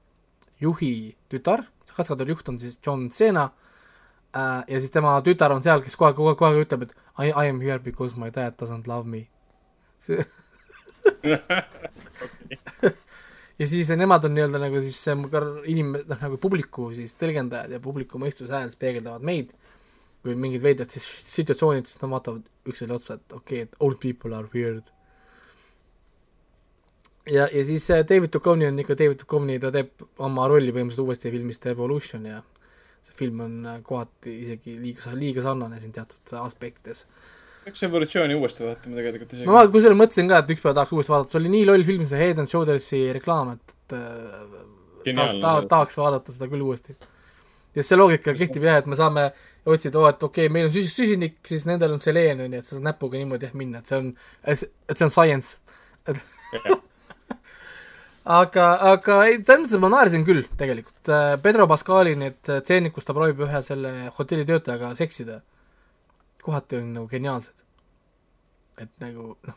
[0.62, 1.66] juhi tütar,
[1.97, 6.16] kaskadööri juht on siis John Cena äh, ja siis tema tütar on seal, kes aeg,
[6.16, 9.26] kogu aeg ütleb, et I, I am here because my dad doesn't love me.
[10.02, 10.26] See
[13.58, 14.99] ja siis nemad on nii-öelda nagu siis
[15.73, 19.55] inim-, noh nagu publiku siis tõlgendajad ja publiku mõistushääl siis peegeldavad meid.
[20.25, 24.00] Kui mingid veidrad siis situatsioonid, siis nad vaatavad üksteisele otsa, et okei okay,, et old
[24.02, 24.83] people are weird.
[27.31, 31.07] ja, ja siis äh, David Duchovny on ikka David Duchovny, ta teeb oma rolli põhimõtteliselt
[31.07, 32.42] uuesti filmis The Evolution ja
[33.07, 37.07] see film on äh, kohati isegi liiga, liiga sarnane siin teatud aspektides
[37.67, 41.33] peaks evolutsiooni uuesti vaatama tegelikult isegi ma kusjuures mõtlesin ka, et ükspäev tahaks uuesti vaadata,
[41.33, 45.43] see oli nii loll film, see Head and Shoulders'i reklaam, et, äh, tahaks Geniaalne.
[45.43, 46.95] ta,, tahaks vaadata seda küll uuesti.
[47.75, 49.27] ja see loogika kehtib jah, et me saame
[49.67, 52.62] otsida, oo, et okei okay,, meil on süs-, süsinik, siis nendel on seleen, on ju,
[52.62, 54.12] et sa saad näpuga niimoodi jah minna, et see on,
[54.47, 55.59] et see on science.
[58.39, 61.11] aga, aga ei, selles mõttes ma naersin küll tegelikult.
[61.43, 65.41] Pedro Pascali need stseenid, kus ta proovib ühe selle hotellitöötajaga seksida,
[66.47, 67.62] kohati on nagu geniaalsed.
[68.78, 69.55] et nagu noh,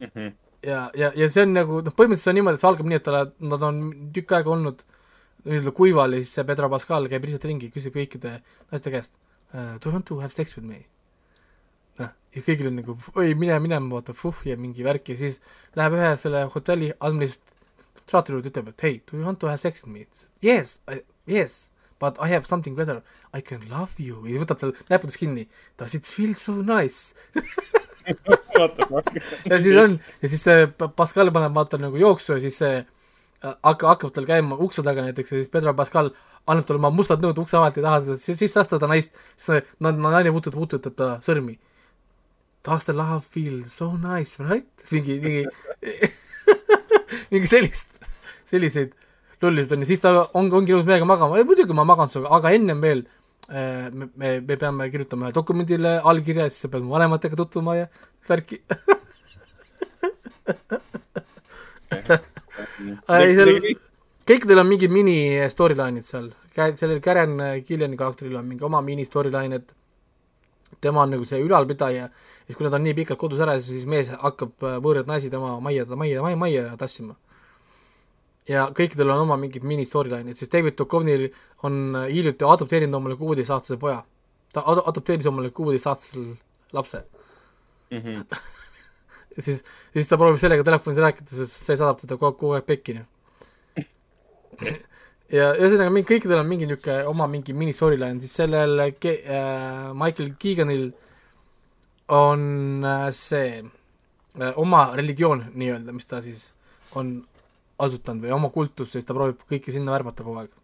[0.00, 0.26] Mhm.
[0.62, 3.06] ja, ja, ja see on nagu noh, põhimõtteliselt on niimoodi, et see algab nii, et
[3.06, 3.78] ta, nad on
[4.14, 4.82] tükk aega olnud
[5.46, 8.34] nii-öelda kuival ja siis see Pedro Pascal käib lihtsalt ringi, küsib kõikide
[8.70, 9.14] naiste käest
[9.54, 9.78] uh,.
[9.80, 10.84] Do you want to have sex with me?
[11.98, 15.40] noh, ja kõigil on nagu oi, mine minema, vaata, fuh ja mingi värk ja siis
[15.78, 19.82] läheb ühe selle hotelli administraatori juurde, ütleb, et hey, do you want to have sex
[19.82, 20.04] with me?
[20.44, 20.76] Yes,
[21.26, 21.70] yes,
[22.00, 23.00] but I have something better,
[23.34, 25.48] I can love you ja siis võtab tal näppudest kinni.
[25.78, 27.14] Does it feel so nice?
[29.50, 32.78] ja siis on, ja siis see Pa- Pascal paneb vaata nagu jooksu ja siis see
[32.80, 36.10] äh, hakka, hakkab tal käima ukse taga näiteks ja siis Pedro Pascal
[36.48, 39.66] annab talle oma mustad nõud ukse vahelt ja tahab seda siis- sisse astuda naist, siis
[39.84, 41.58] naine puudutab, puudutab ta sõrmi.
[42.66, 44.66] Does the love feel so nice, right?
[44.90, 45.44] mingi, mingi
[47.32, 47.92] mingi sellist,
[48.48, 48.94] selliseid
[49.42, 52.52] lullisid on ja siis ta ongi, ongi nõus meiega magama, muidugi ma magan sinuga, aga
[52.56, 53.04] ennem veel
[53.48, 57.72] äh, me, me, me peame kirjutama ühe dokumendile allkirja, siis sa pead mu vanematega tutvuma
[57.78, 57.86] ja
[58.28, 58.62] värki.
[61.88, 63.50] Ei, seal
[64.28, 65.18] kõikidel on mingi mini
[65.48, 69.68] storyline'id seal, sellel Karen Killani karakteril on mingi oma mini storyline, et
[70.80, 72.08] tema on nagu see ülalpidaja.
[72.08, 75.30] Ja siis, kui nad on nii pikalt kodus ära, siis mees hakkab äh, võõraid naisi
[75.32, 77.16] tema majja, majja, majja tassima.
[78.48, 81.28] Ja kõikidel on oma mingid mini storyline'id, siis David Duchovnil
[81.68, 84.02] on hiljuti adopteerinud omale kuueteistaastase poja.
[84.52, 86.34] ta ad-, adopteeris omale kuueteistaastasel
[86.72, 87.04] lapse
[87.90, 88.20] Mhm.
[89.36, 89.62] ja siis,
[89.92, 93.06] siis ta proovib sellega telefonis rääkida, sest see saadab teda kogu, kogu aeg pekki, noh.
[95.38, 99.88] ja ühesõnaga, mingi, kõikidel on mingi niisugune oma mingi mini storyline, siis sellel Ke- äh,
[99.96, 100.90] Michael Keeganil
[102.12, 106.48] on äh, see äh, oma religioon nii-öelda, mis ta siis
[106.98, 107.18] on
[107.78, 110.56] asutanud või oma kultus, siis ta proovib kõiki sinna värvata kogu aeg.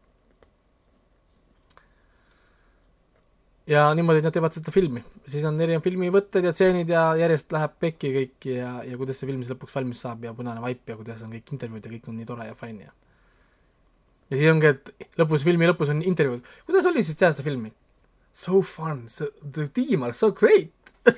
[3.70, 7.78] ja niimoodi nad teevad seda filmi, siis on erinevad filmivõtted ja tseenid ja järjest läheb
[7.80, 10.98] pekki kõik ja, ja kuidas see film siis lõpuks valmis saab ja punane vaip ja
[10.98, 12.92] kuidas on kõik intervjuud ja kõik on nii tore ja fine ja
[14.30, 17.72] ja siis ongi, et lõpus, filmi lõpus on intervjuud, kuidas oli siis teha seda filmi?
[18.34, 20.72] So fun, so the team are so great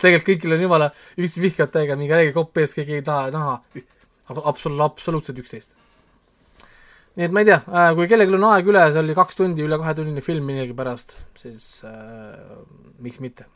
[0.00, 3.58] tegelikult kõigil on jumala üksteist täiega mingi räige kopp ees, keegi ei taha näha
[4.30, 5.74] absol-, absoluutselt üksteist.
[7.14, 7.60] nii et ma ei tea,
[7.94, 12.56] kui kellelgi on aeg üle, see oli kaks tundi, üle kahetunnine film millegipärast, siis äh,
[13.04, 13.46] miks mitte.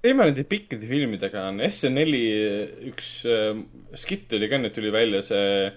[0.00, 2.22] teeme nende pikkade filmidega on SNL-i
[2.92, 3.52] üks äh,
[4.00, 5.68] skitt oli ka nüüd tuli välja see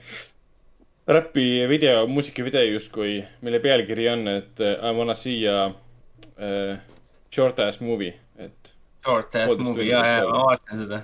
[1.03, 6.77] räpi video, muusikavideo justkui, mille pealkiri on, et äh, I wanna see a uh,
[7.33, 11.00] short ass movie, et Short ass movie, jaa, peaks ma vaatasin seda.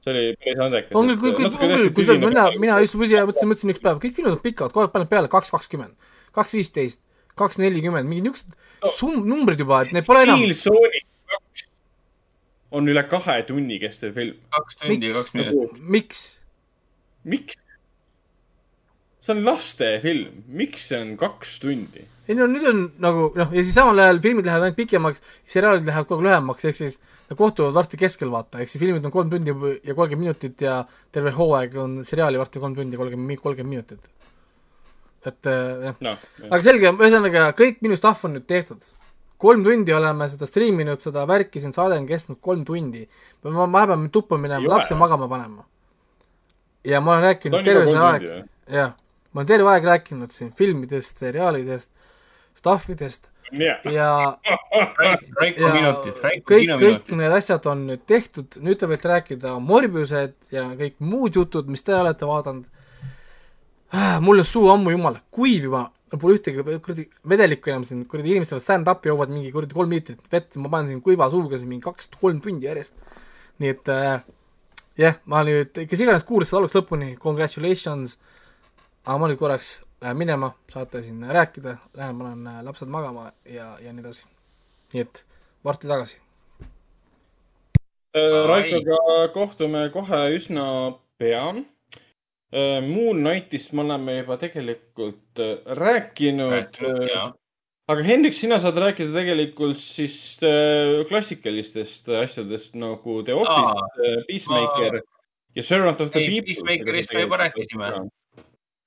[0.00, 0.96] See oli päris andekas.
[0.96, 4.16] on küll, kui, kui, kui, kui mina, mina just mõtlesin, mõtlesin, mõtlesin üks päev, kõik
[4.16, 7.02] filmid on pikad, kogu aeg paned peale kaks kakskümmend, kaks viisteist,
[7.40, 8.88] kaks nelikümmend, mingid niisugused No.
[8.96, 11.66] sum-, numbrid juba, et need pole enam Steel Sonic kaks
[12.78, 14.38] on üle kahe tunni kestev film.
[14.54, 15.82] kaks tundi ja kaks minutit.
[15.96, 16.20] miks?
[17.24, 17.58] miks?
[19.20, 22.06] see on lastefilm, miks see on kaks tundi?
[22.30, 25.88] Ei no nüüd on nagu noh, ja siis samal ajal filmid lähevad ainult pikemaks, seriaalid
[25.88, 29.14] lähevad kogu aeg lühemaks, ehk siis nad kohtuvad varsti keskel, vaata, ehk siis filmid on
[29.14, 30.76] kolm tundi ja kolmkümmend minutit ja
[31.14, 34.10] terve hooaeg on seriaali varsti kolm tundi ja kolmkümmend, kolmkümmend minutit.
[35.26, 38.86] et äh, jah, noh, aga selge, ühesõnaga kõik minu stuff on nüüd tehtud.
[39.40, 43.08] kolm tundi oleme seda striiminud, seda värki, siin saade on kestnud kolm tundi.
[43.42, 45.66] ma, ma pean tuppa minema, lapse magama panema.
[46.84, 48.28] ja ma olen rääkinud terve see aeg
[48.70, 48.94] jah,
[49.32, 51.90] ma olen terve aeg rääkinud siin filmidest, seriaalidest,
[52.58, 54.38] stuff idest jah, ja
[55.40, 60.36] Raiko minutid, Raiko kõik, kõik need asjad on nüüd tehtud, nüüd te võite rääkida Morbiused
[60.54, 62.66] ja kõik muud jutud, mis te olete vaadanud.
[64.22, 68.54] mul on suu ammu jumala kuiv juba, pole ühtegi kuradi vedelikku enam siin, kuradi inimesed
[68.54, 71.86] teevad stand-up'i, joovad mingi kuradi kolm liitrit vett, ma panen siin kuiva suuga siin mingi
[71.86, 72.94] kaks-kolm tundi järjest.
[73.60, 74.22] nii et äh,
[75.00, 78.16] jah, ma nüüd, kes iganes kuulas seda algusest lõpuni, congratulations,
[79.04, 83.76] aga ma nüüd korraks lähen minema, saate siin rääkida, lähen panen äh, lapsed magama ja,
[83.80, 84.26] ja nii edasi.
[84.92, 85.26] nii et
[85.64, 86.16] varsti tagasi.
[88.16, 90.64] Äh, Raikoga kohtume kohe üsna
[91.18, 91.52] pea.
[92.82, 96.80] Moon Knightist me oleme juba tegelikult äh, rääkinud.
[97.90, 105.00] aga Hendrik, sina saad rääkida tegelikult siis äh, klassikalistest asjadest nagu The Office Peacemaker
[105.54, 106.46] ja Servant of the Ei, People.
[106.46, 107.92] Peacemakerist me juba rääkisime.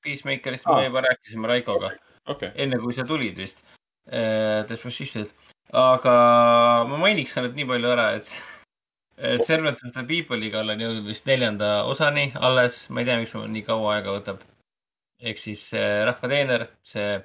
[0.03, 0.80] Peacemakerist Aa.
[0.80, 1.93] me juba rääkisime Raikoga,
[2.27, 3.64] okei, enne kui sa tulid vist.
[4.67, 5.30] Dispositioned,
[5.73, 6.14] aga
[6.90, 8.30] ma mainiks ainult nii palju ära, et
[9.17, 13.33] eh, Servant of the People'iga olen jõudnud vist neljanda osani alles, ma ei tea, miks
[13.38, 14.43] mul nii kaua aega võtab.
[15.23, 17.22] ehk siis eh, Rahvateener, see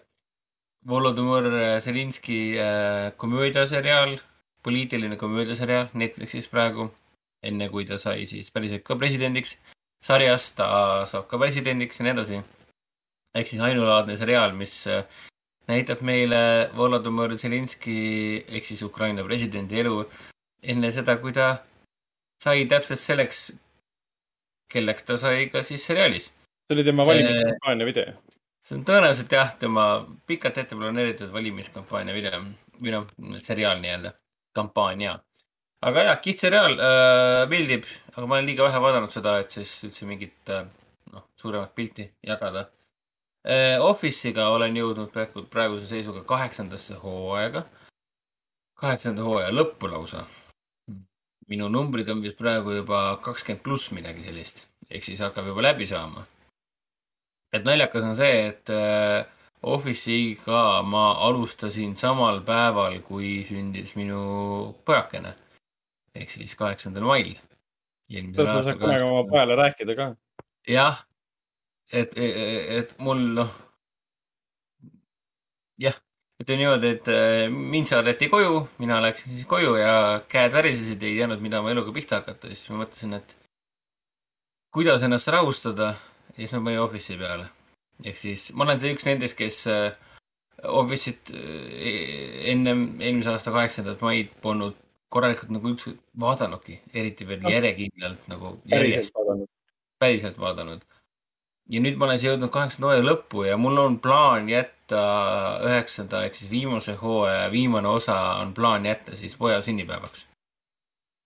[0.89, 1.51] Volodõmõr
[1.83, 4.15] Zelinski eh, komöödiaseriaal,
[4.63, 6.89] poliitiline komöödiaseriaal Netflixis praegu,
[7.43, 9.59] enne kui ta sai siis päriselt ka presidendiks.
[10.01, 12.41] sarjas ta saab ka presidendiks ja nii edasi.
[13.39, 15.05] Ehk siis ainulaadne seriaal, mis eh,
[15.69, 16.41] näitab meile
[16.77, 17.99] Volodõmõr Zelinski
[18.47, 20.01] ehk siis Ukraina presidendi elu
[20.73, 21.51] enne seda, kui ta
[22.43, 23.43] sai täpselt selleks,
[24.73, 26.33] kelleks ta sai ka siis seriaalis.
[26.69, 28.13] see oli tema valimiskampaania video.
[28.65, 29.85] see on tõenäoliselt jah, tema
[30.27, 32.43] pikalt ette planeeritud valimiskampaania video
[32.81, 33.07] või noh,
[33.43, 34.13] seriaal nii-öelda,
[34.55, 35.19] kampaania.
[35.89, 37.87] aga jah, kihvt seriaal äh,, meeldib,
[38.17, 40.67] aga ma olen liiga vähe vaadanud seda, et siis üldse mingit äh,
[41.13, 42.78] noh, suuremat pilti jagada äh,.
[43.81, 47.63] Office'iga olen jõudnud praegu, praeguse seisuga kaheksandasse hooaega,
[48.77, 50.27] kaheksanda hooaja lõppu lausa.
[51.49, 55.87] minu numbrid on vist praegu juba kakskümmend pluss midagi sellist, ehk siis hakkab juba läbi
[55.89, 56.27] saama
[57.53, 59.25] et naljakas on see, et äh,
[59.69, 64.21] Office'iga ma alustasin samal päeval, kui sündis minu
[64.87, 65.35] pojakene.
[66.19, 67.35] ehk siis kaheksandal mail.
[68.11, 70.07] sellest ma saan kunagi oma pojale rääkida ka.
[70.69, 71.05] jah,
[71.93, 73.51] et, et mul noh,
[75.81, 75.97] jah,
[76.43, 79.93] ütleme niimoodi, et äh, mind saadeti koju, mina läksin siis koju ja
[80.31, 83.37] käed värisesid, ei teadnud, mida oma eluga pihta hakata, siis ma mõtlesin, et
[84.75, 85.95] kuidas ennast rahustada
[86.35, 87.49] ja siis ma panin Office'i peale.
[88.05, 89.97] ehk siis ma olen see üks nendest, kes äh,
[90.69, 94.77] Office'it äh, ennem eelmise aasta kaheksandat maid polnud
[95.09, 97.51] korralikult nagu üldse vaadanudki, eriti veel no.
[97.53, 99.17] järjekindlalt nagu järjest.
[99.99, 100.85] päriselt vaadanud.
[101.73, 105.05] Ja nüüd ma olen siia jõudnud kaheksanda hooaja lõppu ja mul on plaan jätta
[105.69, 110.27] üheksanda ehk siis viimase hooaja viimane osa on plaan jätta siis poja sünnipäevaks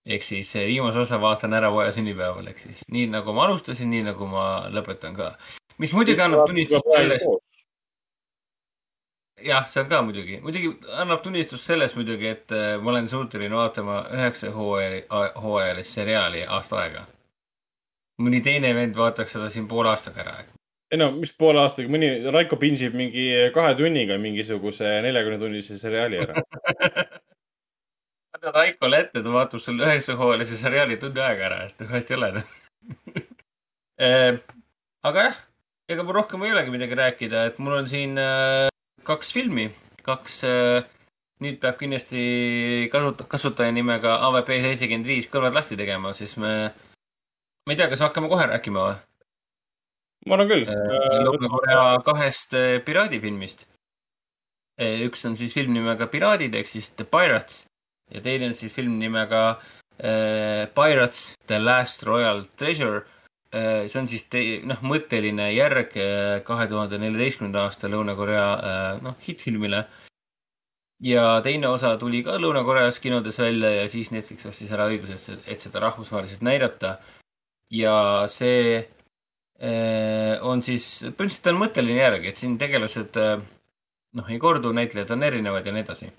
[0.05, 4.03] ehk siis viimase osa vaatan ära poja sünnipäeval, ehk siis nii nagu ma alustasin, nii
[4.09, 5.31] nagu ma lõpetan ka.
[5.79, 7.31] mis muidugi annab tunnistust sellest.
[9.43, 13.55] jah, see on ka muidugi, muidugi annab tunnistust sellest muidugi, et äh, ma olen suuteline
[13.55, 15.01] vaatama üheksa hooaja,
[15.41, 17.07] hooajalist seriaali aasta aega.
[18.21, 20.35] Mõni teine vend vaataks seda siin poole aastaga ära.
[20.93, 26.19] ei no, mis poole aastaga, mõni, Raiko pinsib mingi kahe tunniga mingisuguse neljakümne tunnise seriaali
[26.25, 26.43] ära.
[28.37, 32.31] Annad Raikole ette, ta vaatab sulle üheksahooajalise seriaali tunni aega ära, et vahet ei ole
[32.39, 32.53] noh.
[34.03, 34.39] Ehm,
[35.05, 35.35] aga jah,
[35.93, 38.71] ega mul rohkem ei olegi midagi rääkida, et mul on siin äh,
[39.05, 39.67] kaks filmi,
[40.03, 40.87] kaks äh,
[41.43, 42.23] nüüd peab kindlasti
[42.91, 46.71] kasuta-, kasutaja nimega AVP seitsekümmend viis kõrvad lahti tegema, siis me,
[47.65, 48.95] ma ei tea, kas me hakkame kohe rääkima või?
[50.27, 51.19] ma arvan küll äh,.
[51.27, 53.67] Lõuna-Korea kahest äh, piraadifilmist.
[54.79, 57.63] üks on siis film nimega Piraadid ehk siis The Pirates
[58.13, 59.43] ja teine on siis film nimega
[59.99, 63.03] äh, Pirates The Last Royal Treasure
[63.53, 63.87] äh,.
[63.87, 64.25] see on siis
[64.67, 69.85] noh, mõtteline järg äh, kahe tuhande neljateistkümnenda aasta Lõuna-Korea äh, noh, hittfilmile.
[71.03, 75.59] ja teine osa tuli ka Lõuna-Koreas kinodes välja ja siis Netflix ostis ära õiguse, et
[75.59, 76.97] seda rahvusvaheliselt näidata.
[77.73, 77.95] Ja
[78.31, 83.41] see äh, on siis, põhimõtteliselt on mõtteline järg, et siin tegelased äh,
[84.19, 86.11] noh, ei kordu, näitlejad on erinevad ja nii edasi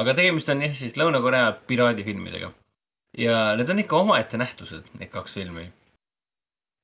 [0.00, 2.52] aga tegemist on jah siis Lõuna-Korea piraadifilmidega.
[3.16, 5.66] ja need on ikka omaette nähtused, need kaks filmi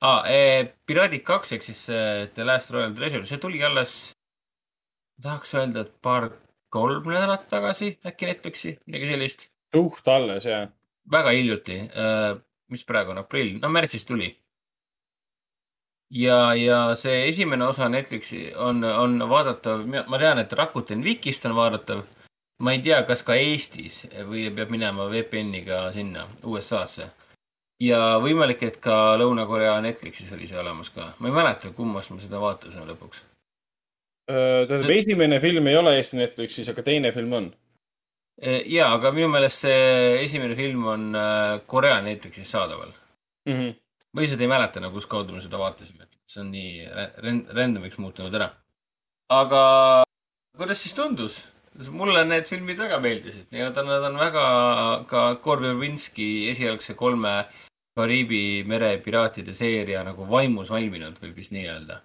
[0.00, 0.24] ah,.
[0.28, 1.84] E, Piraadid kaks ehk siis
[2.34, 4.14] The Last Royal Treasure, see tuli alles,
[5.22, 6.30] tahaks öelda, et paar,
[6.72, 9.50] kolm nädalat tagasi äkki Netflixi, midagi sellist.
[9.74, 10.70] suht alles, jah.
[11.12, 11.78] väga hiljuti
[12.72, 14.32] mis praegu on, aprill, no märtsis tuli.
[16.10, 21.56] ja, ja see esimene osa Netflixi on, on vaadatav, ma tean, et Rakuten Vikist on
[21.56, 22.02] vaadatav
[22.62, 27.08] ma ei tea, kas ka Eestis või peab minema VPN-iga sinna USA-sse.
[27.82, 31.08] ja võimalik, et ka Lõuna-Korea Netflixis oli see olemas ka.
[31.18, 33.24] ma ei mäleta, kummast ma seda vaatasin lõpuks.
[34.28, 37.52] tähendab, esimene film ei ole Eesti Netflixis, aga teine film on.
[38.40, 41.08] Ja, aga minu meelest see esimene film on
[41.66, 42.88] Korea Netflixis saadaval
[43.46, 43.52] mm.
[43.52, 43.74] -hmm.
[44.12, 46.08] ma lihtsalt ei mäleta nagu, kuskaudu me seda vaatasime.
[46.26, 46.88] see on nii
[47.52, 48.48] random'iks muutunud ära.
[49.28, 49.62] aga
[50.56, 51.42] kuidas siis tundus?
[51.90, 54.46] mulle need filmid väga meeldisid ja ta, nad on väga
[55.08, 57.44] ka Korvjevlinski esialgse kolme
[57.96, 62.00] Kariibi mere piraatide seeria nagu vaimus valminud, võib vist nii öelda.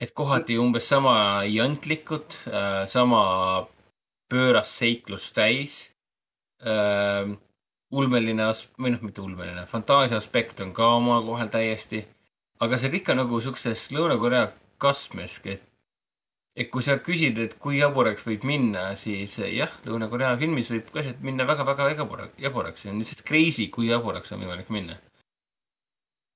[0.00, 3.20] et kohati umbes sama jantlikud, äh, sama
[4.34, 5.78] pööras seiklust täis.
[6.64, 7.30] Äh,
[7.94, 12.04] ulmeline as-, või noh, mitte ulmeline, fantaasia aspekt on ka omal kohal täiesti.
[12.64, 14.48] aga see kõik on nagu siukses Lõuna-Korea
[14.82, 15.62] kastmes, et
[16.54, 21.02] et kui sa küsid, et kui jaburaks võib minna, siis jah, Lõuna-Korea filmis võib ka
[21.02, 24.98] sealt minna väga-väga jaburaks, jaburaks, see on lihtsalt crazy, kui jaburaks on võimalik minna.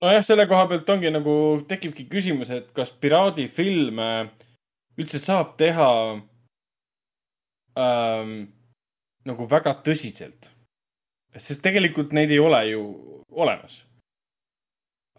[0.02, 1.36] nojah, selle koha pealt ongi nagu,
[1.70, 4.10] tekibki küsimus, et kas piraadifilme
[4.98, 5.88] üldse saab teha
[7.78, 8.32] ähm,
[9.28, 10.50] nagu väga tõsiselt.
[11.39, 12.82] sest tegelikult neid ei ole ju
[13.31, 13.84] olemas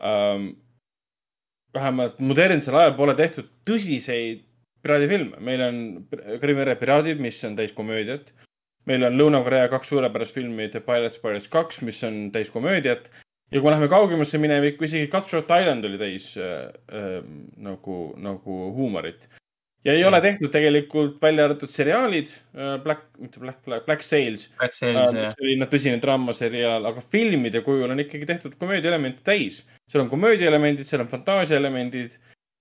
[0.04, 0.52] ähm,.
[1.74, 4.46] vähemalt modernsel ajal pole tehtud tõsiseid
[4.84, 5.80] piraadifilme, meil on
[6.10, 8.34] Krimmi mere piraadid, mis on täiskomöödiat.
[8.90, 13.12] meil on Lõuna-Korea kaks suurepärast filmi The Pirates, Pirates kaks, mis on täiskomöödiat.
[13.52, 17.24] ja kui me läheme kaugemasse minevikku, isegi Cutthroat Island oli täis äh, äh,
[17.58, 19.30] nagu, nagu huumorit.
[19.85, 24.49] Ja ei ole tehtud tegelikult välja arvatud seriaalid äh,, Black, mitte Black Flag, Black Sails.
[24.59, 28.58] Black Sails äh, jah mis oli noh, tõsine draamaseriaal, aga filmide kujul on ikkagi tehtud
[28.59, 29.64] komöödiaelemente täis.
[29.90, 32.19] seal on komöödiaelemendid, seal on fantaasiaelemendid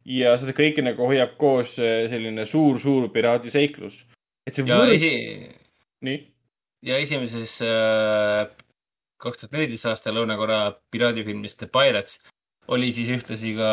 [0.08, 4.05] ja seda kõike nagu hoiab koos äh, selline suur-suur piraadiseiklus.
[4.47, 5.12] et see ja võrd- esi,
[6.06, 6.18] nii
[6.86, 7.58] ja esimeses
[9.18, 12.20] kaks tuhat neliteist aasta Lõuna-Korea piraadifilmis The Pirates
[12.74, 13.68] oli siis ühtlasi ka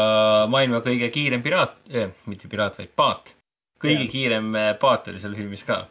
[0.52, 3.36] maailma kõige kiirem piraat eh,, mitte piraat, vaid paat.
[3.82, 4.12] kõige Jah.
[4.12, 5.84] kiirem äh, paat oli seal filmis ka.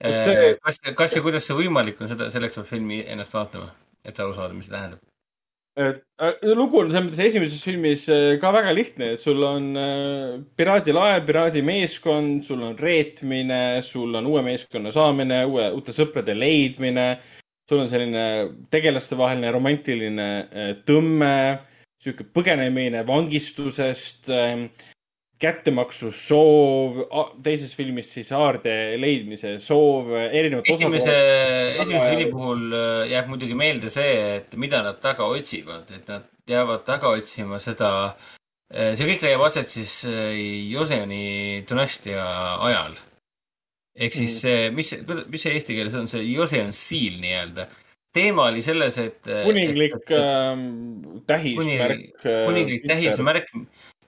[0.00, 3.68] Et see- kas, kas ja kuidas see võimalik on, seda, selleks peab filmi ennast vaatama,
[4.06, 5.02] et aru saada, mis see tähendab.
[5.80, 10.38] äh, lugu on selles mõttes esimeses filmis äh, ka väga lihtne, et sul on äh,
[10.56, 17.10] piraadilaev, piraadimeeskond, sul on reetmine, sul on uue meeskonna saamine, uue, uute sõprade leidmine.
[17.70, 18.22] sul on selline
[18.70, 20.30] tegelastevaheline romantiline
[20.88, 21.34] tõmme,
[22.00, 24.64] sihuke põgenemine vangistusest äh,
[25.40, 26.98] kättemaksu soov,
[27.44, 31.14] teises filmis siis haarde leidmise soov, erinevad esimese,
[31.80, 36.28] esimese filmi puhul äh, jääb muidugi meelde see, et mida nad taga otsivad, et nad
[36.50, 37.90] jäävad taga otsima seda,
[38.70, 40.34] see kõik leiab aset siis äh,
[40.72, 42.24] Joseoni dünastia
[42.68, 42.96] ajal.
[44.00, 44.92] ehk siis see, mis,
[45.28, 47.68] mis see eesti keeles on, see Joseon Seal nii-öelda.
[48.12, 49.20] Teema oli selles, et.
[49.44, 50.66] kuninglik ähm,
[51.26, 52.22] tähismärk.
[52.22, 53.52] kuninglik tähismärk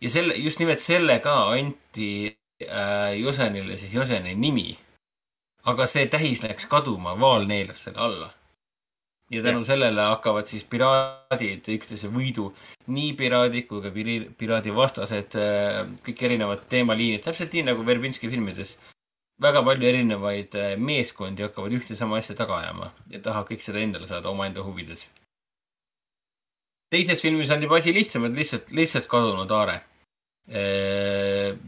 [0.02, 2.10] ja selle, just nimelt sellega anti
[2.66, 4.78] äh, Josenile siis Joseni nimi.
[5.64, 8.30] aga see tähis läks kaduma, vaal neelas selle alla.
[9.30, 12.50] ja tänu sellele hakkavad siis piraadid üksteise võidu,
[12.92, 18.76] nii piraadid kui ka piri- piraadivastased äh,, kõik erinevad teemaliinid, täpselt nii nagu Verbinski filmides.
[19.42, 23.82] Väga palju erinevaid äh, meeskondi hakkavad ühte sama asja taga ajama ja tahavad kõik seda
[23.82, 25.08] endale saada omaenda huvides
[26.92, 29.80] teises filmis on juba asi lihtsam, et lihtsalt, lihtsalt kadunud aare.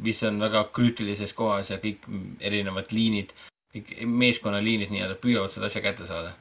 [0.02, 2.08] mis on väga kriitilises kohas ja kõik
[2.42, 3.30] erinevad liinid,
[3.72, 6.32] kõik meeskonnaliinid nii-öelda püüavad seda asja kätte saada.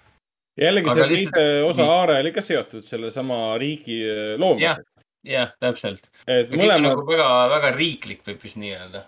[0.60, 1.86] jällegi Aga see lihtsalt- teise osa.
[2.00, 4.82] Aare oli ka seotud sellesama riigi äh, loomisega
[5.24, 6.10] jah, täpselt.
[6.28, 9.06] et mõlemad nagu väga, väga riiklik võib vist nii öelda.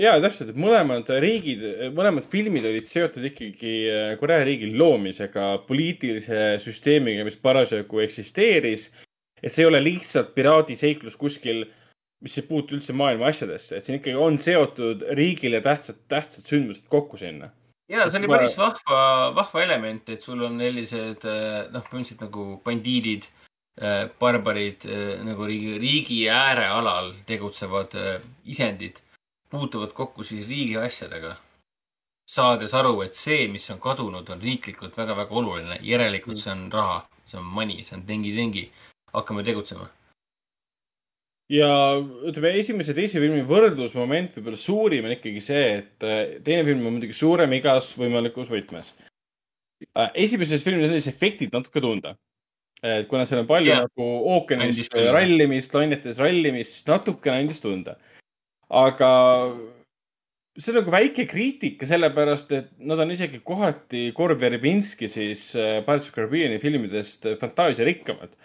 [0.00, 1.64] Ja täpselt, et mõlemad riigid,
[1.96, 8.90] mõlemad filmid olid seotud ikkagi äh, Korea riigi loomisega, poliitilise süsteemiga, mis parasjagu eksisteeris.
[9.42, 11.66] et see ei ole lihtsalt piraadiseiklus kuskil,
[12.24, 16.88] mis ei puutu üldse maailma asjadesse, et siin ikkagi on seotud riigile tähtsad, tähtsad sündmused
[16.88, 17.50] kokku sinna.
[17.92, 19.00] ja see oli päris vahva,
[19.36, 23.28] vahva element, et sul on sellised eh, noh, põhimõtteliselt nagu bandiidid,
[24.16, 24.86] barbarid
[25.20, 27.92] nagu riigi, riigi äärealal tegutsevad
[28.48, 29.02] isendid
[29.56, 31.36] puutuvad kokku siis riigi asjadega.
[32.26, 36.96] saades aru, et see, mis on kadunud, on riiklikult väga-väga oluline, järelikult see on raha,
[37.22, 38.64] see on money, see on tengi-tengi.
[39.14, 39.86] hakkame tegutsema.
[41.48, 41.68] ja
[42.28, 46.86] ütleme, esimese ja teise filmi võrdlusmoment võib-olla suurim on ikkagi see, et äh, teine film
[46.86, 48.92] on muidugi suurem igas võimalikus võtmes.
[50.14, 52.16] esimeses filmis on siis efektid natuke tunda.
[52.82, 53.86] et kuna seal on palju yeah.
[53.86, 57.96] nagu ookeanis rallimist, lainetes rallimist, siis natukene andis tunda.
[58.70, 59.10] Aga
[60.56, 65.82] see on nagu väike kriitika, sellepärast et nad on isegi kohati Korv Verbinski siis äh,
[65.84, 68.36] Pirates of Caribbean'i filmidest äh, fantaasiarikkamad.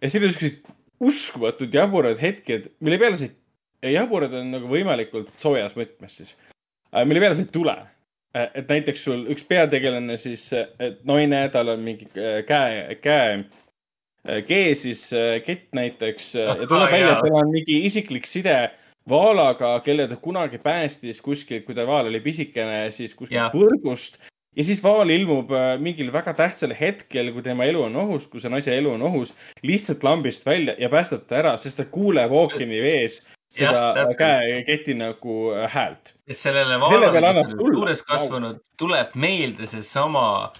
[0.00, 5.32] ja siin on siuksed uskumatud jaburad hetked, mille peale sa ei, jaburad on nagu võimalikult
[5.38, 6.36] soojas mõtmes siis,
[7.06, 7.76] mille peale sa ei tule.
[8.32, 13.42] et näiteks sul üks peategelane siis, et naine, tal on mingi äh, käe, käe,
[14.48, 18.56] kee siis äh, kett näiteks äh, ja tuleb välja, et tal on mingi isiklik side
[19.08, 24.20] vaalaga, kelle ta kunagi päästis kuskilt, kui ta vaal oli pisikene, siis kuskilt võrgust.
[24.56, 28.40] ja siis vaal ilmub äh, mingil väga tähtsal hetkel, kui tema elu on ohus, kui
[28.40, 32.32] see naise elu on ohus, lihtsalt lambist välja ja päästab ta ära, sest ta kuuleb
[32.32, 33.22] ookeani vees
[33.52, 36.14] seda käeketi nagu äh, häält.
[36.30, 40.52] sellele vaalale, kes on juures kasvanud, tuleb meelde seesama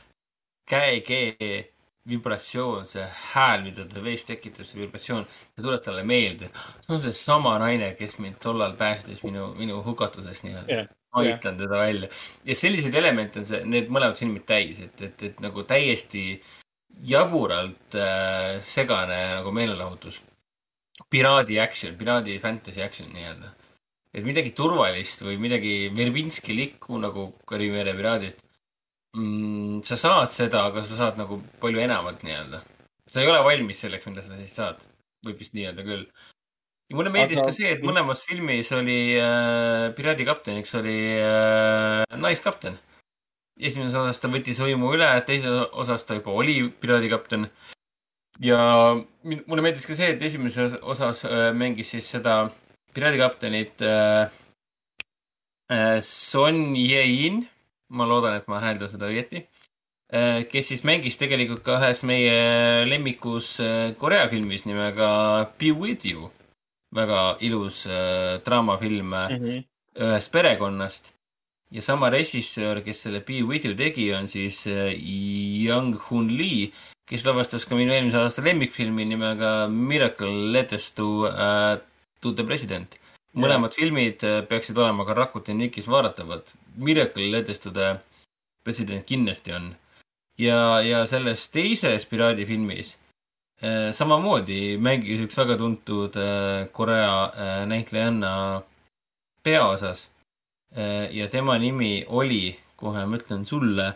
[0.68, 1.71] käekee
[2.08, 6.48] vibratsioon, see hääl, mida ta vees tekitab, see vibratsioon, see tuleb talle meelde.
[6.82, 11.60] see on seesama naine, kes mind tollal päästis minu, minu hukatusest nii-öelda Jah, ma ütlen
[11.60, 12.10] teda välja.
[12.48, 16.26] ja selliseid elemente on see, need mõlemad filmid täis, et, et, et nagu täiesti
[17.06, 20.20] jaburalt äh, segane nagu meelelahutus.
[21.10, 23.54] piraadi action, piraadi fantasy action nii-öelda.
[24.12, 28.42] et midagi turvalist või midagi Verbinski-likku nagu Kariibi piraadid
[29.16, 29.80] mm,.
[29.86, 32.62] sa saad seda, aga sa saad nagu palju enamat nii-öelda.
[33.12, 34.86] sa ei ole valmis selleks, mida sa siis saad.
[35.26, 36.06] võib vist nii öelda küll.
[36.90, 42.78] ja mulle meeldis Aga- ka see, et mõlemas filmis oli äh, piraadikapteniks oli äh, naiskapten.
[43.60, 47.48] esimeses osas ta võttis võimu üle, teises osas ta juba oli piraadikapten.
[48.40, 48.60] ja
[49.24, 52.50] mulle meeldis ka see, et esimeses osas äh, mängis siis seda
[52.94, 54.30] piraadikaptenit äh,
[55.72, 57.46] äh, Son Ye-in,
[57.92, 59.42] ma loodan, et ma hääldan seda õieti
[60.12, 65.10] äh,, kes siis mängis tegelikult ka ühes meie lemmikus äh, Korea filmis nimega
[65.60, 66.30] Be with you.
[66.94, 69.62] väga ilus äh, draamafilm äh, Mhm.
[69.96, 71.12] ühest perekonnast
[71.72, 76.70] ja sama režissöör, kes selle Be With You tegi, on siis Young Hun Lee,
[77.08, 81.76] kes lavastas ka minu eelmise aasta lemmikfilmi nimega Miracle Letters to uh,,
[82.20, 82.96] to the President.
[83.38, 86.52] Mõlemad filmid äh, peaksid olema ka Rakuten Nikis vaadatavad.
[86.76, 87.96] Miracle Letters to the
[88.64, 89.74] President kindlasti on.
[90.38, 92.96] ja, ja selles teises piraadifilmis
[93.62, 98.62] äh, samamoodi mängis üks väga tuntud äh, Korea näitlejanna
[99.42, 100.08] peaosas
[101.12, 103.92] ja tema nimi oli, kohe ma ütlen sulle,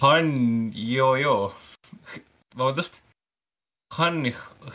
[0.00, 0.28] Han
[0.76, 1.54] Yo-Yo.
[2.56, 3.00] vabandust,
[3.96, 4.20] Han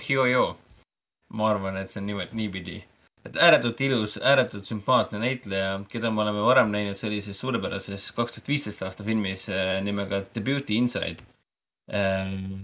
[0.08, 0.56] Hyo-Yo.
[1.38, 2.80] ma arvan, et see on nimelt niipidi.
[3.28, 8.50] Et ääretult ilus, ääretult sümpaatne näitleja, keda me oleme varem näinud sellises suurepärases kaks tuhat
[8.52, 11.30] viisteist aasta filmis äh, nimega The Beauty Inside.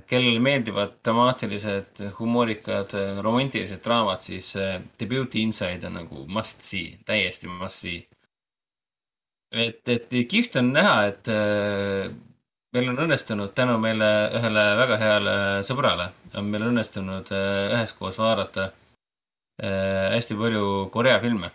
[0.07, 6.93] kellele meeldivad dramaatilised, humoorikad, romantilised draamad, siis äh, The Beauty Inside on nagu must see,
[7.05, 8.05] täiesti must see
[9.51, 12.09] et, et kihvt on näha, et äh,
[12.75, 18.69] meil on õnnestunud tänu meile ühele väga heale sõbrale, on meil õnnestunud äh, üheskoos vaadata
[19.59, 21.51] äh, hästi palju Korea filme,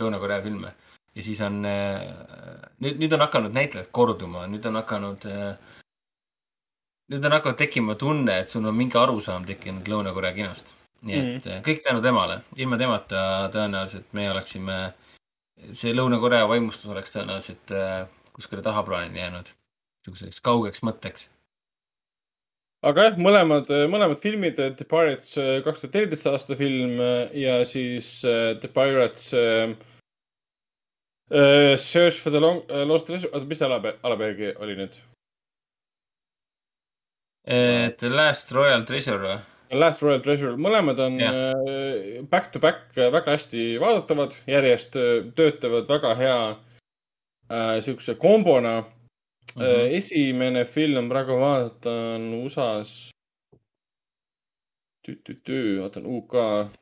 [0.00, 0.74] Lõuna-Korea filme.
[1.14, 2.04] ja siis on äh,,
[2.84, 5.56] nüüd, nüüd on hakanud näitlejad korduma, nüüd on hakanud äh,,
[7.12, 10.74] nüüd on hakanud tekkima tunne, et sul on mingi arusaam tekkinud Lõuna-Korea kinost.
[11.02, 11.62] nii et mm.
[11.66, 13.20] kõik tänu temale, ilma temata
[13.54, 14.78] tõenäoliselt me oleksime
[15.72, 19.50] see Lõuna-Korea vaimustus oleks tõenäoliselt äh, kuskile tahaplaanile jäänud,
[20.06, 21.28] niisuguseks kaugeks mõtteks.
[22.86, 27.60] Aga jah, mõlemad, mõlemad filmid, The Pirates äh, kaks tuhat neliteist aasta film äh, ja
[27.66, 29.74] siis äh, The Pirates äh,
[31.76, 34.98] Search for the long, äh, Lost Treasure, oota, mis alapealkiri alapealkiri oli nüüd?
[37.48, 39.36] The Last Royal Treasure või?
[39.80, 44.96] Last Royal Treasure, mõlemad on äh, back to back väga hästi vaadatavad, järjest
[45.36, 48.78] töötavad väga hea äh, siukse kombona
[49.54, 49.62] mm.
[49.62, 49.94] -hmm.
[50.00, 53.10] esimene film, praegu vaatan USA-s.
[55.08, 56.34] vaatan UK,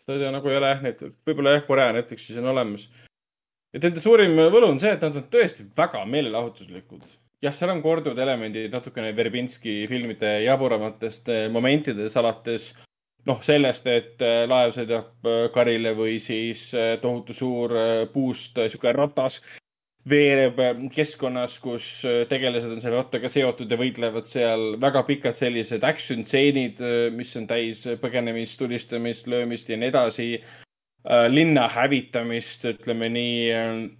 [0.06, 2.88] ta nagu ei ole jah, need võib-olla jah, Korea Netflixis on olemas.
[3.74, 7.06] et nende suurim võlu on see, et nad on tõesti väga meelelahutuslikud
[7.44, 12.70] jah, seal on korduvad elemendid natukene Verbinski filmide jaburamatest eh, momentidest alates
[13.28, 16.68] noh, sellest, et eh, laev sõidab eh, karile või siis
[17.02, 17.74] tohutu suur
[18.12, 19.42] puust sihuke ratas
[20.10, 25.36] veereb eh, keskkonnas, kus eh, tegelased on selle rattaga seotud ja võitlevad seal väga pikad
[25.36, 26.82] sellised action stseenid,
[27.16, 33.38] mis on täis põgenemist, tulistamist, löömist ja nii edasi äh, linna hävitamist, ütleme nii,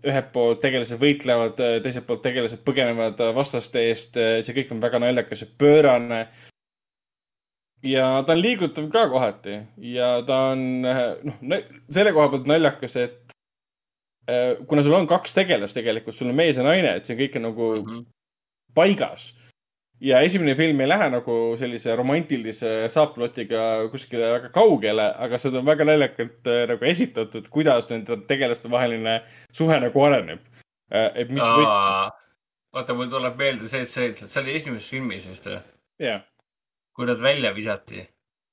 [0.07, 5.03] ühelt poolt tegelased võitlevad, teiselt poolt tegelased põgenevad äh, vastaste eest, see kõik on väga
[5.03, 6.27] naljakas ja pöörane.
[7.83, 9.59] ja ta on liigutav ka kohati
[9.91, 13.26] ja ta on noh, selle koha pealt naljakas, et äh,
[14.67, 17.43] kuna sul on kaks tegelast tegelikult, sul on mees ja naine, et see kõik on
[17.51, 18.01] nagu Mhm.
[18.75, 19.33] paigas
[20.01, 25.65] ja esimene film ei lähe nagu sellise romantilise saaplotiga kuskile väga kaugele, aga seda on
[25.71, 29.23] väga naljakalt äh, nagu esitatud, kuidas nende tegelaste vaheline
[29.53, 30.41] suhe nagu areneb.
[30.91, 31.65] et mis või...,
[32.77, 35.63] vaata, mul tuleb meelde see, see, see oli esimeses filmis vist või?
[36.05, 36.21] jah,
[36.95, 38.03] kui nad välja visati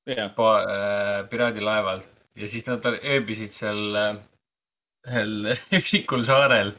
[0.07, 2.07] jah, pa- äh, piraadilaevalt
[2.39, 4.15] ja siis nad ööbisid seal äh,
[5.07, 6.73] ühel üksikul saarel.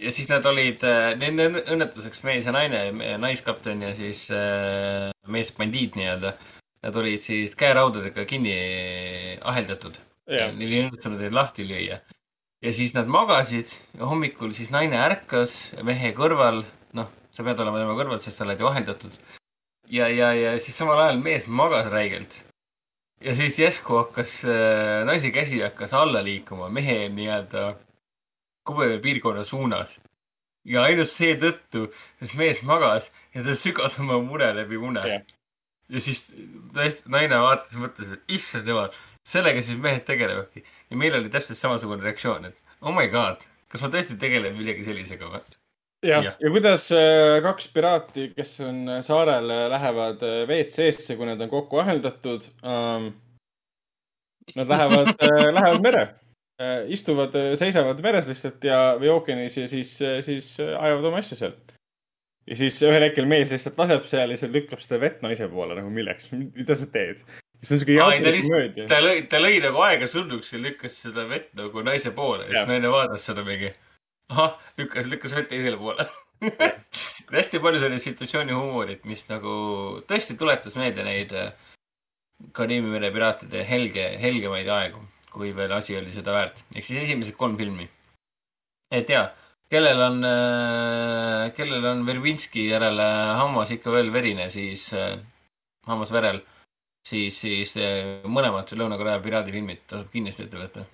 [0.00, 5.10] ja siis nad olid äh,, nende õnn- õnnetuseks mees ja naine, naiskapten ja siis äh,
[5.28, 6.34] mees bandiit nii-öelda.
[6.80, 8.54] Nad olid siis käeraudadega kinni
[9.44, 9.98] aheldatud.
[10.56, 11.98] Neil ei õnnestunud neid lahti lüüa.
[12.64, 16.62] ja siis nad magasid ja hommikul siis naine ärkas mehe kõrval,
[16.92, 19.12] noh, sa pead olema tema kõrval, sest sa oled ju aheldatud.
[19.88, 22.44] ja, ja, ja siis samal ajal mees magas räigelt.
[23.20, 27.74] Ja siis järsku hakkas äh,, naise käsi hakkas alla liikuma mehe nii-öelda
[28.64, 30.00] kubepiirkonna suunas.
[30.64, 31.86] ja ainult seetõttu,
[32.20, 35.22] sest mees magas ja ta sügas oma mure läbi une Jah.
[35.88, 36.34] ja siis
[36.76, 38.90] tõesti naine vaatas mõtles, et issand jumal,
[39.24, 40.64] sellega siis mehed tegelevadki.
[40.90, 44.84] ja meil oli täpselt samasugune reaktsioon, et oh my god, kas ma tõesti tegelen millegi
[44.84, 45.59] sellisega või?
[46.02, 46.36] jah, Jah.
[46.40, 51.52] ja kuidas äh, kaks piraati, kes on äh, saarel, lähevad äh, WC-sse, kui nad on
[51.52, 53.12] kokku aheldatud um,.
[54.56, 55.12] Nad lähevad,
[55.56, 56.00] lähevad mere,
[56.90, 59.92] istuvad, seisavad meres lihtsalt ja, või ookeanis ja siis,
[60.26, 61.52] siis ajavad oma asja seal.
[62.50, 65.76] ja siis ühel hetkel mees lihtsalt laseb seal ja siis lükkab seda vett naise poole
[65.78, 67.22] nagu milleks, mida sa teed?
[67.62, 71.28] see on siuke Aa, ei, ta lõi, ta lõi nagu aega surnuks ja lükkas seda
[71.30, 73.70] vett nagu naise poole ja siis naine vaatas seda mingi.
[74.30, 76.06] ahah, lükkas, lükkas vett teisele poole.
[77.36, 79.52] hästi palju sellist situatsiooni huumorit, mis nagu
[80.08, 81.52] tõesti tuletas meelde neid äh,
[82.56, 86.62] Kariibi mere piraatide helge, helgemaid aegu, kui veel asi oli seda väärt.
[86.72, 87.84] ehk siis esimesed kolm filmi.
[88.90, 89.26] et jaa,
[89.70, 90.24] kellel on,
[91.56, 93.10] kellel on Verbinski järele
[93.42, 95.18] hammas ikka veel verine, siis äh,
[95.86, 96.40] hammas verel
[97.06, 97.76] siis, siis
[98.24, 100.88] mõlemad Lõuna-Korea piraadifilmid tasub kindlasti ette võtta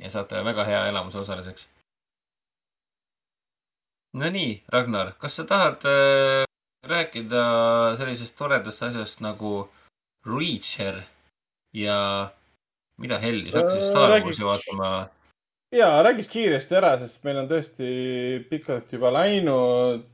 [0.00, 1.66] ja saate väga hea elamuse osaliseks.
[4.18, 6.44] Nonii, Ragnar, kas sa tahad äh,
[6.82, 7.44] rääkida
[7.98, 9.68] sellisest toredast asjast nagu
[10.26, 11.02] Reacher
[11.72, 12.30] ja
[13.00, 15.08] mida helli, sa hakkasid Äh, Star Warsi vaatama.
[15.72, 17.90] ja räägiks kiiresti ära, sest meil on tõesti
[18.50, 20.08] pikalt juba läinud.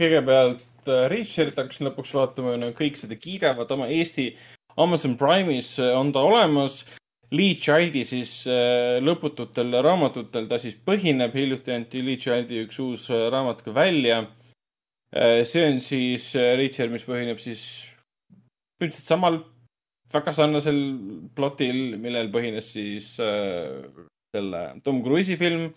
[0.00, 4.30] kõigepealt äh, Reacherit hakkasin lõpuks vaatama, kõik seda kiidavad, oma Eesti
[4.76, 6.84] Amazon Prime'is äh, on ta olemas.
[7.34, 13.08] Lee Childi siis äh, lõpututel raamatutel ta siis põhineb, hiljuti anti Lee Childi üks uus
[13.10, 14.26] äh, raamat ka välja.
[15.16, 17.62] see on siis äh, Reacher, mis põhineb siis
[18.76, 19.38] põhimõtteliselt samal
[20.12, 20.80] väga sarnasel
[21.36, 23.86] plotil, millel põhines siis äh,
[24.34, 25.70] selle Tom Cruise'i film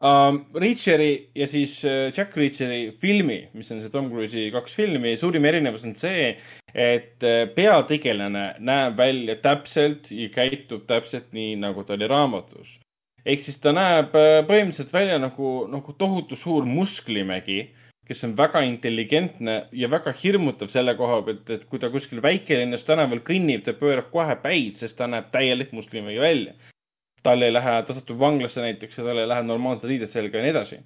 [0.00, 0.44] um,.
[0.54, 5.44] Reacheri ja siis äh, Jack Reacheri filmi, mis on see Tom Cruise'i kaks filmi, suurim
[5.48, 6.34] erinevus on see,
[6.72, 12.78] et äh, peategelane näeb välja täpselt ja käitub täpselt nii, nagu ta oli raamatus.
[13.26, 17.72] ehk siis ta näeb äh, põhimõtteliselt välja nagu, nagu tohutu suur musklimägi,
[18.06, 22.86] kes on väga intelligentne ja väga hirmutav selle koha pealt, et kui ta kuskil väikelinnas
[22.86, 26.54] tänaval kõnnib, ta pöörab kohe päid, sest ta näeb täielik musklimägi välja
[27.26, 30.46] tal ei lähe, ta satub vanglasse näiteks ja tal ei lähe normaalsed riided selga ja
[30.46, 30.78] nii edasi.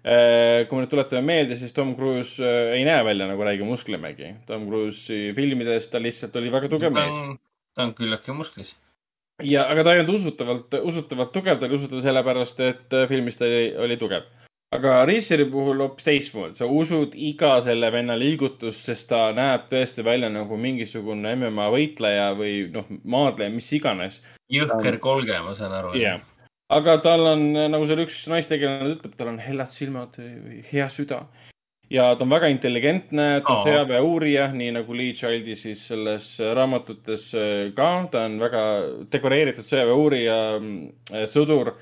[0.00, 4.30] kui me nüüd tuletame meelde, siis Tom Cruise äh, ei näe välja nagu räige musklimägi.
[4.48, 7.18] Tom Cruise'i filmides ta lihtsalt oli väga tugev mees.
[7.76, 8.76] ta on küllaltki musklis.
[9.44, 13.36] ja, aga ta ei olnud usutavalt, usutavalt tugev, ta oli usutav sellepärast, et äh, filmis
[13.40, 14.24] ta oli, oli tugev.
[14.74, 20.04] Aga Reacheri puhul hoopis teistmoodi, sa usud iga selle venna liigutust, sest ta näeb tõesti
[20.06, 25.94] välja nagu mingisugune MMA võitleja või noh, maadleja, mis iganes jõhker kolge, ma saan aru.
[25.98, 26.22] jah,
[26.70, 31.24] aga tal on, nagu seal üks naistegelane ütleb, tal on hellad silmad või hea süda.
[31.90, 37.30] ja ta on väga intelligentne, ta on sõjaväeuurija, nii nagu Lee Childi siis selles raamatutes
[37.74, 37.92] ka.
[38.12, 38.66] ta on väga
[39.10, 40.36] dekoreeritud sõjaväeuurija,
[41.26, 41.74] sõdur,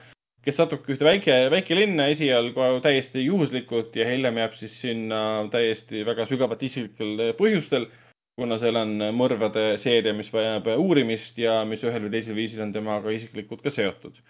[0.48, 6.24] kes satubki ühte väike, väikelinna esialgu täiesti juhuslikult ja hiljem jääb siis sinna täiesti väga
[6.30, 7.90] sügavalt isiklikel põhjustel
[8.38, 12.74] kuna seal on mõrvade seeria, mis vajab uurimist ja mis ühel või teisel viisil on
[12.74, 14.20] temaga isiklikult ka seotud.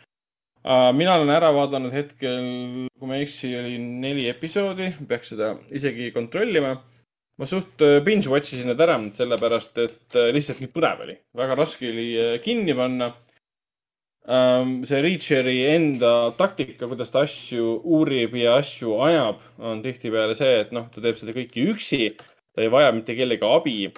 [0.96, 6.10] mina olen ära vaadanud hetkel, kui ma ei eksi, oli neli episoodi, peaks seda isegi
[6.12, 6.78] kontrollima.
[7.38, 11.14] ma suht äh, binge watch isin need ära, sellepärast et äh, lihtsalt nii põnev oli,
[11.38, 13.12] väga raske oli äh, kinni panna.
[14.28, 20.74] See Reacheri enda taktika, kuidas ta asju uurib ja asju ajab, on tihtipeale see, et
[20.76, 22.10] noh, ta teeb seda kõike üksi
[22.58, 23.92] ta ei vaja mitte kellegi abi.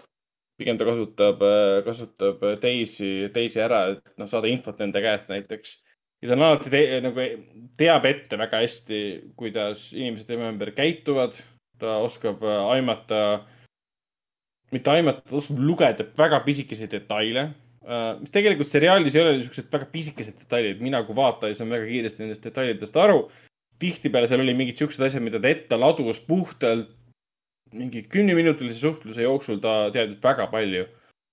[0.61, 1.41] pigem ta kasutab,
[1.87, 5.79] kasutab teisi, teisi ära, et noh, saada infot nende käest näiteks.
[6.21, 7.25] ja ta on alati te, nagu
[7.81, 8.99] teab ette väga hästi,
[9.41, 11.41] kuidas inimesed tema ümber käituvad.
[11.81, 13.47] ta oskab aimata,
[14.71, 17.49] mitte aimata, ta oskab lugeda väga pisikesi detaile.
[18.21, 22.25] Mis tegelikult seriaalis ei ole niisugused väga pisikesed detailid, mina kui vaataja saan väga kiiresti
[22.25, 23.23] nendest detailidest aru.
[23.81, 26.91] tihtipeale seal oli mingid siuksed asjad, mida ta ette ladus puhtalt
[27.73, 30.85] mingi kümneminutilise suhtluse jooksul ta teadis väga palju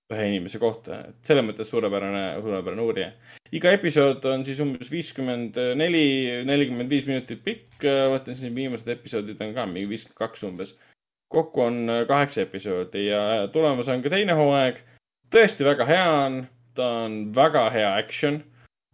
[0.08, 3.08] ühe inimese kohta, et selles mõttes suurepärane, suurepärane uurija.
[3.52, 6.04] iga episood on siis umbes viiskümmend neli,
[6.48, 10.78] nelikümmend viis minutit pikk, vaatan siin viimased episoodid on ka mingi viiskümmend kaks umbes.
[11.28, 14.80] kokku on kaheksa episoodi ja tulemas on ka teine hooaeg.
[15.32, 16.42] Tõesti väga hea on,
[16.74, 18.42] ta on väga hea action.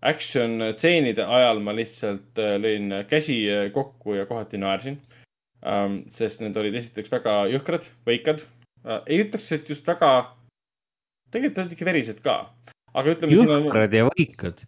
[0.04, 3.38] Action tseenide ajal ma lihtsalt äh, lõin käsi
[3.72, 4.98] kokku ja kohati naersin
[5.64, 5.98] um,.
[6.12, 9.00] sest need olid esiteks väga jõhkrad, võikad uh,.
[9.06, 10.10] ei ütleks, et just väga,
[11.32, 12.38] tegelikult olid ikka verised ka,
[12.92, 13.38] aga ütleme.
[13.38, 14.64] jõhkrad ja võikad.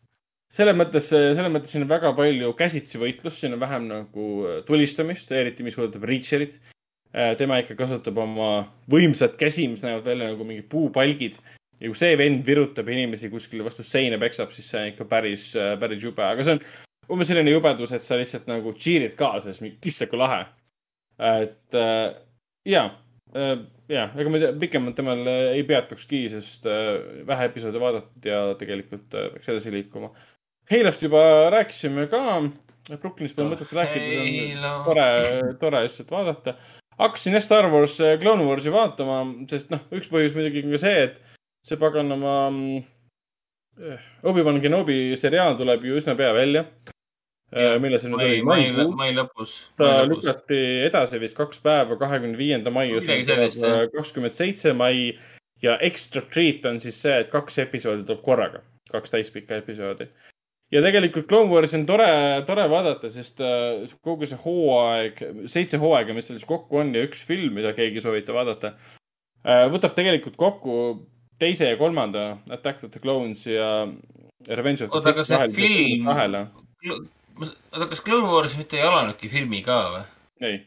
[0.56, 4.30] selles mõttes, selles mõttes siin on väga palju käsitsi võitlust, siin on vähem nagu
[4.68, 6.58] tulistamist, eriti mis puudutab Reacherit.
[7.38, 8.48] Tema ikka kasutab oma
[8.92, 11.38] võimsat käsi, mis näevad välja nagu mingid puupalgid
[11.80, 15.46] ja kui see vend virutab inimesi kuskile vastu seina peksab, siis see on ikka päris,
[15.80, 16.60] päris jube, aga see on
[17.14, 20.44] umbes selline jubedus, et sa lihtsalt nagu cheer'id kaasa, siis issand kui lahe.
[21.16, 22.12] et äh,
[22.68, 22.84] ja
[23.36, 23.56] äh,,
[23.88, 26.96] ja ega ma ei tea, pikemalt temal äh, ei peatukski, sest äh,
[27.28, 30.10] vähe episoode vaadatud ja tegelikult äh, peaks edasi liikuma.
[30.70, 31.20] Heilast juba
[31.54, 32.22] rääkisime ka.
[32.86, 35.06] Brooklynist pole mõtet rääkida, tore,
[35.58, 36.54] tore lihtsalt vaadata.
[37.00, 40.82] Hakkasin jah Star Wars äh, Clone Warsi vaatama, sest noh, üks põhjus muidugi on ka
[40.82, 41.20] see, et
[41.66, 42.84] see paganama mm,
[43.82, 46.66] eh, Obi-Wan Kenobi seriaal tuleb ju üsna pea välja.
[47.80, 48.38] millal see nüüd oli?
[48.42, 48.62] mai,
[48.98, 49.52] mai lõpus.
[49.78, 53.86] ta lükati edasi vist kaks päeva, kahekümne viienda mai, jah.
[53.94, 55.14] kakskümmend seitse mai
[55.62, 60.08] ja extra treat on siis see, et kaks episoodi tuleb korraga, kaks täispikka episoodi.
[60.74, 62.08] Ja tegelikult Clone Warsi on tore,
[62.48, 65.22] tore vaadata, sest äh, kogu see hooaeg,
[65.52, 68.74] seitse hooaega, mis seal siis kokku on ja üks film, mida keegi soovitab vaadata,
[69.70, 70.78] võtab tegelikult kokku
[71.38, 73.86] teise ja kolmanda Attack of the Clones ja
[74.48, 76.08] Revenge of the Oota, aga see film-
[77.72, 80.04] oota, kas Clone Wars mitte ei alanudki filmi ka või?
[80.46, 80.58] ei.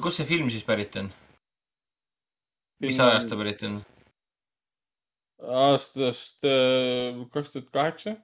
[0.00, 1.10] kust see film siis pärit on?
[2.84, 3.80] mis ajast ta pärit on?
[5.42, 8.16] Aastast äh, kaks tuhat kaheksa.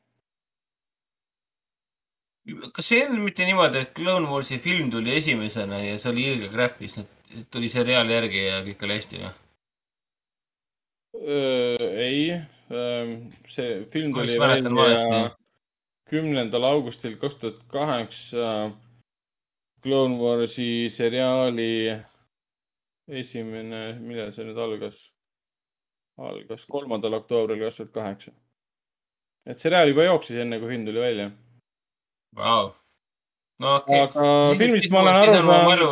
[2.75, 6.53] kas ei olnud mitte niimoodi, et Clone Warsi film tuli esimesena ja see oli ilge
[6.53, 9.35] crap, siis nüüd tuli seriaal järgi ja kõik oli hästi või?
[11.17, 12.21] ei,
[13.51, 15.31] see film tuli välja
[16.11, 18.71] kümnendal augustil kaks tuhat kaheksa.
[19.83, 21.95] Clone Warsi seriaali
[23.07, 25.03] esimene, millal see nüüd algas?
[26.19, 28.33] Algas kolmandal oktoobril kaks tuhat kaheksa.
[29.47, 31.31] et seriaal juba jooksis enne, kui film tuli välja.
[32.37, 32.73] Vau.
[33.61, 34.21] no okei okay..
[34.25, 35.49] aga filmist ma olen aru saanud.
[35.51, 35.91] mu mälu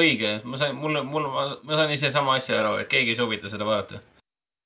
[0.00, 3.50] õige, ma sain, mul, mul, ma saan ise sama asja aru, et keegi ei soovita
[3.50, 4.00] seda vaadata.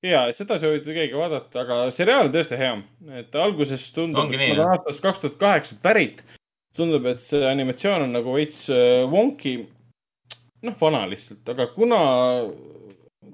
[0.05, 2.75] ja, seda ei soovita keegi vaadata, aga seriaal on tõesti hea.
[3.23, 4.77] et alguses tundub, et on jah?
[4.77, 6.25] aastast kaks tuhat kaheksa pärit.
[6.77, 9.59] tundub, et see animatsioon on nagu veits äh, wonky.
[10.65, 12.01] noh, vana lihtsalt, aga kuna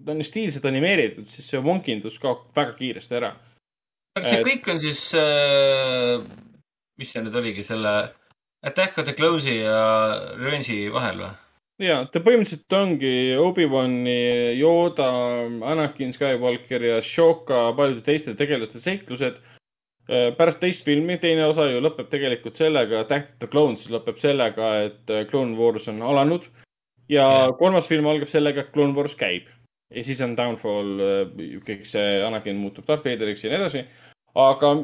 [0.05, 3.33] ta on nii stiilselt animeeritud, siis see wonkindus kaob väga kiiresti ära.
[4.17, 6.21] aga see Et- kõik on siis äh,,
[6.99, 7.95] mis see nüüd oligi, selle
[8.65, 9.81] Attack of the Clones'i ja
[10.41, 11.33] Revenge'i vahel või?
[11.83, 15.09] ja ta põhimõtteliselt ongi Obi-Wani, Yoda,
[15.73, 19.41] Anakin Skywalker ja Shoka paljude teiste tegelaste seiklused.
[20.37, 24.69] pärast teist filmi, teine osa ju lõpeb tegelikult sellega, Attack of the Clones lõpeb sellega,
[24.85, 26.45] et äh, Clone Wars on alanud.
[27.09, 27.57] ja Jah.
[27.59, 29.49] kolmas film algab sellega, et Clone Wars käib.
[29.95, 31.01] Ja siis on Downfall,
[31.67, 33.85] kõik see Anakin muutub Darth Vaderiks ja nii edasi.
[34.35, 34.75] aga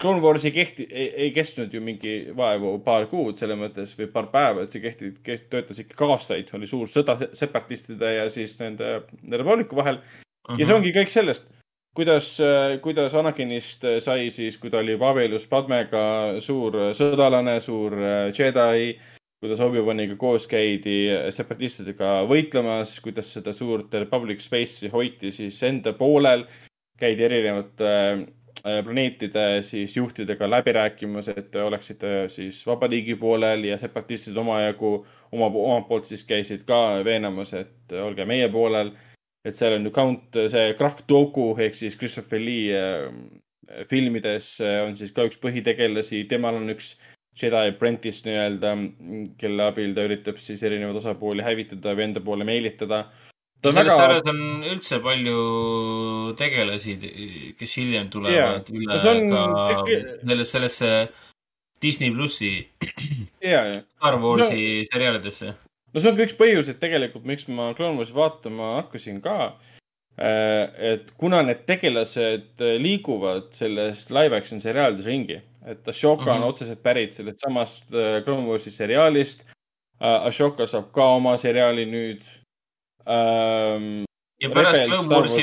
[0.00, 4.26] Clone Wars ei kehti, ei, kestnud ju mingi vaevu paar kuud selles mõttes või paar
[4.32, 5.12] päeva, et see kehti,
[5.52, 10.00] töötas ikkagi aastaid, oli suur sõda separatistide ja siis nende Republiku vahel.
[10.48, 10.58] Mhm.
[10.58, 11.46] ja see ongi kõik sellest,
[11.94, 12.34] kuidas,
[12.82, 17.94] kuidas Anakinist sai siis, kui ta oli juba abielus Padmega suur sõdalane, suur
[18.34, 18.96] Jedi.
[19.44, 26.46] Kuidas Obi-Waniga koos käidi separatistidega võitlemas, kuidas seda suurt Republic Space'i hoiti siis enda poolel.
[26.98, 33.78] käidi erinevate äh, planeetide siis juhtidega läbi rääkimas, et te oleksite siis vabariigi poolel ja
[33.78, 34.94] separatistid omajagu
[35.32, 38.94] oma, omalt poolt siis käisid ka veenamas, et olge meie poolel
[39.44, 43.10] et seal on ju Count, see Graf Doku ehk siis Christopher Lee äh,
[43.90, 46.94] filmides äh, on siis ka üks põhitegelasi, temal on üks
[47.34, 48.72] Jedi Apprentice nii-öelda,
[49.40, 53.08] kelle abil ta üritab siis erinevaid osapooli hävitada või enda poole meelitada.
[53.64, 54.40] selles väga, sarjas on
[54.70, 55.38] üldse palju
[56.38, 56.94] tegelasi,
[57.58, 58.78] kes hiljem tulevad Jaa.
[58.78, 60.90] üle on ka sellesse, sellesse
[61.82, 62.68] Disney plussi
[63.42, 65.54] ja, ja Star Warsi seriaalidesse.
[65.92, 69.56] no see on ka üks põhjus, et tegelikult miks ma Clone Warsi vaatama hakkasin ka.
[70.14, 76.34] et kuna need tegelased liiguvad sellest live action seriaalides ringi, et Ashoka mm -hmm.
[76.34, 76.42] Mhm.
[76.42, 79.46] on otseselt pärit sellest samast äh, Clone Warsi seriaalist.
[80.00, 82.22] Ashoka saab ka oma seriaali nüüd
[83.06, 84.04] ähm,.
[84.42, 85.42] ja pärast Clone Warsi,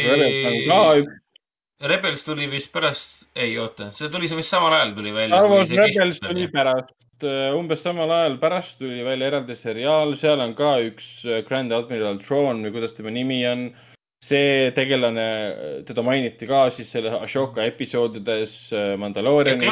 [1.82, 5.40] Rebels tuli vist pärast, ei oota, see tuli vist samal ajal tuli välja.
[5.40, 7.25] Star Wars Rebels tuli pärast,
[7.58, 12.22] umbes samal ajal pärast tuli välja eraldi seriaal, seal on ka üks äh, Grand Admiral
[12.22, 13.72] Thrawn või kuidas tema nimi on.
[14.22, 15.27] See tegelane,
[15.88, 19.66] teda mainiti ka siis selle Ashoka episoodides äh, Mandaloorianis.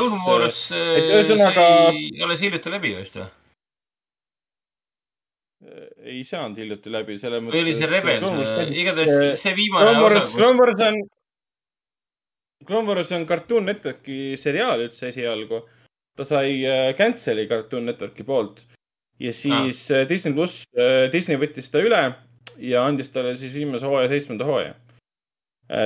[0.74, 3.30] Et äh, ühesõnaga- sai alles hiljuti läbi vist või?
[6.10, 10.58] ei saanud hiljuti läbi, selle või oli see Rebels, äh, igatahes see viimane osa Clone
[10.58, 10.98] Wars on,
[12.66, 15.60] Clone Wars on Cartoon Networki seriaal üldse esialgu.
[16.18, 18.64] ta sai äh, cancel'i Cartoon Networki poolt
[19.20, 20.08] ja siis ah.
[20.08, 20.64] Disney pluss,
[21.12, 22.02] Disney võttis ta üle
[22.62, 24.76] ja andis talle siis viimase hooaja seitsmenda hooaja.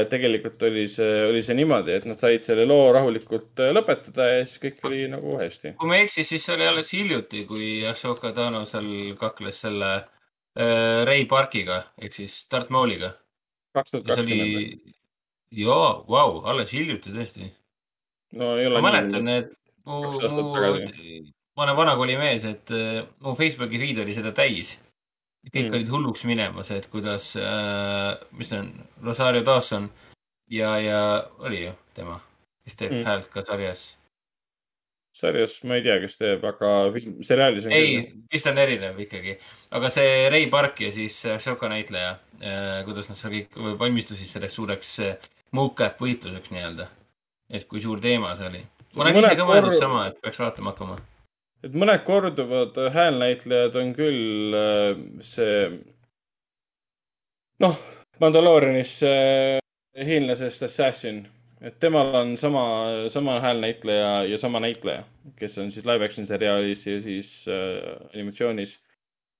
[0.09, 4.45] tegelikult oli see, oli see niimoodi, et nad said selle loo rahulikult äh, lõpetada ja
[4.45, 5.73] siis kõik oli nagu hästi.
[5.79, 8.87] kui ma ei eksi, siis oli alles hiljuti, kui Ashoka Tano seal
[9.19, 13.11] kakles selle äh, Ray Parkiga ehk siis Darth Mauliga.
[13.75, 14.95] kaks tuhat kakskümmend.
[15.51, 17.51] jaa, vau, alles hiljuti tõesti.
[18.39, 19.51] no ei ole ma mäletan, et
[19.83, 20.51] mu, mu
[21.57, 24.77] ma olen vanakooli mees, et äh, mu Facebooki feed oli seda täis.
[25.51, 25.73] Kõik Mm.
[25.79, 28.69] olid hulluks minemas, et kuidas äh,, mis ta on,
[29.03, 29.89] Rosario Dawson
[30.49, 31.01] ja, ja
[31.39, 32.19] oli ju tema,
[32.63, 33.03] kes teeb Mm.
[33.05, 33.97] häält ka sarjas.
[35.13, 36.69] sarjas ma ei tea, kes teeb, aga
[37.21, 37.99] seriaalis on ei,
[38.33, 39.35] vist on erinev ikkagi,
[39.77, 42.15] aga see Ray Park ja siis äh, Shoko näitleja,
[42.87, 45.15] kuidas nad seal kõik valmistusid selleks suureks äh,
[45.53, 46.87] mocap võitluseks nii-öelda.
[47.53, 48.63] et kui suur teema see oli.
[48.95, 50.97] ma olen ise ka mõelnud kor- sama, et peaks vaatama hakkama.
[51.63, 54.89] Et mõned korduvad häälnäitlejad on küll äh,
[55.23, 55.69] see,
[57.63, 57.77] noh,
[58.21, 61.23] Mandaloorianis see hiinlasest Assassin,
[61.63, 62.63] et temal on sama,
[63.13, 65.03] sama häälnäitleja ja sama näitleja,
[65.39, 68.77] kes on siis live action seriaalis ja siis äh, animatsioonis.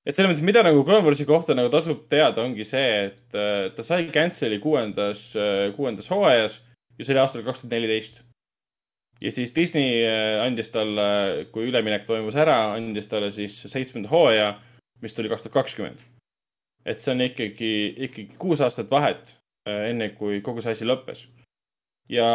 [0.05, 3.71] et selles mõttes, mida nagu Clone Warsi kohta nagu tasub teada, ongi see, et äh,
[3.75, 5.31] ta sai cancel'i kuuendas,
[5.75, 6.61] kuuendas hooajas
[6.97, 8.23] ja see oli aastal kaks tuhat neliteist
[9.23, 11.05] ja siis Disney äh, andis talle,
[11.53, 14.53] kui üleminek toimus ära, andis talle siis seitsmenda hooaja,
[15.03, 16.03] mis tuli kaks tuhat kakskümmend.
[16.85, 17.71] et see on ikkagi,
[18.09, 21.23] ikkagi kuus aastat vahet, enne kui kogu see asi lõppes.
[22.11, 22.25] ja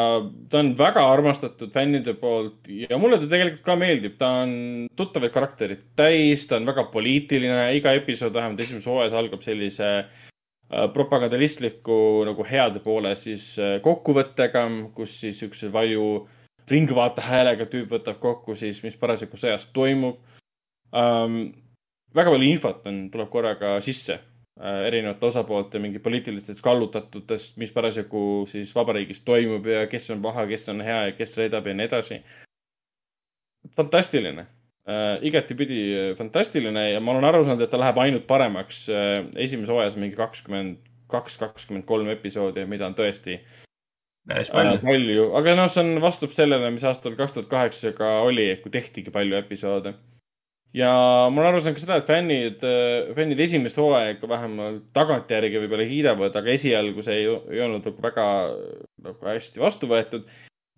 [0.49, 4.55] ta on väga armastatud fännide poolt ja mulle ta tegelikult ka meeldib, ta on
[4.97, 10.89] tuttavaid karakterid täis, ta on väga poliitiline, iga episood vähemalt esimeses hooajas algab sellise äh,
[10.97, 14.65] propagandalistliku nagu heade poole siis äh, kokkuvõttega,
[14.97, 16.09] kus siis üks valju
[16.71, 20.19] ringvaate häälega tüüp võtab kokku siis, mis parasjagu sõjas toimub
[20.93, 21.41] um,.
[22.15, 28.45] väga palju infot on, tuleb korraga sisse uh, erinevate osapoolte mingi poliitilistest kallutatutest, mis parasjagu
[28.49, 31.91] siis vabariigis toimub ja kes on paha, kes on hea ja kes reedab ja nii
[31.91, 32.21] edasi.
[33.77, 39.25] fantastiline uh,, igatipidi fantastiline ja ma olen aru saanud, et ta läheb ainult paremaks uh,.
[39.37, 43.39] esimeses hooajas mingi kakskümmend kaks, kakskümmend kolm episoodi, mida on tõesti
[44.29, 45.25] päris palju, palju.
[45.39, 49.13] aga noh, see on, vastab sellele, mis aastal kaks tuhat kaheksa ka oli, kui tehtigi
[49.15, 49.95] palju episoode.
[50.77, 50.91] ja
[51.33, 52.67] ma olen aru saanud ka seda, et fännid,
[53.17, 58.29] fännid esimest hooaega vähemalt tagantjärgi võib-olla kiidavad, aga esialgu see ei, ei olnud nagu väga
[59.09, 60.29] nagu hästi vastu võetud.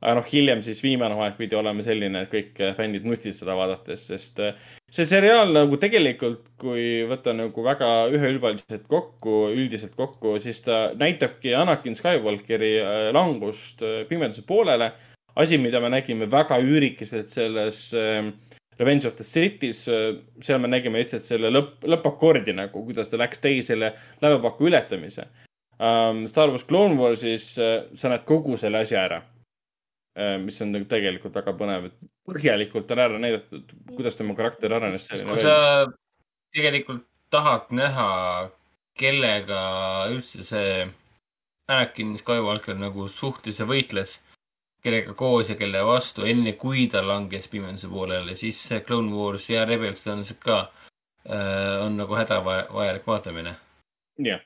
[0.00, 4.06] Aga noh, hiljem siis viimane hooaeg pidi olema selline, et kõik fännid nutsid seda vaadates,
[4.08, 10.62] sest äh, see seriaal nagu tegelikult, kui võtta nagu väga üheülbaliselt kokku, üldiselt kokku, siis
[10.64, 14.92] ta näitabki Anakin Skywalkeri äh, langust pimeduse poolele.
[15.36, 17.92] asi, mida me nägime väga üürikeselt selles
[18.80, 19.84] Revenge of the City's,
[20.40, 25.28] seal me nägime lihtsalt selle lõpp, lõppakordi nagu, kuidas ta läks teisele lävepaku ületamise
[25.78, 26.26] um,.
[26.28, 29.20] Star Wars Clone Warsis sa näed kogu selle asja ära.
[30.42, 35.06] Mis on nagu tegelikult väga põnev, et põhjalikult on ära näidatud, kuidas tema karakter arenes.
[35.08, 35.54] kui sa
[36.54, 38.08] tegelikult tahad näha,
[38.98, 39.60] kellega
[40.10, 40.72] üldse see
[41.70, 44.18] Anakin Skywalker nagu suhtles ja võitles,
[44.82, 49.46] kellega koos ja kelle vastu, enne kui ta langes pimeduse poolele, siis see Clone Wars
[49.52, 53.54] ja Rebels tõenäoliselt ka äh, on nagu hädavajalik vaatamine.
[54.18, 54.42] jah,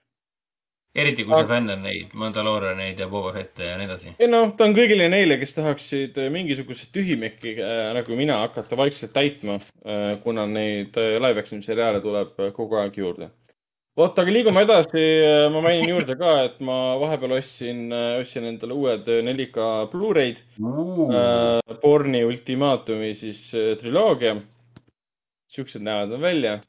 [0.94, 4.12] eriti kui sa Aga- fänn on neid Mandalorianeid ja Boba Fett'e ja nii edasi.
[4.18, 8.76] ei noh, ta on kõigile neile, kes tahaksid äh, mingisugust tühimikki äh, nagu mina hakata
[8.78, 13.30] vaikselt täitma äh,, kuna neid äh, live action seriaale tuleb äh, kogu aeg juurde.
[13.98, 15.02] vot, aga liigume edasi,
[15.54, 21.78] ma mainin juurde ka, et ma vahepeal ostsin, ostsin endale uued 4K Blu-ray'd äh,.
[21.82, 24.36] Borni ultimaatumi siis äh, triloogia.
[25.54, 26.60] siuksed näevad nad välja.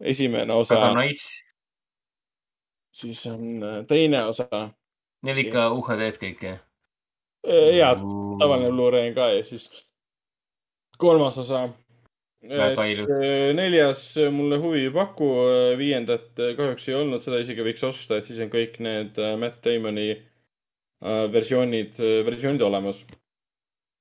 [0.00, 1.44] esimene osa väga, nice.
[2.92, 4.48] Siis on äh, teine osa.
[5.26, 6.58] 4K UHD-d kõik, jah?
[7.72, 7.94] ja,
[8.40, 9.64] tavaline Blu-ray on ka ja siis
[11.00, 11.68] kolmas osa.
[12.40, 13.10] väga ilus.
[13.56, 14.02] neljas
[14.32, 15.28] mulle huvi ei paku,
[15.76, 19.60] viiendat kahjuks ei olnud, seda isegi võiks osta, et siis on kõik need äh, Matt
[19.64, 23.02] Damoni äh, versioonid, versioonid olemas.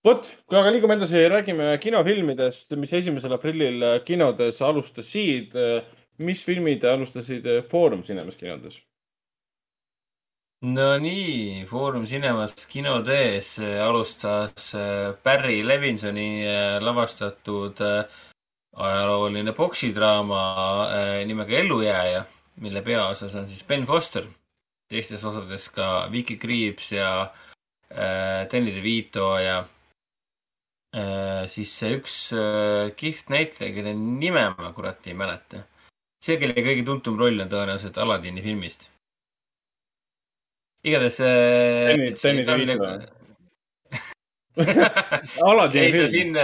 [0.07, 5.55] vot, aga liigume edasi, räägime kinofilmidest, mis esimesel aprillil äh, kinodes alustasid.
[6.19, 8.81] Mis filmid alustasid äh, Foorum Cinemas kinodes?
[10.61, 13.53] Nonii, Foorum Cinemas kinotees
[13.85, 17.79] alustas äh, Barry Levinsoni äh, lavastatud
[18.79, 20.41] ajalooline poksidraama
[21.27, 22.21] nimega Ellujääja,
[22.63, 24.27] mille peaosas on siis Ben Foster,
[24.87, 27.09] teistes osades ka Vicky Krieps ja
[27.89, 29.57] Danny DeVito ja
[31.49, 32.15] siis see üks
[33.01, 35.65] kihvt näitleja, kelle nime ma kurat ei mäleta.
[36.19, 38.89] see, kelle kõige tuntum roll on tõenäoliselt Aladini filmist
[40.83, 42.89] igatahes äh, Danny DeVito.
[44.59, 44.75] ei,
[45.43, 46.07] Aladini film.
[46.11, 46.37] siin,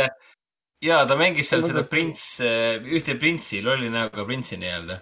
[0.84, 5.00] ja ta mängis seal seda prints, ühte printsi, lolli näoga printsi nii-öelda.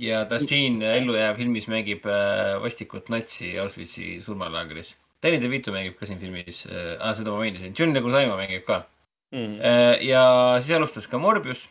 [0.00, 4.94] ja ta siin ellujääv filmis mängib äh, vastikut natsi Auschwitzi surmalaagris.
[5.22, 8.84] Danny DeVito mängib ka siin filmis äh,, seda ma mainisin, John Leguizamo mängib ka
[9.30, 9.60] Mm.
[9.62, 10.00] äh,.
[10.02, 10.22] ja
[10.58, 11.68] siis alustas ka Morbius,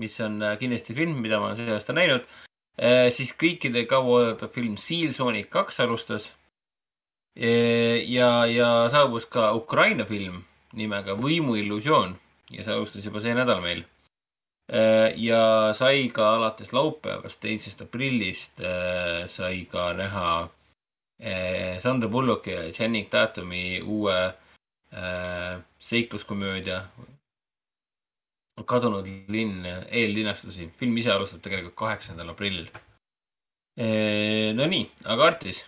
[0.00, 2.28] mis on äh, kindlasti film, mida ma olen see aasta näinud.
[3.12, 6.30] siis kõikide kauaoodatav film Seal Sonic kaks alustas.
[7.36, 10.38] ja, ja saabus ka Ukraina film
[10.72, 12.14] nimega Võimuillusioon
[12.54, 13.84] ja see alustas juba see nädal meil.
[15.16, 20.28] ja sai ka alates laupäevast, teisest aprillist äh, sai ka näha
[21.18, 24.18] äh, Sandra Bullocki ja Channing Tatumi uue
[24.94, 26.84] äh, seikluskomöödia
[28.66, 30.70] kadunud linn eellinastusi.
[30.76, 32.68] film ise alustab tegelikult kaheksandal aprillil.
[34.56, 35.62] Nonii, aga Artis,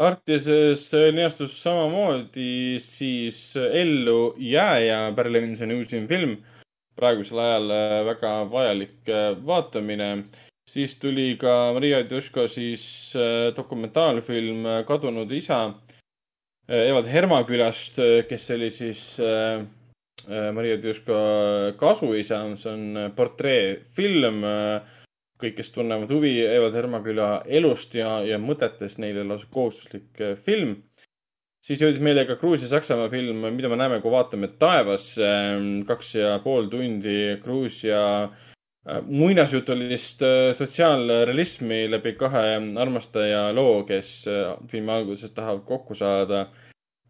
[0.00, 6.36] Artises linastus samamoodi siis Ellu jääja Barry Levinsoni uusim film.
[6.96, 10.24] praegusel ajal äh, väga vajalik äh, vaatamine.
[10.68, 15.74] siis tuli ka Maria Djuško siis äh, dokumentaalfilm äh, Kadunud isa
[16.68, 17.96] äh, Evald Hermakülast,
[18.28, 19.66] kes oli siis äh, äh,
[20.54, 21.14] Maria Djuško
[21.80, 24.98] kasuisa, see on äh, portreefilm äh,
[25.42, 30.76] kõik, kes tunnevad huvi Evald Hermaküla elust ja, ja mõtetest, neile lausa kohustuslik äh, film.
[31.62, 35.14] siis jõudis meile ka Gruusia-Saksamaa film Mida me näeme, kui vaatame taevas.
[35.86, 44.56] kaks ja pool tundi Gruusia äh, muinasjutulist äh, sotsiaalrealismi läbi kahe armastaja loo, kes äh,
[44.70, 46.46] filmi alguses tahavad kokku saada.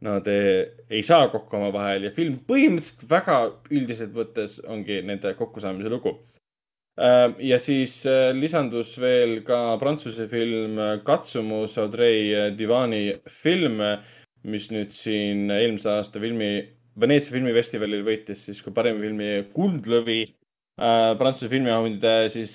[0.02, 3.36] Nad ei, ei saa kokku omavahel ja film põhimõtteliselt väga
[3.70, 6.16] üldiselt võttes ongi nende kokkusaamise lugu
[7.00, 13.80] Äh, ja siis äh, lisandus veel ka prantsuse film äh, Katsumus, Audrey Divani film,
[14.44, 16.50] mis nüüd siin eelmise aasta filmi,
[17.00, 20.26] Veneetsia filmifestivalil võitis siis kui parima filmi kuldlõvi.
[20.76, 22.54] Prantsuse filmiauhindade siis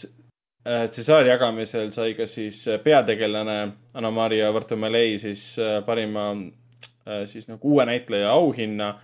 [0.66, 3.58] Cesari jagamisel sai ka siis peategelane
[3.95, 5.43] Anna-Maria Vartomelei siis
[5.85, 6.32] parima
[7.32, 8.95] siis nagu uue näitleja auhinna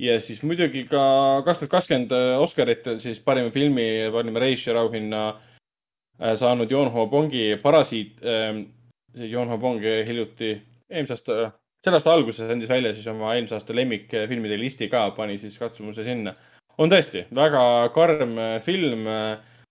[0.00, 1.02] ja siis muidugi ka
[1.44, 7.56] kaks tuhat kakskümmend Oscaritel siis parima filmi, parima režissööri auhinna äh, saanud Joon Ho Bongi
[7.62, 8.20] Parasiit.
[9.16, 10.52] see Joon Ho Bong hiljuti,
[10.90, 11.50] eelmise aasta,
[11.82, 16.04] selle aasta alguses andis välja siis oma eelmise aasta lemmikfilmide listi ka, pani siis katsumuse
[16.04, 16.34] sinna.
[16.78, 17.62] on tõesti väga
[17.94, 19.04] karm äh, film,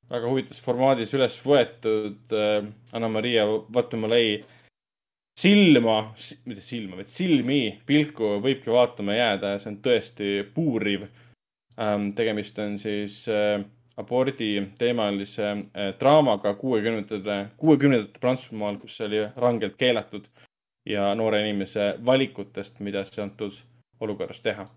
[0.10, 4.44] väga huvitavas formaadis üles võetud äh, Anna-Maria Vattumalei
[5.40, 6.00] silma,
[6.46, 11.08] mitte silma, vaid silmi, pilku võibki vaatama jääda ja see on tõesti puuriv.
[12.16, 13.62] tegemist on siis äh,
[13.98, 20.28] abordi teemalise äh, draamaga kuuekümnendate, kuuekümnendate Prantsusmaal, kus see oli rangelt keelatud
[20.86, 23.56] ja noore inimese valikutest, mida siis antud
[24.00, 24.68] olukorras teha.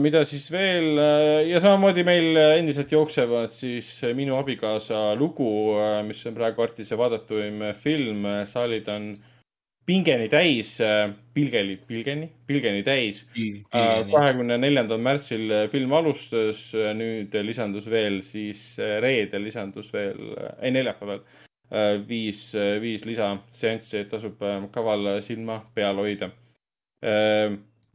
[0.00, 6.34] mida siis veel äh, ja samamoodi meil endiselt jooksevad siis Minu abikaasa lugu, mis on
[6.34, 9.14] praegu Artise vaadatuim film, saalid on
[9.86, 10.76] pingeni täis,
[11.34, 13.24] pilgeni, pilgeni, pilgeni täis.
[14.10, 20.20] kahekümne neljandal märtsil film alustas, nüüd lisandus veel siis reedel lisandus veel,
[20.60, 21.24] ei neljapäeval
[22.06, 22.50] viis,
[22.82, 24.40] viis lisaseanssi, et tasub
[24.74, 26.30] kaval silma peal hoida.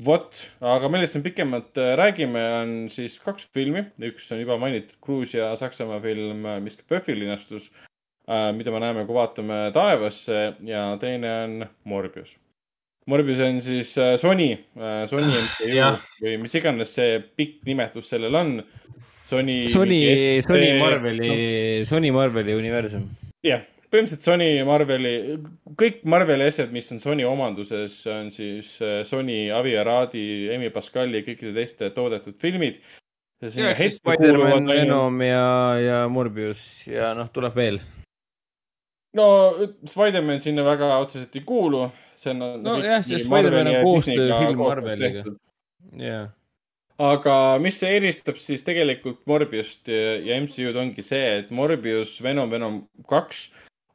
[0.05, 6.01] vot, aga millest me pikemalt räägime, on siis kaks filmi, üks on juba mainitud Gruusia-Saksamaa
[6.03, 7.69] film, mis ka PÖFFil linastus,
[8.27, 12.35] mida me näeme, kui vaatame taevasse ja teine on Morbius.
[13.05, 14.47] Morbius on siis Sony,
[15.11, 15.99] Sony MCU Jah.
[16.23, 18.57] või mis iganes see pikk nimetus sellel on.
[19.25, 19.63] Sony.
[19.69, 19.99] Sony,
[20.45, 21.29] Sony Marveli,
[21.85, 23.07] Sony Marveli universum.
[23.45, 25.13] jah, põhimõtteliselt Sony Marveli,
[25.79, 31.21] kõik Marveli asjad, mis on Sony omanduses, on siis äh, Sony Avi Aradi, Emi Pascali
[31.21, 32.81] ja kõikide teiste toodetud filmid.
[33.45, 35.45] Spider-man, Venom ja,
[35.81, 37.81] ja Morbius ja noh, tuleb veel.
[39.15, 39.27] No
[39.87, 41.89] Spider-man sinna väga otseselt ei kuulu.
[42.15, 42.63] see on.
[42.63, 45.23] Nojah, see Spider-man on koostööfilm Marveliga.
[45.99, 46.29] jah,
[47.01, 52.81] aga mis eristab siis tegelikult Morbiust ja, ja MCU-d ongi see, et Morbius, Venom, Venom
[53.09, 53.49] kaks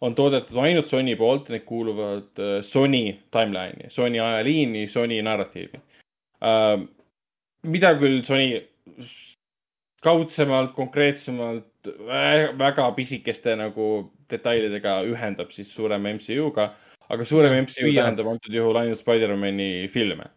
[0.04, 6.86] on toodetud ainult Sony poolt, need kuuluvad äh, Sony timeline'i, Sony ajaliini, Sony narratiivi uh,.
[7.68, 8.62] mida küll Sony
[10.00, 16.70] kaudsemalt, konkreetsemalt vä- väga pisikeste nagu detailidega ühendab siis suurema MCU-ga,
[17.10, 18.04] aga suurem MCU püüab.
[18.04, 20.30] tähendab antud juhul ainult Spider-man'i filme.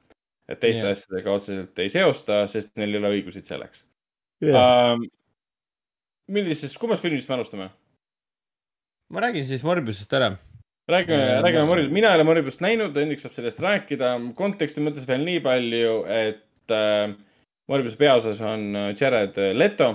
[0.50, 0.98] et teiste yeah.
[0.98, 3.86] asjadega otseselt ei seosta, sest neil ei ole õigusid selleks
[4.44, 4.98] Jah.
[4.98, 5.06] um,.
[6.28, 7.70] millisest, kummast filmist me alustame?
[9.14, 10.34] ma räägin siis Morbiusest ära.
[10.92, 14.16] räägime Jaa,, räägime Morbiusest, mina ei ole Morbiusest näinud, õnneks saab sellest rääkida.
[14.36, 17.14] konteksti mõttes veel nii palju, et äh,
[17.72, 19.94] Morbiuse peaosas on äh, Jared Leto.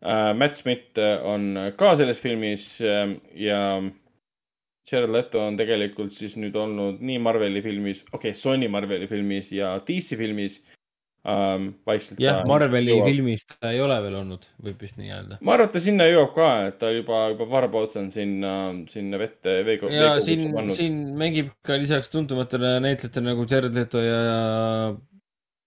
[0.00, 0.96] Matt Smith
[1.28, 3.60] on ka selles filmis äh, ja
[4.90, 9.52] Jared Leto on tegelikult siis nüüd olnud nii Marveli filmis, okei okay,, Sony Marveli filmis
[9.54, 10.60] ja DC filmis
[11.24, 11.68] um,.
[11.86, 12.20] vaikselt.
[12.22, 12.96] jah, Marveli.
[13.04, 15.38] filmis ta ei ole veel olnud, võib vist nii öelda.
[15.44, 18.54] ma arvan, et ta sinna jõuab ka, et ta juba, juba varba otsa on sinna,
[18.90, 19.92] sinna vette veeko.
[19.92, 24.20] ja siin, siin mängib ka lisaks tuntumatele näitlejatele nagu Jared Leto ja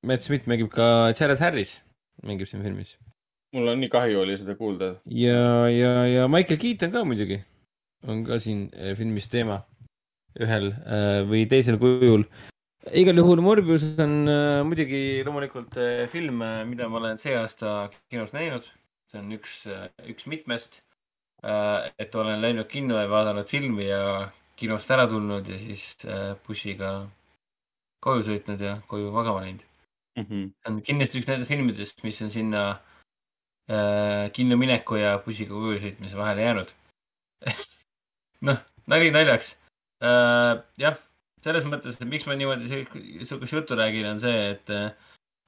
[0.04, 1.82] Matt Smith mängib ka Jared Harris
[2.26, 2.98] mängib siin filmis.
[3.54, 4.96] Mul on nii kahju oli seda kuulda.
[5.06, 7.40] ja, ja, ja Michael Keaton ka muidugi
[8.10, 9.60] on ka siin eh, filmis teema
[10.42, 12.26] ühel eh, või teisel kujul.
[13.00, 15.78] igal juhul Morbius on eh, muidugi loomulikult
[16.12, 18.66] film, mida ma olen see aasta kinos näinud.
[19.12, 19.60] see on üks,
[20.10, 20.82] üks mitmest.
[22.00, 26.06] et olen läinud kinno ja vaadanud filmi ja kinost ära tulnud ja siis
[26.48, 27.04] bussiga
[28.00, 29.66] koju sõitnud ja koju magama läinud.
[30.18, 30.42] Mhm.
[30.70, 32.93] on kindlasti üks nendest filmidest, mis on sinna äh,
[34.36, 36.74] kinno mineku ja bussiga koju sõitmise vahele jäänud.
[38.48, 38.60] noh,
[38.92, 39.56] nali naljaks
[40.04, 40.60] äh,.
[40.80, 40.98] jah,
[41.44, 44.92] selles mõttes, et miks ma niimoodi sihukest juttu räägin, on see, et äh,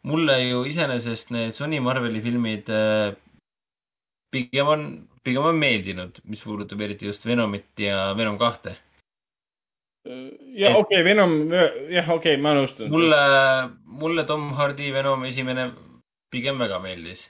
[0.08, 3.14] mulle ju iseenesest need Sony Marveli filmid äh,
[4.34, 4.88] pigem on,
[5.24, 8.76] pigem on meeldinud, mis puudutab eriti just Venomit ja Venom kahte.
[10.06, 12.92] ja okei okay,, Venom, jah, okei okay,, ma nõustun.
[12.94, 13.22] mulle,
[14.04, 15.72] mulle Tom Hardy Venom esimene
[16.34, 17.30] pigem väga meeldis.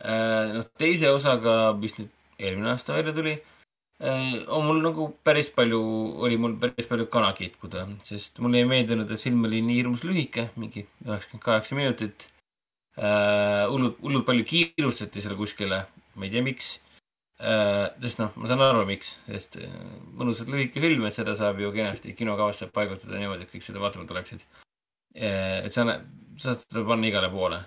[0.00, 2.10] noh, teise osaga, mis nüüd
[2.42, 3.36] eelmine aasta välja tuli,
[4.02, 5.80] on mul nagu päris palju,
[6.26, 10.02] oli mul päris palju kana kitkuda, sest mulle ei meeldinud, et film oli nii hirmus
[10.06, 12.28] lühike, mingi üheksakümmend kaheksa minutit.
[13.70, 15.84] hullult, hullult palju kiirustati seal kuskile,
[16.16, 16.72] ma ei tea, miks.
[18.02, 19.70] sest noh, ma saan aru, miks, sest äh,
[20.18, 24.06] mõnusalt lühike film, et seda saab ju kenasti kinokavasse paigutada niimoodi, et kõik seda vaatama
[24.06, 24.44] tuleksid.
[25.14, 25.86] et sa,
[26.38, 27.58] saad seda panna igale poole.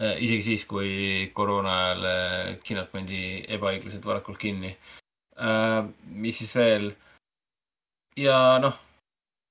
[0.00, 4.76] Isegi siis, kui koroona ajal äh, kinod pandi ebaõiglaselt varakult kinni.
[6.20, 6.90] mis siis veel?
[8.20, 8.76] ja noh,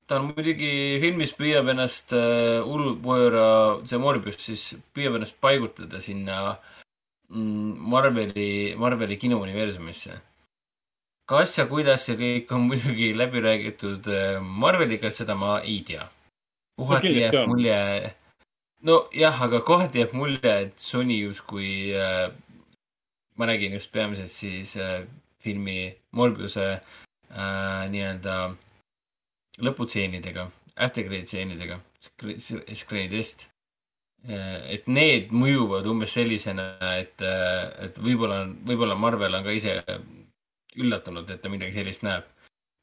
[0.09, 3.45] ta on muidugi filmis püüab ennast äh, hullupööra,
[3.89, 4.63] see Morbius siis
[4.95, 6.39] püüab ennast paigutada sinna
[7.29, 10.17] mm, Marveli, Marveli kinouniversumisse.
[11.29, 16.09] kas ja kuidas see kõik on muidugi läbi räägitud äh, Marveliga, seda ma ei tea.
[16.79, 17.77] kohati jääb mulje,
[18.85, 22.31] nojah, aga kohati jääb mulje, et Sony justkui äh,,
[23.35, 25.03] ma räägin just peamiselt siis äh,
[25.43, 28.35] filmi Morbiuse äh, nii-öelda
[29.59, 31.79] lõputseenidega, aftercredit tseenidega,
[32.73, 33.49] skreenidest.
[34.67, 39.77] et need mõjuvad umbes sellisena, et, et võib-olla, võib-olla Marvel on ka ise
[40.75, 42.27] üllatunud, et ta midagi sellist näeb.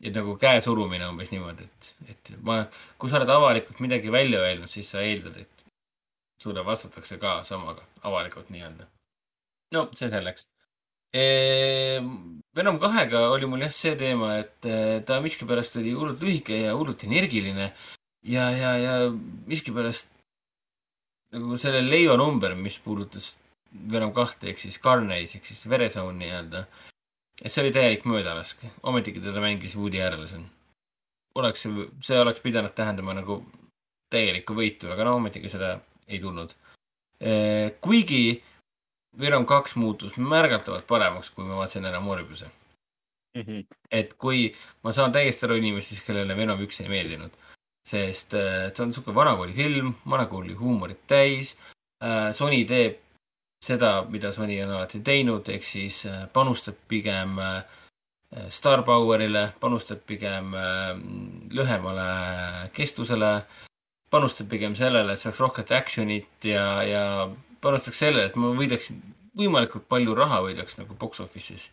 [0.00, 2.62] et nagu käesurumine umbes niimoodi, et, et ma,
[3.00, 5.65] kui sa oled avalikult midagi välja öelnud, siis sa eeldad, et
[6.42, 8.86] sulle vastatakse ka samaga avalikult nii-öelda.
[9.74, 10.48] no see selleks.
[12.56, 16.74] Venom kahega oli mul jah see teema, et eh, ta miskipärast oli hullult lühike ja
[16.76, 17.70] hullult energiline
[18.26, 18.94] ja, ja, ja
[19.48, 20.10] miskipärast
[21.32, 23.34] nagu selle leivanumber, mis puudutas
[23.92, 26.66] Venom kahte ehk siis Carnage ehk siis veresaun nii-öelda.
[27.42, 30.46] et see oli täielik möödalask, ometigi teda mängis Woody Harrelson.
[31.34, 31.66] oleks,
[32.00, 33.42] see oleks pidanud tähendama nagu
[34.10, 35.76] täielikku võitu, aga no ometigi seda
[36.08, 36.52] ei tulnud.
[37.80, 38.42] kuigi
[39.18, 42.50] Venom kaks muutus märgatavalt paremaks, kui ma vaatasin ära Morbiuse.
[43.90, 44.52] et kui
[44.84, 47.32] ma saan täiesti aru inimestest, kellele Venom üks ei meeldinud,
[47.84, 51.56] sest ta on sihuke vanakooli film, vanakooli huumorit täis.
[52.32, 53.00] Sony teeb
[53.64, 56.02] seda, mida Sony on alati teinud, ehk siis
[56.32, 57.36] panustab pigem
[58.52, 60.52] star power'ile, panustab pigem
[61.52, 62.08] lühemale
[62.76, 63.32] kestusele,
[64.16, 67.04] panustab pigem sellele, et saaks rohkem action'it ja, ja
[67.64, 68.92] panustaks sellele, et ma võidaks
[69.36, 71.70] võimalikult palju raha võidaks nagu box office'is.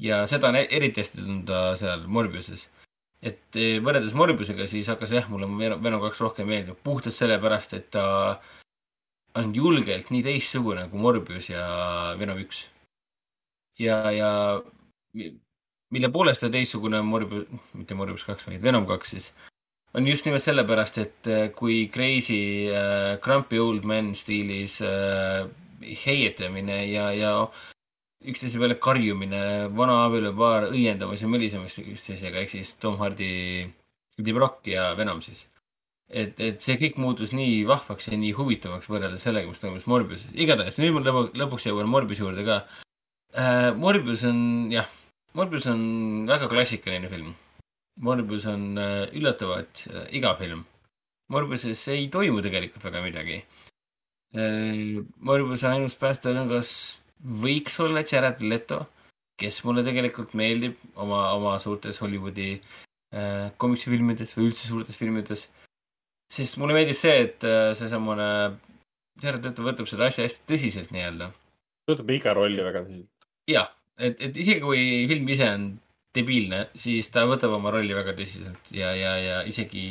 [0.00, 2.68] ja seda on e- eriti hästi tunda seal Morbiuses.
[3.22, 5.46] et eh, võrreldes Morbiusega, siis hakkas jah, mulle
[5.82, 8.40] Venom kaks rohkem meeldima, puhtalt sellepärast, et ta
[9.38, 11.66] on julgelt nii teistsugune kui Morbius ja
[12.18, 12.68] Venom üks.
[13.78, 14.30] ja, ja
[15.14, 15.34] mi-
[15.92, 19.32] mille poolest ta teistsugune on Morbius, mitte Morbius kaks, vaid Venom kaks siis,
[19.94, 25.44] on just nimelt sellepärast, et äh, kui crazy äh, grumpy old man stiilis äh,
[26.04, 27.32] heietamine ja, ja
[28.22, 29.42] üksteise peale karjumine,
[29.76, 33.66] vana abielupaar õiendamas ja mõlisemas üksteisega, ehk siis Tom Hardy,
[34.18, 35.48] Eddie Brock ja Venom siis.
[36.08, 40.32] et, et see kõik muutus nii vahvaks ja nii huvitavaks võrreldes sellega, mis toimus Morbiuses.
[40.32, 42.62] igatahes nüüd ma lõpu, lõpuks jõuan Morbiuse juurde ka
[43.34, 43.72] äh,.
[43.76, 44.88] Morbius on jah,
[45.34, 45.82] Morbius on
[46.28, 47.32] väga klassikaline film.
[48.00, 50.64] Morbius on äh, üllatavalt äh, igav film.
[51.32, 53.38] Morbiuses ei toimu tegelikult väga midagi
[54.36, 55.00] äh,.
[55.20, 56.72] Morbiuse ainus päästeõngas
[57.42, 58.80] võiks olla Jared Leto,
[59.40, 62.56] kes mulle tegelikult meeldib oma, oma suurtes Hollywoodi
[63.60, 65.42] komiksifilmides või üldse suurtes filmides.
[66.32, 67.44] sest mulle meeldib see, et
[67.76, 68.28] seesamune
[69.20, 71.28] Jared Leto võtab seda asja hästi tõsiselt nii-öelda
[71.90, 73.26] võtab iga rolli väga tõsiselt.
[73.50, 75.66] jah, et, et isegi kui film ise on
[76.16, 79.86] debiilne, siis ta võtab oma rolli väga tõsiselt ja, ja, ja isegi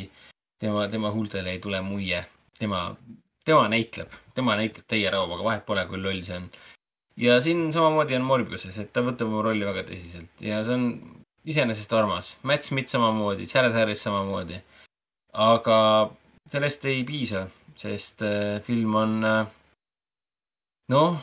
[0.62, 2.22] tema, tema huultele ei tule muie.
[2.58, 2.96] tema,
[3.44, 6.50] tema näitleb, tema näitleb täie rauaga, vahet pole, kui loll see on.
[7.16, 10.86] ja siin samamoodi on Morbiuses, et ta võtab oma rolli väga tõsiselt ja see on
[11.44, 12.36] iseenesest armas.
[12.46, 14.60] Matt Smith samamoodi, Jared Harris samamoodi.
[15.32, 15.78] aga
[16.46, 17.46] sellest ei piisa,
[17.78, 19.46] sest äh, film on äh,
[20.92, 21.18] noh,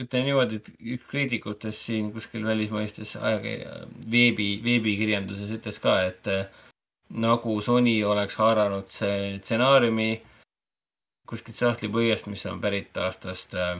[0.00, 6.46] ütlen niimoodi, et üks kriitikutest siin kuskil välismaistes ajakirja, veebi, veebikirjanduses ütles ka, et äh,
[7.12, 10.10] nagu Sony oleks haaranud see stsenaariumi
[11.28, 13.76] kuskilt sahtlipõhjast, mis on pärit aastast äh,,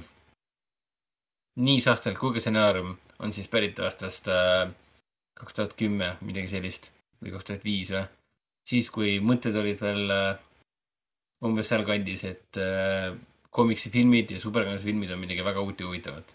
[1.56, 4.28] nii sahtel kui ka stsenaarium on siis pärit aastast
[5.42, 6.90] kaks tuhat kümme, midagi sellist
[7.22, 8.04] või kaks tuhat viis või.
[8.68, 10.42] siis, kui mõtted olid veel äh,
[11.42, 13.10] umbes sealkandis, et äh,
[13.52, 16.34] komiksifilmid ja superkangelase filmid on midagi väga uut ja huvitavat.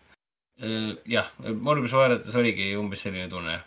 [1.06, 1.32] jah,
[1.62, 3.60] Morbius vaadates oligi umbes selline tunne.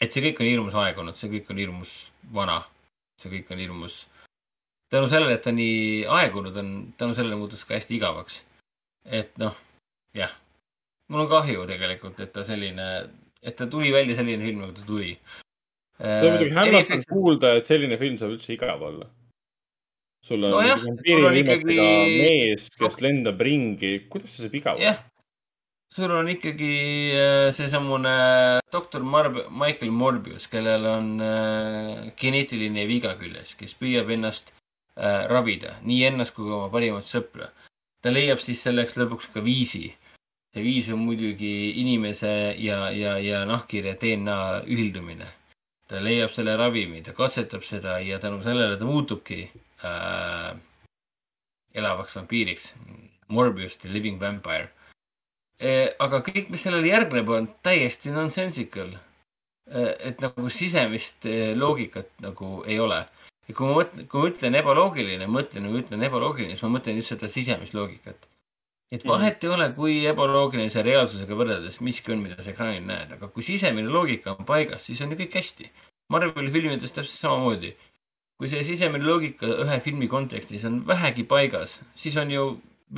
[0.00, 1.92] et see kõik on hirmus aegunud, see kõik on hirmus
[2.34, 2.62] vana,
[3.20, 3.98] see kõik on hirmus.
[4.92, 8.42] tänu sellele, et ta nii aegunud on, tänu sellele muutus ka hästi igavaks.
[9.04, 9.56] et noh,
[10.16, 10.32] jah,
[11.08, 12.90] mul on kahju tegelikult, et ta selline,
[13.42, 15.18] et ta tuli välja selline film, nagu ta tuli.
[15.98, 19.08] see on muidugi hämmastav kuulda, et selline film saab üldse igav olla.
[20.22, 21.78] Sul on Nojah, sul on ikkagi-
[22.22, 25.00] mees, kes lendab ringi, kuidas see saab igav jah,
[25.92, 26.74] sul on ikkagi
[27.18, 34.54] äh, seesamune doktor Marb-, Michael Morbius, kellel on äh, geneetiline viga küljes, kes püüab ennast
[34.54, 37.50] äh, ravida, nii ennast kui ka oma parimat sõpra.
[38.02, 39.90] ta leiab siis selleks lõpuks ka viisi.
[40.52, 45.26] see viis on muidugi inimese ja, ja, ja nahkhiire DNA ühildumine.
[45.88, 49.50] ta leiab selle ravimi, ta katsetab seda ja tänu sellele ta muutubki
[49.86, 50.52] äh,
[51.74, 52.74] elavaks vampiiriks.
[53.32, 54.70] Morbius the living vampire.
[56.02, 58.92] aga kõik, mis sellele järgneb, on täiesti nonsensical.
[59.72, 63.04] et nagu sisemist eh, loogikat nagu ei ole.
[63.48, 66.98] ja kui ma mõtlen, kui ma ütlen ebaloogiline, mõtlen või ütlen ebaloogiline, siis ma mõtlen
[66.98, 68.28] just seda sisemist loogikat.
[68.92, 73.14] et vahet ei ole, kui ebaloogiline see reaalsusega võrreldes miski on, mida sa ekraanil näed,
[73.16, 75.70] aga kui sisemine loogika on paigas, siis on ju kõik hästi.
[76.12, 77.72] Marveli filmides täpselt samamoodi
[78.42, 82.46] kui see sisemine loogika ühe filmi kontekstis on vähegi paigas, siis on ju,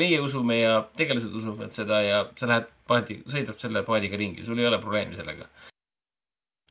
[0.00, 4.62] meie usume ja tegelased usuvad seda ja sa lähed paadi, sõidad selle paadiga ringi, sul
[4.62, 5.44] ei ole probleemi sellega.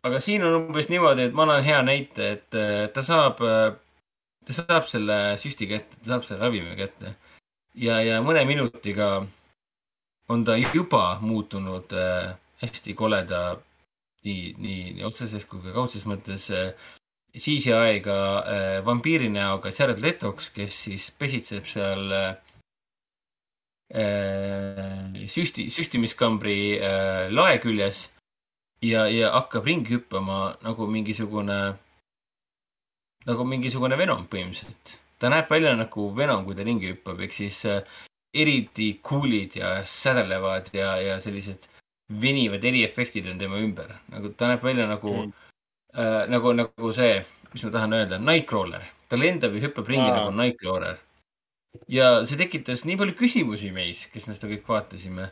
[0.10, 4.58] aga siin on umbes niimoodi, et ma annan hea näite, et äh, ta saab, ta
[4.58, 7.14] saab selle süsti kätte, ta saab selle ravimi kätte
[7.78, 9.12] ja, ja mõne minutiga
[10.34, 12.34] on ta juba muutunud äh,
[12.66, 13.46] hästi koleda
[14.26, 16.74] nii, nii, nii otseses kui ka kaudses mõttes äh,
[17.34, 22.36] CGI-ga äh, vampiiri näoga Jared Letoks, kes siis pesitseb seal äh,
[25.28, 28.08] süsti, süstimiskambri äh, lae küljes
[28.86, 31.60] ja, ja hakkab ringi hüppama nagu mingisugune,
[33.26, 35.00] nagu mingisugune Venom põhimõtteliselt.
[35.20, 37.82] ta näeb välja nagu Venom, kui ta ringi hüppab, ehk siis äh,
[38.34, 41.70] eriti cool'id ja sädelevad ja, ja sellised
[42.22, 43.94] venivad eriefektid on tema ümber.
[44.12, 45.34] nagu ta näeb välja nagu mm.
[45.96, 47.22] äh,, nagu, nagu see,
[47.54, 48.84] mis ma tahan öelda, Nightcrawler.
[49.10, 50.18] ta lendab ja hüppab ringi Aa.
[50.20, 51.00] nagu Nightcrawler.
[51.88, 55.32] ja see tekitas nii palju küsimusi meis, kes me seda kõik vaatasime.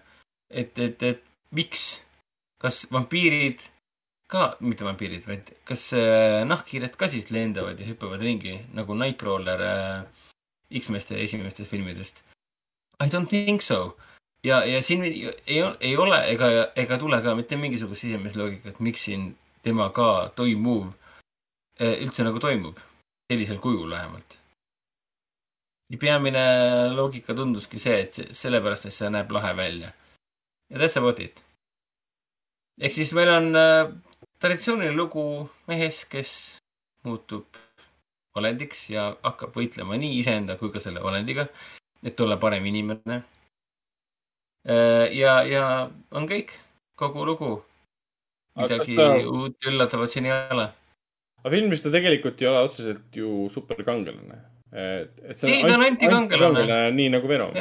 [0.49, 1.23] et, et, et
[1.55, 2.01] miks,
[2.61, 3.63] kas vampiirid
[4.31, 9.65] ka, mitte vampiirid, vaid kas äh, nahkhiired ka siis lendavad ja hüppavad ringi nagu Nightcrawler
[9.67, 10.21] äh,
[10.79, 12.23] X-meeste esimestest filmidest?
[13.01, 13.97] I don't think so.
[14.45, 15.27] ja, ja siin ei,
[15.79, 20.89] ei, ole ega, ega tule ka mitte mingisugust sisemist loogikat, miks siin tema ka toimuv
[21.79, 22.77] äh, üldse nagu toimub.
[23.31, 24.39] sellisel kujul vähemalt.
[25.99, 26.43] peamine
[26.95, 29.91] loogika tunduski see, et sellepärast, et see näeb lahe välja.
[30.69, 31.43] ja that's about it.
[32.81, 33.91] ehk siis meil on äh,
[34.39, 36.57] traditsiooniline lugu mehest, kes
[37.05, 37.45] muutub
[38.35, 41.45] olendiks ja hakkab võitlema nii iseenda kui ka selle olendiga,
[42.05, 43.23] et olla parem inimene.
[45.11, 45.65] ja, ja
[46.11, 46.53] on kõik,
[46.95, 47.51] kogu lugu.
[48.59, 50.65] Midagi ta- uut üllatavat siin ei ole.
[51.41, 54.37] aga filmis ta tegelikult ei ole otseselt ju superkangelane.
[54.71, 56.91] et, et see Ei, ta on antikangelane.
[56.97, 57.55] nii nagu Venom.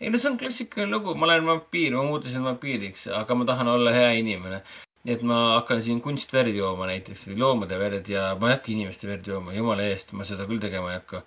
[0.00, 3.68] ei no see on klassikaline lugu, ma olen vampiir, ma muutusin vampiiriks, aga ma tahan
[3.76, 4.62] olla hea inimene.
[5.04, 8.72] nii et ma hakkan siin kunstverd jooma näiteks või loomade verd ja ma ei hakka
[8.72, 11.22] inimeste verd jooma, jumala eest, ma seda küll tegema ei hakka.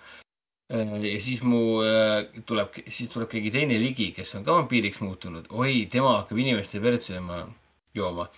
[1.14, 5.46] ja siis mu äh, tuleb, siis tuleb keegi teine ligi, kes on ka vampiiriks muutunud.
[5.50, 7.46] oi, tema hakkab inimeste verd sööma,
[7.94, 8.28] jooma.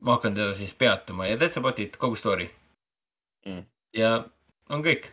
[0.00, 2.50] Ma hakkan teda siis peatama ja that's about it, kogu story
[3.46, 3.64] Mm.
[3.96, 4.24] ja
[4.68, 5.06] on kõik.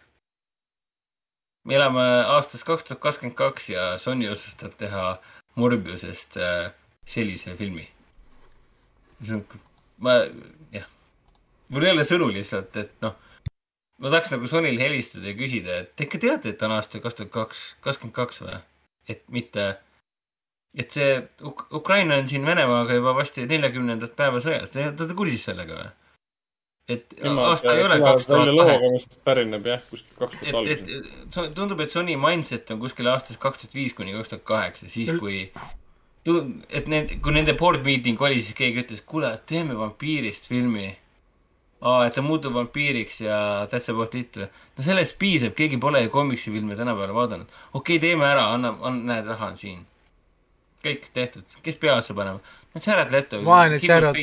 [1.64, 2.04] me elame
[2.36, 5.22] aastas kaks tuhat kakskümmend kaks ja Sony otsustab teha
[5.56, 6.74] Morbiusest äh,
[7.08, 7.88] sellise filmi.
[9.22, 9.46] see on,
[10.04, 10.18] ma,
[10.76, 10.86] jah,
[11.70, 13.16] mul ei ole sõnu lihtsalt, et noh,
[13.98, 17.18] ma tahaks nagu Sonyl helistada ja küsida, et te ikka teate, et on aasta kaks
[17.22, 18.60] tuhat kaks, kakskümmend kaks või?
[19.08, 19.70] et mitte,
[20.76, 25.48] et see Uk- Ukraina on siin Venemaaga juba varsti neljakümnendat päeva sõjas, te olete kursis
[25.50, 25.90] sellega või?
[26.88, 29.18] et aasta ei ole kaks tuhat kaheksa.
[29.28, 30.94] pärineb jah, kuskilt kaks tuhat et, algusest.
[31.26, 34.46] et so- tundub, et Sony mindset on kuskil aastast kaks tuhat viis kuni kaks tuhat
[34.48, 35.50] kaheksa, siis kui
[36.70, 40.90] et need, kui nende board meeting oli, siis keegi ütles, kuule, teeme vampiirist filmi.
[41.78, 44.40] aa, et ta muutub vampiiriks ja that's about it.
[44.40, 47.52] no sellest piisab, keegi pole ju komiksifilme tänapäeval vaadanud.
[47.74, 49.86] okei okay,, teeme ära, anna, anna, näed, raha on siin.
[50.88, 52.42] Kõik tehtud, kes peasse panema?
[52.74, 53.42] no Jared Leto.
[53.46, 54.18] Vaene Jared.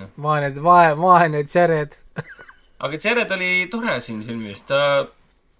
[0.00, 0.10] noh.
[0.26, 1.98] vaene, vaene, vaene Jared.
[2.84, 4.80] aga Jared oli tore siin filmis, ta,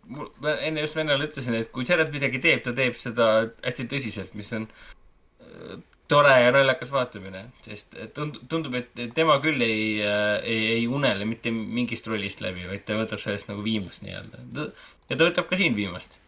[0.09, 3.31] ma enne just vennale ütlesin, et kui Jared midagi teeb, ta teeb seda
[3.65, 5.77] hästi tõsiselt, mis on äh,
[6.11, 10.85] tore ja naljakas vaatamine, sest et tund-, tundub, et et tema küll ei, ei, ei
[10.91, 14.69] unele mitte mingist rollist läbi, vaid ta võtab sellest nagu viimast nii-öelda.
[15.09, 16.21] ja ta võtab ka siin viimast.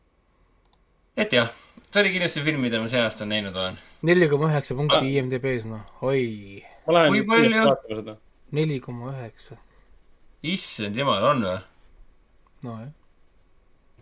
[1.17, 1.53] et jah,
[1.97, 3.76] see oli kindlasti film, mida ma see aasta näinud olen.
[4.05, 7.62] neli koma üheksa punkti IMDB-s, noh, oi, kui palju?
[8.57, 9.57] neli koma üheksa,
[10.44, 11.55] issand jumal, on või?
[12.66, 12.91] nojah.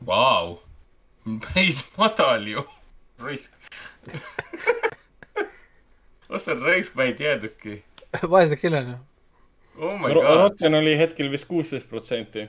[0.09, 0.57] Vau,
[1.47, 2.67] päris madal ju,
[3.23, 3.55] raisk.
[6.35, 7.79] ossa raisk, ma ei teadnudki.
[8.27, 9.01] vaesed kellel, noh.
[9.79, 12.49] Oh my god, Rotten oli hetkel vist kuusteist protsenti.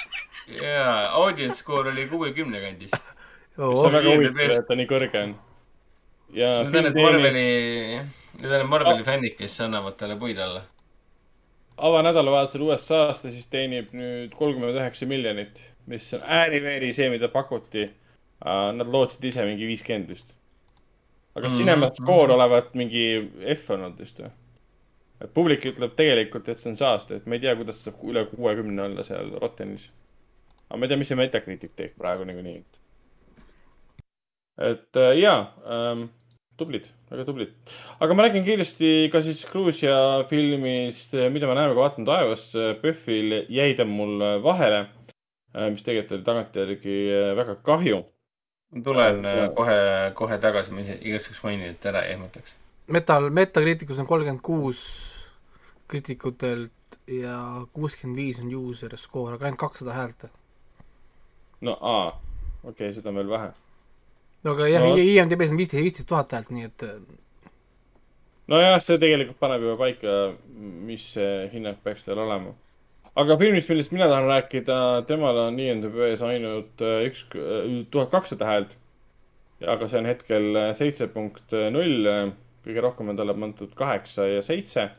[0.60, 2.92] jaa, audience score oli kuuekümne kandis.
[3.76, 5.34] See on väga huvitav, et ta nii kõrge on.
[6.34, 7.48] ja Need on need Marveli,
[8.40, 10.62] need on need Marveli fännid, kes annavad talle puid alla.
[11.76, 15.60] avanädalavahetusel USA-s ta siis teenib nüüd kolmkümmend üheksa miljonit,
[15.90, 17.88] mis on ääri-veeri see, mida pakuti.
[18.44, 20.34] Nad lootsid ise mingi viiskümmend vist.
[21.34, 21.54] aga Mhm.
[21.56, 24.30] Cinema Score olevat mingi F olnud vist või?
[25.24, 28.26] et publik ütleb tegelikult, et see on saaste, et ma ei tea, kuidas saab üle
[28.28, 29.88] kuuekümne olla seal Rottenis.
[30.68, 32.56] aga ma ei tea, mis see Metacritic teeb praegu niikuinii.
[32.58, 32.80] et
[34.58, 36.08] äh, jaa ähm,,
[36.56, 37.54] tublid, väga tublid.
[38.00, 42.74] aga ma räägin kiiresti ka siis Gruusia filmist, mida me näeme, kui vaatan taevasse.
[42.82, 44.84] PÖFFil jäi ta mul vahele,
[45.70, 48.04] mis tegelikult oli tagantjärgi äh, väga kahju.
[48.74, 49.80] ma tulen äh, kohe,
[50.14, 52.56] kohe tagasi, ma ise- igaks juhuks mainin, et ära ei ehmataks.
[52.86, 54.80] Metal, Metacriticus on kolmkümmend kuus
[55.88, 60.26] kriitikutelt ja kuuskümmend viis on user score, aga ainult kakssada häält.
[61.60, 62.08] no aa,
[62.62, 63.52] okei okay,, seda on veel vähe.
[64.44, 64.96] No aga jah No.
[65.00, 66.98] IMDB-s on viisteist, viisteist tuhat häält, nii et äh,
[68.52, 70.18] nojah, see tegelikult paneb juba paika,
[70.88, 72.54] mis see hinnang peaks tal olema.
[73.16, 77.26] aga filmist, millest mina tahan rääkida, temal on IMDB-s ainult äh, üks,
[77.90, 78.76] tuhat kakssada häält.
[79.64, 82.10] aga see on hetkel äh, seitse punkt null,
[82.64, 84.90] kõige rohkem on talle pandud kaheksa ja seitse.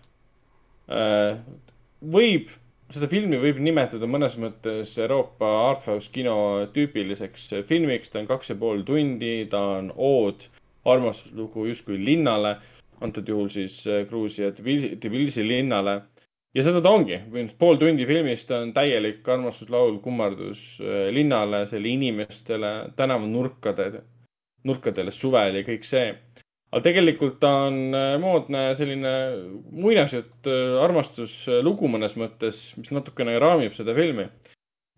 [2.06, 2.52] võib,
[2.96, 6.38] seda filmi võib nimetada mõnes mõttes Euroopa arthouse kino
[6.76, 10.48] tüüpiliseks filmiks, ta on kaks ja pool tundi, ta on ood
[10.86, 12.58] armastuslugu justkui linnale
[13.04, 16.02] antud juhul siis äh, Gruusia Tbilisi, linnale.
[16.56, 17.20] ja seda ta ongi,
[17.60, 23.92] pool tundi filmist on täielik armastuslaul, kummardus äh, linnale, selle inimestele, tänavanurkade,
[24.66, 26.14] nurkadele suvel ja kõik see.
[26.76, 29.14] Aga tegelikult ta on äh, moodne selline
[29.72, 30.50] muinasjutt,
[30.84, 34.28] armastuslugu mõnes mõttes, mis natukene raamib seda filmi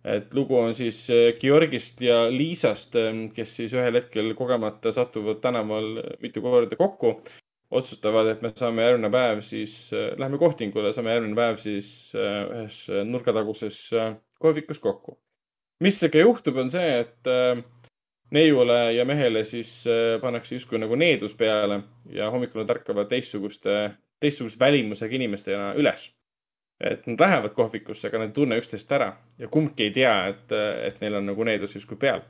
[0.07, 2.95] et lugu on siis äh, Georgist ja Liisast,
[3.35, 7.17] kes siis ühel hetkel kogemata satuvad tänaval mitu korda kokku
[7.71, 12.43] otsustavad, et me saame järgmine päev siis äh,, lähme kohtingule, saame järgmine päev siis äh,
[12.45, 15.17] ühes äh, nurgataguses äh, kohvikus kokku.
[15.83, 17.59] mis aga juhtub, on see, et äh,
[18.35, 21.81] neiule ja mehele siis äh, pannakse justkui nagu needus peale
[22.11, 23.77] ja hommikul nad ärkavad teistsuguste,
[24.19, 26.11] teistsuguse välimusega inimestena üles.
[26.77, 29.07] et nad lähevad kohvikusse, aga nad ei tunne üksteist ära
[29.41, 30.51] ja kumbki ei tea, et,
[30.85, 32.21] et neil on nagu needus justkui peal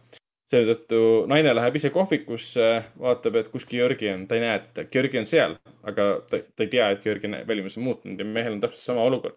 [0.47, 2.67] selle tõttu naine läheb ise kohvikusse,
[3.01, 6.63] vaatab, et kus Georgi on, ta ei näe, et Georgi on seal, aga ta, ta
[6.63, 9.35] ei tea, et Georgi välimus on muutunud ja mehel on täpselt sama olukord.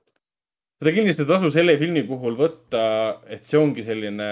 [0.80, 2.82] seda kindlasti ei tasu selle filmi puhul võtta,
[3.26, 4.28] et see ongi selline,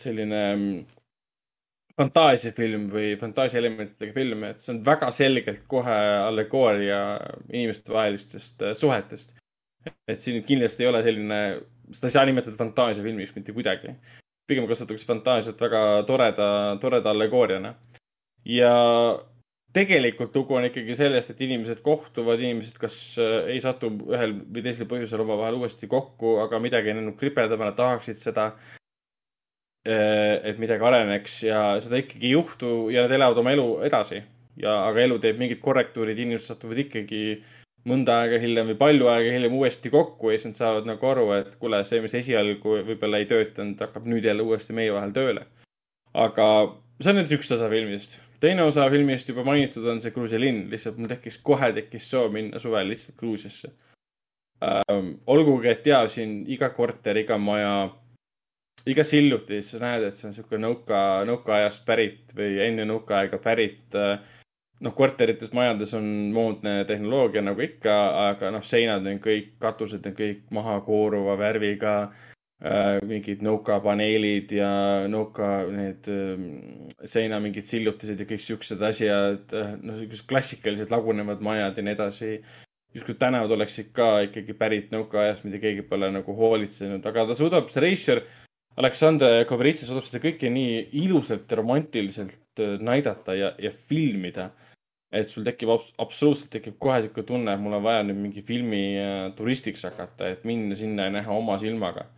[0.00, 0.76] selline mm,
[1.96, 7.00] fantaasiafilm või fantaasiaelementidega film, et see on väga selgelt kohe allegooria
[7.52, 9.36] inimestevahelistest äh, suhetest.
[10.08, 11.40] et siin kindlasti ei ole selline,
[11.94, 13.94] seda ei saa nimetada fantaasiafilmiks mitte kuidagi
[14.46, 16.48] pigem kasutatakse fantaasiat väga toreda,
[16.82, 17.74] toreda allegooriana.
[18.46, 18.72] ja
[19.76, 24.64] tegelikult lugu on ikkagi sellest, et inimesed kohtuvad, inimesed kas äh, ei satu ühel või
[24.64, 28.52] teisel põhjusel omavahel uuesti kokku, aga midagi on jäänud kripeldama, nad tahaksid seda.
[29.86, 34.16] Äh, et midagi areneks ja seda ikkagi ei juhtu ja nad elavad oma elu edasi
[34.58, 37.20] ja, aga elu teeb mingid korrektuurid, inimesed satuvad ikkagi
[37.86, 41.28] mõnda aega hiljem või palju aega hiljem uuesti kokku ja siis nad saavad nagu aru,
[41.36, 45.46] et kuule, see, mis esialgu võib-olla ei töötanud, hakkab nüüd jälle uuesti meie vahel tööle.
[46.18, 46.46] aga
[46.98, 50.66] see on nüüd üks osa filmist teine osa filmist juba mainitud on see Gruusia linn,
[50.72, 53.70] lihtsalt mul tekkis, kohe tekkis soov minna suvel lihtsalt Gruusiasse
[54.66, 55.14] ähm,.
[55.26, 57.86] olgugi, et jaa, siin iga korter, iga maja,
[58.86, 63.96] iga sillutis sa näed, et see on niisugune nõuka, nõukaajast pärit või enne nõukaaega pärit
[63.98, 64.20] äh,
[64.80, 66.06] noh, korterites, majades on
[66.36, 67.96] moodne tehnoloogia nagu ikka,
[68.30, 71.96] aga noh, seinad on kõik, katused on kõik maha kooruva värviga
[72.56, 74.68] Äh, mingid nõukapaneelid ja
[75.12, 76.46] nõuka need ähm,
[77.04, 81.92] seina mingid sillutised ja kõik siuksed asjad, äh, noh, siuksed klassikalised lagunevad majad ja nii
[81.98, 82.30] edasi.
[82.96, 87.68] justkui tänavad oleksid ka ikkagi pärit nõukaajast, mida keegi pole nagu hoolitsenud, aga ta suudab,
[87.68, 88.22] see reisijal,
[88.76, 94.50] Aleksandr Kobritsa suudab seda kõike nii ilusalt ja romantiliselt äh, näidata ja, ja filmida.
[95.12, 95.70] et sul tekib
[96.02, 98.82] absoluutselt tekib kohe sihuke tunne, et mul on vaja nüüd mingi filmi
[99.38, 102.08] turistiks hakata, et minna sinna ja näha oma silmaga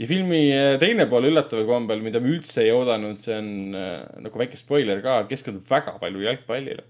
[0.00, 4.00] ja filmi äh, teine pool üllataval kombel, mida me üldse ei oodanud, see on äh,
[4.24, 6.86] nagu väike spoiler ka, keskendub väga palju jalgpallile.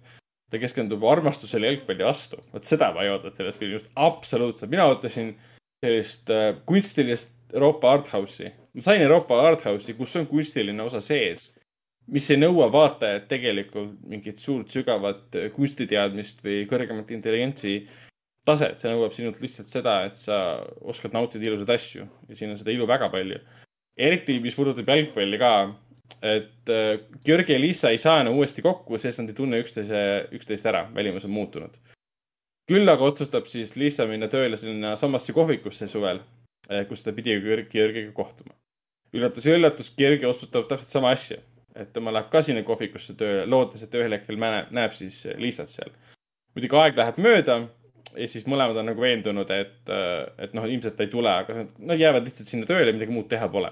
[0.50, 2.40] ta keskendub armastusele jalgpalli vastu.
[2.52, 4.70] vot seda ma ei oodanud sellest filmist, absoluutselt.
[4.70, 5.34] mina ootasin
[5.84, 8.52] sellist äh, kunstilist Euroopa arthouse'i.
[8.74, 11.50] ma sain Euroopa arthouse'i, kus on kunstiline osa sees,
[12.10, 17.80] mis ei nõua vaatajat tegelikult mingit suurt sügavat äh, kunstiteadmist või kõrgemat intelligentsi
[18.46, 22.58] taset, see nõuab sinult lihtsalt seda, et sa oskad nautida ilusaid asju ja siin on
[22.60, 23.38] seda ilu väga palju.
[24.00, 25.52] eriti, mis puudutab jalgpalli ka,
[26.22, 30.02] et äh, Georgi ja Liisa ei saa enam uuesti kokku, sest nad ei tunne üksteise,
[30.36, 31.76] üksteist ära, välimus on muutunud.
[32.70, 36.20] küll aga otsustab siis Liisa minna tööle sinna samasse kohvikusse suvel,
[36.88, 38.54] kus ta pidi Georgiga kohtuma.
[39.14, 41.40] üllatus ja üllatus, Georgi otsustab täpselt sama asja,
[41.74, 45.68] et tema läheb ka sinna kohvikusse tööle, lootes, et ühel hetkel näeb, näeb siis Liisat
[45.72, 45.92] seal.
[46.54, 47.60] muidugi aeg läheb mööda
[48.16, 49.92] ja siis mõlemad on nagu veendunud, et,
[50.38, 53.48] et noh, ilmselt ta ei tule, aga nad jäävad lihtsalt sinna tööle, midagi muud teha
[53.50, 53.70] pole.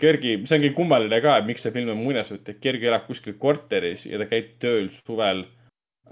[0.00, 3.08] Gergi, see on kõige kummaline ka, et miks see film on muinasjutt, et Gergi elab
[3.08, 5.42] kuskil korteris ja ta käib tööl suvel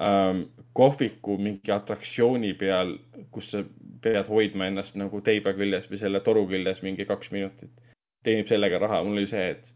[0.02, 2.96] ähm, kohviku mingi atraktsiooni peal,
[3.34, 3.62] kus sa
[4.04, 7.72] pead hoidma ennast nagu teiba küljes või selle toru küljes mingi kaks minutit.
[8.24, 9.66] teenib sellega raha, mul oli see, et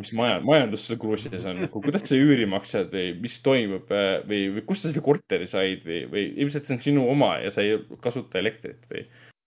[0.00, 4.46] mis maja, majandus seal Gruusias on, kuidas sa üüri maksad või mis toimub äh, või,
[4.56, 7.64] või kust sa selle korteri said või, või ilmselt see on sinu oma ja sa
[7.64, 9.04] ei kasuta elektrit või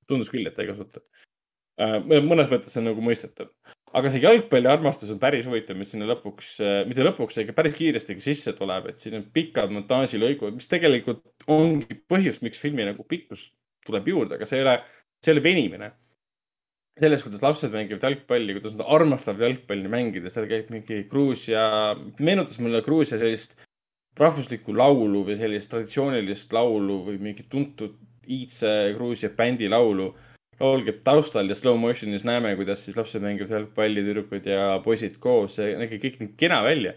[0.10, 1.02] tundus küll, et ei kasuta.
[1.82, 3.50] Äh, mõnes mõttes on nagu mõistetav.
[3.96, 8.18] Aga see jalgpalliarmastus on päris huvitav, mis sinna lõpuks, äh, mitte lõpuks, ikka päris kiiresti
[8.24, 13.48] sisse tuleb, et siin on pikad montaažilõigud, mis tegelikult ongi põhjus, miks filmi nagu pikkus
[13.86, 14.80] tuleb juurde, aga see ei ole,
[15.24, 15.94] see ei ole venimine
[17.00, 21.66] selles, kuidas lapsed mängivad jalgpalli, kuidas nad armastavad jalgpalli mängida, seal käib mingi Gruusia,
[22.24, 23.58] meenutas mulle Gruusia sellist
[24.16, 27.98] rahvuslikku laulu või sellist traditsioonilist laulu või mingit tuntud
[28.32, 30.14] iidse Gruusia bändi laulu.
[30.60, 35.18] Laul käib taustal ja slow motion'is näeme, kuidas siis lapsed mängivad jalgpalli, tüdrukud ja poisid
[35.20, 36.94] koos, see nägi kõik nii kena välja.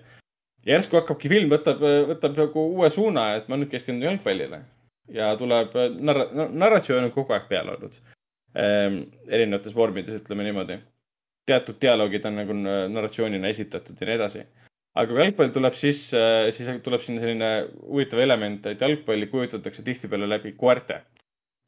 [0.66, 4.62] ja järsku hakkabki film, võtab, võtab nagu uue suuna, et ma nüüd keskendun jalgpallile.
[5.12, 7.98] ja tuleb narra-, narratsioon on kogu aeg peal olnud
[8.56, 10.78] Ehm, erinevates vormides, ütleme niimoodi.
[11.48, 12.54] teatud dialoogid on nagu
[12.92, 14.42] narratsioonina esitatud ja nii edasi.
[14.98, 16.20] aga kui jalgpall tuleb sisse,
[16.56, 17.50] siis tuleb sinna selline
[17.84, 21.02] huvitav element, et jalgpalli kujutatakse tihtipeale läbi koerte.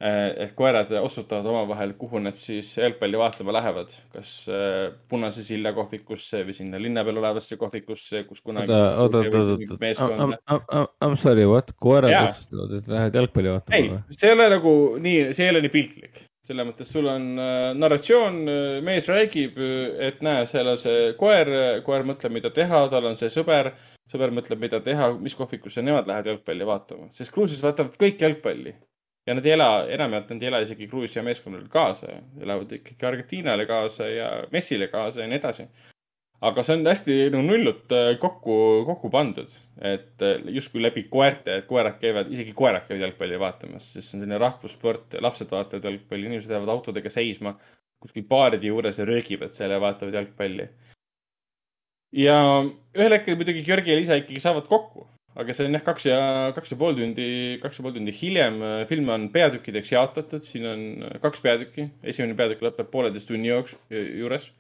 [0.01, 5.75] Ehm, ehk koerad otsustavad omavahel, kuhu nad siis jalgpalli vaatama lähevad, kas ehm, Punase silla
[5.77, 8.73] kohvikusse või sinna linna peal olevasse kohvikusse, kus kunagi.
[8.73, 13.77] oota, oota, oota, I m sorry, what, koerad otsustavad, et lähed jalgpalli vaatama?
[13.77, 16.25] ei, see ei ole nagu nii, see ei ole nii piltlik.
[16.49, 18.43] Selles mõttes sul on äh, narratsioon,
[18.87, 19.61] mees räägib,
[20.09, 21.53] et näe, seal on see koer,
[21.85, 23.75] koer mõtleb, mida teha, tal on see sõber,
[24.11, 28.81] sõber mõtleb, mida teha, mis kohvikusse nemad lähevad jalgpalli vaatama, sest Gruusias vaatavad kõik jalgpalli.
[29.27, 33.67] Ja nad ei ela, enamjaolt nad ei ela isegi Gruusia meeskonnale kaasa, elavad ikkagi Argentiinale
[33.67, 35.69] kaasa ja Messile kaasa ja nii edasi.
[36.41, 38.55] Aga see on hästi nagu nullult äh, kokku,
[38.89, 39.51] kokku pandud,
[39.85, 44.17] et äh, justkui läbi koerte, et koerad käivad, isegi koerad käivad jalgpalli vaatamas, sest see
[44.17, 47.59] on selline rahvussport, lapsed vaatavad jalgpalli, inimesed jäävad autodega seisma
[48.01, 50.69] kuskil baaride juures ja röögivad seal ja vaatavad jalgpalli.
[52.17, 52.37] ja
[52.97, 55.07] ühel hetkel muidugi Georgi ja Liisa ikkagi saavad kokku,
[55.39, 56.21] aga see on jah, kaks ja,
[56.57, 57.29] kaks ja pool tundi,
[57.63, 58.59] kaks ja pool tundi hiljem.
[58.89, 60.83] film on peatükkideks jaotatud, siin on
[61.23, 64.51] kaks peatükki, esimene peatükk lõpeb pooleteist tunni jooksul, juures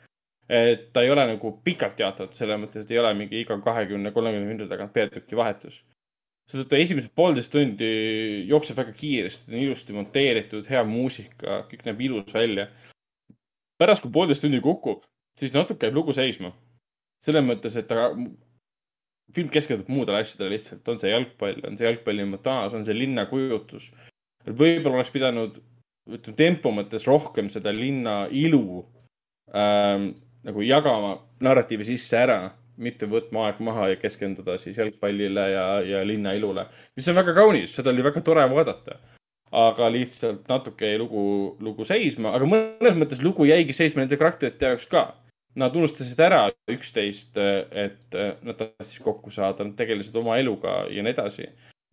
[0.50, 4.10] et ta ei ole nagu pikalt jaotatud, selles mõttes, et ei ole mingi iga kahekümne,
[4.14, 5.84] kolmekümne minuti tagant peatüki vahetus.
[6.50, 7.90] seetõttu esimesed poolteist tundi
[8.50, 12.66] jookseb väga kiiresti, on ilusti monteeritud, hea muusika, kõik näeb ilus välja.
[13.78, 15.04] pärast, kui poolteist tundi kukub,
[15.38, 16.52] siis natuke jääb lugu seisma.
[17.22, 18.10] selles mõttes, et ta,
[19.34, 23.90] film keskendub muudele asjadele lihtsalt, on see jalgpall, on see jalgpalli montaaž, on see linnakujutus.
[24.46, 25.60] võib-olla oleks pidanud,
[26.10, 28.82] ütleme tempo mõttes rohkem seda linna ilu
[29.54, 30.10] ähm,
[30.46, 32.40] nagu jagama narratiivi sisse ära,
[32.80, 36.64] mitte võtma aeg maha ja keskenduda siis jalgpallile ja, ja linna ilule,
[36.96, 38.98] mis on väga kaunis, seda oli väga tore vaadata.
[39.50, 44.68] aga lihtsalt natuke jäi lugu, lugu seisma, aga mõnes mõttes lugu jäigi seisma nende karakterite
[44.70, 45.08] jaoks ka.
[45.58, 48.14] Nad unustasid ära üksteist, et
[48.46, 51.48] nad tahtsid kokku saada, nad tegelesid oma eluga ja nii edasi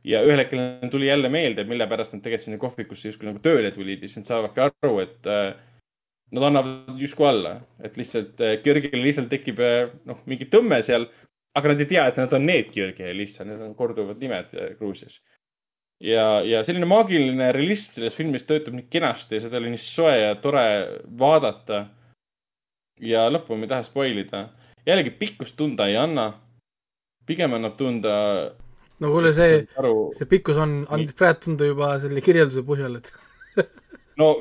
[0.08, 3.72] ja ühel hetkel tuli jälle meelde, mille pärast nad tegelikult sinna kohvikusse justkui nagu tööle
[3.76, 5.56] tulid ja siis nad saavadki aru, et äh,
[6.38, 9.62] nad annavad justkui alla, et lihtsalt äh, Georgil lihtsalt tekib
[10.08, 11.08] noh, mingi tõmme seal,
[11.58, 15.20] aga nad ei tea, et nad on need Georgi lihtsalt, need on korduvad nimed Gruusias.
[16.04, 20.18] ja, ja selline maagiline realism selles filmis töötab nii kenasti ja seda oli nii soe
[20.20, 20.66] ja tore
[21.20, 21.88] vaadata.
[23.04, 24.48] Ja lõppu ma ei taha spoil ida.
[24.88, 26.32] jällegi pikkust tunda ei anna.
[27.26, 28.16] pigem annab tunda.
[29.00, 29.66] no kuule, see,
[30.18, 33.12] see pikkus on, andis praegu tunda juba selle kirjelduse põhjal, et
[34.18, 34.34] no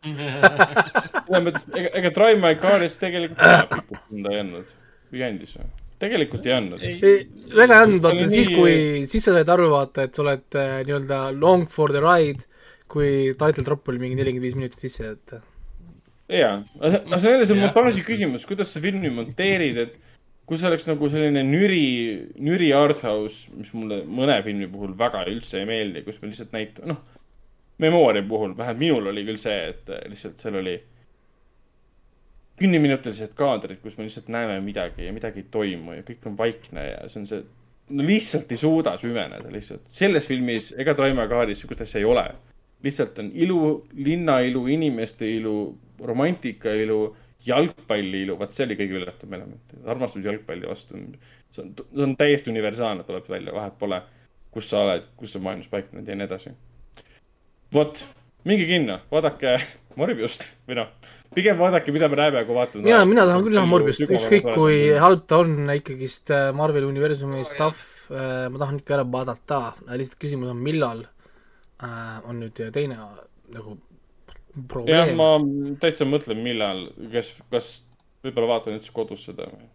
[0.00, 4.76] selles mõttes, ega, ega Drive My Car'is tegelikult pikalt tunda ei andnud
[5.10, 5.68] või andis või?
[6.00, 6.80] tegelikult ei andnud.
[6.80, 8.74] väga ei andnud, vaata siis, kui,
[9.10, 12.46] siis sa said aru, vaata, et sa oled äh, nii-öelda long for the ride,
[12.90, 15.36] kui title drop oli mingi nelikümmend viis minutit sisse, et.
[16.30, 19.98] Jaa, aga see on jälle see montaaži küsimus, kuidas sa filmi monteerid, et
[20.46, 21.86] kui see oleks nagu selline nüri,
[22.42, 26.94] nüri arthouse, mis mulle mõne filmi puhul väga üldse ei meeldi, kus me lihtsalt näitame,
[26.94, 27.20] noh
[27.80, 30.74] Memoria puhul, vähemalt minul oli küll see, et äh, lihtsalt seal oli
[32.60, 36.84] kümneminutilised kaadrid, kus me lihtsalt näeme midagi ja midagi ei toimu ja kõik on vaikne
[36.90, 37.44] ja see on see,
[37.96, 39.86] no lihtsalt ei suuda süveneda lihtsalt.
[39.88, 42.26] selles filmis ega Traima kaardis sihukest asja ei ole.
[42.84, 45.54] lihtsalt on ilu, linnailu, inimeste ilu,
[45.89, 45.89] romantika ilu,
[47.46, 49.76] jalgpalli ilu, vaat see oli kõige üllatavam element.
[49.88, 50.98] armastus jalgpalli vastu,
[51.50, 54.02] see on, see on täiesti universaalne, tuleb välja, vahet pole,
[54.52, 56.52] kus sa oled, kus sa maailmas paiknenud ja nii edasi
[57.74, 58.02] vot,
[58.48, 59.56] minge kinno, vaadake
[59.98, 60.90] Morbiust või noh,
[61.34, 62.84] pigem vaadake, mida me näeme, kui vaatame.
[62.86, 67.44] mina, mina tahan küll näha Morbiust, ükskõik kui halb ta on, ikkagist äh, Marveli universumi
[67.46, 69.62] stuff äh, ma tahan ikka ära vaadata,
[69.92, 72.98] lihtsalt küsimus on, millal äh, on nüüd teine
[73.54, 73.78] nagu.
[74.88, 75.30] Jah, ma
[75.82, 77.70] täitsa mõtlen, millal, kas, kas
[78.24, 79.68] võib-olla vaatan üldse kodus seda või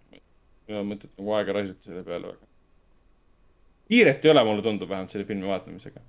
[0.66, 2.54] ei ole mõtet nagu aega raisata selle peale väga
[3.90, 6.02] kiiret ei ole, mulle tundub vähemalt selle filmi vaatamisega.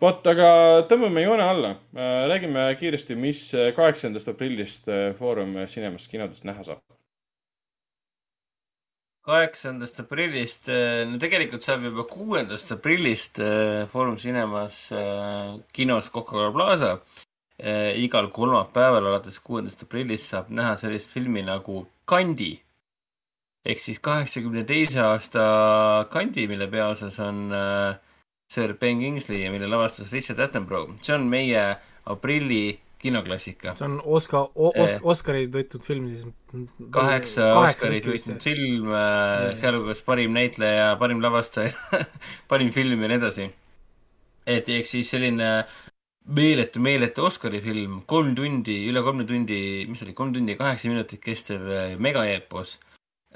[0.00, 0.50] vot, aga
[0.90, 1.72] tõmbame joone alla.
[1.96, 3.42] Äh, räägime kiiresti, mis
[3.76, 6.84] kaheksandast aprillist äh, Foorum Cinemas kinodest näha saab.
[9.28, 13.42] kaheksandast aprillist, äh, no tegelikult saab juba kuuendast aprillist
[13.92, 14.86] Foorum Cinemas
[15.76, 16.94] kinos Coca-Cola Plaza.
[17.98, 22.52] Igal kolmapäeval alates kuuendast aprillist saab näha sellist filmi nagu Kandi
[23.68, 25.44] ehk siis kaheksakümne teise aasta
[26.12, 27.98] kandi, mille peaosas on äh,
[28.48, 30.94] Sir Ben Kingsley ja mille lavastas Richard Attenborough.
[31.02, 31.64] see on meie
[32.06, 33.74] aprilli kinoklassika.
[33.76, 35.02] see on Oscar, Os-, äh.
[35.02, 36.24] Oscarid võitnud film siis.
[36.94, 41.74] kaheksa Oscarit võitnud film äh,, sealhulgas parim näitleja, parim lavastaja
[42.50, 43.50] parim film ja nii edasi.
[44.48, 45.52] et ehk siis selline
[46.36, 50.92] meeletu, meeletu Oscari film, kolm tundi, üle kolme tundi, mis oli, kolm tundi ja kaheksa
[50.92, 52.76] minutit kestev äh, megaeepos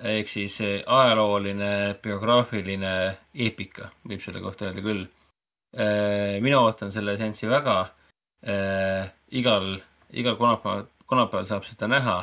[0.03, 2.93] ehk siis ajalooline biograafiline
[3.35, 5.05] eepika, võib selle kohta öelda küll.
[5.73, 7.77] Äh, mina ootan selle seanssi väga.
[8.43, 9.07] Äh,
[9.39, 9.77] igal,
[10.12, 12.19] igal kolmapäeval, kolmapäeval saab seda näha.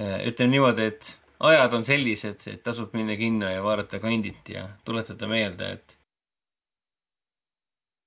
[0.00, 1.12] Äh, ütleme niimoodi, et
[1.46, 5.96] ajad on sellised, et tasub minna kinno ja vaadata kandit ja tuletada meelde, et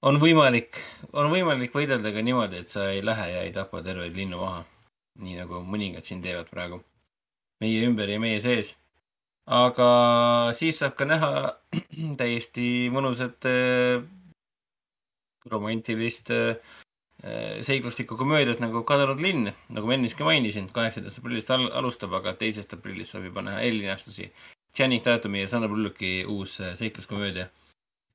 [0.01, 0.77] on võimalik,
[1.13, 4.65] on võimalik võidelda ka niimoodi, et sa ei lähe ja ei tapa terveid linnu maha.
[5.19, 6.77] nii nagu mõningad siin teevad praegu
[7.59, 8.75] meie ümber ja meie sees.
[9.45, 9.87] aga
[10.55, 11.31] siis saab ka näha
[12.21, 14.03] täiesti mõnusat äh,
[15.51, 16.77] romantilist äh,
[17.65, 22.35] seikluslikku komöödiat nagu Kadunud linn, nagu ma ennist ka mainisin, kaheksandast aprillist al alustab, aga
[22.39, 24.29] teisest aprillist saab juba näha eellinastusi.
[24.75, 27.49] Channing Tatumi ja Sandra Bullocki uus äh, seikluskomöödia.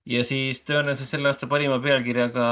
[0.07, 2.47] Ja siis tõenäoliselt selle aasta parima pealkirjaga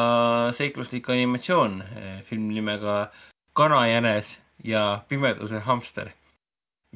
[0.56, 1.82] seikluslik animatsioon,
[2.24, 3.10] film nimega
[3.52, 6.12] Kanajänes ja pimeduse hamster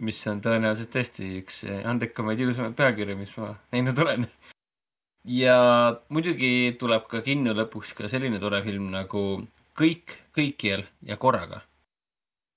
[0.04, 4.26] mis on tõenäoliselt tõesti üks andekamaid ilusamaid pealkirju, mis ma näinud olen.
[5.24, 5.56] ja
[6.12, 9.22] muidugi tuleb ka kinno lõpuks ka selline tore film nagu
[9.76, 11.60] Kõik, kõikjal ja korraga.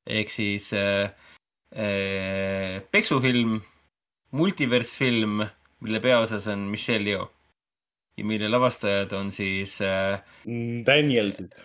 [0.07, 1.11] ehk siis äh,
[1.75, 3.59] äh, peksufilm,
[4.31, 5.43] multiversfilm,
[5.83, 7.38] mille peaosas on Michelle Yeoh
[8.19, 10.19] ja mille lavastajad on siis äh,
[10.85, 11.55] Danielsid.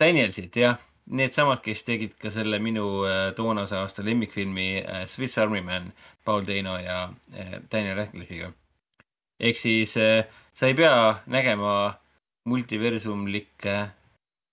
[0.00, 0.78] Danielsid, jah.
[1.08, 5.92] Needsamad, kes tegid ka selle minu äh, toonase aasta lemmikfilmi äh, Swiss Army Man,
[6.24, 8.52] Paul Dano ja äh, Daniel Radcliffe'iga.
[9.40, 11.94] ehk siis äh, sa ei pea nägema
[12.44, 13.76] multiversumlikke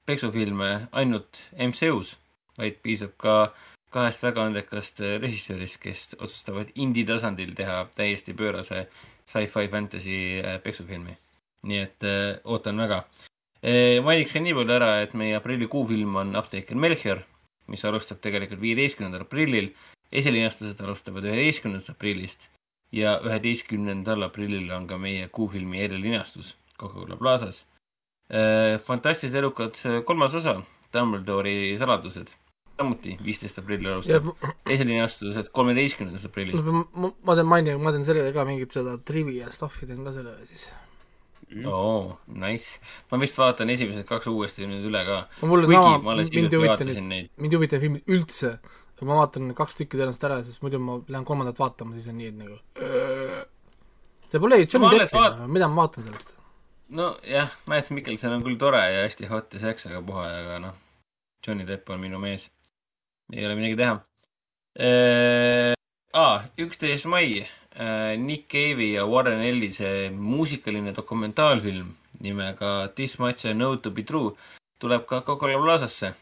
[0.05, 2.17] peksufilme ainult MCU-s,
[2.57, 3.35] vaid piisab ka
[3.95, 8.85] kahest väga andekast äh, režissöörist, kes otsustavad indie tasandil teha täiesti pöörase
[9.23, 11.15] sci-fi fantasy äh, peksufilmi.
[11.65, 13.05] nii et äh, ootan väga.
[14.05, 17.23] Mainiks ka nii palju ära, et meie aprillikuu film on Apteeker Melchior,
[17.71, 19.71] mis alustab tegelikult viieteistkümnendal aprillil.
[20.11, 22.45] esilinastused alustavad üheteistkümnendast aprillist
[22.93, 27.65] ja üheteistkümnendal aprillil on ka meie kuufilmi erilinastus Coca-Cola Plazas.
[28.85, 30.59] fantastiliselt elukad kolmas osa,
[30.93, 32.35] Dumbledore'i saladused
[32.79, 34.31] samuti viisteist aprillil alustab.
[34.69, 36.71] esilinastused kolmeteistkümnendast aprillist.
[36.71, 40.47] ma, ma teen maini, ma teen sellele ka mingit seda trivia stuff'i teen ka sellele
[40.49, 40.67] siis.
[41.63, 42.81] oo oh,, nice.
[43.11, 45.19] ma vist vaatan esimesed kaks uuesti nüüd üle ka.
[45.47, 48.57] mulle sama, mind ei huvita nüüd, mind ei huvita filmid üldse.
[49.01, 52.31] ma vaatan kaks tükki tõenäoliselt ära, sest muidu ma lähen kolmandat vaatama, siis on nii,
[52.33, 52.59] et nagu
[54.31, 56.35] see pole ju Johnny Depp vaat..., mida ma vaatan sellest?
[56.95, 60.83] nojah, Mads Mikkelson on küll tore ja hästi hot ja seksaga puha, aga noh,
[61.45, 62.49] Johnny Depp on minu mees
[63.33, 63.95] ei ole midagi teha.
[66.15, 71.89] Ah, üksteist mai äh, Nick Cave'i ja Warren Ellise muusikaline dokumentaalfilm
[72.23, 74.31] nimega This much I know to be true
[74.79, 76.13] tuleb ka Coca-Cola Plazasse.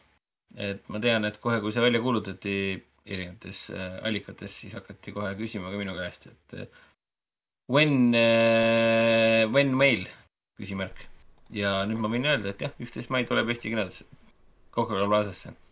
[0.57, 2.55] et ma tean, et kohe, kui see välja kuulutati
[3.05, 6.67] erinevates äh, allikates, siis hakati kohe küsima ka minu käest, et äh,
[7.73, 10.05] when äh,, when mail,
[10.61, 11.07] küsimärk.
[11.49, 14.03] ja nüüd ma võin öelda, et jah, üksteist mai tuleb Eesti kinodes
[14.69, 15.62] Coca-Cola Plazasse Äh,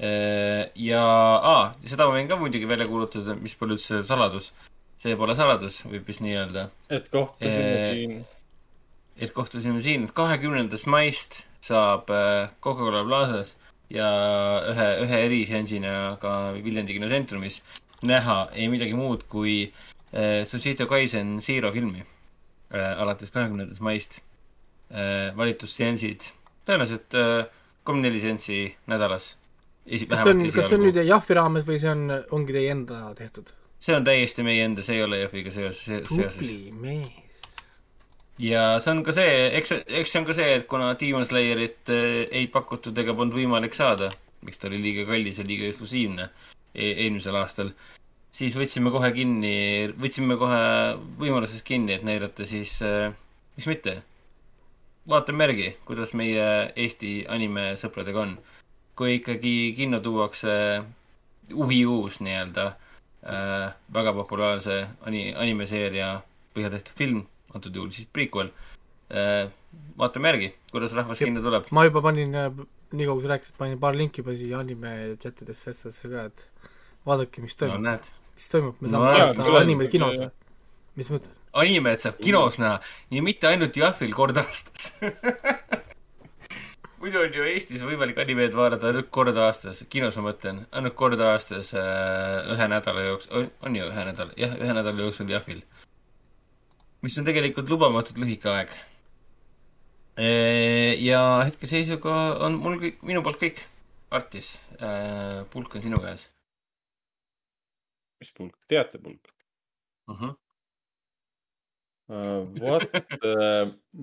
[0.00, 4.52] ja aa, seda ma võin ka muidugi välja kuulutada, mis pole üldse saladus.
[5.00, 6.68] see pole saladus, võib vist nii öelda.
[6.88, 8.14] et kohtusime e siin.
[9.16, 13.56] et kohtusime siin, et kahekümnendast maist saab äh, Coca-Cola Plazas
[13.90, 14.08] ja
[14.70, 17.60] ühe, ühe eriseansina ka Viljandi kinotsentrumis
[18.06, 24.20] näha ei midagi muud kui äh, Sushito Kaisen Zero filmi äh, alates kahekümnendast maist
[24.90, 25.36] äh,.
[25.36, 26.30] valitusseansid,
[26.64, 27.44] tõenäoliselt äh,
[27.84, 29.34] kolm-neli äh, seanssi nädalas
[29.86, 32.70] esi-, kas see on, kas see on nüüd Jahvi raames või see on, ongi teie
[32.74, 33.52] enda tehtud?
[33.80, 36.40] see on täiesti meie enda, see ei ole Jahviga seoses, seoses.
[36.40, 37.44] tubli mees.
[38.44, 41.92] ja see on ka see, eks, eks see on ka see, et kuna Demon Slayerit
[41.94, 44.10] äh, ei pakutud ega polnud võimalik saada,
[44.46, 46.28] miks ta oli liiga kallis ja liiga eksklusiivne
[46.70, 47.72] e eelmisel aastal,
[48.34, 49.56] siis võtsime kohe kinni,
[50.00, 50.60] võtsime kohe
[51.18, 53.10] võimalusest kinni, et näidata siis äh,,
[53.56, 53.96] miks mitte,
[55.10, 58.36] vaatame järgi, kuidas meie Eesti animesõpradega on
[59.00, 60.54] kui ikkagi kinno tuuakse
[61.56, 64.76] uhiuus nii-öelda äh, väga populaarse
[65.08, 66.18] ani-, animeseeria
[66.52, 67.22] põhjal tehtud film,
[67.54, 68.50] antud juhul siis prequel
[69.08, 69.48] äh,,
[69.96, 71.72] vaatame järgi, kuidas rahvas kinno tuleb.
[71.72, 72.52] ma juba panin, äh,
[72.92, 76.68] nii kaua kui sa rääkisid, panin paar linki juba siia anime chatidesse asjadesse ka, et
[77.08, 77.96] vaadake, mis toimub no,.
[78.36, 80.32] mis toimub, me saame no, vaadata animeid kinos või?
[81.00, 81.40] mis mõttes?
[81.64, 82.76] animet saab kinos näha
[83.16, 84.92] ja mitte ainult Jahvil kord aastas
[87.00, 91.20] muidu on ju Eestis võimalik animeid vaadata ainult kord aastas, kinos ma mõtlen, ainult kord
[91.24, 95.62] aastas äh, ühe nädala jooksul, on ju ühe nädala, jah, ühe nädala jooksul Jahvil.
[97.00, 98.74] mis on tegelikult lubamatult lühike aeg.
[100.20, 103.64] Äh, ja hetkeseisuga on mul kõik, minu poolt kõik.
[104.10, 106.28] Artis, äh, pulk on sinu käes.
[108.20, 109.30] mis pulk, teatepulk
[110.10, 110.20] uh?
[110.20, 110.34] -huh.
[112.10, 112.82] Uh, vot,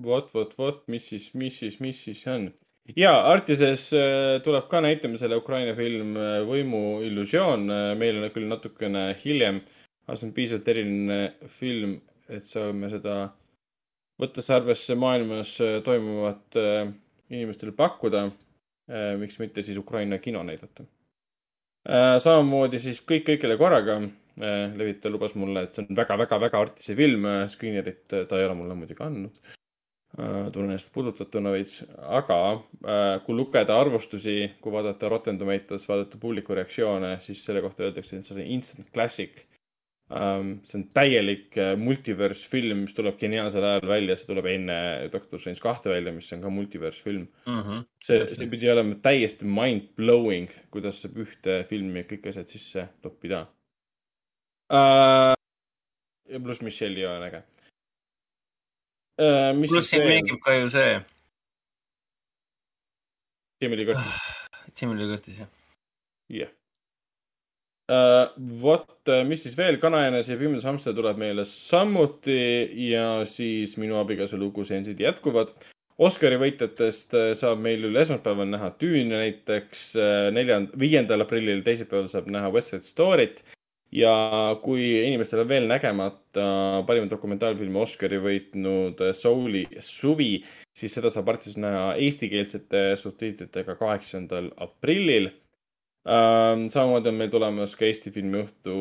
[0.06, 2.48] vot, vot, vot, mis siis, mis siis, mis siis on?
[2.96, 7.68] Ja Artises äh, tuleb ka näitamisele Ukraina film äh, Võimu illusioon.
[7.70, 9.60] Äh, meil on küll natukene hiljem,
[10.06, 11.18] aga see on piisavalt eriline
[11.58, 13.18] film, et saame seda,
[14.20, 16.56] võttes arvesse maailmas toimuvat
[17.30, 18.28] inimestele pakkuda.
[19.20, 20.84] miks mitte siis Ukraina kino näidata.
[22.18, 24.00] samamoodi siis kõik kõigile korraga.
[24.76, 27.24] levitaja lubas mulle, et see on väga-väga-väga Artise film.
[27.48, 29.57] Screenerit ta ei ole mulle muidugi andnud
[30.18, 31.82] tunnen ennast puudutatuna veits,
[32.18, 37.86] aga äh, kui lugeda arvustusi, kui vaadata Rotten Tomatoes, vaadata publiku reaktsioone, siis selle kohta
[37.86, 39.44] öeldakse, et see on instant classic
[40.10, 40.56] um,.
[40.66, 44.78] see on täielik äh, multiverse film, mis tuleb geniaalsel ajal välja, see tuleb enne
[45.12, 47.60] Doctor Strange kahte välja, mis on ka multiverse film mm.
[47.60, 47.84] -hmm.
[48.04, 53.44] see, see pidi olema täiesti mind blowing, kuidas saab ühte filmi kõik asjad sisse toppida
[54.72, 55.36] uh,.
[56.28, 57.57] ja pluss Michelle'i on äge äh,.
[59.18, 60.98] Pluss siin mängib ka ju see.
[63.62, 64.20] Jamie Lee Curtis.
[64.80, 65.48] Jamie Lee Curtis, jah.
[66.30, 66.52] jah yeah..
[67.90, 68.36] uh,.
[68.62, 72.38] vot, mis siis veel, Kanajänes ja Pimedas hamster tuleb meile samuti
[72.92, 75.50] ja siis Minu abikaasa lugu seansid jätkuvad.
[75.98, 79.88] Oscari võitjatest saab meil üle esmaspäeval näha Düüni näiteks,
[80.30, 83.42] neljand-, viiendal aprillil teisipäeval saab näha West Side Story't
[83.94, 84.12] ja
[84.62, 86.46] kui inimestel on veel nägemata
[86.86, 90.38] parima dokumentaalfilmi Oscari võitnud Souli suvi,
[90.76, 95.30] siis seda saab artistis näha eestikeelsete subtiitritega kaheksandal aprillil
[96.08, 96.68] ähm,.
[96.68, 98.76] samamoodi on meil tulemas ka Eesti filmiõhtu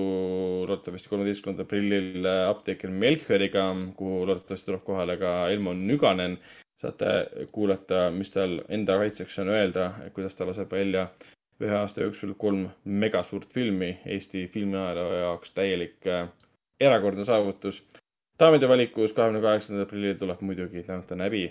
[0.67, 6.39] loodetavasti kolmeteistkümnendal aprillil äh, apteeker Melchioriga, kuhu loodetavasti tuleb kohale ka Elmo Nüganen.
[6.77, 7.07] saate
[7.51, 11.07] kuulata, mis tal enda kaitseks on öelda, kuidas ta laseb välja
[11.63, 16.27] ühe aasta jooksul kolm megasuurt filmi Eesti filmiajaloo jaoks täielik äh,
[16.79, 17.83] erakordne saavutus.
[18.39, 21.47] daamide valikus kahekümne kaheksandal aprillil tuleb muidugi Downton Abbey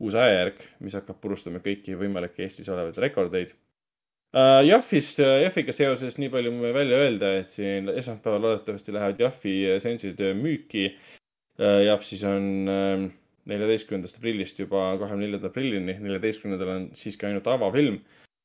[0.00, 4.62] uus ajajärk, mis hakkab purustama kõiki võimalikke Eestis olevaid rekordeid uh,.
[4.64, 10.22] Jaffist, Jaffiga seoses nii palju võime välja öelda, et siin esmaspäeval loodetavasti lähevad Jaffi seansid
[10.40, 11.82] müüki uh,.
[11.84, 13.10] Jaff siis on uh,
[13.50, 18.00] neljateistkümnendast aprillist juba kahekümne neljanda aprillini, neljateistkümnendal on siiski ainult avafilm.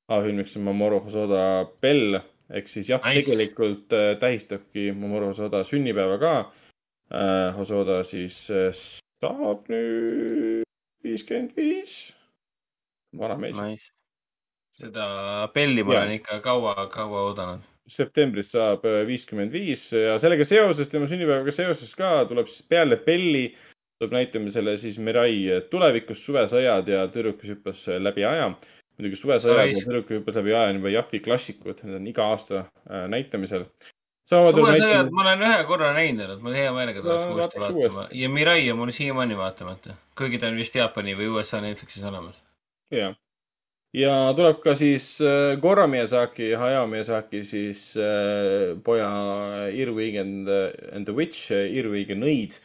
[0.08, 1.42] Avafilmiks on Mamoru Hosoda
[1.82, 2.20] Bell
[2.54, 7.52] ehk siis jah nice., tegelikult uh, tähistabki Mamoru Hosoda sünnipäeva ka uh,.
[7.58, 10.66] Hosoda siis uh, saab nüüd
[11.06, 12.14] viiskümmend viis,
[13.18, 13.94] vana mees nice
[14.76, 15.08] seda
[15.56, 17.64] Belli ma olen ikka kaua-kaua oodanud.
[17.88, 22.98] septembris saab äh, viiskümmend viis ja sellega seoses, tema sünnipäevaga seoses ka tuleb siis peale
[23.06, 23.46] Belli,
[24.00, 28.50] tuleb näitamisele siis Mirai tulevikus suvesõjad ja tüdrukus hüppas läbi aja.
[28.96, 32.64] Muidugi suvesõjad ja tüdruk hüppas läbi aja on juba Jaffi klassikud, need on iga aasta
[32.64, 33.68] äh, näitamisel.
[34.30, 38.08] suvesõjad ma olen ühe korra näinud, ma hea meelega tuleks no, uuesti vaatama.
[38.22, 42.42] ja Mirai on mul siiamaani vaatamata, kuigi ta on vist Jaapani või USA Netflixis olemas.
[42.94, 43.16] jah.
[43.96, 49.08] Ja tuleb ka siis äh, Korra Miyazaki, Hayao Miyazaki siis äh, poja
[49.70, 50.50] Earwig and,
[50.92, 52.58] and the Witch, Earwig ja nõid,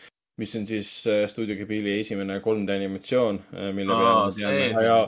[0.43, 3.39] mis on siis äh, stuudio Ghibli esimene 3D animatsioon,
[3.77, 5.05] mille peale me teame Hayao,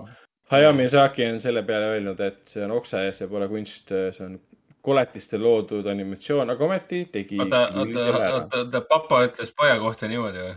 [0.50, 4.24] Hayao Miyazaki on selle peale öelnud, et see on oksa ja see pole kunst, see
[4.26, 4.40] on
[4.82, 7.38] koletiste loodud animatsioon, aga ometi tegi.
[7.40, 10.54] oota, oota, oota, oota, papa ütles poja kohta niimoodi või?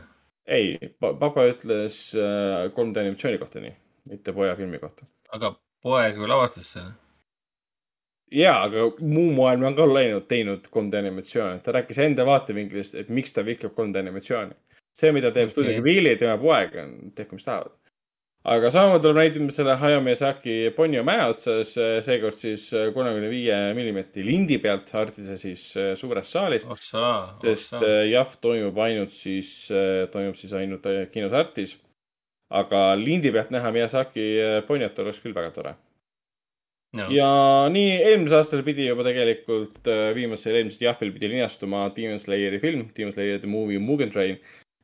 [0.47, 3.75] ei, papa ütles 3D animatsiooni kohta nii,
[4.11, 5.05] mitte poja filmi kohta
[5.35, 5.55] aga
[5.85, 6.93] poeg ju lavastas selle.
[8.35, 11.61] jaa, aga muu maailm on ka läinud, teinud 3D animatsiooni.
[11.63, 14.55] ta rääkis enda vaatevinklist, et miks ta vihkab 3D animatsiooni.
[14.95, 15.55] see, mida teeb okay.
[15.55, 17.73] stuudio ja tema poeg, on, tehku mis tahavad.
[18.45, 21.71] Aga samamoodi tuleb näitamisele Hayao Miyazaki Ponyo mäe otsas,
[22.05, 26.69] seekord siis kolmekümne viie millimeetri lindi pealt Artise siis äh, suurest saalist.
[27.41, 29.55] sest jah, toimub ainult siis,
[30.13, 31.77] toimub siis ainult kinos Artis
[32.53, 34.29] aga lindi pealt näha Miyazaki
[34.67, 35.73] Ponjat oleks küll väga tore
[36.95, 37.07] no..
[37.13, 37.29] ja
[37.71, 43.15] nii eelmisel aastal pidi juba tegelikult viimasel eelmisel Jahvil pidi linastuma Demon Slayeri film, Demon
[43.15, 44.37] Slayer the movie Mugen Train.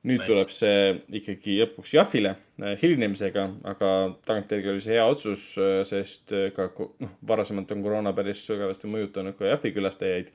[0.08, 0.30] Nüüd nice.
[0.32, 0.78] tuleb see
[1.22, 3.92] ikkagi lõpuks Jahvile äh, hilinemisega, aga
[4.28, 5.44] tagantjärgi oli see hea otsus,
[5.88, 10.34] sest ka noh, varasemalt on koroona päris sügavasti mõjutanud ka Jahvi külastajaid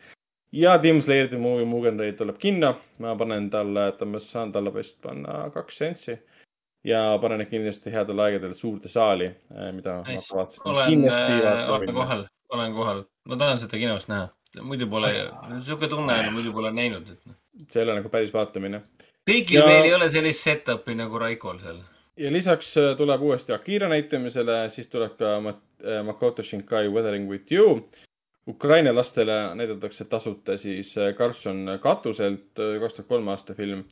[0.52, 2.76] ja Demon Slayer the movie Mugen Train tuleb kinno.
[2.98, 6.16] ma panen talle, et ma saan talle vist panna kaks sentsi
[6.86, 10.22] ja panen kindlasti headel aegadel suurde saali, äh, mida nice.
[10.30, 14.28] ma kavatsen olen, äh, olen kohal, olen kohal, ma tahan seda kinos näha,
[14.62, 15.12] muidu pole,
[15.58, 17.26] sihuke tunne on, muidu pole näinud, et.
[17.26, 17.36] Noh.
[17.72, 18.82] see ei ole nagu päris vaatamine.
[19.26, 19.66] Kõigil ja...
[19.66, 21.78] meil ei ole sellist setup'i nagu Raikol seal.
[22.16, 25.38] ja lisaks äh, tuleb uuesti Akira näitamisele, siis tuleb ka
[26.04, 27.88] Makoto Shinkai Weathering with you.
[28.48, 33.82] Ukraina lastele näidatakse tasuta siis Karlsson katuselt, kaks tuhat kolm aasta film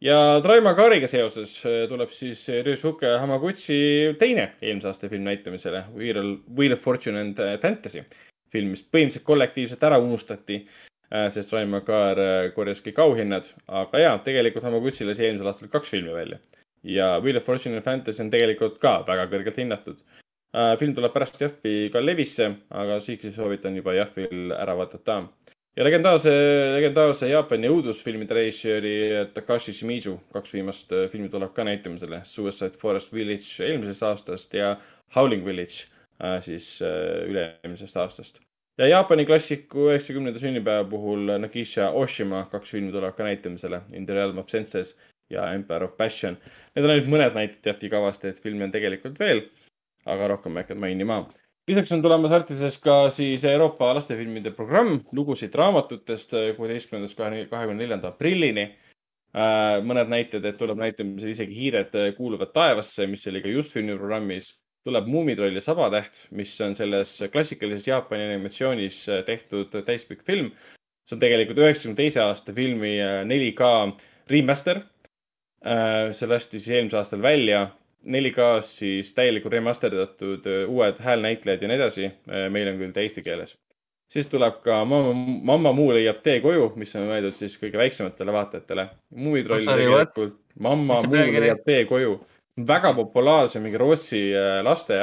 [0.00, 6.72] ja Traima Kaariga seoses äh, tuleb siis Ryosuke Hamaguchi teine eelmise aasta film näitamisele, Wheel,
[6.72, 8.04] of Fortune and äh, Fantasy.
[8.52, 12.18] film, mis põhimõtteliselt kollektiivselt ära unustati, äh, sest Traima Kaar
[12.54, 16.38] korjas kõik auhinnad, aga jaa, tegelikult Hamaguchi lasi eelmisel aastal kaks filmi välja.
[16.82, 20.02] ja Wheel of Fortune and Fantasy on tegelikult ka väga kõrgelt hinnatud.
[20.78, 25.22] film tuleb pärast Jaffi ka levisse, aga siiski soovitan juba Jaffil ära vaadata
[25.76, 26.32] ja legendaarse,
[26.76, 28.94] legendaarse Jaapani õudusfilmide režissööri
[29.36, 32.22] Takashi Shimizu kaks viimast äh, filmi tuleb ka näitamisele.
[32.24, 34.74] Suicide Forest Village eelmisest aastast ja
[35.16, 35.84] Howling Village
[36.22, 38.40] äh, siis äh, üle-eelmisest aastast.
[38.78, 43.82] Ja Jaapani klassiku üheksakümnenda sünnipäeva puhul Nagisha Oshima kaks filmi tulevad ka näitamisele.
[43.94, 44.96] In the Realm of Senses
[45.30, 46.36] ja Empire of Passion.
[46.76, 49.46] Need on ainult mõned näited Jaffi kavast, et filme on tegelikult veel,
[50.06, 51.24] aga rohkem ma ei hakka mainima
[51.66, 57.18] lisaks on tulemas Artises ka siis Euroopa lastefilmide programm lugusid raamatutest kuueteistkümnendast
[57.50, 58.68] kahekümne neljanda aprillini.
[59.36, 64.54] Äh, mõned näited, et tuleb näitamisele isegi Hiired kuuluvad taevasse, mis oli ka just filmiprogrammis.
[64.86, 70.52] Tuleb Muumitroll ja sabatäht, mis on selles klassikalises Jaapani animatsioonis tehtud täispikk film.
[71.06, 72.96] see on tegelikult üheksakümne teise aasta filmi
[73.30, 73.72] 4K
[74.30, 74.80] remaster.
[76.12, 77.66] see lasti siis eelmisel aastal välja
[78.06, 82.10] 4K-s siis täielikult remasterdatud uued häälnäitlejad ja nii edasi.
[82.50, 83.56] meil on küll ta eesti keeles.
[84.12, 88.32] siis tuleb ka Mamma, Mamma Muu leiab tee koju, mis on mõeldud siis kõige väiksematele
[88.32, 88.88] vaatajatele.
[89.10, 92.20] Muumitroll tegelikult, Mamma Muu leiab tee koju.
[92.56, 94.22] Väga populaarse mingi Rootsi
[94.64, 95.00] laste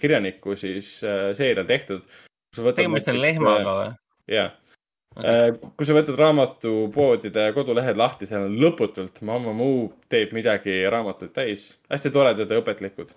[0.00, 0.98] kirjaniku siis
[1.38, 2.02] seerial tehtud.
[2.74, 3.92] tegemist on lehmaga või?
[4.32, 4.50] jah
[5.16, 5.52] okay..
[5.76, 11.76] kui sa võtad raamatupoodide kodulehed lahti, seal on lõputult Mamma Mu teeb midagi raamatuid täis,
[11.92, 13.14] hästi toredad ja õpetlikud.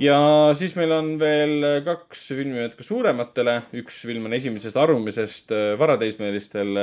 [0.00, 0.18] ja
[0.58, 6.76] siis meil on veel kaks filmi natuke suurematele, üks film on esimesest arumisest varateismelistel,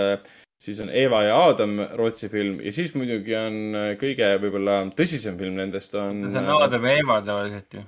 [0.61, 5.57] siis on Eva ja Aadam Rootsi film ja siis muidugi on kõige võib-olla tõsisem film
[5.57, 6.27] nendest on.
[6.29, 7.85] see on Aadam ja Eva tavaliselt ju.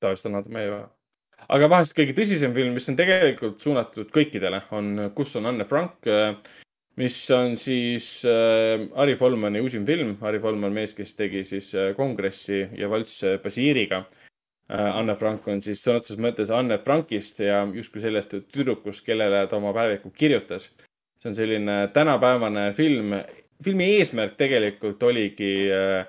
[0.00, 0.86] tavaliselt on Aadam ja Eva
[1.48, 6.08] aga vahest kõige tõsisem film, mis on tegelikult suunatud kõikidele, on Kus on Anne Frank,
[6.98, 10.16] mis on siis äh, Harry Folmani uusim film.
[10.22, 14.96] Harry Folman, mees, kes tegi siis äh, Kongressi ja Valts Basiiriga äh,.
[14.98, 19.60] Anne Frank on siis sõna otseses mõttes Anne Frankist ja justkui sellest tüdrukust, kellele ta
[19.60, 20.68] oma päeviku kirjutas.
[21.18, 23.18] See on selline tänapäevane film.
[23.64, 26.06] filmi eesmärk tegelikult oligi äh,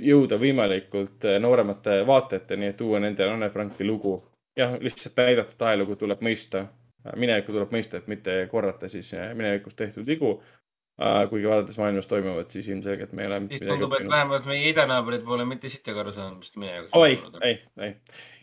[0.00, 4.16] jõuda võimalikult äh, nooremate vaatajateni, et tuua nendele Anne Franki lugu
[4.56, 6.66] jah, lihtsalt näidata, et ajalugu tuleb mõista,
[7.16, 10.38] minevikku tuleb mõista, et mitte korrata siis minevikus tehtud vigu.
[11.28, 13.40] kuigi vaadates maailmas toimuvat, siis ilmselgelt me ei ole.
[13.50, 17.58] siis tundub, et vähemalt meie idanaabrid pole mitte sittagi aru saanud, mis minevikus ei, ei,
[17.84, 17.94] ei.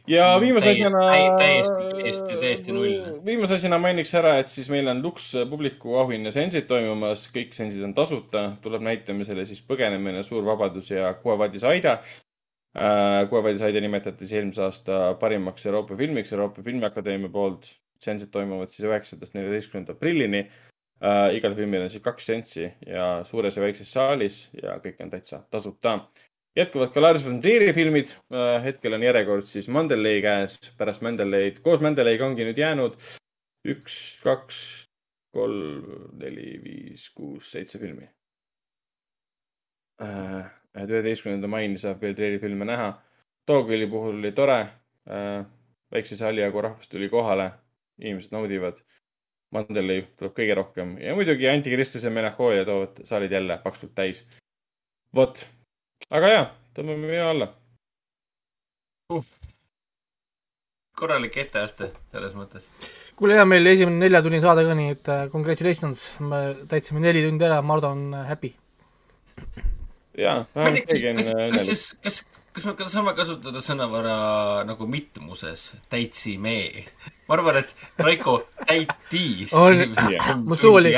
[0.07, 1.05] Ja mm, viimase asjana.
[1.37, 3.21] täiesti, täiesti, täiesti null.
[3.25, 7.85] viimase asjana mainiks ära, et siis meil on Lux publiku auhinna sensid toimumas, kõik sensid
[7.85, 11.99] on tasuta, tuleb näitamisele siis Põgenemine, Suur vabadus ja Kuavadis Aida
[12.73, 17.75] Äh, Kuue Saide nimetati siis eelmise aasta parimaks Euroopa filmiks Euroopa Filmiakadeemia poolt.
[18.03, 21.35] seansid toimuvad siis üheksandast neljateistkümnenda aprillini äh,.
[21.37, 25.43] igal filmil on siis kaks seanssi ja suures ja väikses saalis ja kõik on täitsa
[25.53, 25.99] tasuta.
[26.57, 28.63] Jätkuvad ka Lars von Trier'i filmid äh,.
[28.63, 32.97] hetkel on järjekord siis Mandelei käes, pärast Mandeleid, koos Mandeleiga ongi nüüd jäänud
[33.73, 34.57] üks, kaks,
[35.33, 38.09] kolm, neli, viis, kuus, seitse filmi
[40.03, 40.51] äh,
[40.81, 42.93] et üheteistkümnenda maini saab veel Trieri filme näha.
[43.47, 45.45] Dogville'i puhul oli tore äh,.
[45.93, 47.51] väikse saali jagu rahvast tuli kohale,
[48.01, 48.79] inimesed naudivad.
[49.53, 54.23] Mandelõi tuleb kõige rohkem ja muidugi Antikristus ja Melanhoolia toovad saalid jälle paksult täis.
[55.15, 55.45] vot,
[56.11, 56.43] aga ja,
[56.75, 57.49] tõmbame minu alla.
[59.13, 59.25] Uh..
[60.97, 62.69] korralik etteaste selles mõttes.
[63.19, 67.47] kuule ja meil esimene neljatunnine saade ka, nii et uh, congratulations, me täitsime neli tundi
[67.47, 68.53] ära, Mardu on uh, happy.
[70.17, 71.55] Jaa, keegi on õnnelik.
[71.55, 72.19] kas siis, kas,
[72.53, 74.17] kas me saame kasutada sõnavara
[74.69, 76.57] nagu mitmuses, täitsime?
[77.27, 79.55] ma arvan, et Raiko täitis
[80.43, 80.93] mu suu oli,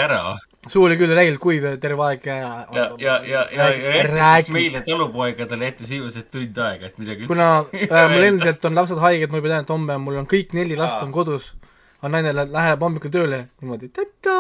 [0.65, 2.35] suu oli küll räigelt kuiv terve aeg ja
[2.73, 7.29] ja, ja, ja, ja, ja jättis siis meile talupoegadele ette sisuliselt tund aega, et midagi
[7.29, 10.55] kuna äh, mul endiselt on lapsed haiged, ma juba tean, et homme mul on kõik
[10.57, 11.51] neli last on kodus,
[12.01, 14.39] on naine läheb hommikul tööle niimoodi ta-ta!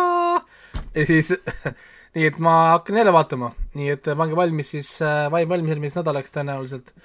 [0.95, 1.31] Ja siis
[2.15, 6.33] nii et ma hakkan jälle vaatama, nii et pange valmis siis äh,, valmis järgmiseks nädalaks
[6.35, 6.95] tõenäoliselt.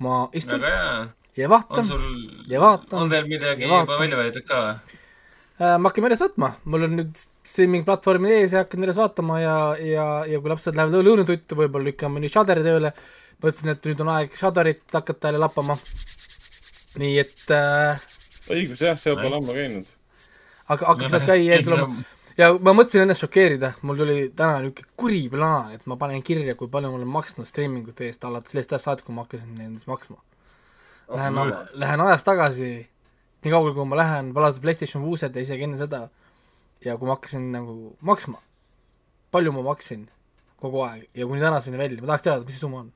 [0.00, 0.64] ma istun
[1.36, 1.84] ja vaatan.
[2.48, 2.98] Ja vaatan.
[3.02, 4.96] on teil midagi juba välja valitud ka või?
[5.60, 9.56] Ma hakkan järjest võtma, mul on nüüd streaming platvormi ees ja hakkan järjest vaatama ja,
[9.84, 12.94] ja, ja kui lapsed lähevad lõunatuttu, võib-olla lükkame nüüd Shudderi tööle.
[13.42, 15.76] mõtlesin, et nüüd on aeg Shudderit hakata jälle lappama.
[17.00, 18.08] nii et äh,.
[18.50, 19.92] õigus jah, seal pole ammu käinud.
[20.68, 22.00] aga hakkas sealt käia, tuleb
[22.40, 26.54] ja ma mõtlesin ennast šokeerida, mul tuli täna niisugune kuri plaan, et ma panen kirja,
[26.58, 29.90] kui palju ma olen maksnud streamingute eest alates sellest ajast saati, kui ma hakkasin nendest
[29.90, 30.20] maksma.
[31.10, 32.70] Lähen oh,, lähen ajas tagasi,
[33.44, 36.06] nii kaugele, kui ma lähen, valasin PlayStation kuused ja isegi enne seda,
[36.84, 38.40] ja kui ma hakkasin nagu maksma,
[39.34, 40.06] palju ma maksin
[40.60, 42.92] kogu aeg ja kuni tänaseni välja, ma tahaks teada, mis see summa on.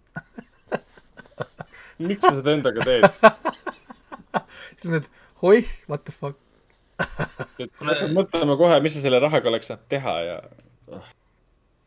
[2.09, 3.07] Miks sa seda endaga teed?
[4.79, 5.11] Siis need,
[5.47, 6.41] oih, what the fuck?
[8.15, 10.39] Mõtleme kohe, mis sa selle rahaga oleks saanud teha ja.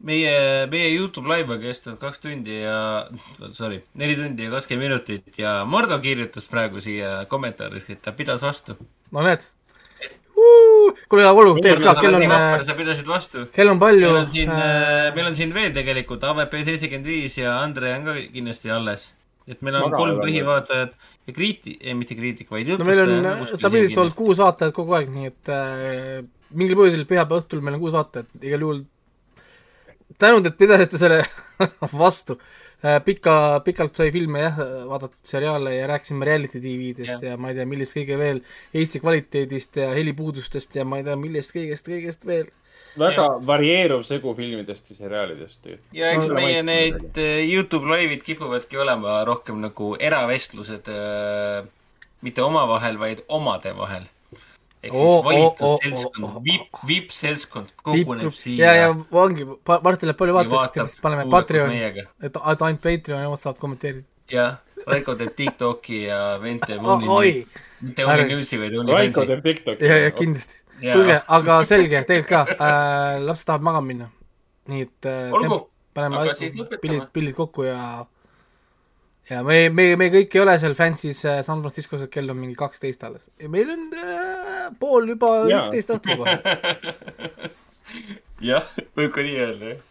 [0.05, 2.79] Meie, meie Youtube live on kestnud kaks tundi ja,
[3.55, 8.45] sorry, neli tundi ja kakskümmend minutit ja Mardo kirjutas praegu siia kommentaaris, et ta pidas
[8.45, 8.77] vastu.
[9.11, 9.47] no näed.
[11.09, 12.25] kuule, olgu, tegelikult ka, kell on.
[12.37, 13.47] Äh, sa pidasid vastu.
[13.53, 14.11] kell on palju.
[14.11, 18.09] meil on siin äh..., meil on siin veel tegelikult AVP seitsekümmend viis ja Andre on
[18.11, 19.11] ka kindlasti alles
[19.47, 23.47] et meil on Maga kolm põhivaatajat ja kriiti-, ei mitte kriitik, vaid no meil on
[23.53, 26.19] stabiilselt olnud kuus vaatajat kogu aeg, nii et äh,
[26.51, 28.83] mingil põhjusel pühapäeva õhtul meil on kuus vaatajat, igal juhul
[30.21, 31.23] tänud, et pidasite selle
[32.01, 32.37] vastu.
[32.85, 37.33] äh, pika, pikalt sai filme jah, vaadatud seriaale ja rääkisime reality tv-dest ja.
[37.33, 38.41] ja ma ei tea, millest kõige veel,
[38.73, 42.49] Eesti kvaliteedist ja helipuudustest ja ma ei tea, millest kõigest, kõigest veel
[42.97, 43.37] väga ja.
[43.45, 45.65] varieeruv segu filmidest ja seriaalidest.
[45.93, 51.65] ja eks no, meie need äh, Youtube laivid kipuvadki olema rohkem nagu eravestlused äh,,
[52.25, 54.07] mitte omavahel, vaid omade vahel
[54.83, 58.69] ehk siis oh, valitud oh, seltskond oh, oh, viip, viip-seltskond koguneb siia.
[58.69, 59.47] ja, ja ongi,
[59.83, 64.05] Martin läheb palju vaatajaid, paneme Patreoni, et, ainult Patreoni omad saavad kommenteerida.
[64.31, 67.41] jah, Raiko teeb Tiktoki ja vend teeb Only,
[67.81, 69.89] mitte Only News'i, vaid Only Raiko teeb Tiktoki.
[69.89, 70.61] ja, ja kindlasti.
[70.83, 74.11] kuulge, aga selge, tegelikult ka äh,, lapsed tahavad magama minna.
[74.67, 75.57] nii et äh,
[75.97, 76.27] paneme
[76.77, 77.81] pildid, pildid kokku ja
[79.29, 82.39] ja me, me, me kõik ei ole seal fancy's äh, San Franciscos, et kell on
[82.39, 83.27] mingi kaksteist alles.
[83.41, 86.37] ja meil on äh, pool juba üksteist õhtul juba.
[88.51, 89.85] jah, võib ka nii öelda, jah.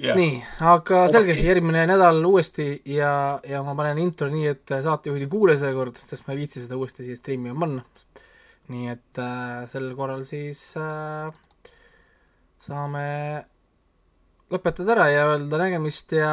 [0.00, 0.14] Ja.
[0.16, 5.26] nii, aga selge okay., järgmine nädal uuesti ja, ja ma panen intro nii, et saatejuhid
[5.26, 7.84] ei kuule seekord, sest ma ei viitsi seda uuesti siia striimi panna.
[8.72, 11.28] nii et äh, sel korral siis äh,
[12.64, 13.04] saame
[14.50, 16.30] lõpetada ära ja öelda nägemist ja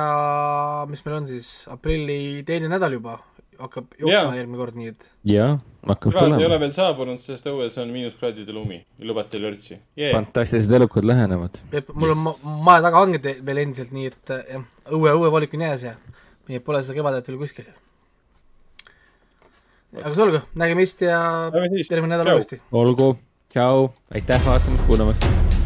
[0.90, 3.20] mis meil on siis, aprilli teine nädal juba
[3.62, 5.08] hakkab jooksma järgmine kord, nii et.
[5.28, 5.56] jah,
[5.88, 6.42] hakkab Kraad tulema.
[6.42, 10.14] ei ole veel saabunud, sest õues on miinuskraadide lumi ja lubati lörtsi yeah..
[10.14, 11.62] fantastilised elukad lähenevad.
[11.94, 12.44] mul on yes.
[12.70, 15.96] maja taga hanged veel endiselt, nii et jah, õue, õuevalik on jääs ja
[16.48, 17.70] nii et pole seda kevadet veel kuskil.
[20.02, 21.22] aga see olgu, nägemist ja
[21.54, 22.62] järgmine nädal uuesti.
[22.72, 23.16] olgu,
[23.54, 25.66] tšau, aitäh vaatamast, kuulamast